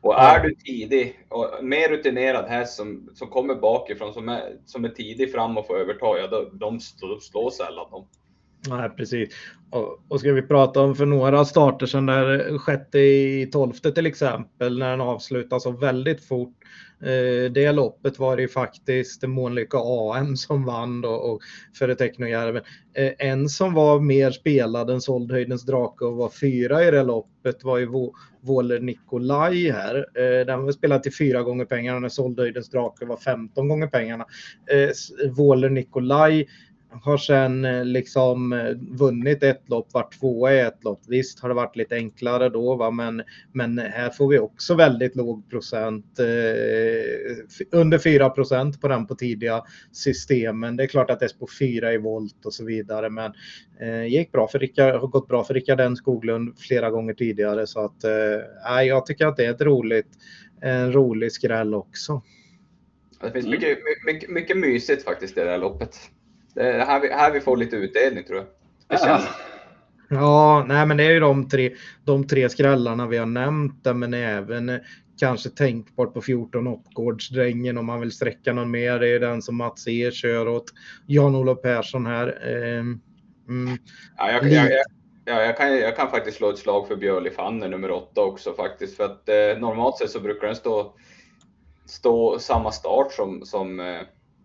Och 0.00 0.20
är 0.20 0.40
du 0.42 0.54
tidig 0.54 1.26
och 1.28 1.64
mer 1.64 1.88
rutinerad 1.88 2.44
häst 2.44 2.76
som, 2.76 3.10
som 3.14 3.28
kommer 3.28 3.54
bakifrån, 3.54 4.14
som 4.14 4.28
är, 4.28 4.56
som 4.66 4.84
är 4.84 4.88
tidig 4.88 5.32
fram 5.32 5.58
och 5.58 5.66
får 5.66 5.78
överta, 5.78 6.06
ja, 6.18 6.26
då, 6.26 6.50
de, 6.52 6.80
de 7.00 7.20
slår 7.20 7.50
sällan 7.50 7.90
dem. 7.90 8.08
Nej, 8.68 8.90
precis. 8.90 9.28
Och, 9.70 10.04
och 10.08 10.20
ska 10.20 10.32
vi 10.32 10.42
prata 10.42 10.80
om 10.80 10.94
för 10.94 11.06
några 11.06 11.44
starter 11.44 11.86
som 11.86 12.06
där 12.06 12.58
sjätte 12.58 12.98
i 12.98 13.48
tolfte 13.52 13.92
till 13.92 14.06
exempel, 14.06 14.78
när 14.78 14.90
den 14.90 15.00
avslutas 15.00 15.62
så 15.62 15.70
väldigt 15.70 16.24
fort 16.24 16.56
Eh, 17.02 17.52
det 17.52 17.72
loppet 17.72 18.18
var 18.18 18.36
det 18.36 18.42
ju 18.42 18.48
faktiskt 18.48 19.22
Månlycke 19.22 19.76
AM 19.78 20.36
som 20.36 20.64
vann 20.64 21.00
då, 21.00 21.10
och 21.10 21.40
före 21.78 21.94
Technojärven. 21.94 22.62
Eh, 22.94 23.12
en 23.18 23.48
som 23.48 23.74
var 23.74 24.00
mer 24.00 24.30
spelad 24.30 24.90
än 24.90 25.00
Soldhöjdens 25.00 25.66
drake 25.66 26.04
och 26.04 26.16
var 26.16 26.30
fyra 26.40 26.84
i 26.84 26.90
det 26.90 27.02
loppet 27.02 27.64
var 27.64 27.78
ju 27.78 27.88
Våler 28.40 28.80
Nikolaj 28.80 29.70
här. 29.70 29.96
Eh, 29.96 30.46
den 30.46 30.64
var 30.64 30.72
spelad 30.72 31.02
till 31.02 31.14
fyra 31.14 31.42
gånger 31.42 31.64
pengarna 31.64 31.98
när 31.98 32.08
Soldhöjdens 32.08 32.70
drake 32.70 33.04
var 33.04 33.16
15 33.16 33.68
gånger 33.68 33.86
pengarna. 33.86 34.26
Eh, 34.70 35.30
Våler 35.30 35.70
Nikolaj 35.70 36.48
har 37.02 37.18
sen 37.18 37.64
eh, 37.64 37.84
liksom 37.84 38.52
eh, 38.52 38.70
vunnit 38.98 39.42
ett 39.42 39.68
lopp, 39.68 39.92
varit 39.92 40.20
tvåa 40.20 40.54
i 40.54 40.60
ett 40.60 40.84
lopp. 40.84 41.00
Visst 41.08 41.40
har 41.40 41.48
det 41.48 41.54
varit 41.54 41.76
lite 41.76 41.94
enklare 41.94 42.48
då, 42.48 42.74
va? 42.74 42.90
Men, 42.90 43.22
men 43.52 43.78
här 43.78 44.10
får 44.10 44.28
vi 44.28 44.38
också 44.38 44.74
väldigt 44.74 45.16
låg 45.16 45.50
procent. 45.50 46.18
Eh, 46.18 46.26
under 47.72 47.98
4 47.98 48.30
procent 48.30 48.80
på 48.80 48.88
den 48.88 49.06
på 49.06 49.14
tidiga 49.14 49.64
systemen. 49.92 50.76
Det 50.76 50.82
är 50.82 50.86
klart 50.86 51.10
att 51.10 51.20
det 51.20 51.26
är 51.26 51.38
på 51.38 51.48
4 51.58 51.92
i 51.92 51.98
volt 51.98 52.46
och 52.46 52.54
så 52.54 52.64
vidare, 52.64 53.10
men 53.10 53.32
eh, 53.80 54.06
gick 54.06 54.32
bra 54.32 54.48
för 54.48 54.58
Rickard, 54.58 55.00
har 55.00 55.08
gått 55.08 55.28
bra 55.28 55.44
för 55.44 55.54
Rickard 55.54 55.80
N 55.80 55.96
Skoglund 55.96 56.58
flera 56.58 56.90
gånger 56.90 57.14
tidigare 57.14 57.66
så 57.66 57.84
att 57.84 58.04
eh, 58.04 58.82
jag 58.82 59.06
tycker 59.06 59.26
att 59.26 59.36
det 59.36 59.44
är 59.44 59.50
ett 59.50 59.60
roligt, 59.60 60.08
en 60.60 60.92
rolig 60.92 61.32
skräll 61.32 61.74
också. 61.74 62.22
Det 63.20 63.32
finns 63.32 63.46
mycket, 63.46 63.78
mycket, 64.06 64.30
mycket 64.30 64.56
mysigt 64.56 65.04
faktiskt 65.04 65.38
i 65.38 65.40
det 65.40 65.50
här 65.50 65.58
loppet. 65.58 65.96
Det 66.56 66.72
är 66.72 66.86
här 66.86 67.00
vi, 67.00 67.12
här 67.12 67.32
vi 67.32 67.40
får 67.40 67.56
lite 67.56 67.76
utdelning 67.76 68.24
tror 68.24 68.38
jag. 68.38 68.46
Ja. 68.88 69.22
ja, 70.08 70.64
nej 70.68 70.86
men 70.86 70.96
det 70.96 71.04
är 71.04 71.10
ju 71.10 71.20
de 71.20 71.48
tre, 71.48 71.74
de 72.04 72.26
tre 72.26 72.48
skrällarna 72.48 73.06
vi 73.06 73.16
har 73.16 73.26
nämnt 73.26 73.84
där, 73.84 73.94
men 73.94 74.14
även 74.14 74.68
eh, 74.68 74.78
kanske 75.20 75.50
tänkbart 75.50 76.14
på 76.14 76.22
14 76.22 76.66
Oppgårdsdrängen 76.66 77.78
om 77.78 77.86
man 77.86 78.00
vill 78.00 78.12
sträcka 78.12 78.52
någon 78.52 78.70
mer. 78.70 78.98
Det 78.98 79.08
är 79.08 79.20
den 79.20 79.42
som 79.42 79.56
Mats 79.56 79.88
E 79.88 80.10
kör 80.10 80.48
åt 80.48 80.72
Jan-Olof 81.06 81.62
Persson 81.62 82.06
här. 82.06 82.26
Ehm, 82.28 83.00
mm. 83.48 83.78
Ja, 84.16 84.30
jag, 84.30 84.44
jag, 84.44 84.70
jag, 84.70 84.84
ja, 85.24 85.42
jag, 85.42 85.56
kan, 85.56 85.76
jag 85.76 85.96
kan 85.96 86.10
faktiskt 86.10 86.36
slå 86.36 86.50
ett 86.50 86.58
slag 86.58 86.88
för 86.88 86.96
Björli 86.96 87.30
Fanner 87.30 87.68
nummer 87.68 87.90
åtta 87.90 88.22
också 88.22 88.52
faktiskt. 88.52 88.96
För 88.96 89.04
att 89.04 89.28
eh, 89.28 89.60
normalt 89.60 89.98
sett 89.98 90.10
så 90.10 90.20
brukar 90.20 90.46
den 90.46 90.56
stå, 90.56 90.94
stå 91.86 92.38
samma 92.38 92.72
start 92.72 93.12
som, 93.12 93.46
som 93.46 93.80
eh, 93.80 94.00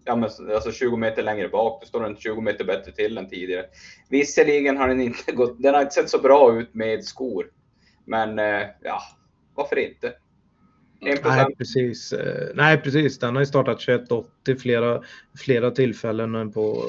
ja, 0.05 0.15
men, 0.15 0.29
alltså 0.53 0.71
20 0.71 0.97
meter 0.97 1.23
längre 1.23 1.49
bak. 1.49 1.81
Då 1.81 1.87
står 1.87 2.01
den 2.01 2.17
20 2.17 2.41
meter 2.41 2.65
bättre 2.65 2.91
till 2.91 3.17
än 3.17 3.29
tidigare. 3.29 3.65
Visserligen 4.09 4.77
har 4.77 4.87
den 4.87 5.01
inte 5.01 5.31
gått, 5.35 5.61
den 5.61 5.73
har 5.73 5.81
inte 5.81 5.93
sett 5.93 6.09
så 6.09 6.19
bra 6.19 6.59
ut 6.59 6.73
med 6.73 7.03
skor. 7.05 7.45
Men 8.05 8.39
eh, 8.39 8.67
ja, 8.83 9.01
varför 9.55 9.79
inte? 9.79 10.13
Nej 11.01 11.55
precis. 11.57 12.13
Eh, 12.13 12.47
nej, 12.55 12.77
precis. 12.81 13.19
Den 13.19 13.35
har 13.35 13.41
ju 13.41 13.45
startat 13.45 13.79
2180 13.79 14.55
flera, 14.59 15.01
flera 15.37 15.71
tillfällen 15.71 16.51
på 16.51 16.85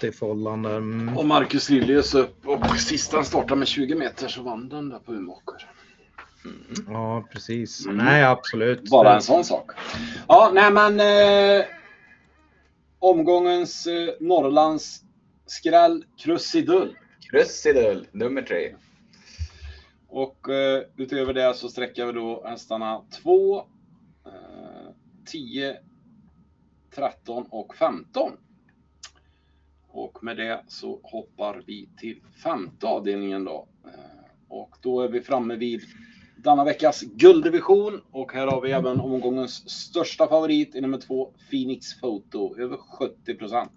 80-follan. 0.00 0.64
Mm. 0.64 1.18
Och 1.18 1.26
Marcus 1.26 1.70
Liljus 1.70 2.14
upp 2.14 2.46
och 2.46 2.76
sist 2.76 3.12
han 3.12 3.24
startade 3.24 3.56
med 3.56 3.68
20 3.68 3.94
meter 3.94 4.28
så 4.28 4.42
vann 4.42 4.68
den 4.68 4.88
där 4.88 4.98
på 4.98 5.12
Umeåker. 5.12 5.68
Ja, 6.88 7.28
precis. 7.32 7.86
Mm. 7.86 7.96
Nej, 8.04 8.24
absolut. 8.24 8.90
Bara 8.90 9.14
en 9.14 9.22
sån 9.22 9.44
sak. 9.44 9.70
Ja, 10.28 10.50
nej 10.54 10.70
men 10.72 11.00
eh, 11.00 11.64
omgångens 12.98 13.86
eh, 13.86 14.14
Norrlands 14.20 15.04
skräll 15.46 16.04
Krusidull. 16.16 16.96
Krusidull, 17.30 18.06
nummer 18.12 18.42
tre. 18.42 18.74
Och 20.08 20.48
eh, 20.48 20.82
utöver 20.96 21.32
det 21.32 21.54
så 21.54 21.68
sträcker 21.68 22.06
vi 22.06 22.12
då 22.12 22.44
hästarna 22.46 23.02
2, 23.22 23.58
eh, 23.58 23.62
10, 25.26 25.76
13 26.94 27.46
och 27.50 27.76
15. 27.76 28.32
Och 29.88 30.24
med 30.24 30.36
det 30.36 30.64
så 30.68 31.00
hoppar 31.02 31.62
vi 31.66 31.88
till 31.96 32.22
femte 32.42 32.86
avdelningen 32.86 33.44
då. 33.44 33.68
Eh, 33.84 34.30
och 34.48 34.76
då 34.82 35.00
är 35.00 35.08
vi 35.08 35.20
framme 35.20 35.56
vid 35.56 35.82
denna 36.46 36.64
veckas 36.64 37.02
gulddivision 37.02 38.00
och 38.10 38.32
här 38.32 38.46
har 38.46 38.60
vi 38.60 38.72
även 38.72 39.00
omgångens 39.00 39.70
största 39.70 40.28
favorit 40.28 40.74
i 40.74 40.80
nummer 40.80 40.98
två, 40.98 41.32
Phoenix 41.50 42.00
Photo, 42.00 42.58
över 42.58 42.76
70 42.76 43.34
procent. 43.34 43.72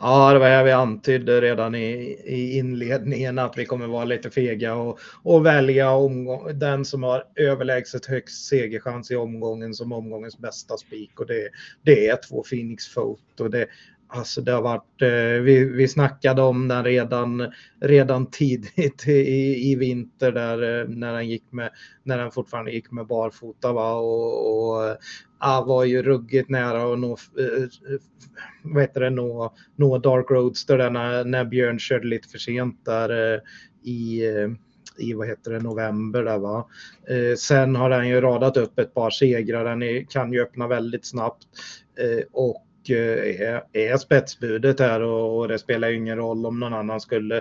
Ja, 0.00 0.32
det 0.32 0.38
var 0.38 0.46
här 0.46 0.64
vi 0.64 0.72
antydde 0.72 1.40
redan 1.40 1.74
i, 1.74 2.18
i 2.24 2.58
inledningen 2.58 3.38
att 3.38 3.58
vi 3.58 3.64
kommer 3.64 3.86
vara 3.86 4.04
lite 4.04 4.30
fega 4.30 4.74
och, 4.74 4.98
och 5.22 5.46
välja 5.46 5.90
omgång, 5.90 6.58
den 6.58 6.84
som 6.84 7.02
har 7.02 7.24
överlägset 7.34 8.06
högst 8.06 8.48
segerchans 8.48 9.10
i 9.10 9.16
omgången 9.16 9.74
som 9.74 9.92
omgångens 9.92 10.38
bästa 10.38 10.76
spik 10.76 11.20
och 11.20 11.26
det, 11.26 11.48
det 11.82 12.08
är 12.08 12.18
två 12.28 12.42
Phoenix 12.42 12.94
Photo. 12.94 13.48
Det, 13.48 13.66
Alltså 14.08 14.40
det 14.40 14.52
har 14.52 14.62
varit, 14.62 15.02
eh, 15.02 15.42
vi, 15.42 15.64
vi 15.64 15.88
snackade 15.88 16.42
om 16.42 16.68
den 16.68 16.84
redan, 16.84 17.52
redan 17.80 18.26
tidigt 18.30 19.08
i, 19.08 19.70
i 19.70 19.74
vinter 19.74 20.32
där 20.32 20.80
eh, 20.80 20.88
när 20.88 21.12
den, 21.12 21.28
gick 21.28 21.52
med, 21.52 21.70
när 22.02 22.18
den 22.18 22.30
fortfarande 22.30 22.72
gick 22.72 22.90
med 22.90 23.06
barfota. 23.06 23.72
Va? 23.72 23.94
Och, 23.94 24.78
och 24.78 24.96
ja, 25.40 25.64
var 25.66 25.84
ju 25.84 26.02
ruggigt 26.02 26.50
nära 26.50 26.92
att 26.92 26.98
nå, 26.98 27.16
vad 28.62 28.82
heter 28.82 29.00
det, 29.00 29.10
nå, 29.10 29.54
nå 29.76 29.98
Dark 29.98 30.30
Roadster 30.30 30.78
där 30.78 30.90
när, 30.90 31.24
när 31.24 31.44
Björn 31.44 31.78
körde 31.78 32.06
lite 32.06 32.28
för 32.28 32.38
sent 32.38 32.84
där 32.84 33.40
i 33.82 34.22
i 34.98 35.12
vad 35.12 35.28
heter 35.28 35.50
det, 35.50 35.60
november. 35.60 36.24
Där, 36.24 36.38
va? 36.38 36.68
Eh, 37.08 37.36
sen 37.36 37.76
har 37.76 37.90
den 37.90 38.08
ju 38.08 38.20
radat 38.20 38.56
upp 38.56 38.78
ett 38.78 38.94
par 38.94 39.10
segrar. 39.10 39.64
Den 39.64 39.82
är, 39.82 40.04
kan 40.04 40.32
ju 40.32 40.42
öppna 40.42 40.66
väldigt 40.68 41.06
snabbt. 41.06 41.42
Eh, 41.98 42.24
och 42.32 42.65
är, 42.90 43.62
är 43.72 43.96
spetsbudet 43.96 44.80
här 44.80 45.02
och, 45.02 45.38
och, 45.38 45.48
det 45.48 45.58
spelar 45.58 45.88
ju 45.88 45.96
ingen 45.96 46.16
roll 46.16 46.46
om 46.46 46.60
någon 46.60 46.74
annan 46.74 47.00
skulle, 47.00 47.40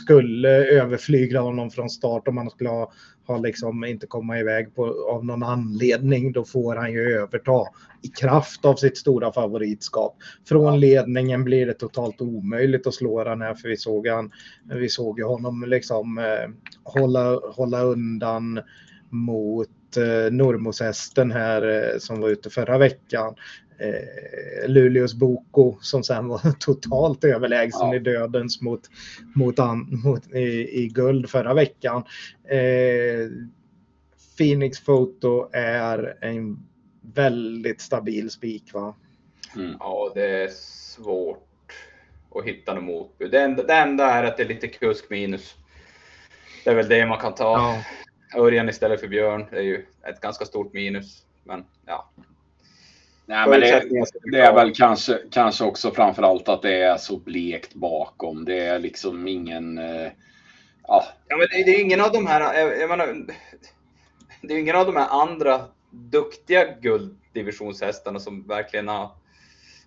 skulle 0.00 0.48
överflygla 0.66 1.40
honom 1.40 1.70
från 1.70 1.90
start 1.90 2.28
om 2.28 2.36
han 2.36 2.50
skulle 2.50 2.70
ha, 2.70 2.92
ha 3.26 3.38
liksom 3.38 3.84
inte 3.84 4.06
komma 4.06 4.38
iväg 4.38 4.74
på, 4.74 5.10
av 5.10 5.24
någon 5.24 5.42
anledning. 5.42 6.32
Då 6.32 6.44
får 6.44 6.76
han 6.76 6.92
ju 6.92 7.00
överta 7.00 7.64
i 8.02 8.08
kraft 8.08 8.64
av 8.64 8.74
sitt 8.74 8.96
stora 8.96 9.32
favoritskap. 9.32 10.16
Från 10.48 10.80
ledningen 10.80 11.44
blir 11.44 11.66
det 11.66 11.74
totalt 11.74 12.20
omöjligt 12.20 12.86
att 12.86 12.94
slå 12.94 13.24
den 13.24 13.42
här 13.42 13.54
för 13.54 13.68
vi 13.68 13.76
såg, 13.76 14.08
han, 14.08 14.30
vi 14.64 14.88
såg 14.88 15.20
honom 15.20 15.64
liksom 15.66 16.18
eh, 16.18 16.50
hålla, 16.84 17.34
hålla 17.34 17.82
undan 17.82 18.60
mot 19.10 19.96
eh, 19.96 20.32
Normos-hästen 20.32 21.32
här 21.32 21.92
eh, 21.92 21.98
som 21.98 22.20
var 22.20 22.28
ute 22.28 22.50
förra 22.50 22.78
veckan 22.78 23.34
eh, 23.78 24.68
Luleås 24.68 25.14
Boko 25.14 25.76
som 25.80 26.02
sen 26.02 26.28
var 26.28 26.52
totalt 26.58 27.24
överlägsen 27.24 27.88
ja. 27.88 27.94
i 27.94 27.98
dödens 27.98 28.60
mot, 28.60 28.80
mot, 29.34 29.58
an, 29.58 30.00
mot 30.04 30.34
i, 30.34 30.82
i, 30.82 30.88
guld 30.88 31.30
förra 31.30 31.54
veckan. 31.54 32.04
Eh, 32.44 33.30
Phoenix 34.38 34.80
Photo 34.80 35.48
är 35.52 36.18
en 36.20 36.66
väldigt 37.14 37.80
stabil 37.80 38.30
spik 38.30 38.74
va? 38.74 38.94
Mm. 39.56 39.76
Ja, 39.80 40.12
det 40.14 40.42
är 40.44 40.48
svårt 40.48 41.72
att 42.34 42.44
hitta 42.44 42.74
något 42.74 42.84
motbud. 42.84 43.30
Det 43.30 43.40
enda, 43.40 43.62
det 43.62 43.74
enda 43.74 44.04
är 44.04 44.24
att 44.24 44.36
det 44.36 44.42
är 44.42 44.48
lite 44.48 44.68
kusk 44.68 45.10
minus. 45.10 45.54
Det 46.64 46.70
är 46.70 46.74
väl 46.74 46.88
det 46.88 47.06
man 47.06 47.18
kan 47.18 47.34
ta. 47.34 47.52
Ja. 47.52 47.82
Örjan 48.40 48.68
istället 48.68 49.00
för 49.00 49.08
Björn, 49.08 49.46
det 49.50 49.56
är 49.56 49.62
ju 49.62 49.86
ett 50.02 50.20
ganska 50.20 50.44
stort 50.44 50.72
minus. 50.72 51.24
Men 51.44 51.64
ja, 51.86 52.10
Nej, 53.28 53.48
men 53.48 53.60
det, 53.60 53.84
det, 54.32 54.38
är 54.38 54.54
väl 54.54 54.74
kanske, 54.74 55.18
kanske 55.30 55.64
också 55.64 55.90
framför 55.90 56.22
allt 56.22 56.48
att 56.48 56.62
det 56.62 56.82
är 56.82 56.96
så 56.96 57.16
blekt 57.16 57.74
bakom. 57.74 58.44
Det 58.44 58.60
är 58.60 58.78
liksom 58.78 59.28
ingen... 59.28 59.78
Eh, 59.78 60.10
ja. 60.86 61.04
ja, 61.28 61.36
men 61.36 61.46
det, 61.50 61.64
det 61.64 61.76
är 61.76 61.80
ingen 61.80 62.00
av 62.00 62.12
de 62.12 62.26
här... 62.26 62.54
Jag, 62.54 62.80
jag 62.80 62.90
menar, 62.90 63.26
det 64.42 64.54
är 64.54 64.58
ingen 64.58 64.76
av 64.76 64.86
de 64.86 64.96
här 64.96 65.08
andra 65.22 65.64
duktiga 65.90 66.64
gulddivisionshästarna 66.80 68.20
som 68.20 68.46
verkligen 68.46 68.88
har... 68.88 69.10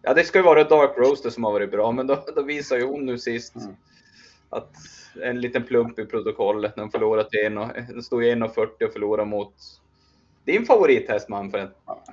Ja, 0.01 0.13
det 0.13 0.23
ska 0.23 0.39
ju 0.39 0.43
vara 0.43 0.63
Dark 0.63 0.97
Roaster 0.97 1.29
som 1.29 1.43
har 1.43 1.51
varit 1.51 1.71
bra, 1.71 1.91
men 1.91 2.07
då, 2.07 2.25
då 2.35 2.41
visar 2.41 2.77
ju 2.77 2.85
hon 2.85 3.05
nu 3.05 3.17
sist 3.17 3.55
mm. 3.55 3.75
att 4.49 4.71
en 5.21 5.41
liten 5.41 5.63
plump 5.63 5.99
i 5.99 6.05
protokollet 6.05 6.75
när 6.75 6.83
hon 6.83 6.91
förlorat 6.91 7.33
en 7.33 7.57
och, 7.57 7.67
den 7.89 8.03
stod 8.03 8.25
i 8.25 8.33
1,40 8.33 8.83
och 8.83 8.93
förlorade 8.93 9.29
mot 9.29 9.53
din 10.43 10.65
favorithäst 10.65 11.29
Manfred. 11.29 11.69
Ja. 11.85 12.03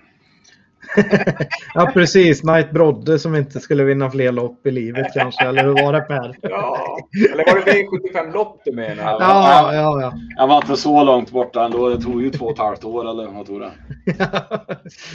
Ja, 1.74 1.90
precis. 1.94 2.40
Knight 2.40 2.70
Brodde 2.70 3.18
som 3.18 3.36
inte 3.36 3.60
skulle 3.60 3.84
vinna 3.84 4.10
fler 4.10 4.32
lopp 4.32 4.66
i 4.66 4.70
livet 4.70 5.06
kanske, 5.14 5.44
eller 5.44 5.64
hur 5.64 5.84
var 5.84 5.92
det 5.92 6.00
Per? 6.00 6.36
Ja, 6.42 6.98
eller 7.32 7.44
var 7.44 7.64
det 7.64 7.72
V75 7.72 8.32
lopp 8.32 8.60
du 8.64 8.72
menar? 8.72 9.04
Ja, 9.04 9.74
ja, 9.74 10.00
ja. 10.00 10.12
Jag 10.36 10.46
var 10.46 10.56
inte 10.56 10.76
så 10.76 11.04
långt 11.04 11.30
borta 11.30 11.64
ändå. 11.64 11.88
Det 11.88 12.02
tog 12.02 12.22
ju 12.22 12.30
två 12.30 12.46
och 12.46 12.52
ett 12.52 12.58
halvt 12.58 12.84
år 12.84 13.10
eller 13.10 13.26
vad 13.26 13.46
tog 13.46 13.60
det? 13.60 13.72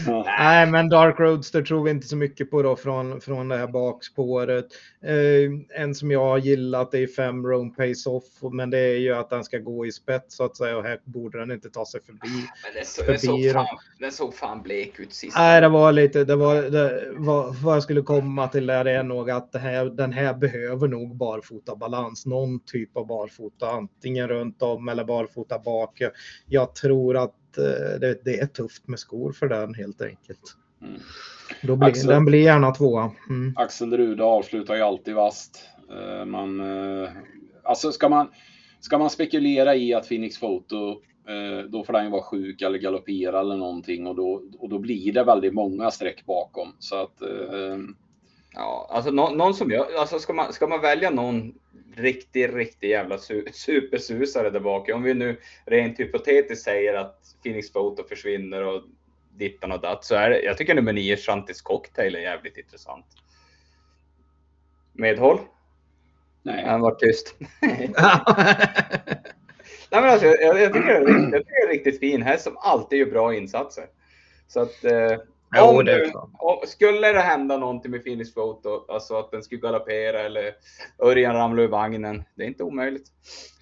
ja. 0.08 0.24
Nej, 0.26 0.66
men 0.66 0.90
Dark 0.90 1.20
Roadster 1.20 1.62
tror 1.62 1.84
vi 1.84 1.92
inte 1.92 2.08
så 2.08 2.16
mycket 2.16 2.52
på 2.52 2.62
då 2.62 2.76
från, 2.76 3.22
från 3.22 3.48
det 3.48 3.58
här 3.58 3.68
bakspåret. 3.68 4.66
Eh, 5.06 5.82
en 5.82 5.96
som 5.96 6.12
jag 6.12 6.26
har 6.26 6.38
gillat 6.38 6.94
är 6.94 7.08
fem 7.08 7.48
Rome 7.48 7.70
Pace 7.70 8.10
Off, 8.10 8.52
men 8.52 8.70
det 8.70 8.80
är 8.80 8.98
ju 8.98 9.16
att 9.16 9.30
den 9.30 9.44
ska 9.44 9.58
gå 9.58 9.86
i 9.86 9.92
spets 9.92 10.36
så 10.36 10.44
att 10.44 10.58
säga 10.58 10.78
och 10.78 10.84
här 10.84 11.00
borde 11.04 11.40
den 11.40 11.52
inte 11.52 11.70
ta 11.70 11.86
sig 11.86 12.02
förbi. 12.02 12.20
Men 12.64 12.74
den, 12.76 12.86
så, 12.86 13.04
förbi 13.04 13.44
den, 13.44 13.54
såg 13.54 13.54
fan, 13.54 13.78
den 14.00 14.12
såg 14.12 14.36
fan 14.36 14.62
blek 14.62 15.00
ut 15.00 15.14
sist. 15.14 15.38
Nej, 15.38 15.61
det 15.62 15.70
var 15.70 15.92
lite, 15.92 16.24
det 16.24 16.36
var, 16.36 16.56
det 16.56 17.12
var, 17.18 17.64
vad 17.64 17.76
jag 17.76 17.84
skulle 17.84 18.02
komma 18.02 18.48
till 18.48 18.66
där 18.66 18.86
är 18.86 19.04
nog 19.04 19.32
att 19.32 19.52
det 19.52 19.60
här, 19.60 19.86
den 19.86 20.14
här 20.14 20.34
behöver 20.34 20.88
nog 20.88 21.16
barfota 21.16 21.76
balans, 21.76 22.26
någon 22.26 22.60
typ 22.60 22.98
av 22.98 23.08
barfota, 23.08 23.70
antingen 23.70 24.28
runt 24.28 24.62
om 24.62 24.90
eller 24.90 25.04
barfota 25.04 25.60
bak. 25.60 26.02
Jag 26.46 26.76
tror 26.76 27.18
att 27.18 27.58
eh, 27.58 28.00
det, 28.00 28.26
det 28.26 28.40
är 28.40 28.46
tufft 28.46 28.88
med 28.88 29.00
skor 29.00 29.32
för 29.32 29.48
den 29.48 29.74
helt 29.74 30.02
enkelt. 30.02 30.58
Mm. 30.82 31.00
Då 31.62 31.76
blir, 31.76 31.90
Axel, 31.90 32.08
den 32.08 32.26
blir 32.26 32.44
gärna 32.44 32.72
tvåa. 32.72 33.12
Mm. 33.30 33.54
Axel 33.56 33.98
Rude 33.98 34.24
avslutar 34.24 34.76
ju 34.76 34.82
alltid 34.82 35.16
vast. 35.16 35.66
Eh, 35.92 36.26
man, 36.26 36.60
eh, 36.60 37.10
alltså 37.64 37.92
ska 37.92 38.10
man, 38.10 38.28
ska 38.80 38.98
man 38.98 39.10
spekulera 39.10 39.76
i 39.76 39.94
att 39.94 40.08
Phoenix 40.08 40.40
Photo 40.40 41.02
då 41.70 41.84
får 41.84 41.94
den 41.94 42.04
ju 42.04 42.10
vara 42.10 42.24
sjuk 42.24 42.62
eller 42.62 42.78
galoppera 42.78 43.40
eller 43.40 43.56
någonting 43.56 44.08
och 44.08 44.16
då, 44.16 44.44
och 44.60 44.70
då 44.70 44.80
blir 44.80 45.14
det 45.14 45.24
väldigt 45.24 45.54
många 45.54 45.92
streck 45.92 46.26
bakom. 46.26 46.76
Så 46.80 46.96
att, 46.96 47.22
eh... 47.22 47.78
Ja, 48.54 48.88
alltså 48.92 49.12
någon, 49.12 49.38
någon 49.38 49.54
som 49.54 49.72
jag, 49.72 49.96
alltså 49.96 50.20
ska 50.20 50.34
man, 50.34 50.54
ska 50.54 50.68
man 50.68 50.82
välja 50.82 51.10
någon 51.10 51.54
riktig, 51.96 52.56
riktig 52.56 52.90
jävla 52.90 53.18
su, 53.18 53.46
supersusare 53.54 54.50
där 54.50 54.60
bak. 54.60 54.90
Om 54.90 55.04
vi 55.04 55.14
nu 55.14 55.40
rent 55.66 56.00
hypotetiskt 56.00 56.66
säger 56.66 56.94
att 56.94 57.36
Phoenix 57.44 57.74
Photo 57.74 58.04
försvinner 58.04 58.64
och 58.64 58.84
dittan 59.38 59.72
och 59.72 59.82
datt 59.82 60.06
så 60.06 60.16
är 60.16 60.30
det, 60.30 60.42
jag 60.42 60.58
tycker 60.58 60.76
nummer 60.76 60.94
9 60.94 61.18
Shantis 61.18 61.62
Cocktail 61.62 62.16
är 62.16 62.20
jävligt 62.20 62.58
intressant. 62.58 63.06
Medhåll? 64.94 65.40
Nej. 66.44 66.66
Han 66.66 66.82
var 66.82 66.96
tyst. 66.96 67.36
Nej, 69.92 70.02
men 70.02 70.10
alltså, 70.10 70.28
jag, 70.28 70.62
jag, 70.62 70.74
tycker 70.74 70.90
jag 70.90 71.06
tycker 71.08 71.30
det 71.32 71.38
är 71.38 71.66
en 71.66 71.72
riktigt 71.72 72.00
fin 72.00 72.22
häst 72.22 72.44
som 72.44 72.58
alltid 72.58 73.00
gör 73.00 73.06
bra 73.06 73.36
insatser. 73.36 73.84
Så 74.48 74.60
att 74.60 74.84
eh, 74.84 75.18
jo, 75.58 75.64
om, 75.64 75.86
det 75.86 76.12
om, 76.14 76.58
skulle 76.68 77.14
det 77.14 77.20
hända 77.20 77.58
någonting 77.58 77.92
med 77.92 78.04
Phoenix 78.04 78.34
Photo, 78.34 78.86
alltså 78.88 79.16
att 79.16 79.32
den 79.32 79.44
skulle 79.44 79.62
galoppera 79.62 80.20
eller 80.20 80.52
Örjan 81.04 81.36
ramla 81.36 81.62
ur 81.62 81.68
vagnen, 81.68 82.24
det 82.36 82.44
är 82.44 82.48
inte 82.48 82.64
omöjligt. 82.64 83.08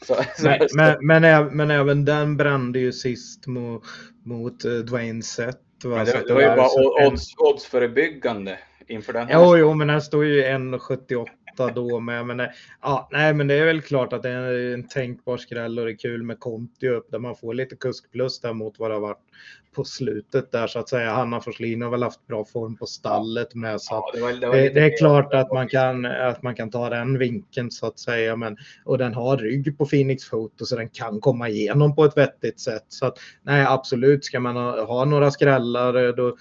Så, 0.05 0.15
men, 0.43 0.69
så, 0.69 0.77
men, 0.77 1.21
men, 1.21 1.57
men, 1.57 1.71
även 1.71 2.05
den 2.05 2.37
brände 2.37 2.79
ju 2.79 2.91
sist 2.91 3.47
mot, 3.47 3.83
mot 4.25 4.65
uh, 4.65 4.79
Dwayne 4.79 5.23
Sett. 5.23 5.59
Va? 5.83 6.03
Det, 6.03 6.27
det, 6.27 6.33
var 6.33 6.41
ju 6.41 6.47
bara 6.47 7.07
odds, 7.07 7.25
oddsförebyggande 7.37 8.59
inför 8.87 9.13
den. 9.13 9.27
Jo, 9.31 9.57
jo, 9.57 9.73
men 9.73 9.87
den 9.87 10.01
står 10.01 10.25
ju 10.25 10.43
1,78 10.43 11.27
åtta 11.59 11.73
då 11.73 11.99
med. 11.99 12.25
Men, 12.25 12.47
ja, 12.81 13.09
nej, 13.11 13.33
men 13.33 13.47
det 13.47 13.53
är 13.53 13.65
väl 13.65 13.81
klart 13.81 14.13
att 14.13 14.23
det 14.23 14.29
är 14.29 14.73
en 14.73 14.87
tänkbar 14.87 15.37
skräll 15.37 15.79
och 15.79 15.85
det 15.85 15.91
är 15.91 15.97
kul 15.97 16.23
med 16.23 16.39
Conti 16.39 16.87
upp 16.87 17.11
där 17.11 17.19
man 17.19 17.35
får 17.35 17.53
lite 17.53 17.75
kuskplus 17.75 18.39
där 18.39 18.53
mot 18.53 18.79
vad 18.79 18.91
det 18.91 18.95
har 18.95 19.01
varit 19.01 19.28
på 19.75 19.83
slutet 19.83 20.51
där 20.51 20.67
så 20.67 20.79
att 20.79 20.89
säga. 20.89 21.11
Hanna 21.11 21.41
Forslin 21.41 21.81
har 21.81 21.89
väl 21.89 22.03
haft 22.03 22.27
bra 22.27 22.45
form 22.45 22.77
på 22.77 22.85
stallet 22.85 23.55
med 23.55 23.81
så 23.81 23.93
Ja, 23.93 24.07
att 24.07 24.15
det, 24.15 24.21
var, 24.21 24.33
det, 24.33 24.47
var 24.47 24.55
det, 24.55 24.81
är 24.81 24.97
klart 24.97 25.33
att 25.33 25.51
man, 25.51 25.67
kan, 25.67 26.05
att 26.05 26.43
man 26.43 26.55
kan 26.55 26.71
ta 26.71 26.89
den 26.89 27.17
vinkeln 27.17 27.71
så 27.71 27.87
att 27.87 27.99
säga. 27.99 28.35
Men, 28.35 28.57
och 28.85 28.97
den 28.97 29.13
har 29.13 29.37
rygg 29.37 29.77
på 29.77 29.85
Phoenix 29.85 30.29
Photo 30.29 30.65
så 30.65 30.75
den 30.75 30.89
kan 30.89 31.19
komma 31.19 31.49
igenom 31.49 31.95
på 31.95 32.05
ett 32.05 32.17
vettigt 32.17 32.59
sätt. 32.59 32.85
Så 32.87 33.05
att, 33.05 33.17
nej, 33.43 33.65
absolut, 33.65 34.25
ska 34.25 34.39
man 34.39 34.55
ha, 34.55 34.85
ha 34.85 35.05
några 35.05 35.31
skrällar 35.31 36.07
eh, 36.07 36.15
då, 36.15 36.35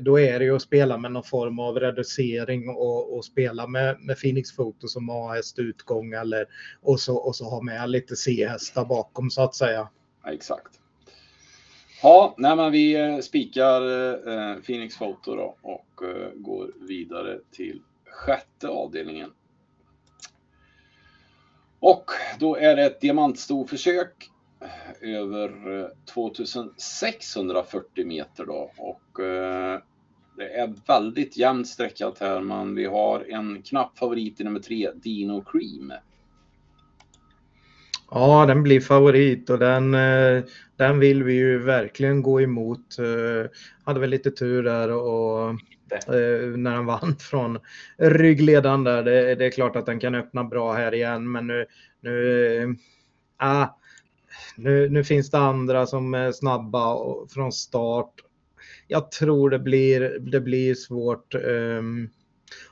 då 0.00 0.20
är 0.20 0.38
det 0.38 0.44
ju 0.44 0.56
att 0.56 0.62
spela 0.62 0.98
med 0.98 1.12
någon 1.12 1.24
form 1.24 1.58
av 1.58 1.74
reducering 1.80 2.68
och, 2.68 3.16
och 3.16 3.24
spela 3.24 3.66
med, 3.66 3.96
med 4.00 4.20
Phoenix 4.20 4.56
Photo 4.56 4.88
som 4.88 5.10
A-häst 5.10 5.58
utgång 5.58 6.12
eller 6.12 6.46
och 6.82 7.00
så, 7.00 7.16
och 7.16 7.36
så 7.36 7.44
ha 7.44 7.62
med 7.62 7.90
lite 7.90 8.16
C-hästar 8.16 8.84
bakom 8.84 9.30
så 9.30 9.42
att 9.42 9.54
säga. 9.54 9.88
Ja, 10.24 10.32
exakt. 10.32 10.79
Ja, 12.02 12.34
nej, 12.38 12.56
men 12.56 12.72
vi 12.72 12.94
eh, 12.94 13.18
spikar 13.18 13.82
eh, 14.28 14.56
Phoenix 14.56 14.98
Photo 14.98 15.36
då 15.36 15.56
och 15.62 16.02
eh, 16.02 16.30
går 16.34 16.72
vidare 16.80 17.38
till 17.50 17.82
sjätte 18.04 18.68
avdelningen. 18.68 19.32
Och 21.80 22.04
då 22.38 22.56
är 22.56 22.76
det 22.76 22.84
ett 22.84 23.00
diamantstorförsök 23.00 24.30
eh, 24.60 25.10
över 25.14 25.78
eh, 25.80 25.88
2640 26.14 28.06
meter 28.06 28.46
då 28.46 28.70
och 28.76 29.20
eh, 29.20 29.80
det 30.36 30.48
är 30.48 30.74
väldigt 30.86 31.36
jämnt 31.36 31.68
streckat 31.68 32.18
här 32.18 32.40
men 32.40 32.74
vi 32.74 32.84
har 32.84 33.24
en 33.30 33.62
knapp 33.62 33.98
favorit 33.98 34.40
i 34.40 34.44
nummer 34.44 34.60
tre, 34.60 34.90
Dino 34.94 35.44
Cream. 35.44 35.92
Ja, 38.10 38.46
den 38.46 38.62
blir 38.62 38.80
favorit 38.80 39.50
och 39.50 39.58
den, 39.58 39.94
eh, 39.94 40.44
den 40.76 40.98
vill 40.98 41.22
vi 41.22 41.32
ju 41.32 41.58
verkligen 41.58 42.22
gå 42.22 42.40
emot. 42.40 42.98
Eh, 42.98 43.50
Hade 43.84 44.00
väl 44.00 44.10
lite 44.10 44.30
tur 44.30 44.62
där 44.62 44.90
och 44.92 45.50
eh, 46.14 46.56
när 46.56 46.70
han 46.70 46.86
vann 46.86 47.16
från 47.20 47.58
ryggledaren 47.98 48.84
där. 48.84 49.02
Det, 49.02 49.34
det 49.34 49.46
är 49.46 49.50
klart 49.50 49.76
att 49.76 49.86
den 49.86 50.00
kan 50.00 50.14
öppna 50.14 50.44
bra 50.44 50.72
här 50.72 50.94
igen, 50.94 51.32
men 51.32 51.46
nu, 51.46 51.66
nu, 52.00 52.76
ah, 53.36 53.66
nu, 54.56 54.88
nu 54.88 55.04
finns 55.04 55.30
det 55.30 55.38
andra 55.38 55.86
som 55.86 56.14
är 56.14 56.32
snabba 56.32 56.96
från 57.34 57.52
start. 57.52 58.14
Jag 58.88 59.10
tror 59.10 59.50
det 59.50 59.58
blir, 59.58 60.18
det 60.20 60.40
blir 60.40 60.74
svårt. 60.74 61.34
ehm, 61.34 62.08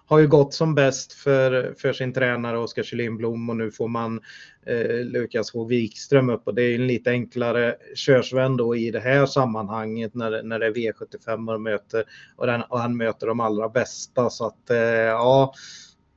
har 0.08 0.18
ju 0.18 0.26
gått 0.26 0.54
som 0.54 0.74
bäst 0.74 1.12
för, 1.12 1.74
för 1.78 1.92
sin 1.92 2.12
tränare 2.12 2.58
Oskar 2.58 2.82
Kylin 2.82 3.16
Blom 3.16 3.50
och 3.50 3.56
nu 3.56 3.70
får 3.70 3.88
man 3.88 4.20
eh, 4.66 5.04
Lukas 5.04 5.52
H. 5.52 5.64
Wikström 5.64 6.30
upp. 6.30 6.42
Och 6.44 6.54
det 6.54 6.62
är 6.62 6.74
en 6.74 6.86
lite 6.86 7.10
enklare 7.10 7.76
körsvän 7.94 8.56
då 8.56 8.76
i 8.76 8.90
det 8.90 9.00
här 9.00 9.26
sammanhanget 9.26 10.14
när, 10.14 10.42
när 10.42 10.58
det 10.58 10.66
är 10.66 10.72
V75 10.72 11.54
och, 11.54 11.60
möter, 11.60 12.04
och, 12.36 12.46
den, 12.46 12.62
och 12.62 12.80
han 12.80 12.96
möter 12.96 13.26
de 13.26 13.40
allra 13.40 13.68
bästa. 13.68 14.30
Så 14.30 14.46
att 14.46 14.70
eh, 14.70 14.78
ja 14.78 15.54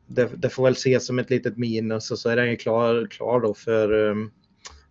det, 0.08 0.30
det 0.36 0.50
får 0.50 0.64
väl 0.64 0.74
ses 0.74 1.06
som 1.06 1.20
ett 1.20 1.30
litet 1.30 1.58
minus. 1.58 2.12
Och 2.12 2.20
så 2.20 2.30
är 2.30 2.36
den 2.36 2.50
ju 2.50 2.58
klar, 2.58 3.08
klar 3.12 3.40
då 3.40 3.54
för, 3.54 4.10
eh, 4.10 4.16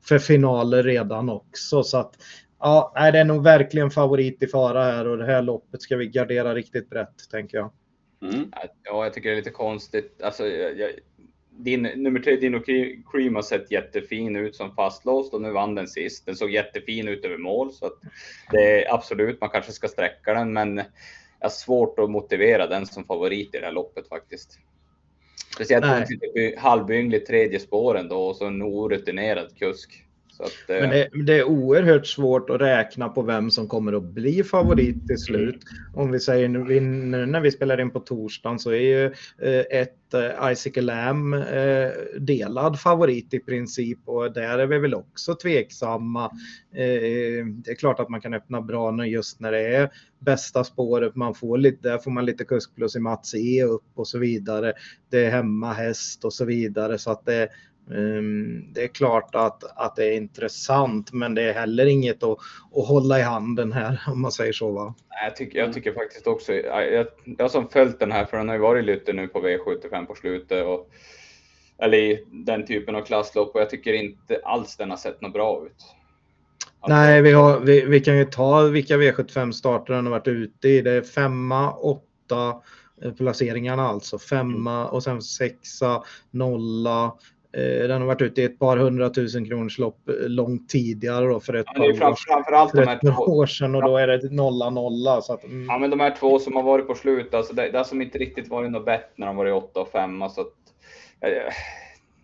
för 0.05 0.18
finaler 0.18 0.82
redan 0.82 1.28
också. 1.28 1.82
Så 1.82 1.98
att 1.98 2.14
ja, 2.59 2.92
det 2.94 3.18
är 3.18 3.24
nog 3.24 3.42
verkligen 3.42 3.90
favorit 3.90 4.42
i 4.42 4.46
fara 4.46 4.84
här. 4.84 5.07
Och 5.07 5.18
det 5.18 5.26
här 5.26 5.42
loppet 5.42 5.82
ska 5.82 5.96
vi 5.96 6.07
gardera 6.07 6.55
riktigt 6.55 6.90
brett 6.90 7.30
tänker 7.30 7.59
jag. 7.59 7.70
Mm. 8.23 8.53
Ja, 8.85 9.05
jag 9.05 9.12
tycker 9.14 9.29
det 9.29 9.35
är 9.35 9.37
lite 9.37 9.51
konstigt. 9.51 10.23
Alltså, 10.23 10.49
jag, 10.49 10.79
jag, 10.79 10.91
din, 11.51 11.83
nummer 11.83 12.21
tre, 12.21 12.37
Dino 12.37 12.59
Cre- 12.59 13.03
Cream, 13.12 13.35
har 13.35 13.43
sett 13.43 13.71
jättefin 13.71 14.37
ut 14.37 14.57
som 14.57 14.75
fastlåst 14.75 15.35
och 15.35 15.43
nu 15.43 15.51
vann 15.51 15.75
den 15.75 15.89
sist. 15.89 16.27
Den 16.27 16.37
såg 16.37 16.51
jättefin 16.51 17.09
ut 17.09 17.25
över 17.25 17.37
mål 17.39 17.73
så 17.73 17.87
att 17.87 17.99
det 18.51 18.85
är 18.85 18.95
absolut, 18.95 19.41
man 19.41 19.51
kanske 19.51 19.73
ska 19.73 19.89
sträcka 19.89 20.35
den, 20.35 20.53
men 20.53 20.77
jag 20.77 20.85
har 21.41 21.51
svårt 21.51 21.99
att 21.99 22.11
motivera 22.11 22.66
den 22.66 22.87
som 22.87 23.05
favorit 23.05 23.55
i 23.55 23.59
det 23.59 23.64
här 23.64 23.73
loppet 23.73 24.09
faktiskt. 24.09 24.59
Speciellt 25.55 25.85
halvyngligt 26.59 27.27
tredje 27.27 27.61
spåren 27.61 28.09
då 28.09 28.27
och 28.27 28.37
så 28.37 28.47
en 28.47 28.62
orutinerad 28.62 29.57
kusk. 29.59 30.05
Att, 30.43 30.70
eh, 30.70 30.80
Men 30.80 30.91
det, 30.91 31.09
det 31.24 31.38
är 31.38 31.45
oerhört 31.45 32.07
svårt 32.07 32.51
att 32.51 32.61
räkna 32.61 33.09
på 33.09 33.22
vem 33.22 33.51
som 33.51 33.68
kommer 33.68 33.93
att 33.93 34.03
bli 34.03 34.45
favorit 34.45 35.07
till 35.07 35.18
slut. 35.18 35.61
Om 35.95 36.11
vi 36.11 36.20
säger 36.20 36.49
nu, 36.49 36.80
nu 36.80 37.26
när 37.26 37.41
vi 37.41 37.51
spelar 37.51 37.80
in 37.80 37.91
på 37.91 38.01
torsdagen 38.01 38.59
så 38.59 38.70
är 38.70 38.80
ju 38.80 39.05
eh, 39.43 39.80
ett 39.80 40.14
eh, 40.14 40.53
Icicle 40.53 40.82
Lamb 40.82 41.34
eh, 41.34 41.91
delad 42.18 42.80
favorit 42.80 43.34
i 43.34 43.38
princip 43.38 43.99
och 44.05 44.32
där 44.32 44.59
är 44.59 44.66
vi 44.66 44.78
väl 44.78 44.95
också 44.95 45.34
tveksamma. 45.34 46.24
Eh, 46.74 47.47
det 47.47 47.70
är 47.70 47.74
klart 47.74 48.01
att 48.01 48.09
man 48.09 48.20
kan 48.20 48.34
öppna 48.34 48.61
bra 48.61 48.91
nu 48.91 49.07
just 49.07 49.41
när 49.41 49.53
det 49.53 49.76
är 49.76 49.91
bästa 50.18 50.64
spåret. 50.64 51.16
Man 51.16 51.34
får 51.34 51.59
lite, 51.59 51.88
där 51.88 51.99
får 51.99 52.11
man 52.11 52.26
lite 52.26 52.45
kuskplus 52.45 52.97
i 52.97 53.01
Mats 53.01 53.34
E 53.34 53.62
upp 53.62 53.84
och 53.95 54.09
så 54.09 54.18
vidare. 54.18 54.72
Det 55.11 55.24
är 55.24 55.30
hemmahäst 55.30 56.24
och 56.24 56.32
så 56.32 56.45
vidare 56.45 56.99
så 56.99 57.11
att 57.11 57.26
det 57.26 57.49
det 58.74 58.83
är 58.83 58.89
klart 58.95 59.35
att, 59.35 59.64
att 59.76 59.97
det 59.97 60.05
är 60.05 60.16
intressant, 60.16 61.12
men 61.12 61.35
det 61.35 61.43
är 61.43 61.53
heller 61.53 61.87
inget 61.87 62.22
att, 62.22 62.39
att 62.74 62.89
hålla 62.89 63.18
i 63.18 63.22
handen 63.22 63.72
här 63.72 64.03
om 64.09 64.20
man 64.20 64.33
säger 64.33 64.53
så. 64.53 64.70
Va? 64.70 64.95
Jag 65.24 65.37
tycker, 65.37 65.59
jag 65.59 65.72
tycker 65.72 65.93
faktiskt 65.93 66.26
också, 66.26 66.53
jag, 66.53 67.07
jag, 67.39 67.51
som 67.51 67.68
följt 67.68 68.01
den 68.01 68.12
här 68.12 68.24
för 68.24 68.37
den 68.37 68.49
har 68.49 68.55
ju 68.55 68.62
varit 68.62 68.85
lite 68.85 69.12
nu 69.12 69.28
på 69.28 69.41
V75 69.41 70.07
på 70.07 70.14
slutet 70.14 70.66
och 70.66 70.91
eller 71.83 71.99
i 71.99 72.24
den 72.31 72.66
typen 72.66 72.95
av 72.95 73.03
klasslopp 73.03 73.55
och 73.55 73.61
jag 73.61 73.70
tycker 73.70 73.93
inte 73.93 74.41
alls 74.45 74.76
den 74.76 74.91
har 74.91 74.97
sett 74.97 75.20
något 75.20 75.33
bra 75.33 75.62
ut. 75.66 75.72
Alltså, 76.81 76.97
Nej, 76.97 77.22
vi, 77.22 77.33
har, 77.33 77.61
vi, 77.61 77.85
vi 77.85 78.01
kan 78.01 78.18
ju 78.18 78.24
ta 78.24 78.62
vilka 78.62 78.97
V75 78.97 79.53
starter 79.53 79.95
den 79.95 80.07
har 80.07 80.11
varit 80.11 80.28
ute 80.28 80.68
i. 80.68 80.81
Det 80.81 80.91
är 80.91 81.03
femma, 81.03 81.72
åtta 81.72 82.62
eh, 83.05 83.12
placeringarna 83.12 83.89
alltså. 83.89 84.18
Femma 84.18 84.89
och 84.89 85.03
sen 85.03 85.22
sexa, 85.22 86.03
nolla. 86.31 87.12
Eh, 87.53 87.88
Den 87.88 88.01
har 88.01 88.07
varit 88.07 88.22
ute 88.22 88.42
i 88.42 88.44
ett 88.44 88.59
par 88.59 88.76
hundratusen 88.76 89.44
kronors 89.44 89.78
lopp 89.78 90.09
eh, 90.09 90.28
långt 90.28 90.68
tidigare 90.68 91.26
då 91.26 91.40
för 91.40 91.55
ett 91.55 91.66
Ja, 91.74 91.84
par 91.84 91.94
fram, 91.94 92.12
år, 92.12 92.16
framförallt 92.16 92.70
för 92.70 92.78
de 92.78 92.86
här 92.86 92.98
två, 93.01 93.22
år 93.22 93.46
sedan 93.46 93.74
och 93.74 93.82
då 93.82 93.96
är 93.96 94.07
det 94.07 94.32
nolla, 94.32 94.70
nolla. 94.70 95.20
Så 95.20 95.32
att, 95.32 95.44
mm. 95.44 95.66
ja, 95.66 95.78
men 95.78 95.90
de 95.90 96.01
här 96.01 96.16
två 96.16 96.38
som 96.38 96.57
har 96.57 96.62
varit 96.62 96.86
på 96.86 96.94
slut, 96.94 97.34
alltså 97.34 97.55
det, 97.55 97.70
det 97.70 97.78
har 97.78 97.84
som 97.84 98.03
inte 98.03 98.18
riktigt 98.18 98.48
varit 98.48 98.70
något 98.70 98.84
bett 98.84 99.12
när 99.16 99.26
de 99.26 99.36
varit 99.36 99.55
åtta 99.55 99.80
och 99.80 99.88
femma 99.88 100.28
så 100.28 100.40
att, 100.40 100.55
eh, 101.20 101.53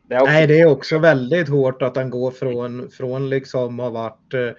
det 0.09 0.21
också, 0.21 0.33
Nej, 0.33 0.47
det 0.47 0.61
är 0.61 0.67
också 0.67 0.99
väldigt 0.99 1.49
hårt 1.49 1.83
att 1.83 1.97
han 1.97 2.11
går 2.11 2.31
från, 2.31 2.91
från 2.91 3.31
liksom 3.31 3.79
har 3.79 3.91
varit 3.91 4.57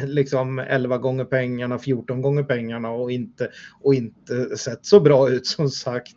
liksom 0.04 0.58
11 0.58 0.98
gånger 0.98 1.24
pengarna, 1.24 1.78
14 1.78 2.22
gånger 2.22 2.42
pengarna 2.42 2.90
och 2.90 3.10
inte, 3.10 3.50
och 3.82 3.94
inte 3.94 4.56
sett 4.56 4.86
så 4.86 5.00
bra 5.00 5.30
ut 5.30 5.46
som 5.46 5.68
sagt 5.68 6.16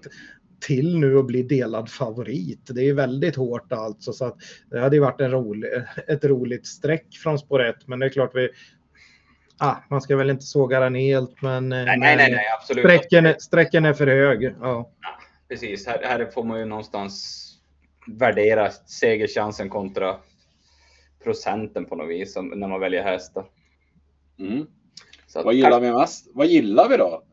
till 0.59 0.99
nu 0.99 1.17
att 1.19 1.25
bli 1.25 1.43
delad 1.43 1.89
favorit. 1.89 2.69
Det 2.69 2.89
är 2.89 2.93
väldigt 2.93 3.35
hårt 3.35 3.71
alltså 3.71 4.13
så 4.13 4.25
att 4.25 4.35
det 4.71 4.79
hade 4.79 4.95
ju 4.95 5.01
varit 5.01 5.21
en 5.21 5.31
rolig, 5.31 5.69
ett 6.07 6.25
roligt 6.25 6.67
streck 6.67 7.17
från 7.23 7.39
spår 7.39 7.63
1 7.63 7.75
men 7.85 7.99
det 7.99 8.05
är 8.05 8.09
klart 8.09 8.31
vi 8.33 8.49
ah, 9.57 9.75
man 9.89 10.01
ska 10.01 10.15
väl 10.15 10.29
inte 10.29 10.45
såga 10.45 10.79
den 10.79 10.95
helt 10.95 11.41
men, 11.41 11.69
nej, 11.69 11.85
nej, 11.85 12.15
nej, 12.17 12.31
nej, 12.31 12.45
absolut. 12.59 12.85
Sträcken, 12.85 13.25
är- 13.25 13.35
sträcken 13.39 13.85
är 13.85 13.93
för 13.93 14.07
hög. 14.07 14.55
Ja. 14.61 14.91
Precis, 15.49 15.87
här, 15.87 16.03
här 16.03 16.25
får 16.25 16.43
man 16.43 16.59
ju 16.59 16.65
någonstans 16.65 17.43
värdera 18.07 18.71
segerchansen 18.71 19.69
kontra 19.69 20.17
procenten 21.23 21.85
på 21.85 21.95
något 21.95 22.09
vis 22.09 22.35
när 22.35 22.67
man 22.67 22.79
väljer 22.79 23.03
hästar. 23.03 23.45
Mm. 24.39 24.65
Att, 25.35 25.45
Vad 25.45 25.53
gillar 25.53 25.79
vi 25.79 25.91
mest? 25.91 26.27
Vad 26.33 26.47
gillar 26.47 26.89
vi 26.89 26.97
då? 26.97 27.23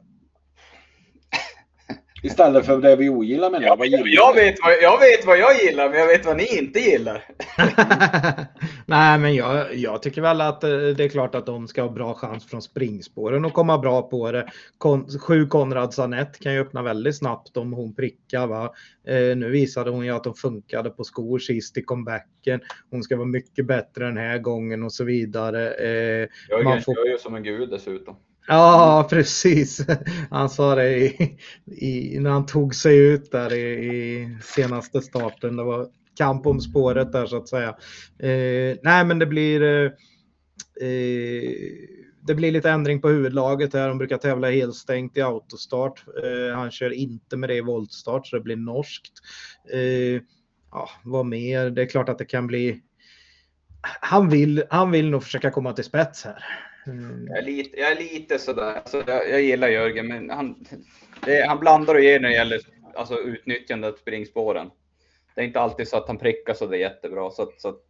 Istället 2.25 2.67
för 2.67 2.79
det 2.79 2.97
vi 2.97 3.09
ogillar 3.09 3.51
menar 3.51 3.67
jag. 3.67 3.77
Vad 3.77 3.87
gillar 3.87 4.05
jag, 4.07 4.35
vi? 4.35 4.41
vet 4.41 4.55
vad, 4.63 4.73
jag 4.83 5.01
vet 5.01 5.27
vad 5.27 5.39
jag 5.39 5.63
gillar, 5.63 5.91
men 5.91 5.99
jag 5.99 6.07
vet 6.07 6.27
vad 6.27 6.37
ni 6.37 6.59
inte 6.59 6.79
gillar. 6.79 7.25
Nej, 8.87 9.19
men 9.19 9.35
jag, 9.35 9.75
jag 9.75 10.03
tycker 10.03 10.23
väl 10.23 10.41
att 10.41 10.65
eh, 10.65 10.71
det 10.71 11.05
är 11.05 11.09
klart 11.09 11.35
att 11.35 11.47
de 11.47 11.69
ska 11.69 11.83
ha 11.83 11.91
bra 11.91 12.15
chans 12.15 12.47
från 12.47 12.63
springspåren 12.63 13.45
och 13.45 13.53
komma 13.53 13.79
bra 13.79 14.03
på 14.03 14.33
det. 14.33 14.47
Kon, 14.79 15.07
sju 15.21 15.47
Konrad 15.47 15.95
Sanett 15.95 16.39
kan 16.41 16.55
ju 16.55 16.61
öppna 16.61 16.83
väldigt 16.83 17.17
snabbt 17.19 17.57
om 17.57 17.73
hon 17.73 17.95
prickar. 17.95 18.47
Va? 18.47 18.73
Eh, 19.09 19.37
nu 19.37 19.51
visade 19.51 19.91
hon 19.91 20.05
ju 20.07 20.11
att 20.11 20.25
hon 20.25 20.35
funkade 20.35 20.91
på 20.91 21.05
skor 21.05 21.39
sist 21.39 21.77
i 21.79 21.83
comebacken. 21.83 22.61
Hon 22.91 23.03
ska 23.03 23.17
vara 23.17 23.27
mycket 23.29 23.67
bättre 23.67 24.05
den 24.05 24.17
här 24.17 24.39
gången 24.39 24.83
och 24.83 24.93
så 24.93 25.05
vidare. 25.05 25.71
Eh, 25.71 26.29
Jag 26.49 26.65
Man 26.65 26.77
är, 26.79 26.81
får- 26.81 26.95
jag 26.97 27.07
är 27.07 27.11
ju 27.13 27.19
som 27.19 27.35
en 27.35 27.43
gud 27.43 27.71
dessutom. 27.71 28.17
Ja, 28.47 29.07
precis. 29.11 29.87
Han 30.31 30.51
sa 30.51 30.75
det 30.75 30.99
i, 30.99 31.39
i, 31.67 32.19
när 32.21 32.31
han 32.31 32.47
tog 32.47 32.75
sig 32.75 32.99
ut 32.99 33.31
där 33.31 33.53
i, 33.53 33.87
i 33.87 34.39
senaste 34.43 35.01
starten. 35.01 35.57
Det 35.57 35.65
var 35.65 35.89
kamp 36.17 36.47
om 36.47 36.61
spåret 36.61 37.13
där 37.13 37.27
så 37.27 37.37
att 37.37 37.49
säga. 37.49 37.69
Eh, 38.19 38.79
nej, 38.83 39.05
men 39.05 39.19
det 39.19 39.27
blir. 39.27 39.63
Eh, 39.63 39.93
eh, 40.89 41.51
det 42.27 42.35
blir 42.35 42.53
lite 42.53 42.71
ändring 42.71 43.01
på 43.01 43.09
huvudlaget 43.09 43.75
här. 43.75 43.89
De 43.89 43.99
brukar 43.99 44.19
tävla 44.19 44.51
helstängt 44.51 45.17
i 45.17 45.23
autostart. 45.23 46.05
Eh, 46.23 46.57
han 46.57 46.71
kör 46.71 46.91
inte 46.91 47.37
med 47.37 47.49
det 47.49 47.57
i 47.57 47.61
voltstart 47.61 48.27
så 48.27 48.37
det 48.37 48.43
blir 48.43 48.57
norskt. 48.57 49.13
Eh, 49.73 50.23
ja, 50.71 50.91
vad 51.05 51.27
mer? 51.27 51.71
Det 51.71 51.83
är 51.83 51.87
klart 51.87 52.09
att 52.09 52.19
det 52.19 52.25
kan 52.25 52.47
bli. 52.47 52.81
Han 54.01 54.29
vill, 54.29 54.65
han 54.71 54.91
vill 54.91 55.11
nog 55.11 55.23
försöka 55.23 55.51
komma 55.51 55.73
till 55.73 55.85
spets 55.85 56.25
här. 56.25 56.45
Mm. 56.87 57.27
Jag, 57.29 57.39
är 57.39 57.43
lite, 57.43 57.81
jag 57.81 57.93
är 57.93 57.97
lite 57.97 58.39
sådär, 58.39 58.75
alltså, 58.75 59.05
jag, 59.07 59.31
jag 59.31 59.43
gillar 59.43 59.69
Jörgen, 59.69 60.09
men 60.09 60.31
han, 60.31 60.65
det, 61.25 61.47
han 61.47 61.59
blandar 61.59 61.95
och 61.95 62.01
ger 62.01 62.21
när 62.21 62.29
det 62.29 62.35
gäller 62.35 62.61
alltså, 62.95 63.19
utnyttjandet 63.19 63.93
av 63.93 63.97
springspåren. 63.97 64.71
Det 65.35 65.41
är 65.41 65.45
inte 65.45 65.61
alltid 65.61 65.89
så 65.89 65.97
att 65.97 66.07
han 66.07 66.19
prickar 66.19 66.55
så 66.55 66.67
det 66.67 66.77
är 66.77 66.81
jättebra. 66.81 67.31
Så 67.31 67.43
att, 67.43 67.61
så 67.61 67.69
att 67.69 67.85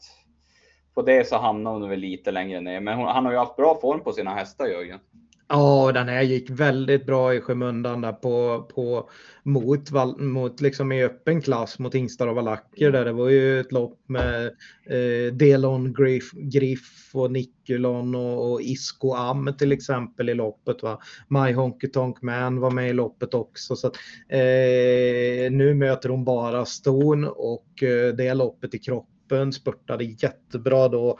på 0.94 1.02
det 1.02 1.28
så 1.28 1.36
hamnar 1.36 1.72
hon 1.72 1.88
väl 1.88 1.98
lite 1.98 2.30
längre 2.30 2.60
ner. 2.60 2.80
Men 2.80 2.96
hon, 2.96 3.06
han 3.06 3.24
har 3.24 3.32
ju 3.32 3.38
haft 3.38 3.56
bra 3.56 3.80
form 3.80 4.00
på 4.00 4.12
sina 4.12 4.34
hästar 4.34 4.66
Jörgen. 4.66 5.00
Ja, 5.48 5.92
den 5.94 6.08
här 6.08 6.22
gick 6.22 6.50
väldigt 6.50 7.06
bra 7.06 7.34
i 7.34 7.40
skymundan 7.40 8.00
där 8.00 8.12
på, 8.12 8.62
på 8.74 9.10
mot, 9.42 9.90
mot 10.18 10.60
liksom 10.60 10.92
i 10.92 11.04
öppen 11.04 11.42
klass 11.42 11.78
mot 11.78 11.94
Ingstar 11.94 12.26
och 12.26 12.34
valacker 12.34 12.90
där. 12.92 13.04
Det 13.04 13.12
var 13.12 13.28
ju 13.28 13.60
ett 13.60 13.72
lopp 13.72 13.98
med 14.06 14.46
eh, 14.86 15.34
Delon 15.34 15.92
Griff, 15.92 16.30
Griff 16.32 17.10
och 17.14 17.32
Nikulon 17.32 18.14
och, 18.14 18.52
och 18.52 18.62
Isko 18.62 19.12
Am 19.12 19.54
till 19.58 19.72
exempel 19.72 20.28
i 20.28 20.34
loppet. 20.34 20.82
Va? 20.82 21.00
My 21.28 21.52
Honky 21.52 21.88
Tonk 21.88 22.22
Man 22.22 22.60
var 22.60 22.70
med 22.70 22.90
i 22.90 22.92
loppet 22.92 23.34
också. 23.34 23.76
Så 23.76 23.86
att, 23.86 23.96
eh, 24.28 25.50
nu 25.50 25.74
möter 25.74 26.08
hon 26.08 26.24
bara 26.24 26.64
Ston 26.64 27.24
och 27.24 27.82
eh, 27.82 28.14
det 28.14 28.34
loppet 28.34 28.74
i 28.74 28.78
kroppen 28.78 29.52
spurtade 29.52 30.04
jättebra 30.04 30.88
då 30.88 31.18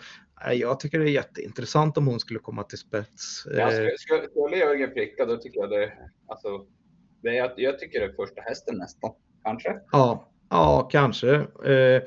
jag 0.52 0.80
tycker 0.80 0.98
det 0.98 1.04
är 1.04 1.12
jätteintressant 1.12 1.98
om 1.98 2.06
hon 2.06 2.20
skulle 2.20 2.38
komma 2.38 2.62
till 2.62 2.78
spets. 2.78 3.44
Ja, 3.46 3.70
skulle, 3.70 4.22
eh, 4.22 4.28
skulle 4.30 4.56
Jörgen 4.56 4.90
pricka 4.94 5.26
då 5.26 5.36
tycker 5.36 5.60
jag 5.60 5.70
det, 5.70 5.92
alltså, 6.28 6.66
det 7.22 7.38
är, 7.38 7.54
jag 7.56 7.78
tycker 7.78 8.00
det 8.00 8.06
är 8.06 8.12
första 8.12 8.40
hästen 8.40 8.78
nästan, 8.78 9.10
kanske. 9.44 9.80
Ja, 9.92 10.28
ja 10.50 10.88
kanske. 10.92 11.34
Eh, 11.64 12.02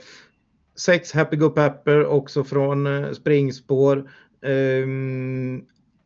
sex 0.79 1.13
Happy 1.13 1.37
Go 1.37 1.49
Pepper 1.49 2.05
också 2.05 2.43
från 2.43 2.87
eh, 2.87 3.11
springspår. 3.11 4.11
Eh, 4.41 4.87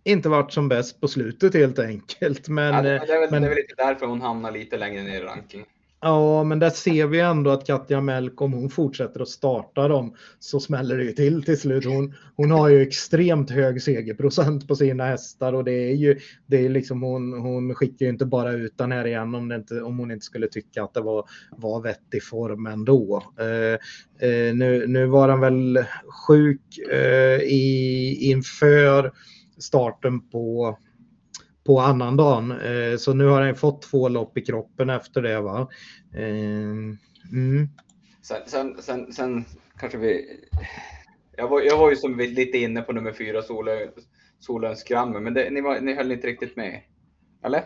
inte 0.04 0.30
varit 0.30 0.54
som 0.54 0.70
bäst 0.70 1.02
på 1.02 1.08
slutet 1.08 1.54
helt 1.54 1.80
enkelt. 1.80 2.48
Men, 2.48 2.74
ja, 2.74 2.82
det, 2.82 2.90
det, 2.90 3.14
är 3.14 3.20
väl, 3.20 3.32
men, 3.32 3.42
det 3.42 3.48
är 3.48 3.50
väl 3.50 3.58
lite 3.58 3.76
därför 3.78 4.06
hon 4.06 4.22
hamnar 4.22 4.52
lite 4.52 4.78
längre 4.78 5.04
ner 5.04 5.22
i 5.22 5.24
rankingen. 5.24 5.66
Ja, 6.04 6.44
men 6.44 6.60
där 6.60 6.70
ser 6.70 7.08
vi 7.08 7.20
ändå 7.20 7.50
att 7.50 7.68
Katja 7.68 8.02
Melk, 8.02 8.42
om 8.42 8.54
hon 8.54 8.70
fortsätter 8.70 9.22
att 9.22 9.28
starta 9.28 9.88
dem, 9.88 10.16
så 10.40 10.60
smäller 10.60 10.98
det 10.98 11.04
ju 11.04 11.12
till 11.12 11.44
till 11.44 11.60
slut. 11.60 11.86
Hon, 11.86 12.14
hon 12.36 12.52
har 12.52 12.70
ju 12.70 12.82
extremt 12.82 13.50
hög 13.50 13.82
segerprocent 13.82 14.68
på 14.68 14.76
sina 14.76 15.06
hästar 15.06 15.54
och 15.54 15.64
det 15.64 15.72
är 15.72 15.96
ju, 15.96 16.20
det 16.46 16.66
är 16.66 16.70
liksom 16.70 17.02
hon, 17.02 17.34
hon 17.34 17.76
skickar 17.76 18.06
ju 18.06 18.12
inte 18.12 18.26
bara 18.26 18.52
ut 18.52 18.78
den 18.78 18.92
här 18.92 19.08
igen 19.08 19.36
om, 19.36 19.48
det 19.48 19.56
inte, 19.56 19.82
om 19.82 20.00
hon 20.00 20.12
inte 20.12 20.26
skulle 20.26 20.48
tycka 20.48 20.84
att 20.84 20.94
det 20.94 21.02
var, 21.02 21.26
var 21.58 21.82
vettig 21.82 22.24
form 22.24 22.66
ändå. 22.66 23.24
Eh, 23.40 24.28
eh, 24.30 24.54
nu, 24.56 24.88
nu 24.88 25.06
var 25.06 25.30
han 25.30 25.40
väl 25.40 25.86
sjuk 26.28 26.78
eh, 26.92 27.42
i, 27.42 28.18
inför 28.22 29.12
starten 29.58 30.30
på 30.30 30.78
på 31.64 31.80
annandagen. 31.80 32.52
Eh, 32.52 32.98
så 32.98 33.14
nu 33.14 33.26
har 33.26 33.42
han 33.42 33.56
fått 33.56 33.82
två 33.82 34.10
lopp 34.10 34.38
i 34.38 34.42
kroppen 34.42 34.90
efter 34.90 35.22
det. 35.22 35.42
Va? 35.42 35.68
Eh, 36.16 36.26
mm. 37.32 37.70
Sen, 38.22 38.42
sen, 38.46 38.82
sen, 38.82 39.14
sen, 39.14 39.46
kanske 39.80 39.98
vi... 39.98 40.40
Jag 41.38 41.48
var, 41.48 41.62
jag 41.62 41.78
var 41.78 41.90
ju 41.90 41.96
som 41.96 42.18
lite 42.18 42.58
inne 42.58 42.82
på 42.82 42.94
nummer 42.94 43.14
fyra, 43.14 43.42
Solens 44.40 44.84
Gramme, 44.84 45.20
men 45.20 45.34
det, 45.34 45.50
ni, 45.50 45.62
var, 45.62 45.82
ni 45.82 45.94
höll 45.94 46.12
inte 46.12 46.28
riktigt 46.28 46.56
med. 46.56 46.82
Eller? 47.46 47.64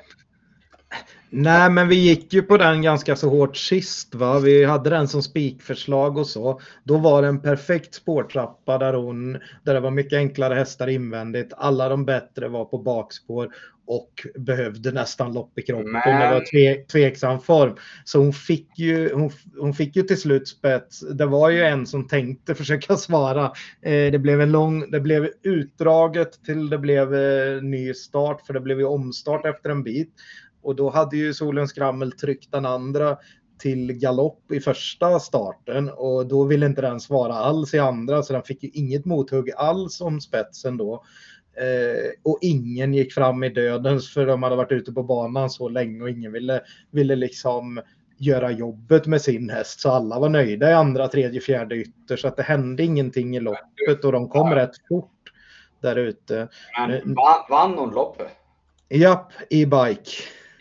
Nej, 1.29 1.69
men 1.69 1.87
vi 1.87 1.95
gick 1.95 2.33
ju 2.33 2.41
på 2.41 2.57
den 2.57 2.81
ganska 2.81 3.15
så 3.15 3.29
hårt 3.29 3.57
sist. 3.57 4.15
Va? 4.15 4.39
Vi 4.39 4.65
hade 4.65 4.89
den 4.89 5.07
som 5.07 5.23
spikförslag 5.23 6.17
och 6.17 6.27
så. 6.27 6.61
Då 6.83 6.97
var 6.97 7.21
det 7.21 7.27
en 7.27 7.41
perfekt 7.41 7.93
spårtrappa 7.93 8.77
där, 8.77 8.93
hon, 8.93 9.33
där 9.63 9.73
det 9.73 9.79
var 9.79 9.91
mycket 9.91 10.17
enklare 10.17 10.53
hästar 10.53 10.87
invändigt. 10.87 11.53
Alla 11.57 11.89
de 11.89 12.05
bättre 12.05 12.47
var 12.47 12.65
på 12.65 12.77
bakspår 12.77 13.49
och 13.87 14.27
behövde 14.35 14.91
nästan 14.91 15.33
lopp 15.33 15.59
i 15.59 15.61
kroppen. 15.61 15.91
Men... 15.91 16.21
Det 16.21 16.29
var 16.29 16.45
tve, 16.51 16.75
tveksam 16.75 17.39
form. 17.39 17.75
Så 18.05 18.19
hon 18.19 18.33
fick, 18.33 18.79
ju, 18.79 19.13
hon, 19.13 19.31
hon, 19.57 19.73
fick 19.73 19.95
ju 19.95 20.01
till 20.01 20.21
slut 20.21 20.47
spets. 20.47 20.99
Det 20.99 21.25
var 21.25 21.49
ju 21.49 21.63
en 21.63 21.85
som 21.85 22.07
tänkte 22.07 22.55
försöka 22.55 22.95
svara. 22.95 23.45
Eh, 23.81 24.11
det 24.11 24.19
blev 24.19 24.41
en 24.41 24.51
lång, 24.51 24.91
det 24.91 24.99
blev 24.99 25.29
utdraget 25.43 26.43
till 26.45 26.69
det 26.69 26.77
blev 26.77 27.15
eh, 27.15 27.61
ny 27.61 27.93
start 27.93 28.41
för 28.45 28.53
det 28.53 28.59
blev 28.59 28.79
ju 28.79 28.85
omstart 28.85 29.45
efter 29.45 29.69
en 29.69 29.83
bit. 29.83 30.13
Och 30.65 30.75
då 30.75 30.89
hade 30.89 31.17
ju 31.17 31.33
Solens 31.33 31.69
Skrammel 31.69 32.11
tryckt 32.11 32.51
den 32.51 32.65
andra 32.65 33.17
till 33.59 33.93
galopp 33.93 34.51
i 34.51 34.59
första 34.59 35.19
starten 35.19 35.89
och 35.89 36.27
då 36.27 36.43
ville 36.43 36.65
inte 36.65 36.81
den 36.81 36.99
svara 36.99 37.33
alls 37.33 37.73
i 37.73 37.79
andra 37.79 38.23
så 38.23 38.33
den 38.33 38.43
fick 38.43 38.63
ju 38.63 38.69
inget 38.73 39.05
mothugg 39.05 39.51
alls 39.57 40.01
om 40.01 40.21
spetsen 40.21 40.77
då. 40.77 41.03
Eh, 41.57 42.11
och 42.23 42.39
ingen 42.41 42.93
gick 42.93 43.13
fram 43.13 43.43
i 43.43 43.49
dödens 43.49 44.13
för 44.13 44.25
de 44.25 44.43
hade 44.43 44.55
varit 44.55 44.71
ute 44.71 44.91
på 44.91 45.03
banan 45.03 45.49
så 45.49 45.69
länge 45.69 46.03
och 46.03 46.09
ingen 46.09 46.31
ville, 46.31 46.61
ville 46.91 47.15
liksom 47.15 47.81
göra 48.17 48.51
jobbet 48.51 49.07
med 49.07 49.21
sin 49.21 49.49
häst 49.49 49.79
så 49.79 49.91
alla 49.91 50.19
var 50.19 50.29
nöjda 50.29 50.69
i 50.69 50.73
andra, 50.73 51.07
tredje, 51.07 51.41
fjärde 51.41 51.75
ytter 51.75 52.17
så 52.17 52.27
att 52.27 52.37
det 52.37 52.43
hände 52.43 52.83
ingenting 52.83 53.35
i 53.35 53.39
loppet 53.39 54.05
och 54.05 54.11
de 54.11 54.29
kom 54.29 54.51
ja. 54.51 54.55
rätt 54.55 54.75
fort 54.89 55.11
där 55.81 55.95
ute. 55.95 56.47
Men 56.77 56.91
vann, 56.91 57.45
vann 57.49 57.77
hon 57.77 57.93
loppet? 57.93 58.27
Japp, 58.89 59.31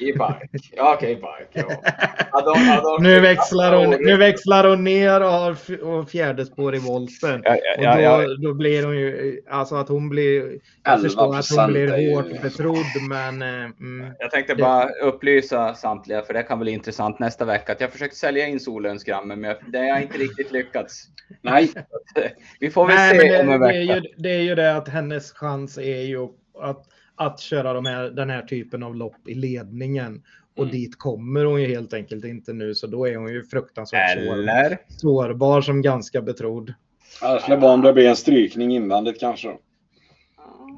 i 0.09 0.13
bike. 0.13 0.25
E-bike. 0.43 0.69
Ja, 0.77 0.95
okej, 0.95 1.17
okay, 1.17 1.31
bike. 1.53 1.67
Ja. 1.69 1.93
Adon, 2.33 2.69
Adon, 2.69 3.03
nu, 3.03 3.21
växlar 3.21 3.77
hon, 3.77 3.91
nu 3.91 4.17
växlar 4.17 4.69
hon 4.69 4.85
ner 4.85 5.21
och 5.21 5.31
har 5.31 6.05
fjärde 6.05 6.47
spår 6.47 6.75
i 6.75 6.79
volten. 6.79 7.43
Ja, 7.45 7.57
ja, 7.79 7.93
och 7.93 7.97
då, 7.97 8.01
ja, 8.01 8.37
då, 8.43 8.55
blir 8.55 8.85
hon 8.85 8.97
ju, 8.97 9.41
alltså 9.51 9.75
att 9.75 9.89
hon 9.89 10.09
blir, 10.09 10.59
jag 10.85 11.01
förstår 11.03 11.37
att 11.37 11.51
hon 11.57 11.73
blir 11.73 12.15
hårt 12.15 12.43
betrodd, 12.43 13.09
men. 13.09 13.43
Eh, 13.43 13.65
mm, 13.65 14.15
jag 14.19 14.31
tänkte 14.31 14.55
bara 14.55 14.89
upplysa 14.89 15.75
samtliga, 15.75 16.23
för 16.23 16.35
det 16.35 16.43
kan 16.43 16.59
bli 16.59 16.73
intressant 16.73 17.19
nästa 17.19 17.45
vecka, 17.45 17.73
att 17.73 17.81
jag 17.81 17.93
försökt 17.93 18.17
sälja 18.17 18.47
in 18.47 18.61
solönsgrammen, 18.61 19.41
men 19.41 19.57
det 19.67 19.79
har 19.79 19.85
jag 19.85 20.03
inte 20.03 20.19
riktigt 20.19 20.53
lyckats. 20.53 21.05
Nej. 21.43 21.73
Vi 22.61 22.71
får 22.71 22.87
väl 22.87 22.97
Nej, 22.97 23.21
se 23.21 23.41
om 23.41 23.51
en 23.51 23.61
vecka. 23.61 23.73
Det 23.73 23.79
är, 23.79 23.97
ju, 23.97 24.03
det 24.17 24.31
är 24.31 24.43
ju 24.43 24.55
det 24.55 24.77
att 24.77 24.89
hennes 24.89 25.33
chans 25.33 25.79
är 25.79 26.03
ju 26.03 26.29
att 26.61 26.87
att 27.17 27.41
köra 27.41 27.73
de 27.73 27.87
här, 27.87 28.11
den 28.11 28.31
här 28.31 28.43
typen 28.43 28.83
av 28.83 28.97
lopp 28.97 29.29
i 29.29 29.35
ledningen. 29.35 30.23
Och 30.57 30.63
mm. 30.63 30.73
dit 30.73 30.99
kommer 30.99 31.45
hon 31.45 31.63
ju 31.63 31.69
helt 31.69 31.95
enkelt 31.95 32.25
inte 32.25 32.53
nu, 32.53 32.75
så 32.75 32.87
då 32.87 33.09
är 33.09 33.17
hon 33.17 33.33
ju 33.33 33.45
fruktansvärt 33.45 34.19
Eller? 34.19 34.79
sårbar 34.89 35.61
som 35.61 35.83
ganska 35.83 36.23
betrodd. 36.23 36.75
Annars 37.23 37.47
bara 37.47 37.73
om 37.73 37.81
det 37.81 37.93
blir 37.93 38.09
en 38.09 38.17
strykning 38.17 38.75
invändigt 38.75 39.21
kanske. 39.21 39.57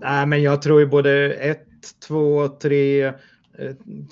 Nej, 0.00 0.26
men 0.26 0.42
jag 0.42 0.62
tror 0.62 0.80
ju 0.80 0.86
både 0.86 1.34
ett, 1.34 1.66
två, 2.08 2.48
tre 2.48 3.04
eh, 3.04 3.12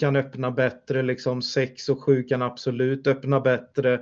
kan 0.00 0.16
öppna 0.16 0.50
bättre, 0.50 1.02
liksom 1.02 1.42
sex 1.42 1.88
och 1.88 2.04
sju 2.04 2.22
kan 2.22 2.42
absolut 2.42 3.06
öppna 3.06 3.40
bättre 3.40 3.94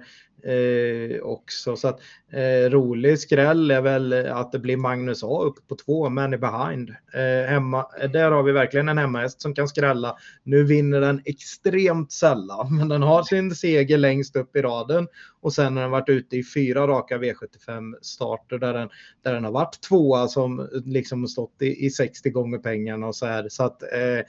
eh, 0.44 1.20
också. 1.22 1.76
Så 1.76 1.88
att 1.88 2.00
eh, 2.32 2.70
rolig 2.70 3.18
skräll 3.18 3.70
är 3.70 3.80
väl 3.80 4.12
att 4.12 4.52
det 4.52 4.58
blir 4.58 4.76
Magnus 4.76 5.24
A 5.24 5.42
upp 5.42 5.68
på 5.68 5.76
två, 5.76 6.08
men 6.08 6.34
i 6.34 6.38
behind. 6.38 6.90
Eh, 6.90 7.50
hemma, 7.50 7.86
där 8.12 8.30
har 8.30 8.42
vi 8.42 8.52
verkligen 8.52 8.88
en 8.88 8.98
hemmahäst 8.98 9.42
som 9.42 9.54
kan 9.54 9.68
skrälla. 9.68 10.16
Nu 10.42 10.64
vinner 10.64 11.00
den 11.00 11.22
extremt 11.24 12.12
sällan, 12.12 12.76
men 12.76 12.88
den 12.88 13.02
har 13.02 13.22
sin 13.22 13.54
seger 13.54 13.98
längst 13.98 14.36
upp 14.36 14.56
i 14.56 14.62
raden 14.62 15.08
och 15.40 15.52
sen 15.52 15.76
har 15.76 15.82
den 15.82 15.90
varit 15.90 16.08
ute 16.08 16.36
i 16.36 16.44
fyra 16.54 16.86
raka 16.86 17.18
V75 17.18 17.94
starter 18.02 18.58
där 18.58 18.74
den, 18.74 18.88
där 19.22 19.34
den 19.34 19.44
har 19.44 19.52
varit 19.52 19.80
tvåa 19.80 20.28
som 20.28 20.68
liksom 20.84 21.28
stått 21.28 21.62
i, 21.62 21.86
i 21.86 21.90
60 21.90 22.30
gånger 22.30 22.58
pengarna 22.58 23.06
och 23.06 23.16
så 23.16 23.26
här. 23.26 23.48
Så 23.48 23.64
att 23.64 23.82
eh, 23.82 24.18
eh, 24.18 24.24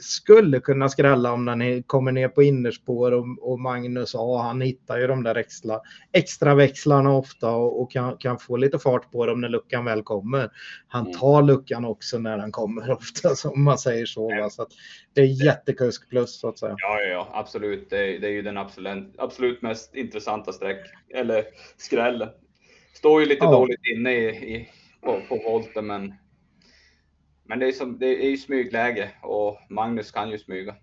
skulle 0.00 0.60
kunna 0.60 0.88
skrälla 0.88 1.32
om 1.32 1.44
den 1.44 1.82
kommer 1.82 2.12
ner 2.12 2.28
på 2.28 2.42
innerspår 2.42 3.12
och, 3.12 3.26
och 3.40 3.60
Magnus 3.60 4.14
A. 4.14 4.42
Han 4.42 4.60
hittar 4.60 4.98
ju 4.98 5.06
de 5.06 5.22
där 5.22 5.34
extra, 5.34 5.80
extra 6.12 6.54
växlarna 6.54 6.87
ofta 6.92 7.50
och, 7.50 7.82
och 7.82 7.90
kan, 7.90 8.16
kan, 8.16 8.38
få 8.38 8.56
lite 8.56 8.78
fart 8.78 9.12
på 9.12 9.26
dem 9.26 9.40
när 9.40 9.48
luckan 9.48 9.84
väl 9.84 10.02
kommer. 10.02 10.50
Han 10.88 11.06
mm. 11.06 11.18
tar 11.18 11.42
luckan 11.42 11.84
också 11.84 12.18
när 12.18 12.38
den 12.38 12.52
kommer 12.52 12.90
ofta, 12.98 13.34
som 13.34 13.64
man 13.64 13.78
säger 13.78 14.06
så. 14.06 14.28
Va? 14.28 14.50
så 14.50 14.66
det 15.14 15.20
är 15.20 15.44
jättekusk 15.44 16.10
plus 16.10 16.40
så 16.40 16.48
att 16.48 16.58
säga. 16.58 16.74
Ja, 16.78 17.00
ja, 17.00 17.08
ja 17.08 17.28
absolut. 17.32 17.90
Det 17.90 17.98
är, 17.98 18.20
det 18.20 18.26
är 18.26 18.32
ju 18.32 18.42
den 18.42 18.58
absolut, 18.58 19.14
absolut 19.18 19.62
mest 19.62 19.94
intressanta 19.94 20.52
sträck 20.52 20.86
eller 21.14 21.44
skrällen. 21.76 22.28
Står 22.94 23.20
ju 23.20 23.26
lite 23.26 23.44
ja. 23.44 23.52
dåligt 23.52 23.86
inne 23.96 24.12
i, 24.12 24.28
i, 24.28 24.68
på, 25.00 25.20
på 25.28 25.36
volten, 25.36 25.86
men 25.86 26.14
men 27.48 27.58
det 27.58 27.66
är, 27.66 27.72
som, 27.72 27.98
det 27.98 28.24
är 28.24 28.30
ju 28.30 28.36
smygläge 28.36 29.10
och 29.22 29.58
Magnus 29.68 30.10
kan 30.10 30.30
ju 30.30 30.38
smyga. 30.38 30.74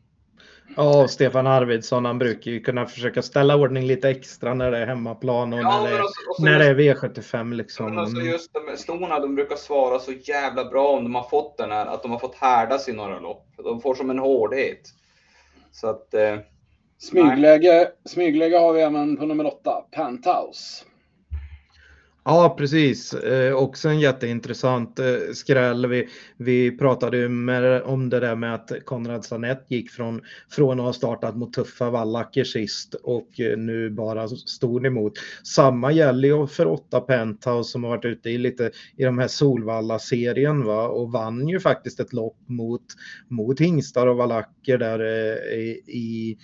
Ja, 0.77 1.07
Stefan 1.07 1.47
Arvidsson 1.47 2.05
han 2.05 2.19
brukar 2.19 2.51
ju 2.51 2.59
kunna 2.59 2.85
försöka 2.85 3.21
ställa 3.21 3.55
ordning 3.55 3.83
lite 3.87 4.09
extra 4.09 4.53
när 4.53 4.71
det 4.71 4.77
är 4.77 4.87
hemmaplan 4.87 5.53
och 5.53 5.59
Ja, 5.59 5.63
när, 5.63 5.77
det, 5.83 5.89
men 5.89 5.93
är- 5.99 6.03
också- 6.03 6.29
också 6.29 6.43
när 6.43 6.59
det 6.59 6.65
är 6.65 6.75
just- 6.79 7.01
V75 7.03 7.53
liksom. 7.53 7.85
Men 7.85 7.97
alltså 7.99 8.21
just 8.21 8.51
de 8.53 8.77
stona, 8.77 9.19
de 9.19 9.35
brukar 9.35 9.55
svara 9.55 9.99
så 9.99 10.11
jävla 10.11 10.65
bra 10.65 10.87
om 10.87 11.03
de 11.03 11.15
har 11.15 11.23
fått 11.29 11.57
den 11.57 11.71
här, 11.71 11.85
att 11.85 12.01
de 12.01 12.11
har 12.11 12.19
fått 12.19 12.35
härdas 12.35 12.89
i 12.89 12.93
några 12.93 13.19
lopp. 13.19 13.45
De 13.57 13.81
får 13.81 13.95
som 13.95 14.09
en 14.09 14.19
hårdhet. 14.19 14.81
Så 15.71 15.87
att, 15.89 16.13
eh, 16.13 16.35
Smygläge, 16.97 17.87
smygläge 18.05 18.57
har 18.57 18.73
vi 18.73 18.81
även 18.81 19.17
på 19.17 19.25
nummer 19.25 19.45
åtta, 19.47 19.85
Penthouse. 19.91 20.85
Ja, 22.27 22.55
precis. 22.57 23.13
Eh, 23.13 23.55
också 23.55 23.89
en 23.89 23.99
jätteintressant 23.99 24.99
eh, 24.99 25.05
skräll. 25.33 25.87
Vi, 25.87 26.07
vi 26.37 26.77
pratade 26.77 27.17
ju 27.17 27.29
med, 27.29 27.81
om 27.81 28.09
det 28.09 28.19
där 28.19 28.35
med 28.35 28.53
att 28.53 28.71
Konrad 28.85 29.25
Sanett 29.25 29.65
gick 29.67 29.91
från, 29.91 30.21
från 30.49 30.79
att 30.79 30.85
ha 30.85 30.93
startat 30.93 31.37
mot 31.37 31.53
tuffa 31.53 31.89
vallacker 31.89 32.43
sist 32.43 32.93
och 32.93 33.39
eh, 33.39 33.57
nu 33.57 33.89
bara 33.89 34.27
stod 34.27 34.85
emot. 34.85 35.13
Samma 35.43 35.91
gäller 35.91 36.27
ju 36.27 36.47
för 36.47 36.67
åtta 36.67 36.99
Penthouse 36.99 37.71
som 37.71 37.83
har 37.83 37.91
varit 37.91 38.05
ute 38.05 38.29
i 38.29 38.37
lite 38.37 38.71
i 38.97 39.03
de 39.03 39.19
här 39.19 39.27
Solvalla-serien 39.27 40.63
va? 40.63 40.87
och 40.87 41.11
vann 41.11 41.47
ju 41.47 41.59
faktiskt 41.59 41.99
ett 41.99 42.13
lopp 42.13 42.37
mot, 42.47 42.85
mot 43.27 43.59
hingstar 43.59 44.07
och 44.07 44.17
valacker 44.17 44.77
där 44.77 44.99
eh, 44.99 45.75
i 45.95 46.37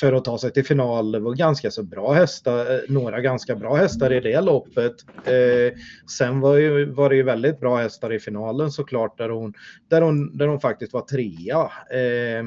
för 0.00 0.12
att 0.12 0.24
ta 0.24 0.38
sig 0.38 0.52
till 0.52 0.64
final. 0.64 1.12
Det 1.12 1.20
var 1.20 1.34
ganska 1.34 1.70
så 1.70 1.82
bra 1.82 2.12
hästar, 2.12 2.74
eh, 2.74 2.80
några 2.88 3.20
ganska 3.20 3.56
bra 3.56 3.76
hästar 3.76 4.12
i 4.12 4.20
det 4.20 4.40
loppet. 4.40 4.94
Eh, 5.24 5.78
sen 6.16 6.40
var, 6.40 6.56
ju, 6.56 6.90
var 6.90 7.10
det 7.10 7.16
ju 7.16 7.22
väldigt 7.22 7.60
bra 7.60 7.76
hästar 7.76 8.12
i 8.12 8.20
finalen 8.20 8.70
såklart 8.70 9.18
där 9.18 9.28
hon, 9.28 9.54
där 9.88 10.02
hon, 10.02 10.36
där 10.36 10.46
hon 10.46 10.60
faktiskt 10.60 10.92
var 10.92 11.00
trea. 11.00 11.60
Eh, 11.98 12.44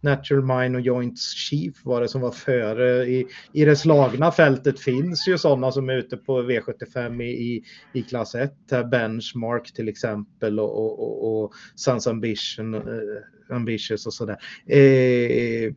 Natural 0.00 0.44
Mine 0.44 0.78
och 0.78 0.80
Joints 0.80 1.34
Chief 1.34 1.74
var 1.84 2.00
det 2.00 2.08
som 2.08 2.20
var 2.20 2.30
före. 2.30 3.06
I, 3.06 3.26
I 3.52 3.64
det 3.64 3.76
slagna 3.76 4.32
fältet 4.32 4.80
finns 4.80 5.28
ju 5.28 5.38
sådana 5.38 5.72
som 5.72 5.88
är 5.88 5.96
ute 5.96 6.16
på 6.16 6.42
V75 6.42 7.22
i, 7.22 7.30
i, 7.30 7.62
i 7.92 8.02
klass 8.02 8.34
1. 8.34 8.52
här 8.70 8.84
Benchmark 8.84 9.72
till 9.72 9.88
exempel 9.88 10.60
och, 10.60 10.78
och, 10.78 11.00
och, 11.00 11.44
och 11.44 11.52
Sans 11.76 12.06
Ambition, 12.06 12.74
eh, 12.74 13.56
Ambitious 13.56 14.06
och 14.06 14.14
sådär. 14.14 14.36
Eh, 14.66 15.72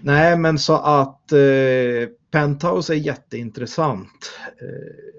nej, 0.00 0.38
men 0.38 0.58
så 0.58 0.74
att 0.74 1.32
eh, 1.32 2.08
Penthouse 2.30 2.94
är 2.94 2.96
jätteintressant. 2.96 4.38
Eh, 4.60 5.16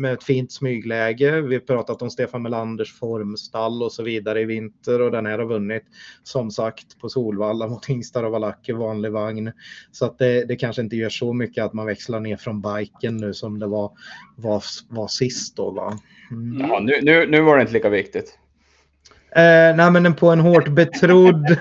med 0.00 0.12
ett 0.12 0.24
fint 0.24 0.52
smygläge. 0.52 1.40
Vi 1.40 1.54
har 1.54 1.60
pratat 1.60 2.02
om 2.02 2.10
Stefan 2.10 2.42
Melanders 2.42 2.98
formstall 2.98 3.82
och 3.82 3.92
så 3.92 4.02
vidare 4.02 4.40
i 4.40 4.44
vinter 4.44 5.00
och 5.00 5.10
den 5.10 5.26
här 5.26 5.38
har 5.38 5.46
vunnit 5.46 5.82
som 6.22 6.50
sagt 6.50 6.98
på 6.98 7.08
Solvalla 7.08 7.68
mot 7.68 7.86
hingstar 7.86 8.24
och 8.24 8.32
valacker 8.32 8.74
vanlig 8.74 9.12
vagn. 9.12 9.52
Så 9.92 10.04
att 10.04 10.18
det, 10.18 10.44
det 10.44 10.56
kanske 10.56 10.82
inte 10.82 10.96
gör 10.96 11.08
så 11.08 11.32
mycket 11.32 11.64
att 11.64 11.72
man 11.72 11.86
växlar 11.86 12.20
ner 12.20 12.36
från 12.36 12.62
biken 12.62 13.16
nu 13.16 13.34
som 13.34 13.58
det 13.58 13.66
var, 13.66 13.92
var, 14.36 14.62
var 14.88 15.08
sist 15.08 15.56
då 15.56 15.70
va. 15.70 15.98
Mm. 16.30 16.60
ja, 16.60 16.80
nu, 16.80 16.98
nu, 17.02 17.26
nu 17.26 17.40
var 17.40 17.56
det 17.56 17.60
inte 17.60 17.72
lika 17.72 17.88
viktigt. 17.88 18.38
Eh, 19.32 19.76
nej 19.76 19.90
men 19.90 20.14
på 20.14 20.30
en 20.30 20.40
hårt 20.40 20.68
betrodd 20.68 21.46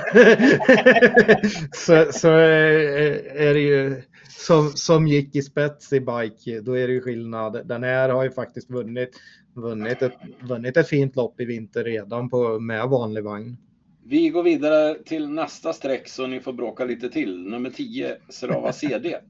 så, 1.72 2.06
så 2.12 2.30
eh, 2.30 3.48
är 3.48 3.54
det 3.54 3.60
ju 3.60 4.02
som, 4.30 4.70
som 4.70 5.08
gick 5.08 5.36
i 5.36 5.42
spets 5.42 5.94
i 5.94 6.00
bike, 6.00 6.62
då 6.62 6.78
är 6.78 6.88
det 6.88 6.94
ju 6.94 7.02
skillnad. 7.02 7.68
Den 7.68 7.84
här 7.84 8.10
har 8.10 8.24
ju 8.24 8.32
faktiskt 8.32 8.70
vunnit, 8.70 9.10
vunnit, 9.54 10.02
ett, 10.02 10.14
vunnit 10.40 10.78
ett 10.78 10.88
fint 10.88 11.16
lopp 11.16 11.42
i 11.42 11.46
vinter 11.46 11.84
redan 11.84 12.30
på, 12.30 12.60
med 12.60 12.90
vanlig 12.90 13.24
vagn. 13.24 13.58
Vi 14.06 14.30
går 14.30 14.44
vidare 14.44 14.96
till 15.06 15.30
nästa 15.30 15.74
streck 15.74 16.08
så 16.08 16.28
ni 16.28 16.40
får 16.40 16.54
bråka 16.54 16.86
lite 16.86 17.10
till. 17.10 17.48
Nummer 17.50 17.70
10, 17.70 18.16
Serava 18.30 18.74
CD. 18.74 19.18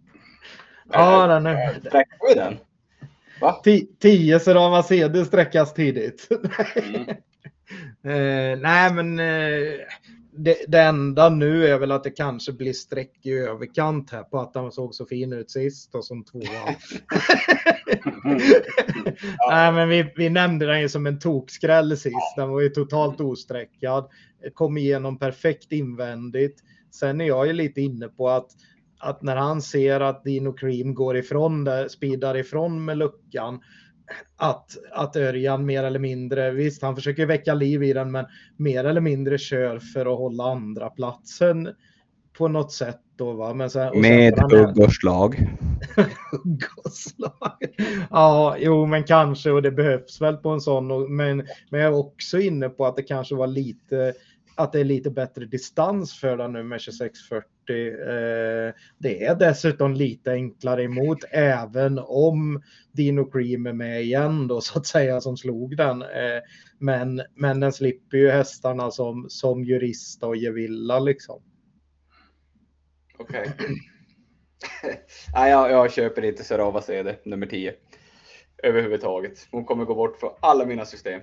Ja, 0.91 1.27
den 1.27 1.45
är... 1.45 1.73
Sträcker 1.73 2.27
vi 2.29 2.33
den? 2.33 2.57
Va? 3.41 3.61
10 3.99 4.39
Serava 4.39 4.83
CD 4.83 5.25
sträckas 5.25 5.73
tidigt. 5.73 6.27
Mm. 6.75 7.05
Eh, 8.03 8.59
nej, 8.59 8.93
men 8.93 9.19
eh, 9.19 9.79
det, 10.31 10.55
det 10.67 10.81
enda 10.81 11.29
nu 11.29 11.67
är 11.67 11.79
väl 11.79 11.91
att 11.91 12.03
det 12.03 12.09
kanske 12.09 12.53
blir 12.53 12.73
streck 12.73 13.25
i 13.25 13.31
överkant 13.31 14.11
här 14.11 14.23
på 14.23 14.39
att 14.39 14.55
han 14.55 14.71
såg 14.71 14.95
så 14.95 15.05
fin 15.05 15.33
ut 15.33 15.51
sist 15.51 15.95
och 15.95 16.05
som 16.05 16.23
tvåa. 16.23 16.41
Nej, 19.49 19.71
men 19.71 19.89
vi, 19.89 20.13
vi 20.15 20.29
nämnde 20.29 20.65
den 20.65 20.81
ju 20.81 20.89
som 20.89 21.05
en 21.05 21.19
tokskräll 21.19 21.97
sist. 21.97 22.35
Den 22.35 22.49
var 22.49 22.61
ju 22.61 22.69
totalt 22.69 23.21
osträckad. 23.21 24.09
Kom 24.53 24.77
igenom 24.77 25.19
perfekt 25.19 25.71
invändigt. 25.71 26.59
Sen 26.91 27.21
är 27.21 27.25
jag 27.25 27.47
ju 27.47 27.53
lite 27.53 27.81
inne 27.81 28.07
på 28.07 28.29
att, 28.29 28.47
att 28.99 29.21
när 29.21 29.35
han 29.35 29.61
ser 29.61 29.99
att 29.99 30.23
Dino 30.23 30.53
Cream 30.53 30.93
går 30.93 31.17
ifrån 31.17 31.63
där, 31.63 31.87
speedar 31.87 32.37
ifrån 32.37 32.85
med 32.85 32.97
luckan. 32.97 33.59
Att, 34.37 34.77
att 34.91 35.15
Örjan 35.15 35.65
mer 35.65 35.83
eller 35.83 35.99
mindre, 35.99 36.51
visst 36.51 36.81
han 36.81 36.95
försöker 36.95 37.25
väcka 37.25 37.53
liv 37.53 37.83
i 37.83 37.93
den, 37.93 38.11
men 38.11 38.25
mer 38.57 38.83
eller 38.83 39.01
mindre 39.01 39.37
kör 39.37 39.79
för 39.79 40.01
att 40.13 40.17
hålla 40.19 40.43
andra 40.43 40.89
platsen 40.89 41.69
på 42.37 42.47
något 42.47 42.71
sätt 42.71 42.99
då 43.17 43.33
va. 43.33 43.53
Men 43.53 43.69
sen, 43.69 43.89
och 43.89 43.97
Med 43.97 44.33
får 44.35 44.41
han- 44.41 44.65
hugg 44.65 44.79
och 44.85 44.93
slag. 44.93 45.47
hugg 46.31 46.63
och 46.85 46.91
slag. 46.91 47.75
Ja, 48.09 48.55
jo, 48.59 48.85
men 48.85 49.03
kanske 49.03 49.51
och 49.51 49.61
det 49.61 49.71
behövs 49.71 50.21
väl 50.21 50.37
på 50.37 50.49
en 50.49 50.61
sån. 50.61 50.91
och- 50.91 51.09
Men, 51.11 51.37
men 51.69 51.79
jag 51.81 51.93
är 51.93 51.97
också 51.99 52.39
inne 52.39 52.69
på 52.69 52.85
att 52.85 52.95
det 52.95 53.03
kanske 53.03 53.35
var 53.35 53.47
lite 53.47 54.13
att 54.59 54.71
det 54.71 54.79
är 54.79 54.83
lite 54.83 55.09
bättre 55.09 55.45
distans 55.45 56.19
för 56.19 56.37
den 56.37 56.53
nu 56.53 56.63
med 56.63 56.79
2640. 56.79 57.43
Eh, 57.87 58.73
det 58.97 59.25
är 59.25 59.35
dessutom 59.35 59.93
lite 59.93 60.31
enklare 60.31 60.83
emot 60.83 61.17
även 61.31 61.99
om 61.99 62.63
Dino 62.91 63.31
Cream 63.31 63.65
är 63.65 63.73
med 63.73 64.01
igen 64.01 64.47
då 64.47 64.61
så 64.61 64.79
att 64.79 64.85
säga 64.85 65.21
som 65.21 65.37
slog 65.37 65.77
den. 65.77 66.01
Eh, 66.01 66.41
men, 66.79 67.21
men 67.35 67.59
den 67.59 67.73
slipper 67.73 68.17
ju 68.17 68.29
hästarna 68.29 68.91
som, 68.91 69.25
som 69.29 69.63
jurist 69.63 70.23
och 70.23 70.37
Gevilla 70.37 70.99
liksom. 70.99 71.41
Okej. 73.19 73.51
Nej, 75.33 75.51
jag, 75.51 75.71
jag 75.71 75.91
köper 75.91 76.25
inte 76.25 76.43
Serava 76.43 76.81
CD 76.81 77.15
nummer 77.25 77.47
10. 77.47 77.73
Överhuvudtaget. 78.63 79.47
Hon 79.51 79.65
kommer 79.65 79.85
gå 79.85 79.95
bort 79.95 80.17
för 80.19 80.31
alla 80.39 80.65
mina 80.65 80.85
system. 80.85 81.21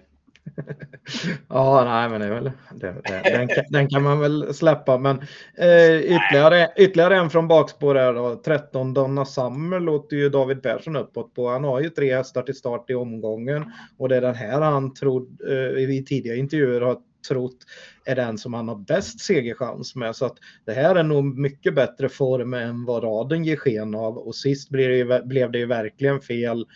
Ja, 1.48 1.84
nej, 1.84 2.08
men 2.08 2.20
det 2.20 2.26
är 2.26 2.30
väl, 2.30 2.50
det, 2.74 2.94
det, 3.04 3.22
den, 3.36 3.48
kan- 3.48 3.64
den 3.68 3.88
kan 3.88 4.02
man 4.02 4.20
väl 4.20 4.54
släppa. 4.54 4.98
Men 4.98 5.18
eh, 5.58 5.96
ytterligare, 5.96 6.68
ytterligare 6.76 7.16
en 7.16 7.30
från 7.30 7.48
bakspår 7.48 7.94
här 7.94 8.12
då. 8.14 8.42
13 8.44 8.94
Donna 8.94 9.24
Summer 9.24 9.80
låter 9.80 10.16
ju 10.16 10.28
David 10.28 10.62
Persson 10.62 10.96
uppåt 10.96 11.34
på. 11.34 11.48
Han 11.48 11.64
har 11.64 11.80
ju 11.80 11.90
tre 11.90 12.16
hästar 12.16 12.42
till 12.42 12.54
start 12.54 12.90
i 12.90 12.94
omgången 12.94 13.72
och 13.98 14.08
det 14.08 14.16
är 14.16 14.20
den 14.20 14.34
här 14.34 14.60
han 14.60 14.94
trod, 14.94 15.40
eh, 15.48 15.82
i 15.82 16.04
tidigare 16.08 16.36
intervjuer 16.38 16.80
har 16.80 16.96
trott 17.28 17.56
är 18.04 18.14
den 18.16 18.38
som 18.38 18.54
han 18.54 18.68
har 18.68 18.76
bäst 18.76 19.20
segerchans 19.20 19.96
med. 19.96 20.16
Så 20.16 20.24
att 20.26 20.36
det 20.64 20.72
här 20.72 20.94
är 20.94 21.02
nog 21.02 21.38
mycket 21.38 21.74
bättre 21.74 22.08
form 22.08 22.54
än 22.54 22.84
vad 22.84 23.04
raden 23.04 23.44
ger 23.44 23.56
sken 23.56 23.94
av. 23.94 24.18
Och 24.18 24.34
sist 24.34 24.70
blev 24.70 24.88
det 24.88 24.96
ju, 24.96 25.22
blev 25.24 25.50
det 25.50 25.58
ju 25.58 25.66
verkligen 25.66 26.20
fel 26.20 26.66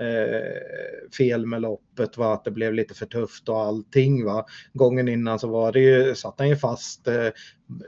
eh, 0.00 1.08
fel 1.18 1.46
med 1.46 1.60
loppet 1.60 2.16
var 2.16 2.34
att 2.34 2.44
det 2.44 2.50
blev 2.50 2.74
lite 2.74 2.94
för 2.94 3.06
tufft 3.06 3.48
och 3.48 3.60
allting 3.60 4.24
va. 4.24 4.46
Gången 4.72 5.08
innan 5.08 5.38
så 5.38 5.48
var 5.48 5.72
det 5.72 5.80
ju, 5.80 6.14
satt 6.14 6.34
han 6.38 6.48
ju 6.48 6.56
fast 6.56 7.08
eh, 7.08 7.26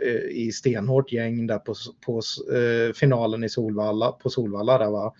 eh, 0.04 0.30
i 0.30 0.52
stenhårt 0.52 1.12
gäng 1.12 1.46
där 1.46 1.59
på, 1.59 1.74
på 2.07 2.20
eh, 2.57 2.92
finalen 2.92 3.44
i 3.44 3.48
Solvalla, 3.48 4.12
på 4.12 4.30
Solvalla 4.30 4.78
där 4.78 4.90
va. 4.90 5.14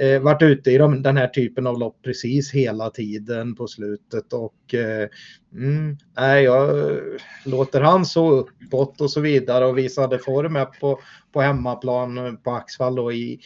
Eh, 0.00 0.20
vart 0.20 0.42
ute 0.42 0.70
i 0.70 0.78
de, 0.78 1.02
den 1.02 1.16
här 1.16 1.28
typen 1.28 1.66
av 1.66 1.78
lopp 1.78 1.96
precis 2.02 2.52
hela 2.52 2.90
tiden 2.90 3.54
på 3.54 3.66
slutet 3.66 4.32
och 4.32 4.74
eh, 4.74 5.08
mm, 5.54 5.96
nej, 6.16 6.44
jag 6.44 6.98
låter 7.44 7.80
han 7.80 8.06
så 8.06 8.30
uppåt 8.30 9.00
och 9.00 9.10
så 9.10 9.20
vidare 9.20 9.66
och 9.66 9.78
visade 9.78 10.18
form 10.18 10.58
på, 10.80 11.00
på 11.32 11.40
hemmaplan 11.40 12.18
eh, 12.18 12.32
på 12.32 12.50
Axvall 12.50 12.98
och 12.98 13.14
i 13.14 13.40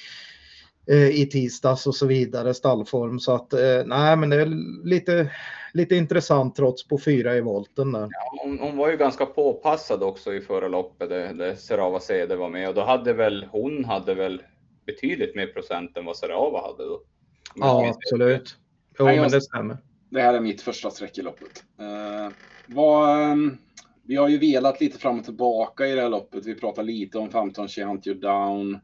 i 0.93 1.27
tisdags 1.27 1.87
och 1.87 1.95
så 1.95 2.07
vidare, 2.07 2.55
stallform. 2.55 3.19
Så 3.19 3.35
att 3.35 3.53
eh, 3.53 3.85
nej, 3.87 4.17
men 4.17 4.31
det 4.31 4.37
är 4.37 4.51
lite, 4.85 5.31
lite 5.73 5.97
intressant 5.97 6.57
trots 6.57 6.89
på 6.89 6.99
fyra 6.99 7.37
i 7.37 7.41
volten 7.41 7.93
där. 7.93 8.09
Hon, 8.43 8.59
hon 8.59 8.77
var 8.77 8.91
ju 8.91 8.97
ganska 8.97 9.27
påpassad 9.27 10.03
också 10.03 10.35
i 10.35 10.41
förra 10.41 10.69
loppet 10.69 11.09
där, 11.09 11.55
Serava 11.55 12.01
CD 12.01 12.37
var 12.37 12.49
med 12.49 12.69
och 12.69 12.75
då 12.75 12.85
hade 12.85 13.13
väl 13.13 13.47
hon 13.51 13.85
hade 13.85 14.15
väl 14.15 14.43
betydligt 14.87 15.35
mer 15.35 15.47
procent 15.47 15.97
än 15.97 16.05
vad 16.05 16.17
Serava 16.17 16.61
hade 16.61 16.85
då. 16.85 17.01
Ja, 17.55 17.89
absolut. 17.89 18.57
Jo, 18.99 19.05
Nej, 19.05 19.21
men 19.21 19.31
det 19.31 19.41
stämmer. 19.41 19.77
Det 20.11 20.21
här 20.21 20.35
är 20.35 20.41
mitt 20.41 20.63
första 20.63 20.91
streck 20.91 21.19
i 21.19 21.23
loppet. 21.23 21.65
Eh, 21.81 22.33
vad, 22.67 23.23
ehm, 23.23 23.57
vi 24.03 24.17
har 24.17 24.29
ju 24.29 24.39
velat 24.39 24.81
lite 24.81 24.99
fram 24.99 25.19
och 25.19 25.25
tillbaka 25.25 25.87
i 25.87 25.95
det 25.95 26.01
här 26.01 26.09
loppet. 26.09 26.47
Vi 26.47 26.55
pratar 26.55 26.83
lite 26.83 27.19
om 27.19 27.31
15 27.31 27.69
She 27.69 27.85
Hunt 27.85 28.07
You 28.07 28.21
Down. 28.21 28.79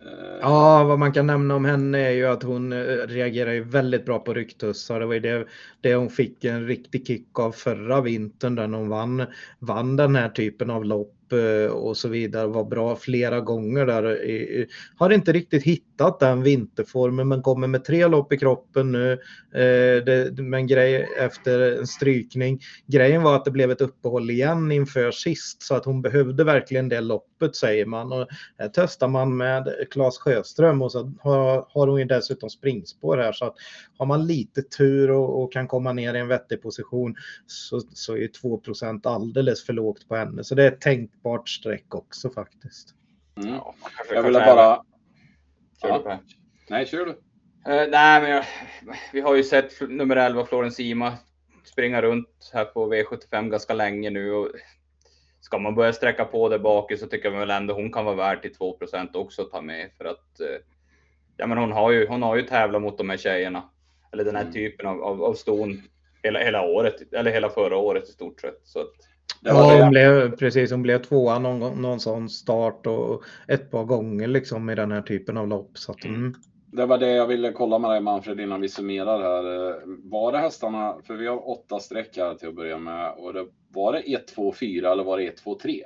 Eh, 0.00 0.38
ja, 0.40 0.84
vad 0.84 0.98
man 0.98 1.12
kan 1.12 1.26
nämna 1.26 1.56
om 1.56 1.64
henne 1.64 1.98
är 1.98 2.10
ju 2.10 2.26
att 2.26 2.42
hon 2.42 2.72
eh, 2.72 2.78
reagerar 3.06 3.52
ju 3.52 3.64
väldigt 3.64 4.04
bra 4.04 4.18
på 4.18 4.34
rycktussar. 4.34 5.00
Det 5.00 5.06
var 5.06 5.14
ju 5.14 5.20
det, 5.20 5.46
det 5.80 5.94
hon 5.94 6.10
fick 6.10 6.44
en 6.44 6.66
riktig 6.66 7.06
kick 7.06 7.38
av 7.38 7.52
förra 7.52 8.00
vintern 8.00 8.54
när 8.54 8.78
hon 8.78 8.88
vann, 8.88 9.26
vann 9.58 9.96
den 9.96 10.16
här 10.16 10.28
typen 10.28 10.70
av 10.70 10.84
lopp 10.84 11.15
Eh, 11.32 11.70
och 11.70 11.96
så 11.96 12.08
vidare 12.08 12.46
var 12.46 12.64
bra 12.64 12.96
flera 12.96 13.40
gånger 13.40 13.86
där. 13.86 14.66
Har 14.96 15.10
inte 15.10 15.32
riktigt 15.32 15.62
hittat 15.62 16.20
den 16.20 16.42
vinterformen 16.42 17.28
men 17.28 17.42
kommer 17.42 17.66
med 17.66 17.84
tre 17.84 18.06
lopp 18.06 18.32
i 18.32 18.38
kroppen 18.38 18.92
nu. 18.92 19.12
Eh, 19.54 20.32
men 20.42 20.66
grej 20.66 21.08
efter 21.18 21.78
en 21.78 21.86
strykning. 21.86 22.60
Grejen 22.86 23.22
var 23.22 23.36
att 23.36 23.44
det 23.44 23.50
blev 23.50 23.70
ett 23.70 23.80
uppehåll 23.80 24.30
igen 24.30 24.72
inför 24.72 25.10
sist 25.10 25.62
så 25.62 25.74
att 25.74 25.84
hon 25.84 26.02
behövde 26.02 26.44
verkligen 26.44 26.88
det 26.88 27.00
loppet 27.00 27.56
säger 27.56 27.86
man. 27.86 28.12
Och 28.12 28.28
här 28.58 28.70
testar 28.74 29.08
man 29.08 29.36
med 29.36 29.86
Claes 29.90 30.18
Sjöström 30.18 30.82
och 30.82 30.92
så 30.92 31.12
har 31.68 31.86
hon 31.86 31.98
ju 31.98 32.04
dessutom 32.04 32.50
springspår 32.50 33.16
här 33.16 33.32
så 33.32 33.44
att 33.44 33.54
har 33.98 34.06
man 34.06 34.26
lite 34.26 34.62
tur 34.62 35.10
och, 35.10 35.42
och 35.42 35.52
kan 35.52 35.68
komma 35.68 35.92
ner 35.92 36.14
i 36.14 36.18
en 36.18 36.28
vettig 36.28 36.62
position 36.62 37.16
så, 37.46 37.80
så 37.80 38.16
är 38.16 38.28
2% 38.28 39.08
alldeles 39.08 39.66
för 39.66 39.72
lågt 39.72 40.08
på 40.08 40.16
henne. 40.16 40.44
Så 40.44 40.54
det 40.54 40.64
är 40.64 40.72
ett 40.72 40.80
tänkbart 40.80 41.48
streck 41.48 41.94
också 41.94 42.30
faktiskt. 42.30 42.94
Mm. 43.36 43.54
Ja, 43.54 43.74
jag 44.12 44.22
ville 44.22 44.38
bara... 44.38 44.82
Kör 45.82 46.02
ja. 46.04 46.20
Nej, 46.70 46.86
kör 46.86 47.06
du. 47.06 47.10
Uh, 47.72 47.90
nej, 47.90 48.22
men 48.22 48.30
jag, 48.30 48.44
vi 49.12 49.20
har 49.20 49.34
ju 49.34 49.44
sett 49.44 49.90
nummer 49.90 50.16
11 50.16 50.46
Florence 50.46 50.82
Ima 50.82 51.12
springa 51.64 52.02
runt 52.02 52.50
här 52.52 52.64
på 52.64 52.94
V75 52.94 53.50
ganska 53.50 53.74
länge 53.74 54.10
nu 54.10 54.32
och 54.32 54.48
ska 55.40 55.58
man 55.58 55.74
börja 55.74 55.92
sträcka 55.92 56.24
på 56.24 56.48
det 56.48 56.58
bak 56.58 56.98
så 56.98 57.06
tycker 57.06 57.30
jag 57.30 57.38
väl 57.38 57.50
ändå 57.50 57.74
hon 57.74 57.92
kan 57.92 58.04
vara 58.04 58.16
värd 58.16 58.42
till 58.42 58.52
2% 58.52 59.16
också 59.16 59.42
att 59.42 59.50
ta 59.50 59.60
med 59.60 59.90
för 59.98 60.04
att 60.04 60.40
uh, 60.40 60.56
ja, 61.36 61.46
men 61.46 61.58
hon 61.58 61.72
har 61.72 61.90
ju. 61.90 62.06
Hon 62.06 62.22
har 62.22 62.36
ju 62.36 62.42
tävlat 62.42 62.82
mot 62.82 62.98
de 62.98 63.10
här 63.10 63.16
tjejerna 63.16 63.70
eller 64.16 64.24
den 64.24 64.36
här 64.36 64.42
mm. 64.42 64.54
typen 64.54 64.86
av, 64.86 65.02
av, 65.02 65.24
av 65.24 65.34
ston 65.34 65.82
hela, 66.22 66.38
hela 66.38 66.62
året, 66.62 67.12
eller 67.12 67.30
hela 67.30 67.48
förra 67.48 67.76
året 67.76 68.08
i 68.08 68.12
stort 68.12 68.40
sett. 68.40 68.60
Så 68.64 68.80
att, 68.80 68.92
ja, 69.42 69.80
hon 69.80 69.90
blev, 69.90 70.36
precis. 70.36 70.70
Hon 70.70 70.82
blev 70.82 70.98
tvåa 70.98 71.38
någon, 71.38 71.82
någon 71.82 72.00
sån 72.00 72.28
start 72.28 72.86
och 72.86 73.24
ett 73.48 73.70
par 73.70 73.84
gånger 73.84 74.28
liksom 74.28 74.70
i 74.70 74.74
den 74.74 74.92
här 74.92 75.02
typen 75.02 75.36
av 75.36 75.48
lopp. 75.48 75.78
Så 75.78 75.92
att, 75.92 76.04
mm. 76.04 76.34
Det 76.66 76.86
var 76.86 76.98
det 76.98 77.10
jag 77.10 77.26
ville 77.26 77.52
kolla 77.52 77.78
med 77.78 77.90
dig 77.90 78.00
Manfred 78.00 78.40
innan 78.40 78.60
vi 78.60 78.68
summerar 78.68 79.22
här. 79.22 79.76
Var 80.10 80.32
det 80.32 80.38
hästarna, 80.38 80.96
för 81.06 81.14
vi 81.14 81.26
har 81.26 81.48
åtta 81.48 81.80
streck 81.80 82.16
här 82.16 82.34
till 82.34 82.48
att 82.48 82.54
börja 82.54 82.78
med, 82.78 83.14
och 83.18 83.32
det, 83.32 83.46
var 83.68 83.92
det 83.92 83.98
1, 84.14 84.26
2, 84.26 84.52
4 84.52 84.92
eller 84.92 85.04
var 85.04 85.16
det 85.16 85.26
1, 85.26 85.36
2, 85.36 85.54
3? 85.54 85.84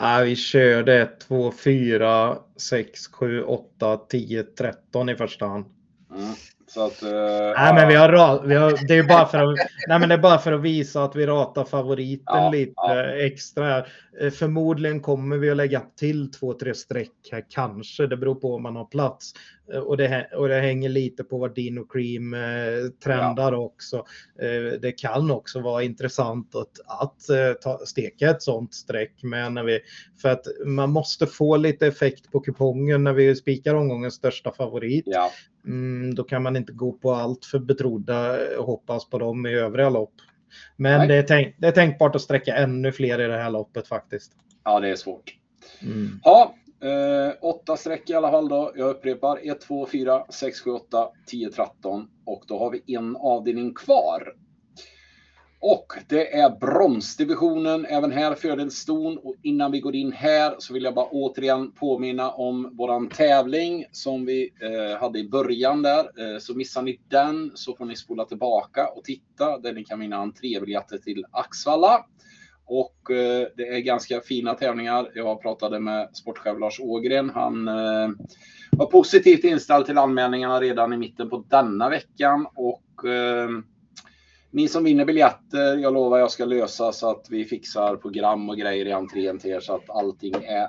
Ja, 0.00 0.20
vi 0.24 0.36
körde 0.36 1.02
1, 1.02 1.20
2, 1.20 1.52
4, 1.52 2.38
6, 2.56 3.06
7, 3.12 3.42
8, 3.42 3.96
10, 3.96 4.42
13 4.42 5.08
i 5.08 5.14
första 5.14 5.46
hand. 5.46 5.64
Mm. 6.10 6.34
Så 6.74 6.86
att, 6.86 7.02
uh, 7.02 7.10
nej, 7.56 7.74
men 7.74 7.88
vi 7.88 7.94
har, 7.94 8.42
vi 8.46 8.54
har, 8.54 8.86
det, 8.88 8.94
är 8.94 9.02
bara 9.02 9.26
för 9.26 9.38
att, 9.38 9.56
nej, 9.88 9.98
men 9.98 10.08
det 10.08 10.14
är 10.14 10.18
bara 10.18 10.38
för 10.38 10.52
att 10.52 10.60
visa 10.60 11.04
att 11.04 11.16
vi 11.16 11.26
ratar 11.26 11.64
favoriten 11.64 12.24
ja, 12.26 12.50
lite 12.50 12.72
ja. 12.76 13.04
extra. 13.04 13.78
Eh, 14.20 14.30
förmodligen 14.32 15.00
kommer 15.00 15.36
vi 15.36 15.50
att 15.50 15.56
lägga 15.56 15.82
till 15.98 16.30
två, 16.32 16.52
tre 16.52 16.74
streck 16.74 17.28
här, 17.32 17.44
kanske. 17.48 18.06
Det 18.06 18.16
beror 18.16 18.34
på 18.34 18.54
om 18.54 18.62
man 18.62 18.76
har 18.76 18.84
plats. 18.84 19.32
Eh, 19.72 19.78
och 19.78 19.96
det, 19.96 20.28
och 20.36 20.48
det 20.48 20.60
hänger 20.60 20.88
lite 20.88 21.24
på 21.24 21.38
vad 21.38 21.54
Dino 21.54 21.84
Cream 21.84 22.34
eh, 22.34 22.90
trendar 23.04 23.52
ja. 23.52 23.58
också. 23.58 23.96
Eh, 24.38 24.80
det 24.80 24.92
kan 24.92 25.30
också 25.30 25.60
vara 25.60 25.82
intressant 25.82 26.54
att, 26.54 27.00
att 27.00 27.28
eh, 27.28 27.52
ta, 27.52 27.78
steka 27.86 28.30
ett 28.30 28.42
sånt 28.42 28.74
streck 28.74 29.22
med 29.22 29.52
när 29.52 29.64
vi, 29.64 29.80
för 30.22 30.28
att 30.28 30.46
man 30.66 30.90
måste 30.90 31.26
få 31.26 31.56
lite 31.56 31.86
effekt 31.86 32.32
på 32.32 32.40
kupongen 32.40 33.04
när 33.04 33.12
vi 33.12 33.36
spikar 33.36 33.74
omgångens 33.74 34.14
största 34.14 34.52
favorit. 34.52 35.04
Ja. 35.06 35.30
Mm, 35.66 36.14
då 36.14 36.24
kan 36.24 36.42
man 36.42 36.56
inte 36.56 36.72
gå 36.72 36.92
på 36.92 37.12
allt 37.12 37.44
för 37.44 37.58
betrodda 37.58 38.38
och 38.58 38.66
hoppas 38.66 39.10
på 39.10 39.18
dem 39.18 39.46
i 39.46 39.54
övriga 39.54 39.90
lopp. 39.90 40.14
Men 40.76 41.08
det 41.08 41.14
är, 41.14 41.22
tänk, 41.22 41.54
det 41.58 41.66
är 41.66 41.72
tänkbart 41.72 42.14
att 42.14 42.22
sträcka 42.22 42.56
ännu 42.56 42.92
fler 42.92 43.20
i 43.20 43.26
det 43.26 43.36
här 43.36 43.50
loppet 43.50 43.88
faktiskt. 43.88 44.32
Ja, 44.64 44.80
det 44.80 44.88
är 44.88 44.96
svårt. 44.96 45.34
Mm. 45.82 46.20
Ja, 46.22 46.54
eh, 46.84 47.32
åtta 47.40 47.76
streck 47.76 48.10
i 48.10 48.14
alla 48.14 48.30
fall 48.30 48.48
då. 48.48 48.72
Jag 48.76 48.90
upprepar 48.90 49.50
1, 49.50 49.60
2, 49.60 49.86
4, 49.86 50.24
6, 50.30 50.60
7, 50.60 50.70
8, 50.70 51.08
10, 51.26 51.50
13 51.50 52.08
och 52.24 52.44
då 52.46 52.58
har 52.58 52.70
vi 52.70 52.94
en 52.94 53.16
avdelning 53.16 53.74
kvar. 53.74 54.34
Och 55.66 55.92
det 56.08 56.34
är 56.34 56.50
bromsdivisionen, 56.50 57.86
även 57.86 58.12
här 58.12 58.34
fördelston. 58.34 59.18
Och 59.18 59.34
innan 59.42 59.72
vi 59.72 59.80
går 59.80 59.94
in 59.94 60.12
här 60.12 60.54
så 60.58 60.74
vill 60.74 60.84
jag 60.84 60.94
bara 60.94 61.06
återigen 61.06 61.72
påminna 61.72 62.30
om 62.30 62.76
våran 62.76 63.08
tävling 63.08 63.84
som 63.92 64.26
vi 64.26 64.52
eh, 64.60 65.00
hade 65.00 65.18
i 65.18 65.28
början 65.28 65.82
där. 65.82 65.98
Eh, 65.98 66.38
så 66.38 66.54
missar 66.54 66.82
ni 66.82 67.00
den 67.08 67.52
så 67.54 67.76
får 67.76 67.84
ni 67.84 67.96
spola 67.96 68.24
tillbaka 68.24 68.88
och 68.88 69.04
titta 69.04 69.58
där 69.58 69.72
ni 69.72 69.84
kan 69.84 70.00
vinna 70.00 70.16
entrébiljetter 70.16 70.98
till 70.98 71.24
Axvalla. 71.30 72.04
Och 72.66 73.10
eh, 73.10 73.46
det 73.56 73.68
är 73.68 73.80
ganska 73.80 74.20
fina 74.20 74.54
tävlingar. 74.54 75.10
Jag 75.14 75.42
pratade 75.42 75.80
med 75.80 76.16
sportchef 76.16 76.58
Lars 76.60 76.80
Ågren. 76.80 77.30
Han 77.30 77.68
eh, 77.68 78.08
var 78.70 78.86
positivt 78.86 79.44
inställd 79.44 79.86
till 79.86 79.98
anmälningarna 79.98 80.60
redan 80.60 80.92
i 80.92 80.96
mitten 80.96 81.30
på 81.30 81.44
denna 81.48 81.88
veckan. 81.88 82.46
Och 82.54 83.08
eh, 83.08 83.48
ni 84.50 84.68
som 84.68 84.84
vinner 84.84 85.04
biljetter, 85.04 85.76
jag 85.76 85.94
lovar 85.94 86.18
jag 86.18 86.30
ska 86.30 86.44
lösa 86.44 86.92
så 86.92 87.10
att 87.10 87.26
vi 87.30 87.44
fixar 87.44 87.96
program 87.96 88.48
och 88.48 88.56
grejer 88.56 88.86
i 88.86 88.92
entrén 88.92 89.38
till 89.38 89.50
er 89.50 89.60
så 89.60 89.74
att 89.74 89.90
allting 89.90 90.34
är 90.34 90.68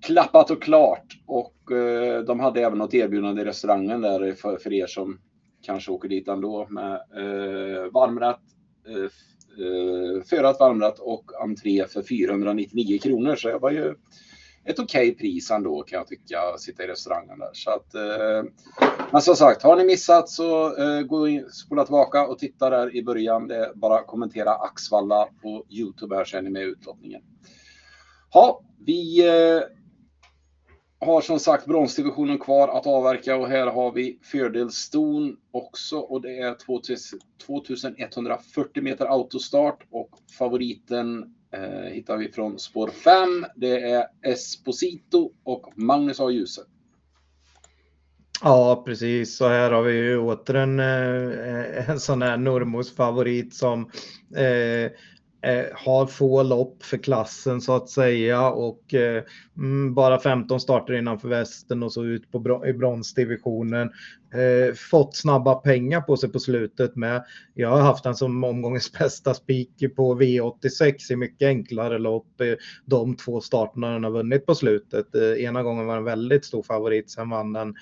klappat 0.00 0.50
och 0.50 0.62
klart. 0.62 1.06
Och 1.26 1.72
eh, 1.72 2.22
de 2.22 2.40
hade 2.40 2.60
även 2.60 2.78
något 2.78 2.94
erbjudande 2.94 3.42
i 3.42 3.44
restaurangen 3.44 4.00
där 4.00 4.32
för, 4.32 4.56
för 4.56 4.72
er 4.72 4.86
som 4.86 5.18
kanske 5.62 5.92
åker 5.92 6.08
dit 6.08 6.28
ändå 6.28 6.66
med 6.70 6.92
eh, 6.92 7.92
varmrätt, 7.92 8.40
eh, 8.88 9.10
eh 9.58 10.22
förrätt, 10.22 10.60
varmrätt 10.60 10.98
och 10.98 11.24
entré 11.42 11.86
för 11.86 12.02
499 12.02 12.98
kronor. 12.98 13.36
Så 13.36 13.48
det 13.48 13.58
var 13.58 13.70
ju 13.70 13.94
ett 14.64 14.78
okej 14.78 15.10
okay 15.10 15.14
pris 15.14 15.50
ändå 15.50 15.82
kan 15.82 15.96
jag 15.96 16.06
tycka, 16.06 16.40
att 16.40 16.60
sitta 16.60 16.84
i 16.84 16.86
restaurangen 16.86 17.38
där. 17.38 17.50
Så 17.52 17.70
att, 17.70 17.94
eh, 17.94 18.50
men 19.12 19.22
som 19.22 19.36
sagt, 19.36 19.62
har 19.62 19.76
ni 19.76 19.84
missat 19.84 20.28
så 20.28 20.76
eh, 20.76 21.02
gå 21.02 21.28
in, 21.28 21.50
spola 21.50 21.84
tillbaka 21.84 22.26
och 22.26 22.38
titta 22.38 22.70
där 22.70 22.96
i 22.96 23.02
början. 23.02 23.48
Det 23.48 23.56
är 23.56 23.74
bara 23.74 24.02
kommentera 24.02 24.50
Axvalla 24.50 25.28
på 25.42 25.64
Youtube 25.70 26.16
här 26.16 26.24
så 26.24 26.36
är 26.36 26.42
ni 26.42 26.50
med 26.50 26.62
i 26.62 26.66
utlottningen. 26.66 27.22
Ja, 28.32 28.62
vi 28.86 29.28
eh, 29.28 29.62
har 31.00 31.20
som 31.20 31.38
sagt 31.38 31.66
bronsdivisionen 31.66 32.38
kvar 32.38 32.68
att 32.68 32.86
avverka 32.86 33.36
och 33.36 33.48
här 33.48 33.66
har 33.66 33.92
vi 33.92 34.18
fördelston 34.22 35.36
också 35.50 35.98
och 35.98 36.20
det 36.20 36.38
är 36.38 36.56
2140 37.46 38.82
meter 38.82 39.06
autostart 39.06 39.86
och 39.90 40.10
favoriten 40.38 41.34
eh, 41.52 41.92
hittar 41.92 42.16
vi 42.16 42.32
från 42.32 42.58
spår 42.58 42.88
5. 42.88 43.46
Det 43.56 43.90
är 43.90 44.06
Esposito 44.22 45.32
och 45.44 45.72
Magnus 45.76 46.20
A. 46.20 46.30
Djuse. 46.30 46.62
Ja, 48.42 48.82
precis. 48.86 49.36
Så 49.36 49.48
här 49.48 49.70
har 49.70 49.82
vi 49.82 49.92
ju 49.92 50.18
åter 50.18 50.54
en, 50.54 50.80
eh, 50.80 51.90
en 51.90 52.00
sån 52.00 52.22
här 52.22 52.36
Normos 52.36 52.96
favorit 52.96 53.54
som 53.54 53.90
eh, 54.36 54.90
Eh, 55.42 55.66
har 55.74 56.06
få 56.06 56.42
lopp 56.42 56.82
för 56.82 56.96
klassen 56.96 57.60
så 57.60 57.76
att 57.76 57.88
säga 57.88 58.50
och 58.50 58.94
eh, 58.94 59.22
mm, 59.56 59.94
bara 59.94 60.20
15 60.20 60.60
starter 60.60 60.94
innanför 60.94 61.28
västen 61.28 61.82
och 61.82 61.92
så 61.92 62.04
ut 62.04 62.32
på 62.32 62.66
i 62.66 62.72
bronsdivisionen 62.72 63.90
eh, 64.34 64.74
fått 64.74 65.16
snabba 65.16 65.54
pengar 65.54 66.00
på 66.00 66.16
sig 66.16 66.32
på 66.32 66.38
slutet 66.38 66.96
med. 66.96 67.24
Jag 67.54 67.68
har 67.68 67.80
haft 67.80 68.04
den 68.04 68.14
som 68.14 68.44
omgångens 68.44 68.92
bästa 68.98 69.34
spik 69.34 69.96
på 69.96 70.20
V86 70.20 71.12
i 71.12 71.16
mycket 71.16 71.46
enklare 71.46 71.98
lopp. 71.98 72.40
Eh, 72.40 72.54
de 72.84 73.16
två 73.16 73.40
starterna 73.40 73.92
den 73.92 74.04
har 74.04 74.10
vunnit 74.10 74.46
på 74.46 74.54
slutet. 74.54 75.14
Eh, 75.14 75.44
ena 75.44 75.62
gången 75.62 75.86
var 75.86 75.94
den 75.94 76.04
väldigt 76.04 76.44
stor 76.44 76.62
favorit, 76.62 77.10
sen 77.10 77.30
vann 77.30 77.52
den 77.52 77.74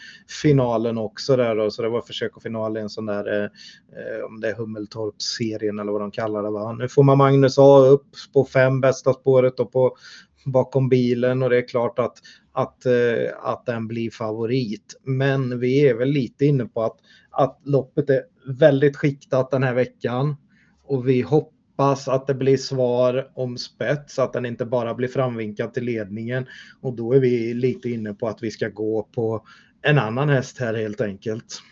finalen 0.43 0.99
också 0.99 1.37
där 1.37 1.57
då, 1.57 1.71
så 1.71 1.83
det 1.83 1.89
var 1.89 2.01
försök 2.01 2.37
och 2.37 2.43
final 2.43 2.77
i 2.77 2.81
en 2.81 2.91
sån 2.91 3.07
där, 3.07 3.43
eh, 3.43 3.45
eh 3.45 4.25
om 4.27 4.41
det 4.41 4.49
är 4.49 4.55
Hummeltorp-serien 4.55 5.79
eller 5.79 5.93
vad 5.93 6.01
de 6.01 6.11
kallar 6.11 6.43
det. 6.43 6.51
Va? 6.51 6.73
Nu 6.73 6.89
får 6.89 7.03
man 7.03 7.19
Magnus 7.19 7.48
USA 7.49 7.79
upp 7.79 8.07
på 8.33 8.45
fem 8.45 8.81
bästa 8.81 9.13
spåret 9.13 9.61
och 9.61 9.73
på 9.73 9.97
bakom 10.45 10.89
bilen 10.89 11.43
och 11.43 11.51
det 11.51 11.57
är 11.57 11.69
klart 11.69 11.99
att, 11.99 12.19
att, 12.53 12.87
eh, 12.87 13.31
att 13.43 13.67
den 13.67 13.89
blir 13.89 14.11
favorit. 14.11 15.01
Men 15.03 15.61
vi 15.61 15.89
är 15.89 15.95
väl 15.95 16.09
lite 16.09 16.47
inne 16.47 16.65
på 16.65 16.83
att, 16.83 16.97
att 17.31 17.61
loppet 17.65 18.11
är 18.11 18.23
väldigt 18.47 18.97
skiktat 18.97 19.51
den 19.51 19.63
här 19.63 19.75
veckan 19.75 20.37
och 20.85 21.09
vi 21.09 21.23
hoppas 21.23 22.09
att 22.09 22.27
det 22.27 22.35
blir 22.35 22.57
svar 22.57 23.31
om 23.35 23.59
spets, 23.59 24.19
att 24.19 24.33
den 24.33 24.47
inte 24.47 24.67
bara 24.67 24.95
blir 24.95 25.09
framvinkad 25.09 25.75
till 25.75 25.85
ledningen. 25.85 26.47
Och 26.81 26.97
då 26.97 27.13
är 27.13 27.21
vi 27.21 27.55
lite 27.55 27.91
inne 27.91 28.15
på 28.15 28.29
att 28.29 28.43
vi 28.43 28.51
ska 28.51 28.69
gå 28.69 29.03
på 29.03 29.47
en 29.83 29.99
annan 29.99 30.29
häst 30.29 30.59
här 30.59 30.75
helt 30.75 31.01
enkelt. 31.01 31.63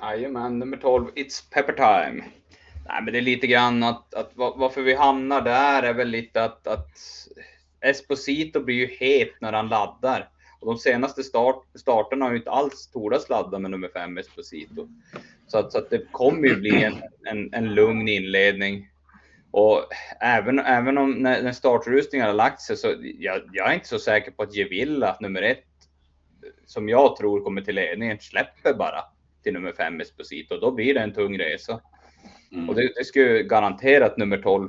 Jajamän, 0.00 0.58
nummer 0.58 0.76
12, 0.76 1.06
It's 1.06 1.52
Pepper 1.54 1.72
Time. 1.72 2.24
Nej, 2.86 3.02
men 3.02 3.12
det 3.12 3.18
är 3.18 3.22
lite 3.22 3.46
grann 3.46 3.82
att, 3.82 4.14
att 4.14 4.30
varför 4.34 4.82
vi 4.82 4.94
hamnar 4.94 5.40
där 5.40 5.82
är 5.82 5.94
väl 5.94 6.08
lite 6.08 6.44
att, 6.44 6.66
att 6.66 6.88
Esposito 7.80 8.60
blir 8.60 8.76
ju 8.76 8.86
het 8.86 9.32
när 9.40 9.52
han 9.52 9.68
laddar. 9.68 10.28
Och 10.60 10.66
de 10.66 10.78
senaste 10.78 11.22
start, 11.22 11.64
starterna 11.74 12.24
har 12.24 12.32
ju 12.32 12.38
inte 12.38 12.50
alls 12.50 12.90
tordas 12.92 13.28
ladda 13.28 13.58
med 13.58 13.70
nummer 13.70 13.88
fem 13.88 14.18
Esposito. 14.18 14.88
Så 15.46 15.58
att, 15.58 15.72
så 15.72 15.78
att 15.78 15.90
det 15.90 16.12
kommer 16.12 16.48
ju 16.48 16.56
bli 16.56 16.84
en, 16.84 17.02
en, 17.24 17.54
en 17.54 17.74
lugn 17.74 18.08
inledning. 18.08 18.88
Och 19.50 19.86
även, 20.20 20.58
även 20.58 20.98
om 20.98 21.12
när, 21.12 21.42
när 21.42 21.52
startrustningen 21.52 22.26
har 22.26 22.34
lagt 22.34 22.60
sig 22.60 22.76
så 22.76 22.94
jag, 23.18 23.40
jag 23.52 23.70
är 23.70 23.74
inte 23.74 23.88
så 23.88 23.98
säker 23.98 24.30
på 24.30 24.42
att 24.42 24.54
Gevilla 24.54 25.16
nummer 25.20 25.42
ett, 25.42 25.64
som 26.66 26.88
jag 26.88 27.16
tror 27.16 27.44
kommer 27.44 27.60
till 27.60 27.74
ledningen, 27.74 28.18
släpper 28.20 28.74
bara 28.74 29.04
till 29.42 29.52
nummer 29.52 29.72
fem 29.72 30.00
Esposito. 30.00 30.56
Då 30.56 30.70
blir 30.70 30.94
det 30.94 31.00
en 31.00 31.14
tung 31.14 31.38
resa. 31.38 31.80
Mm. 32.52 32.68
Och 32.68 32.74
det, 32.74 32.92
det 32.96 33.04
skulle 33.04 33.42
garanterat 33.42 34.16
nummer 34.16 34.38
12, 34.38 34.68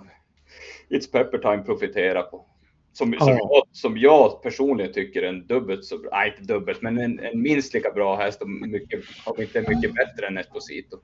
It's 0.89 1.11
Pepper 1.11 1.37
Time, 1.37 1.63
profitera 1.63 2.21
på. 2.21 2.45
Som, 2.93 3.13
som, 3.19 3.29
jag, 3.29 3.63
som 3.71 3.97
jag 3.97 4.41
personligen 4.41 4.93
tycker 4.93 5.21
är 5.21 5.29
en 5.29 5.47
dubbelt 5.47 5.85
så 5.85 5.97
bra, 5.97 6.09
nej 6.13 6.33
inte 6.39 6.53
dubbelt, 6.53 6.81
men 6.81 6.97
en, 6.97 7.19
en 7.19 7.41
minst 7.41 7.73
lika 7.73 7.91
bra 7.91 8.15
häst 8.15 8.41
och 8.41 8.49
mycket, 8.49 8.99
om 9.25 9.41
inte 9.41 9.61
mycket 9.61 9.93
bättre 9.93 10.27
än 10.27 10.37
Esposito. 10.37 10.97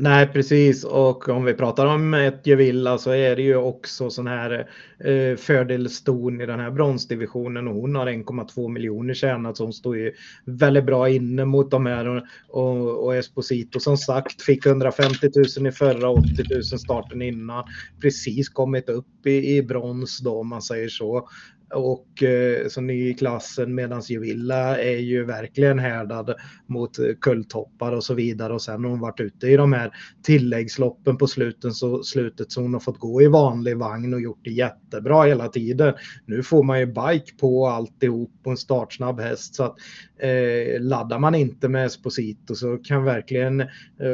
Nej, 0.00 0.26
precis. 0.26 0.84
Och 0.84 1.28
om 1.28 1.44
vi 1.44 1.54
pratar 1.54 1.86
om 1.86 2.14
ett 2.14 2.46
Gevilla 2.46 2.98
så 2.98 3.10
är 3.10 3.36
det 3.36 3.42
ju 3.42 3.56
också 3.56 4.10
sån 4.10 4.26
här 4.26 4.68
eh, 5.04 5.36
fördelston 5.36 6.40
i 6.40 6.46
den 6.46 6.60
här 6.60 6.70
bronsdivisionen 6.70 7.68
och 7.68 7.74
hon 7.74 7.96
har 7.96 8.06
1,2 8.06 8.68
miljoner 8.68 9.14
tjänat 9.14 9.56
så 9.56 9.64
hon 9.64 9.72
står 9.72 9.96
ju 9.96 10.12
väldigt 10.44 10.84
bra 10.84 11.08
inne 11.08 11.44
mot 11.44 11.70
de 11.70 11.86
här 11.86 12.08
och, 12.08 12.22
och, 12.48 13.04
och 13.04 13.16
Esposito 13.16 13.80
som 13.80 13.96
sagt 13.96 14.42
fick 14.42 14.66
150 14.66 15.30
000 15.58 15.66
i 15.66 15.72
förra 15.72 16.10
80 16.10 16.26
000 16.50 16.62
starten 16.62 17.22
innan. 17.22 17.64
Precis 18.00 18.48
kommit 18.48 18.88
upp 18.88 19.26
i, 19.26 19.56
i 19.56 19.62
brons 19.62 20.18
då 20.18 20.40
om 20.40 20.48
man 20.48 20.62
säger 20.62 20.87
så. 20.88 21.28
Och 21.74 22.22
eh, 22.22 22.68
så 22.68 22.80
ny 22.80 23.10
i 23.10 23.14
klassen 23.14 23.74
medan 23.74 24.00
Juvilla 24.00 24.78
är 24.78 24.98
ju 24.98 25.24
verkligen 25.24 25.78
härdad 25.78 26.34
mot 26.66 26.98
kulltoppar 27.20 27.92
och 27.92 28.04
så 28.04 28.14
vidare. 28.14 28.54
Och 28.54 28.62
sen 28.62 28.84
har 28.84 28.90
hon 28.90 29.00
varit 29.00 29.20
ute 29.20 29.46
i 29.46 29.56
de 29.56 29.72
här 29.72 29.92
tilläggsloppen 30.22 31.18
på 31.18 31.26
sluten, 31.26 31.72
så, 31.72 32.02
slutet 32.02 32.52
så 32.52 32.62
hon 32.62 32.72
har 32.72 32.80
fått 32.80 32.98
gå 32.98 33.22
i 33.22 33.26
vanlig 33.26 33.76
vagn 33.76 34.14
och 34.14 34.20
gjort 34.20 34.40
det 34.44 34.50
jättebra 34.50 35.22
hela 35.22 35.48
tiden. 35.48 35.94
Nu 36.26 36.42
får 36.42 36.62
man 36.62 36.80
ju 36.80 36.86
bike 36.86 37.36
på 37.40 37.66
alltihop 37.66 38.30
på 38.44 38.50
en 38.50 38.56
startsnabb 38.56 39.20
häst. 39.20 39.54
Så 39.54 39.64
att 39.64 39.76
eh, 40.18 40.80
laddar 40.80 41.18
man 41.18 41.34
inte 41.34 41.68
med 41.68 41.86
Esposito 41.86 42.54
så 42.54 42.78
kan 42.78 43.04
verkligen 43.04 43.60
eh, 43.60 43.66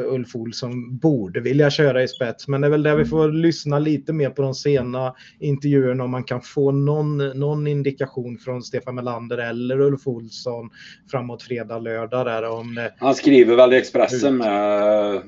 Ulf 0.05 0.35
Olsson 0.35 0.97
borde 0.97 1.39
vilja 1.39 1.69
köra 1.69 2.03
i 2.03 2.07
spets 2.07 2.47
men 2.47 2.61
det 2.61 2.67
är 2.67 2.71
väl 2.71 2.83
där 2.83 2.95
vi 2.95 3.05
får 3.05 3.31
lyssna 3.31 3.79
lite 3.79 4.13
mer 4.13 4.29
på 4.29 4.41
de 4.41 4.53
sena 4.53 5.13
intervjuerna 5.39 6.03
om 6.03 6.11
man 6.11 6.23
kan 6.23 6.41
få 6.41 6.71
någon 6.71 7.17
någon 7.17 7.67
indikation 7.67 8.37
från 8.37 8.63
Stefan 8.63 8.95
Melander 8.95 9.37
eller 9.37 9.81
Ulf 9.81 10.07
Olsson 10.07 10.69
framåt 11.11 11.43
fredag, 11.43 11.79
lördag 11.79 12.25
där 12.25 12.49
om 12.49 12.75
det... 12.75 12.93
Han 12.97 13.15
skriver 13.15 13.55
väl 13.55 13.73
i 13.73 13.77
Expressen 13.77 14.37
med 14.37 15.21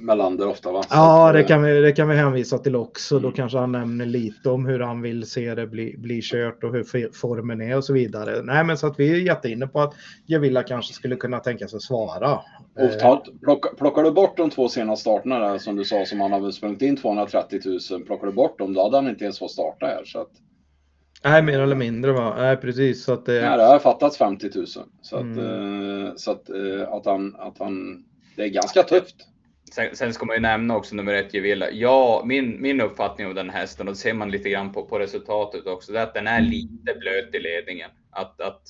Melander 0.00 0.48
ofta 0.48 0.72
va? 0.72 0.82
ja, 0.90 1.32
det 1.32 1.42
kan, 1.42 1.62
vi, 1.62 1.80
det 1.80 1.92
kan 1.92 2.08
vi 2.08 2.16
hänvisa 2.16 2.58
till 2.58 2.76
också. 2.76 3.14
Då 3.18 3.28
mm. 3.28 3.36
kanske 3.36 3.58
han 3.58 3.72
nämner 3.72 4.06
lite 4.06 4.50
om 4.50 4.66
hur 4.66 4.80
han 4.80 5.02
vill 5.02 5.26
se 5.26 5.54
det 5.54 5.66
bli, 5.66 5.94
bli 5.98 6.20
kört 6.22 6.64
och 6.64 6.72
hur 6.72 7.12
formen 7.12 7.60
är 7.60 7.76
och 7.76 7.84
så 7.84 7.92
vidare. 7.92 8.42
Nej, 8.42 8.64
men 8.64 8.78
så 8.78 8.86
att 8.86 9.00
vi 9.00 9.10
är 9.10 9.16
jätteinne 9.16 9.66
på 9.66 9.80
att 9.80 9.94
Javilla 10.26 10.62
kanske 10.62 10.92
skulle 10.92 11.16
kunna 11.16 11.40
tänka 11.40 11.68
sig 11.68 11.80
svara. 11.80 12.40
Och 12.78 12.98
ta, 13.00 13.24
plocka, 13.42 13.68
plockar 13.78 14.02
du 14.02 14.10
bort 14.10 14.36
de 14.36 14.50
två 14.50 14.68
sena 14.68 14.96
starterna 14.96 15.38
där 15.38 15.58
som 15.58 15.76
du 15.76 15.84
sa 15.84 16.06
som 16.06 16.20
han 16.20 16.32
har 16.32 16.50
sprungit 16.50 16.82
in 16.82 16.96
230 16.96 17.60
000, 17.90 18.04
plockar 18.04 18.26
du 18.26 18.32
bort 18.32 18.58
dem 18.58 18.74
då 18.74 18.82
hade 18.82 18.96
han 18.96 19.08
inte 19.08 19.24
ens 19.24 19.38
fått 19.38 19.50
starta 19.50 19.86
här. 19.86 20.04
Så 20.04 20.20
att... 20.20 20.30
Nej, 21.24 21.42
mer 21.42 21.60
eller 21.60 21.76
mindre 21.76 22.12
va? 22.12 22.34
Nej, 22.38 22.56
precis. 22.56 23.04
Så 23.04 23.12
att 23.12 23.26
det... 23.26 23.40
Nej, 23.40 23.56
det 23.56 23.64
har 23.64 23.78
fattats 23.78 24.18
50 24.18 24.50
000. 24.54 24.66
Så 24.66 24.80
att, 25.16 25.22
mm. 25.22 26.06
eh, 26.06 26.12
så 26.16 26.30
att, 26.30 26.48
eh, 26.48 26.92
att, 26.92 27.06
han, 27.06 27.36
att 27.38 27.58
han, 27.58 28.04
det 28.36 28.42
är 28.42 28.48
ganska 28.48 28.82
tufft. 28.82 29.16
Sen, 29.72 29.96
sen 29.96 30.12
ska 30.12 30.26
man 30.26 30.36
ju 30.36 30.42
nämna 30.42 30.76
också 30.76 30.94
nummer 30.94 31.14
ett, 31.14 31.34
Gevilla. 31.34 31.70
Ja, 31.70 32.22
min, 32.26 32.62
min 32.62 32.80
uppfattning 32.80 33.26
om 33.26 33.34
den 33.34 33.50
hästen, 33.50 33.88
och 33.88 33.94
det 33.94 33.98
ser 33.98 34.14
man 34.14 34.30
lite 34.30 34.48
grann 34.48 34.72
på, 34.72 34.82
på 34.86 34.98
resultatet 34.98 35.66
också, 35.66 35.92
det 35.92 35.98
är 35.98 36.02
att 36.02 36.14
den 36.14 36.26
är 36.26 36.40
lite 36.40 36.94
blöt 37.00 37.34
i 37.34 37.38
ledningen. 37.38 37.90
Att, 38.10 38.40
att 38.40 38.62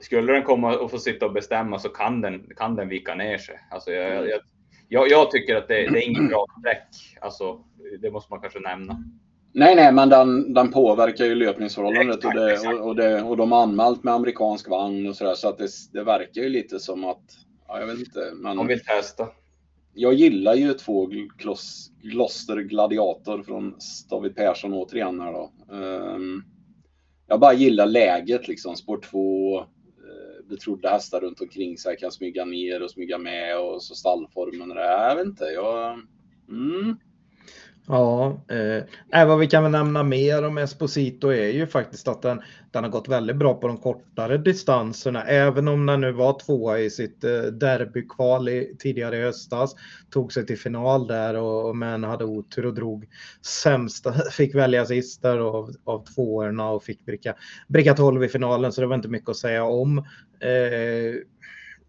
skulle 0.00 0.32
den 0.32 0.42
komma 0.42 0.76
och 0.76 0.90
få 0.90 0.98
sitta 0.98 1.26
och 1.26 1.32
bestämma 1.32 1.78
så 1.78 1.88
kan 1.88 2.20
den, 2.20 2.50
kan 2.56 2.76
den 2.76 2.88
vika 2.88 3.14
ner 3.14 3.38
sig. 3.38 3.58
Alltså 3.70 3.90
jag, 3.90 4.28
jag, 4.28 4.40
jag, 4.88 5.10
jag 5.10 5.30
tycker 5.30 5.56
att 5.56 5.68
det, 5.68 5.74
det 5.74 6.04
är 6.04 6.08
inget 6.08 6.28
bra 6.28 6.46
streck. 6.60 7.18
Alltså, 7.20 7.60
det 8.00 8.10
måste 8.10 8.32
man 8.32 8.40
kanske 8.40 8.60
nämna. 8.60 9.04
Nej, 9.52 9.76
nej, 9.76 9.92
men 9.92 10.08
den, 10.08 10.54
den 10.54 10.70
påverkar 10.70 11.24
ju 11.24 11.34
löpningsförhållandet 11.34 12.24
och, 12.24 12.34
det, 12.34 12.58
och, 12.58 12.88
och, 12.88 12.96
det, 12.96 13.22
och 13.22 13.36
de 13.36 13.52
har 13.52 13.62
anmält 13.62 14.04
med 14.04 14.14
amerikansk 14.14 14.68
vagn 14.68 15.08
och 15.08 15.16
sådär 15.16 15.34
så 15.34 15.48
att 15.48 15.58
det, 15.58 15.68
det 15.92 16.04
verkar 16.04 16.42
ju 16.42 16.48
lite 16.48 16.80
som 16.80 17.04
att, 17.04 17.22
ja, 17.68 17.80
jag 17.80 17.86
vet 17.86 17.98
inte. 17.98 18.30
Men 18.34 18.56
de 18.56 18.66
vill 18.66 18.84
testa. 18.84 19.26
Jag 19.94 20.14
gillar 20.14 20.54
ju 20.54 20.72
två 20.72 21.10
Gloster 22.02 22.56
Gladiator 22.56 23.42
från 23.42 23.74
David 24.10 24.36
Persson 24.36 24.72
återigen 24.72 25.20
här 25.20 25.32
då. 25.32 25.52
Um, 25.68 26.44
jag 27.26 27.40
bara 27.40 27.52
gillar 27.52 27.86
läget 27.86 28.48
liksom, 28.48 28.76
spår 28.76 29.00
2, 29.10 29.58
uh, 29.58 29.66
betrodda 30.48 30.90
hästar 30.90 31.20
runt 31.20 31.40
omkring 31.40 31.78
sig 31.78 31.96
kan 31.96 32.12
smyga 32.12 32.44
ner 32.44 32.82
och 32.82 32.90
smyga 32.90 33.18
med 33.18 33.60
och 33.60 33.82
så 33.82 33.94
stallformen 33.94 34.70
och 34.70 34.76
det. 34.76 34.84
Jag 34.84 35.16
vet 35.16 35.26
inte, 35.26 35.44
jag... 35.44 36.00
Mm. 36.48 36.96
Ja, 37.90 38.40
eh, 39.12 39.26
vad 39.26 39.38
vi 39.38 39.46
kan 39.46 39.62
väl 39.62 39.72
nämna 39.72 40.02
mer 40.02 40.44
om 40.44 40.58
Esposito 40.58 41.28
är 41.28 41.48
ju 41.48 41.66
faktiskt 41.66 42.08
att 42.08 42.22
den, 42.22 42.40
den 42.70 42.84
har 42.84 42.90
gått 42.90 43.08
väldigt 43.08 43.36
bra 43.36 43.54
på 43.54 43.68
de 43.68 43.76
kortare 43.76 44.38
distanserna. 44.38 45.24
Även 45.24 45.68
om 45.68 45.86
den 45.86 46.00
nu 46.00 46.12
var 46.12 46.38
tvåa 46.40 46.78
i 46.78 46.90
sitt 46.90 47.24
eh, 47.24 47.42
derbykval 47.42 48.48
i, 48.48 48.76
tidigare 48.78 49.16
i 49.16 49.22
höstas. 49.22 49.74
Tog 50.10 50.32
sig 50.32 50.46
till 50.46 50.58
final 50.58 51.06
där 51.06 51.34
och, 51.34 51.76
men 51.76 52.04
hade 52.04 52.24
otur 52.24 52.66
och 52.66 52.74
drog 52.74 53.06
sämsta, 53.62 54.12
fick 54.32 54.54
välja 54.54 54.86
sist 54.86 55.22
där 55.22 55.38
av, 55.38 55.70
av 55.84 56.04
tvåorna 56.04 56.70
och 56.70 56.82
fick 56.82 57.04
bricka, 57.04 57.34
bricka 57.68 57.94
12 57.94 58.24
i 58.24 58.28
finalen 58.28 58.72
så 58.72 58.80
det 58.80 58.86
var 58.86 58.96
inte 58.96 59.08
mycket 59.08 59.28
att 59.28 59.36
säga 59.36 59.64
om. 59.64 59.98
Eh, 60.40 61.14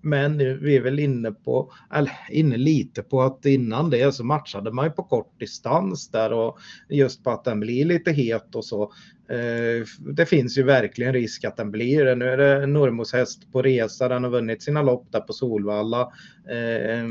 men 0.02 0.38
vi 0.38 0.76
är 0.76 0.82
väl 0.82 1.00
inne 1.00 1.32
på, 1.32 1.72
eller 1.94 2.12
inne 2.30 2.58
lite 2.58 3.04
på 3.04 3.22
att 3.22 3.46
innan 3.46 3.90
det 3.90 4.16
så 4.16 4.24
matchade 4.24 4.72
man 4.72 4.86
ju 4.86 4.92
på 4.92 5.04
kort 5.04 5.40
distans 5.40 6.12
där 6.12 6.34
och 6.34 6.60
just 6.90 7.24
på 7.24 7.32
att 7.32 7.44
den 7.44 7.60
blir 7.60 7.86
lite 7.86 8.12
het 8.12 8.56
och 8.56 8.66
så. 8.66 8.84
Eh, 9.30 9.86
det 10.16 10.26
finns 10.26 10.58
ju 10.58 10.64
verkligen 10.64 11.14
risk 11.14 11.44
att 11.44 11.58
den 11.58 11.72
blir 11.72 12.06
det. 12.06 12.16
Nu 12.16 12.26
är 12.26 12.38
det 12.38 12.68
Normos 12.68 13.14
häst 13.14 13.52
på 13.52 13.62
resa, 13.62 14.08
den 14.08 14.24
har 14.24 14.32
vunnit 14.32 14.64
sina 14.64 14.82
lopp 14.82 15.12
där 15.12 15.20
på 15.20 15.34
Solvalla. 15.34 16.02
Eh, 16.50 17.06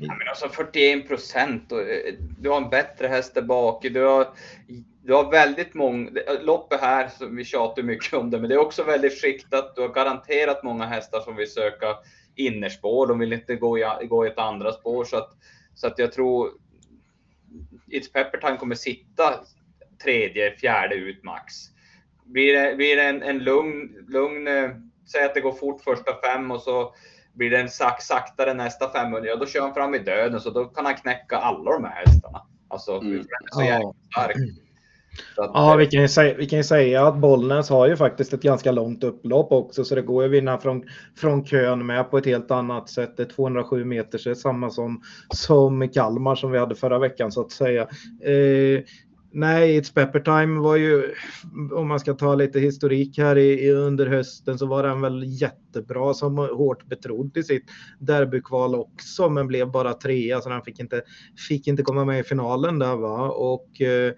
Eh, 0.00 0.06
Ja, 0.06 0.14
men 0.18 0.28
alltså 0.28 0.48
41 0.48 1.08
procent. 1.08 1.72
Eh, 1.72 1.78
du 2.38 2.50
har 2.50 2.56
en 2.56 2.70
bättre 2.70 3.06
häst 3.06 3.34
där 3.34 3.42
bak. 3.42 3.82
Du 3.82 4.04
har, 4.04 4.28
du 5.02 5.14
har 5.14 5.30
väldigt 5.30 5.74
många. 5.74 6.10
Loppet 6.40 6.80
här, 6.80 7.08
så 7.08 7.26
vi 7.26 7.44
tjatar 7.44 7.82
mycket 7.82 8.14
om 8.14 8.30
det, 8.30 8.38
men 8.38 8.48
det 8.48 8.54
är 8.54 8.58
också 8.58 8.82
väldigt 8.82 9.20
skiktat. 9.20 9.76
Du 9.76 9.82
har 9.82 9.88
garanterat 9.88 10.62
många 10.62 10.86
hästar 10.86 11.20
som 11.20 11.36
vill 11.36 11.50
söka 11.50 11.96
innerspår. 12.34 13.06
De 13.06 13.18
vill 13.18 13.32
inte 13.32 13.56
gå 13.56 13.78
i, 13.78 13.84
gå 14.06 14.26
i 14.26 14.28
ett 14.28 14.38
andra 14.38 14.72
spår. 14.72 15.04
Så 15.04 15.16
att, 15.16 15.30
så 15.74 15.86
att 15.86 15.98
jag 15.98 16.12
tror 16.12 16.50
It's 17.90 18.12
Pepper 18.12 18.38
Time 18.38 18.56
kommer 18.56 18.74
sitta 18.74 19.34
tredje, 20.02 20.56
fjärde 20.56 20.94
ut 20.94 21.24
max. 21.24 21.54
Blir 22.24 22.52
det, 22.52 22.76
blir 22.76 22.96
det 22.96 23.02
en, 23.02 23.22
en 23.22 23.38
lugn, 23.38 24.06
lugn, 24.08 24.48
eh, 24.48 24.70
säg 25.12 25.24
att 25.24 25.34
det 25.34 25.40
går 25.40 25.52
fort 25.52 25.82
första 25.82 26.20
fem 26.24 26.50
och 26.50 26.60
så 26.60 26.94
blir 27.34 27.50
det 27.50 27.60
en 27.60 27.70
sak, 27.70 28.02
saktare 28.02 28.54
nästa 28.54 28.90
500, 28.90 29.28
ja 29.28 29.36
då 29.36 29.46
kör 29.46 29.60
han 29.60 29.74
fram 29.74 29.94
i 29.94 29.98
döden 29.98 30.40
så 30.40 30.50
då 30.50 30.64
kan 30.64 30.84
han 30.84 30.94
knäcka 30.94 31.36
alla 31.36 31.72
de 31.72 31.84
här 31.84 32.04
hästarna. 32.06 32.42
Alltså, 32.68 32.92
mm. 32.92 33.24
så 33.50 33.62
jäkla 33.62 33.92
stark. 34.12 34.36
Att, 35.36 35.50
ja, 35.54 35.76
vi 35.76 35.86
kan, 35.86 36.02
ju 36.02 36.08
säga, 36.08 36.34
vi 36.34 36.46
kan 36.46 36.56
ju 36.58 36.64
säga 36.64 37.06
att 37.06 37.16
Bollnäs 37.16 37.70
har 37.70 37.86
ju 37.86 37.96
faktiskt 37.96 38.32
ett 38.32 38.42
ganska 38.42 38.72
långt 38.72 39.04
upplopp 39.04 39.52
också, 39.52 39.84
så 39.84 39.94
det 39.94 40.02
går 40.02 40.22
ju 40.22 40.28
att 40.28 40.32
vinna 40.32 40.58
från, 40.58 40.84
från 41.16 41.44
kön 41.44 41.86
med 41.86 42.10
på 42.10 42.18
ett 42.18 42.26
helt 42.26 42.50
annat 42.50 42.90
sätt. 42.90 43.16
Det 43.16 43.22
är 43.22 43.26
207 43.26 43.84
meter, 43.84 44.18
så 44.18 44.28
det 44.28 44.32
är 44.32 44.34
samma 44.34 44.70
som, 44.70 45.02
som 45.34 45.88
Kalmar 45.88 46.34
som 46.34 46.50
vi 46.50 46.58
hade 46.58 46.74
förra 46.74 46.98
veckan 46.98 47.32
så 47.32 47.40
att 47.40 47.50
säga. 47.50 47.82
Eh, 48.22 48.82
Nej, 49.36 49.80
It's 49.80 49.94
Pepper 49.94 50.20
Time 50.20 50.60
var 50.60 50.76
ju, 50.76 51.14
om 51.72 51.88
man 51.88 52.00
ska 52.00 52.14
ta 52.14 52.34
lite 52.34 52.60
historik 52.60 53.18
här 53.18 53.38
i, 53.38 53.70
under 53.70 54.06
hösten, 54.06 54.58
så 54.58 54.66
var 54.66 54.82
den 54.82 55.00
väl 55.00 55.22
jättebra 55.26 56.14
som 56.14 56.38
hårt 56.38 56.86
betrodd 56.86 57.36
i 57.36 57.42
sitt 57.42 57.64
derbykval 57.98 58.74
också, 58.74 59.28
men 59.28 59.46
blev 59.46 59.70
bara 59.70 59.94
trea 59.94 60.40
så 60.40 60.48
den 60.48 60.62
fick 60.62 60.80
inte, 60.80 61.02
fick 61.48 61.66
inte 61.66 61.82
komma 61.82 62.04
med 62.04 62.20
i 62.20 62.22
finalen 62.22 62.78
där 62.78 62.96
va. 62.96 63.28
Och 63.30 63.80
eh, 63.80 64.12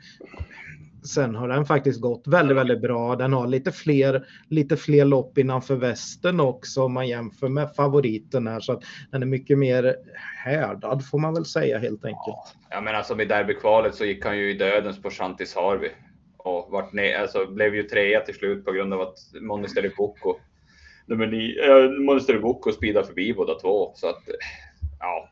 Sen 1.07 1.35
har 1.35 1.49
den 1.49 1.65
faktiskt 1.65 2.01
gått 2.01 2.27
väldigt, 2.27 2.57
väldigt 2.57 2.81
bra. 2.81 3.17
Den 3.17 3.33
har 3.33 3.47
lite 3.47 3.73
fler, 3.73 4.27
lite 4.49 4.77
fler 4.77 5.05
lopp 5.05 5.39
innanför 5.39 5.77
västen 5.77 6.41
också 6.41 6.83
om 6.83 6.93
man 6.93 7.09
jämför 7.09 7.49
med 7.49 7.75
favoriten 7.75 8.47
här. 8.47 8.61
Så 8.61 8.73
att 8.73 8.83
den 9.11 9.23
är 9.23 9.27
mycket 9.27 9.59
mer 9.59 9.97
härdad 10.45 11.07
får 11.11 11.19
man 11.19 11.35
väl 11.35 11.45
säga 11.45 11.79
helt 11.79 12.05
enkelt. 12.05 12.37
Ja, 12.71 12.81
men 12.81 12.95
alltså 12.95 13.15
med 13.15 13.29
derbykvalet 13.29 13.95
så 13.95 14.05
gick 14.05 14.25
han 14.25 14.39
ju 14.39 14.51
i 14.51 14.55
dödens 14.55 15.03
på 15.03 15.11
Shantis 15.11 15.55
Harvey 15.55 15.91
och 16.37 16.69
vart 16.71 16.93
ner, 16.93 17.19
alltså 17.19 17.47
blev 17.47 17.75
ju 17.75 17.83
trea 17.83 18.21
till 18.21 18.35
slut 18.35 18.65
på 18.65 18.73
grund 18.73 18.95
av 18.95 19.01
att 19.01 19.19
Monasteri 19.41 19.91
Bocco 19.97 20.35
nummer 21.07 21.27
nio, 21.27 21.85
äh, 21.85 21.91
Monasteri 21.91 22.39
Bocco 22.39 22.73
speedade 22.73 23.07
förbi 23.07 23.35
båda 23.35 23.55
två. 23.55 23.93
Så 23.95 24.09
att 24.09 24.23
ja, 25.01 25.29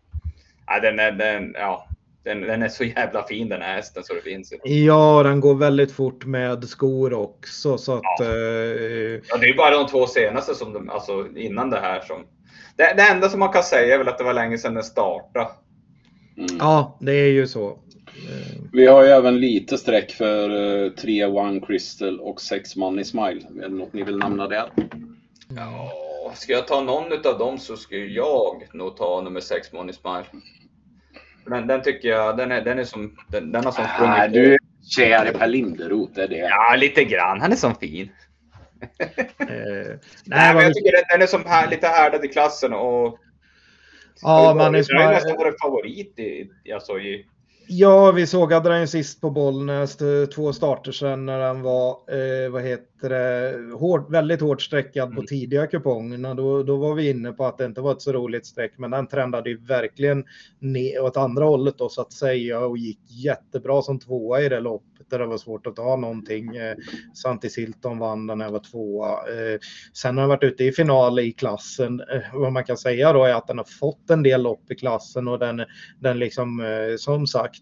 ja 0.67 0.81
den, 0.81 1.19
den, 1.19 1.53
ja 1.55 1.89
den, 2.25 2.41
den 2.41 2.63
är 2.63 2.69
så 2.69 2.85
jävla 2.85 3.23
fin 3.23 3.49
den 3.49 3.63
här 3.63 3.75
hästen 3.75 4.05
så 4.05 4.15
det 4.15 4.21
finns 4.21 4.53
inte. 4.53 4.69
Ja, 4.69 5.23
den 5.23 5.41
går 5.41 5.55
väldigt 5.55 5.93
fort 5.93 6.25
med 6.25 6.69
skor 6.69 7.13
också 7.13 7.79
så 7.79 7.97
att. 7.97 8.03
Ja. 8.19 8.25
Eh, 8.25 9.21
ja, 9.29 9.37
det 9.41 9.47
är 9.47 9.57
bara 9.57 9.77
de 9.77 9.87
två 9.87 10.07
senaste 10.07 10.55
som 10.55 10.73
de, 10.73 10.91
alltså 10.91 11.27
innan 11.37 11.71
det 11.71 11.81
här 11.81 12.01
som. 12.01 12.27
Det, 12.77 12.95
det 12.97 13.03
enda 13.03 13.29
som 13.29 13.41
man 13.41 13.53
kan 13.53 13.63
säga 13.63 13.95
är 13.95 13.99
väl 13.99 14.09
att 14.09 14.19
det 14.19 14.25
var 14.25 14.35
länge 14.35 14.59
sedan 14.59 14.75
den 14.75 14.83
startade. 14.83 15.49
Mm. 16.37 16.57
Ja, 16.59 16.99
det 17.01 17.13
är 17.13 17.31
ju 17.31 17.47
så. 17.47 17.79
Vi 18.73 18.87
har 18.87 19.03
ju 19.03 19.09
även 19.09 19.41
lite 19.41 19.79
streck 19.79 20.13
för 20.13 20.51
uh, 20.51 20.91
3 20.91 21.27
One 21.27 21.61
Crystal 21.61 22.21
och 22.21 22.41
6 22.41 22.77
Money 22.77 23.05
Smile. 23.05 23.41
Är 23.63 23.69
det 23.69 23.75
något 23.75 23.93
ni 23.93 24.03
vill 24.03 24.19
nämna 24.19 24.49
där? 24.49 24.73
Ja, 25.57 25.93
ska 26.35 26.53
jag 26.53 26.67
ta 26.67 26.81
någon 26.81 27.13
av 27.13 27.39
dem 27.39 27.59
så 27.59 27.77
skulle 27.77 28.05
jag 28.05 28.69
nog 28.73 28.97
ta 28.97 29.21
nummer 29.21 29.41
6 29.41 29.73
Money 29.73 29.93
Smile. 29.93 30.25
Men 31.47 31.67
den 31.67 31.83
tycker 31.83 32.09
jag, 32.09 32.37
den 32.37 32.53
är, 32.53 32.61
den 32.61 32.79
är 32.79 32.85
som, 32.85 33.17
den, 33.29 33.53
den 33.53 33.65
har 33.65 33.73
som 33.73 33.85
sprungit 33.95 34.19
äh, 34.19 34.31
Du 34.31 34.53
är 34.53 34.59
kär 34.97 35.31
i 35.31 35.33
Per 35.33 35.47
Linderoth, 35.47 36.21
är 36.21 36.29
det? 36.29 36.37
Ja, 36.37 36.77
lite 36.77 37.05
grann. 37.05 37.41
Han 37.41 37.53
är 37.53 37.57
som 37.57 37.75
fin. 37.75 38.09
uh, 39.41 39.99
nej, 40.25 40.55
men 40.55 40.63
jag 40.63 40.75
tycker 40.75 41.13
den 41.13 41.23
är 41.23 41.27
som 41.27 41.45
här, 41.47 41.71
lite 41.71 41.87
härdad 41.87 42.25
i 42.25 42.29
klassen 42.29 42.73
och... 42.73 43.19
Ja, 44.23 44.55
man 44.55 44.75
är 44.75 45.05
har 45.05 45.13
nästan 45.13 45.37
varit 45.37 45.61
favorit 45.61 46.19
i, 46.19 46.51
alltså 46.75 46.99
i 46.99 47.27
Ja, 47.67 48.13
vi 48.13 48.27
sågade 48.27 48.69
den 48.69 48.89
sist 48.89 49.21
på 49.21 49.31
Bollnäs, 49.31 49.99
två 50.35 50.53
starter 50.53 50.93
sedan 50.93 51.27
när 51.27 51.39
den 51.39 51.63
var, 51.63 51.91
eh, 51.91 52.51
vad 52.51 52.63
heter 52.63 53.09
det, 53.09 53.75
hård, 53.77 54.11
väldigt 54.11 54.41
hårt 54.41 54.63
streckad 54.63 55.09
mm. 55.09 55.17
på 55.17 55.23
tidiga 55.23 55.67
kupongerna. 55.67 56.35
Då, 56.35 56.63
då 56.63 56.77
var 56.77 56.95
vi 56.95 57.11
inne 57.11 57.33
på 57.33 57.47
att 57.47 57.59
det 57.59 57.65
inte 57.65 57.81
var 57.81 57.93
ett 57.93 58.03
så 58.03 58.13
roligt 58.13 58.47
streck, 58.47 58.73
men 58.77 58.91
den 58.91 59.07
trendade 59.07 59.51
ju 59.51 59.65
verkligen 59.65 60.25
ner 60.59 61.01
åt 61.01 61.17
andra 61.17 61.45
hållet 61.45 61.79
då 61.79 61.89
så 61.89 62.01
att 62.01 62.13
säga 62.13 62.61
och 62.61 62.79
gick 62.79 63.01
jättebra 63.09 63.83
som 63.83 63.99
tvåa 63.99 64.41
i 64.41 64.49
det 64.49 64.61
loppet 64.61 64.94
där 65.11 65.19
det 65.19 65.27
var 65.27 65.39
svårt 65.39 65.67
att 65.67 65.77
ta 65.77 65.97
någonting. 65.97 66.57
Eh, 66.57 66.77
Santi 67.15 67.51
Silton 67.51 67.99
vann 67.99 68.27
den 68.27 68.41
här 68.41 68.51
var 68.51 68.59
tvåa. 68.59 69.11
Eh, 69.11 69.59
sen 69.93 70.17
har 70.17 70.23
den 70.23 70.29
varit 70.29 70.43
ute 70.43 70.65
i 70.65 70.73
final 70.73 71.19
i 71.19 71.33
klassen. 71.33 72.01
Eh, 72.01 72.23
vad 72.33 72.53
man 72.53 72.65
kan 72.65 72.77
säga 72.77 73.13
då 73.13 73.25
är 73.25 73.35
att 73.35 73.47
den 73.47 73.59
har 73.59 73.65
fått 73.65 74.11
en 74.11 74.23
del 74.23 74.43
lopp 74.43 74.71
i 74.71 74.75
klassen 74.75 75.29
och 75.29 75.39
den, 75.39 75.65
den 76.01 76.19
liksom 76.19 76.61
eh, 76.61 76.97
som 76.97 77.27
sagt 77.27 77.61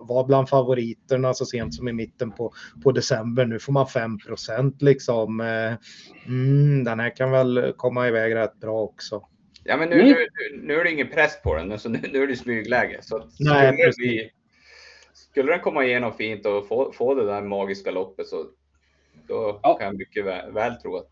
var 0.00 0.26
bland 0.26 0.48
favoriterna 0.48 1.34
så 1.34 1.44
sent 1.44 1.74
som 1.74 1.88
i 1.88 1.92
mitten 1.92 2.30
på, 2.30 2.52
på 2.82 2.92
december. 2.92 3.46
Nu 3.46 3.58
får 3.58 3.72
man 3.72 3.86
5 3.86 4.18
liksom. 4.80 5.40
Eh, 5.40 5.74
mm, 6.26 6.84
den 6.84 7.00
här 7.00 7.16
kan 7.16 7.30
väl 7.30 7.72
komma 7.76 8.08
iväg 8.08 8.34
rätt 8.34 8.60
bra 8.60 8.80
också. 8.80 9.22
Ja, 9.64 9.76
men 9.76 9.88
nu, 9.88 10.00
mm. 10.00 10.08
nu, 10.08 10.26
nu 10.62 10.74
är 10.74 10.84
det 10.84 10.90
ingen 10.90 11.08
press 11.08 11.42
på 11.42 11.54
den, 11.54 11.78
så 11.78 11.88
nu, 11.88 12.00
nu 12.12 12.22
är 12.22 12.26
det 12.26 12.36
smygläge. 12.36 12.98
Så 13.02 13.22
Nej, 13.38 13.72
skulle, 13.72 13.92
vi, 14.08 14.30
skulle 15.38 15.52
den 15.52 15.60
komma 15.60 15.84
igenom 15.84 16.12
fint 16.12 16.46
och 16.46 16.68
få, 16.68 16.92
få 16.92 17.14
det 17.14 17.24
där 17.24 17.42
magiska 17.42 17.90
loppet 17.90 18.26
så 18.26 18.44
då 19.28 19.60
ja. 19.62 19.74
kan 19.74 19.86
jag 19.86 19.96
mycket 19.96 20.26
väl, 20.26 20.52
väl 20.52 20.74
tro 20.74 20.96
att 20.96 21.10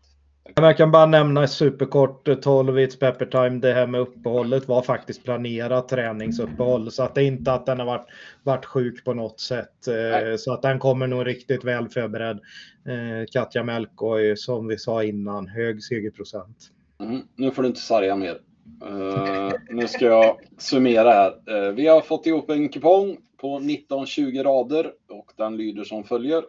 jag 0.55 0.77
kan 0.77 0.91
bara 0.91 1.05
nämna 1.05 1.47
superkort 1.47 2.41
12 2.41 2.79
It's 2.79 2.99
Pepper 2.99 3.25
Time. 3.25 3.59
Det 3.59 3.73
här 3.73 3.87
med 3.87 4.01
uppehållet 4.01 4.67
var 4.67 4.81
faktiskt 4.81 5.23
planerat 5.23 5.89
träningsuppehåll 5.89 6.91
så 6.91 7.03
att 7.03 7.15
det 7.15 7.23
är 7.23 7.25
inte 7.25 7.53
att 7.53 7.65
den 7.65 7.79
har 7.79 7.85
varit, 7.85 8.07
varit 8.43 8.65
sjuk 8.65 9.05
på 9.05 9.13
något 9.13 9.39
sätt. 9.39 9.87
Eh, 9.87 9.93
Nej. 9.93 10.37
Så 10.37 10.53
att 10.53 10.61
den 10.61 10.79
kommer 10.79 11.07
nog 11.07 11.27
riktigt 11.27 11.63
väl 11.63 11.89
förberedd. 11.89 12.39
Eh, 12.85 13.25
Katja 13.31 13.63
Melkoj 13.63 14.37
som 14.37 14.67
vi 14.67 14.77
sa 14.77 15.03
innan, 15.03 15.47
hög 15.47 15.83
segerprocent. 15.83 16.57
Mm, 16.99 17.21
nu 17.35 17.51
får 17.51 17.61
du 17.61 17.67
inte 17.67 17.81
sarga 17.81 18.15
mer. 18.15 18.37
Uh, 18.83 19.51
nu 19.69 19.87
ska 19.87 20.05
jag 20.05 20.37
summera 20.57 21.11
här. 21.11 21.31
Uh, 21.51 21.71
vi 21.71 21.87
har 21.87 22.01
fått 22.01 22.25
ihop 22.25 22.49
en 22.49 22.69
kupong 22.69 23.17
på 23.37 23.59
19-20 23.59 24.43
rader 24.43 24.93
och 25.09 25.31
den 25.37 25.57
lyder 25.57 25.83
som 25.83 26.03
följer. 26.03 26.43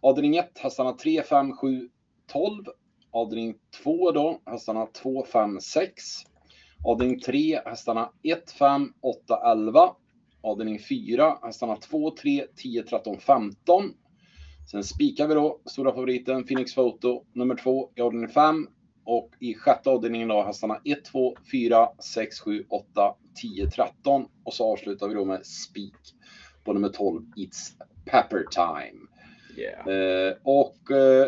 Avdelning 0.00 0.36
1, 0.36 0.58
hästarna 0.58 0.92
3, 0.92 1.22
5, 1.22 1.52
7, 1.52 1.88
12. 2.32 2.64
Avdelning 3.10 3.54
2 3.82 4.12
då, 4.12 4.40
hästarna 4.46 4.86
2, 4.86 5.24
5, 5.24 5.60
6. 5.60 6.04
Avdelning 6.84 7.20
3, 7.20 7.60
hästarna 7.64 8.10
1, 8.22 8.50
5, 8.52 8.92
8, 9.00 9.52
11. 9.52 9.90
Avdelning 10.42 10.78
4, 10.78 11.38
hästarna 11.42 11.76
2, 11.76 12.10
3, 12.10 12.46
10, 12.56 12.82
13, 12.82 13.20
15. 13.20 13.94
Sen 14.70 14.84
spikar 14.84 15.28
vi 15.28 15.34
då 15.34 15.60
stora 15.64 15.92
favoriten 15.92 16.44
Phoenix 16.44 16.74
Photo 16.74 17.24
nummer 17.32 17.54
2 17.54 17.90
i 17.96 18.00
avdelning 18.00 18.28
5. 18.28 18.66
Och 19.04 19.30
i 19.40 19.54
sjätte 19.54 19.90
avdelningen 19.90 20.28
då 20.28 20.42
hästarna 20.42 20.80
1, 20.84 21.04
2, 21.04 21.36
4, 21.52 21.88
6, 22.14 22.40
7, 22.40 22.64
8, 22.68 23.14
10, 23.42 23.70
13. 23.70 24.26
Och 24.44 24.54
så 24.54 24.72
avslutar 24.72 25.08
vi 25.08 25.14
då 25.14 25.24
med 25.24 25.46
spik 25.46 26.15
på 26.66 26.72
nummer 26.72 26.88
12, 26.88 27.22
It's 27.36 27.72
Pepper 28.04 28.44
Time. 28.50 29.06
Yeah. 29.56 29.88
Eh, 29.88 30.34
och 30.42 30.90
eh, 30.90 31.26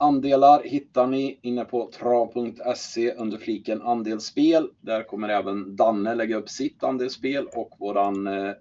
Andelar 0.00 0.62
hittar 0.62 1.06
ni 1.06 1.38
inne 1.42 1.64
på 1.64 1.90
trav.se 1.98 3.12
under 3.12 3.38
fliken 3.38 3.82
andelsspel. 3.82 4.68
Där 4.80 5.02
kommer 5.02 5.28
även 5.28 5.76
Danne 5.76 6.14
lägga 6.14 6.36
upp 6.36 6.48
sitt 6.48 6.84
andelsspel 6.84 7.46
och 7.46 7.76
våran 7.78 8.26
eh, 8.26 8.54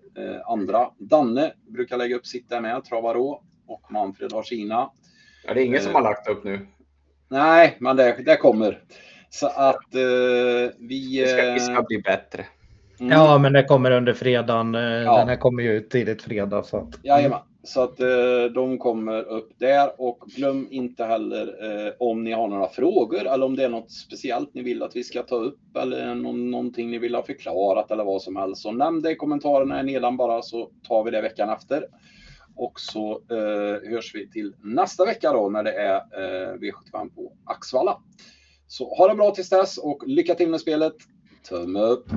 andra 0.46 0.92
Danne 0.98 1.54
brukar 1.68 1.98
lägga 1.98 2.16
upp 2.16 2.26
sitt 2.26 2.50
där 2.50 2.62
med, 2.62 2.84
Travarå 2.86 3.44
och 3.68 3.92
Manfred 3.92 4.34
har 4.34 4.44
sina. 4.44 4.92
Ja, 5.46 5.54
det 5.54 5.62
är 5.62 5.66
ingen 5.66 5.82
som 5.82 5.96
har 5.96 6.02
lagt 6.02 6.30
upp 6.30 6.44
nu. 6.44 6.68
Nej, 7.30 7.78
men 7.80 7.96
det, 7.96 8.18
det 8.26 8.36
kommer. 8.36 8.84
Så 9.30 9.48
att 9.48 9.96
eh, 9.96 10.02
vi... 10.80 11.22
Vi 11.22 11.28
ska, 11.28 11.52
vi 11.54 11.60
ska 11.60 11.82
bli 11.82 11.98
bättre. 11.98 12.46
Mm. 13.00 13.12
Ja, 13.12 13.38
men 13.38 13.54
det 13.54 13.64
kommer 13.64 13.92
under 13.92 14.14
fredagen. 14.14 14.76
Eh, 14.76 14.82
ja. 14.82 15.18
Den 15.18 15.30
här 15.30 15.36
kommer 15.36 15.64
ju 15.64 15.72
ut 15.72 15.90
tidigt 15.90 16.22
fredag. 16.22 16.64
Så 16.64 16.78
att, 16.78 17.00
Jajamän. 17.04 17.40
Så 17.64 17.84
att 17.84 18.00
eh, 18.00 18.44
de 18.54 18.78
kommer 18.78 19.24
upp 19.24 19.50
där 19.58 20.02
och 20.02 20.24
glöm 20.36 20.68
inte 20.72 21.04
heller 21.04 21.48
eh, 21.88 21.94
om 22.00 22.24
ni 22.24 22.32
har 22.32 22.48
några 22.48 22.68
frågor 22.68 23.28
eller 23.28 23.46
om 23.46 23.56
det 23.56 23.64
är 23.64 23.70
något 23.70 23.92
speciellt 23.92 24.54
ni 24.54 24.62
vill 24.62 24.84
att 24.84 24.96
vi 24.96 25.04
ska 25.04 25.24
ta 25.24 25.36
upp 25.36 25.78
eller 25.78 26.16
någon, 26.16 26.52
någonting 26.52 26.92
ni 26.92 26.98
vill 26.98 27.16
ha 27.16 27.24
förklarat 27.24 27.92
eller 27.92 28.04
vad 28.04 28.22
som 28.22 28.36
helst. 28.36 28.62
Så 28.62 28.72
nämn 28.72 29.02
det 29.02 29.12
i 29.12 29.16
kommentarerna 29.16 29.82
nedan 29.82 30.18
bara 30.18 30.42
så 30.42 30.70
tar 30.88 31.04
vi 31.04 31.12
det 31.12 31.22
veckan 31.22 31.50
efter. 31.50 31.86
Och 32.56 32.80
så 32.80 33.22
hörs 33.90 34.16
vi 34.16 34.30
till 34.30 34.54
nästa 34.64 35.06
vecka 35.06 35.34
då 35.34 35.50
när 35.50 35.64
det 35.64 35.74
är 35.74 35.96
eh, 35.96 36.54
V75 36.54 37.16
på 37.16 37.34
Axvalla. 37.46 37.98
Så 38.68 38.96
ha 38.96 39.08
det 39.08 39.16
bra 39.16 39.32
tills 39.32 39.50
dess 39.50 39.78
och 39.78 40.04
lycka 40.08 40.36
till 40.36 40.50
med 40.50 40.62
spelet. 40.62 40.96
Tumme 41.50 41.80
upp! 41.80 42.10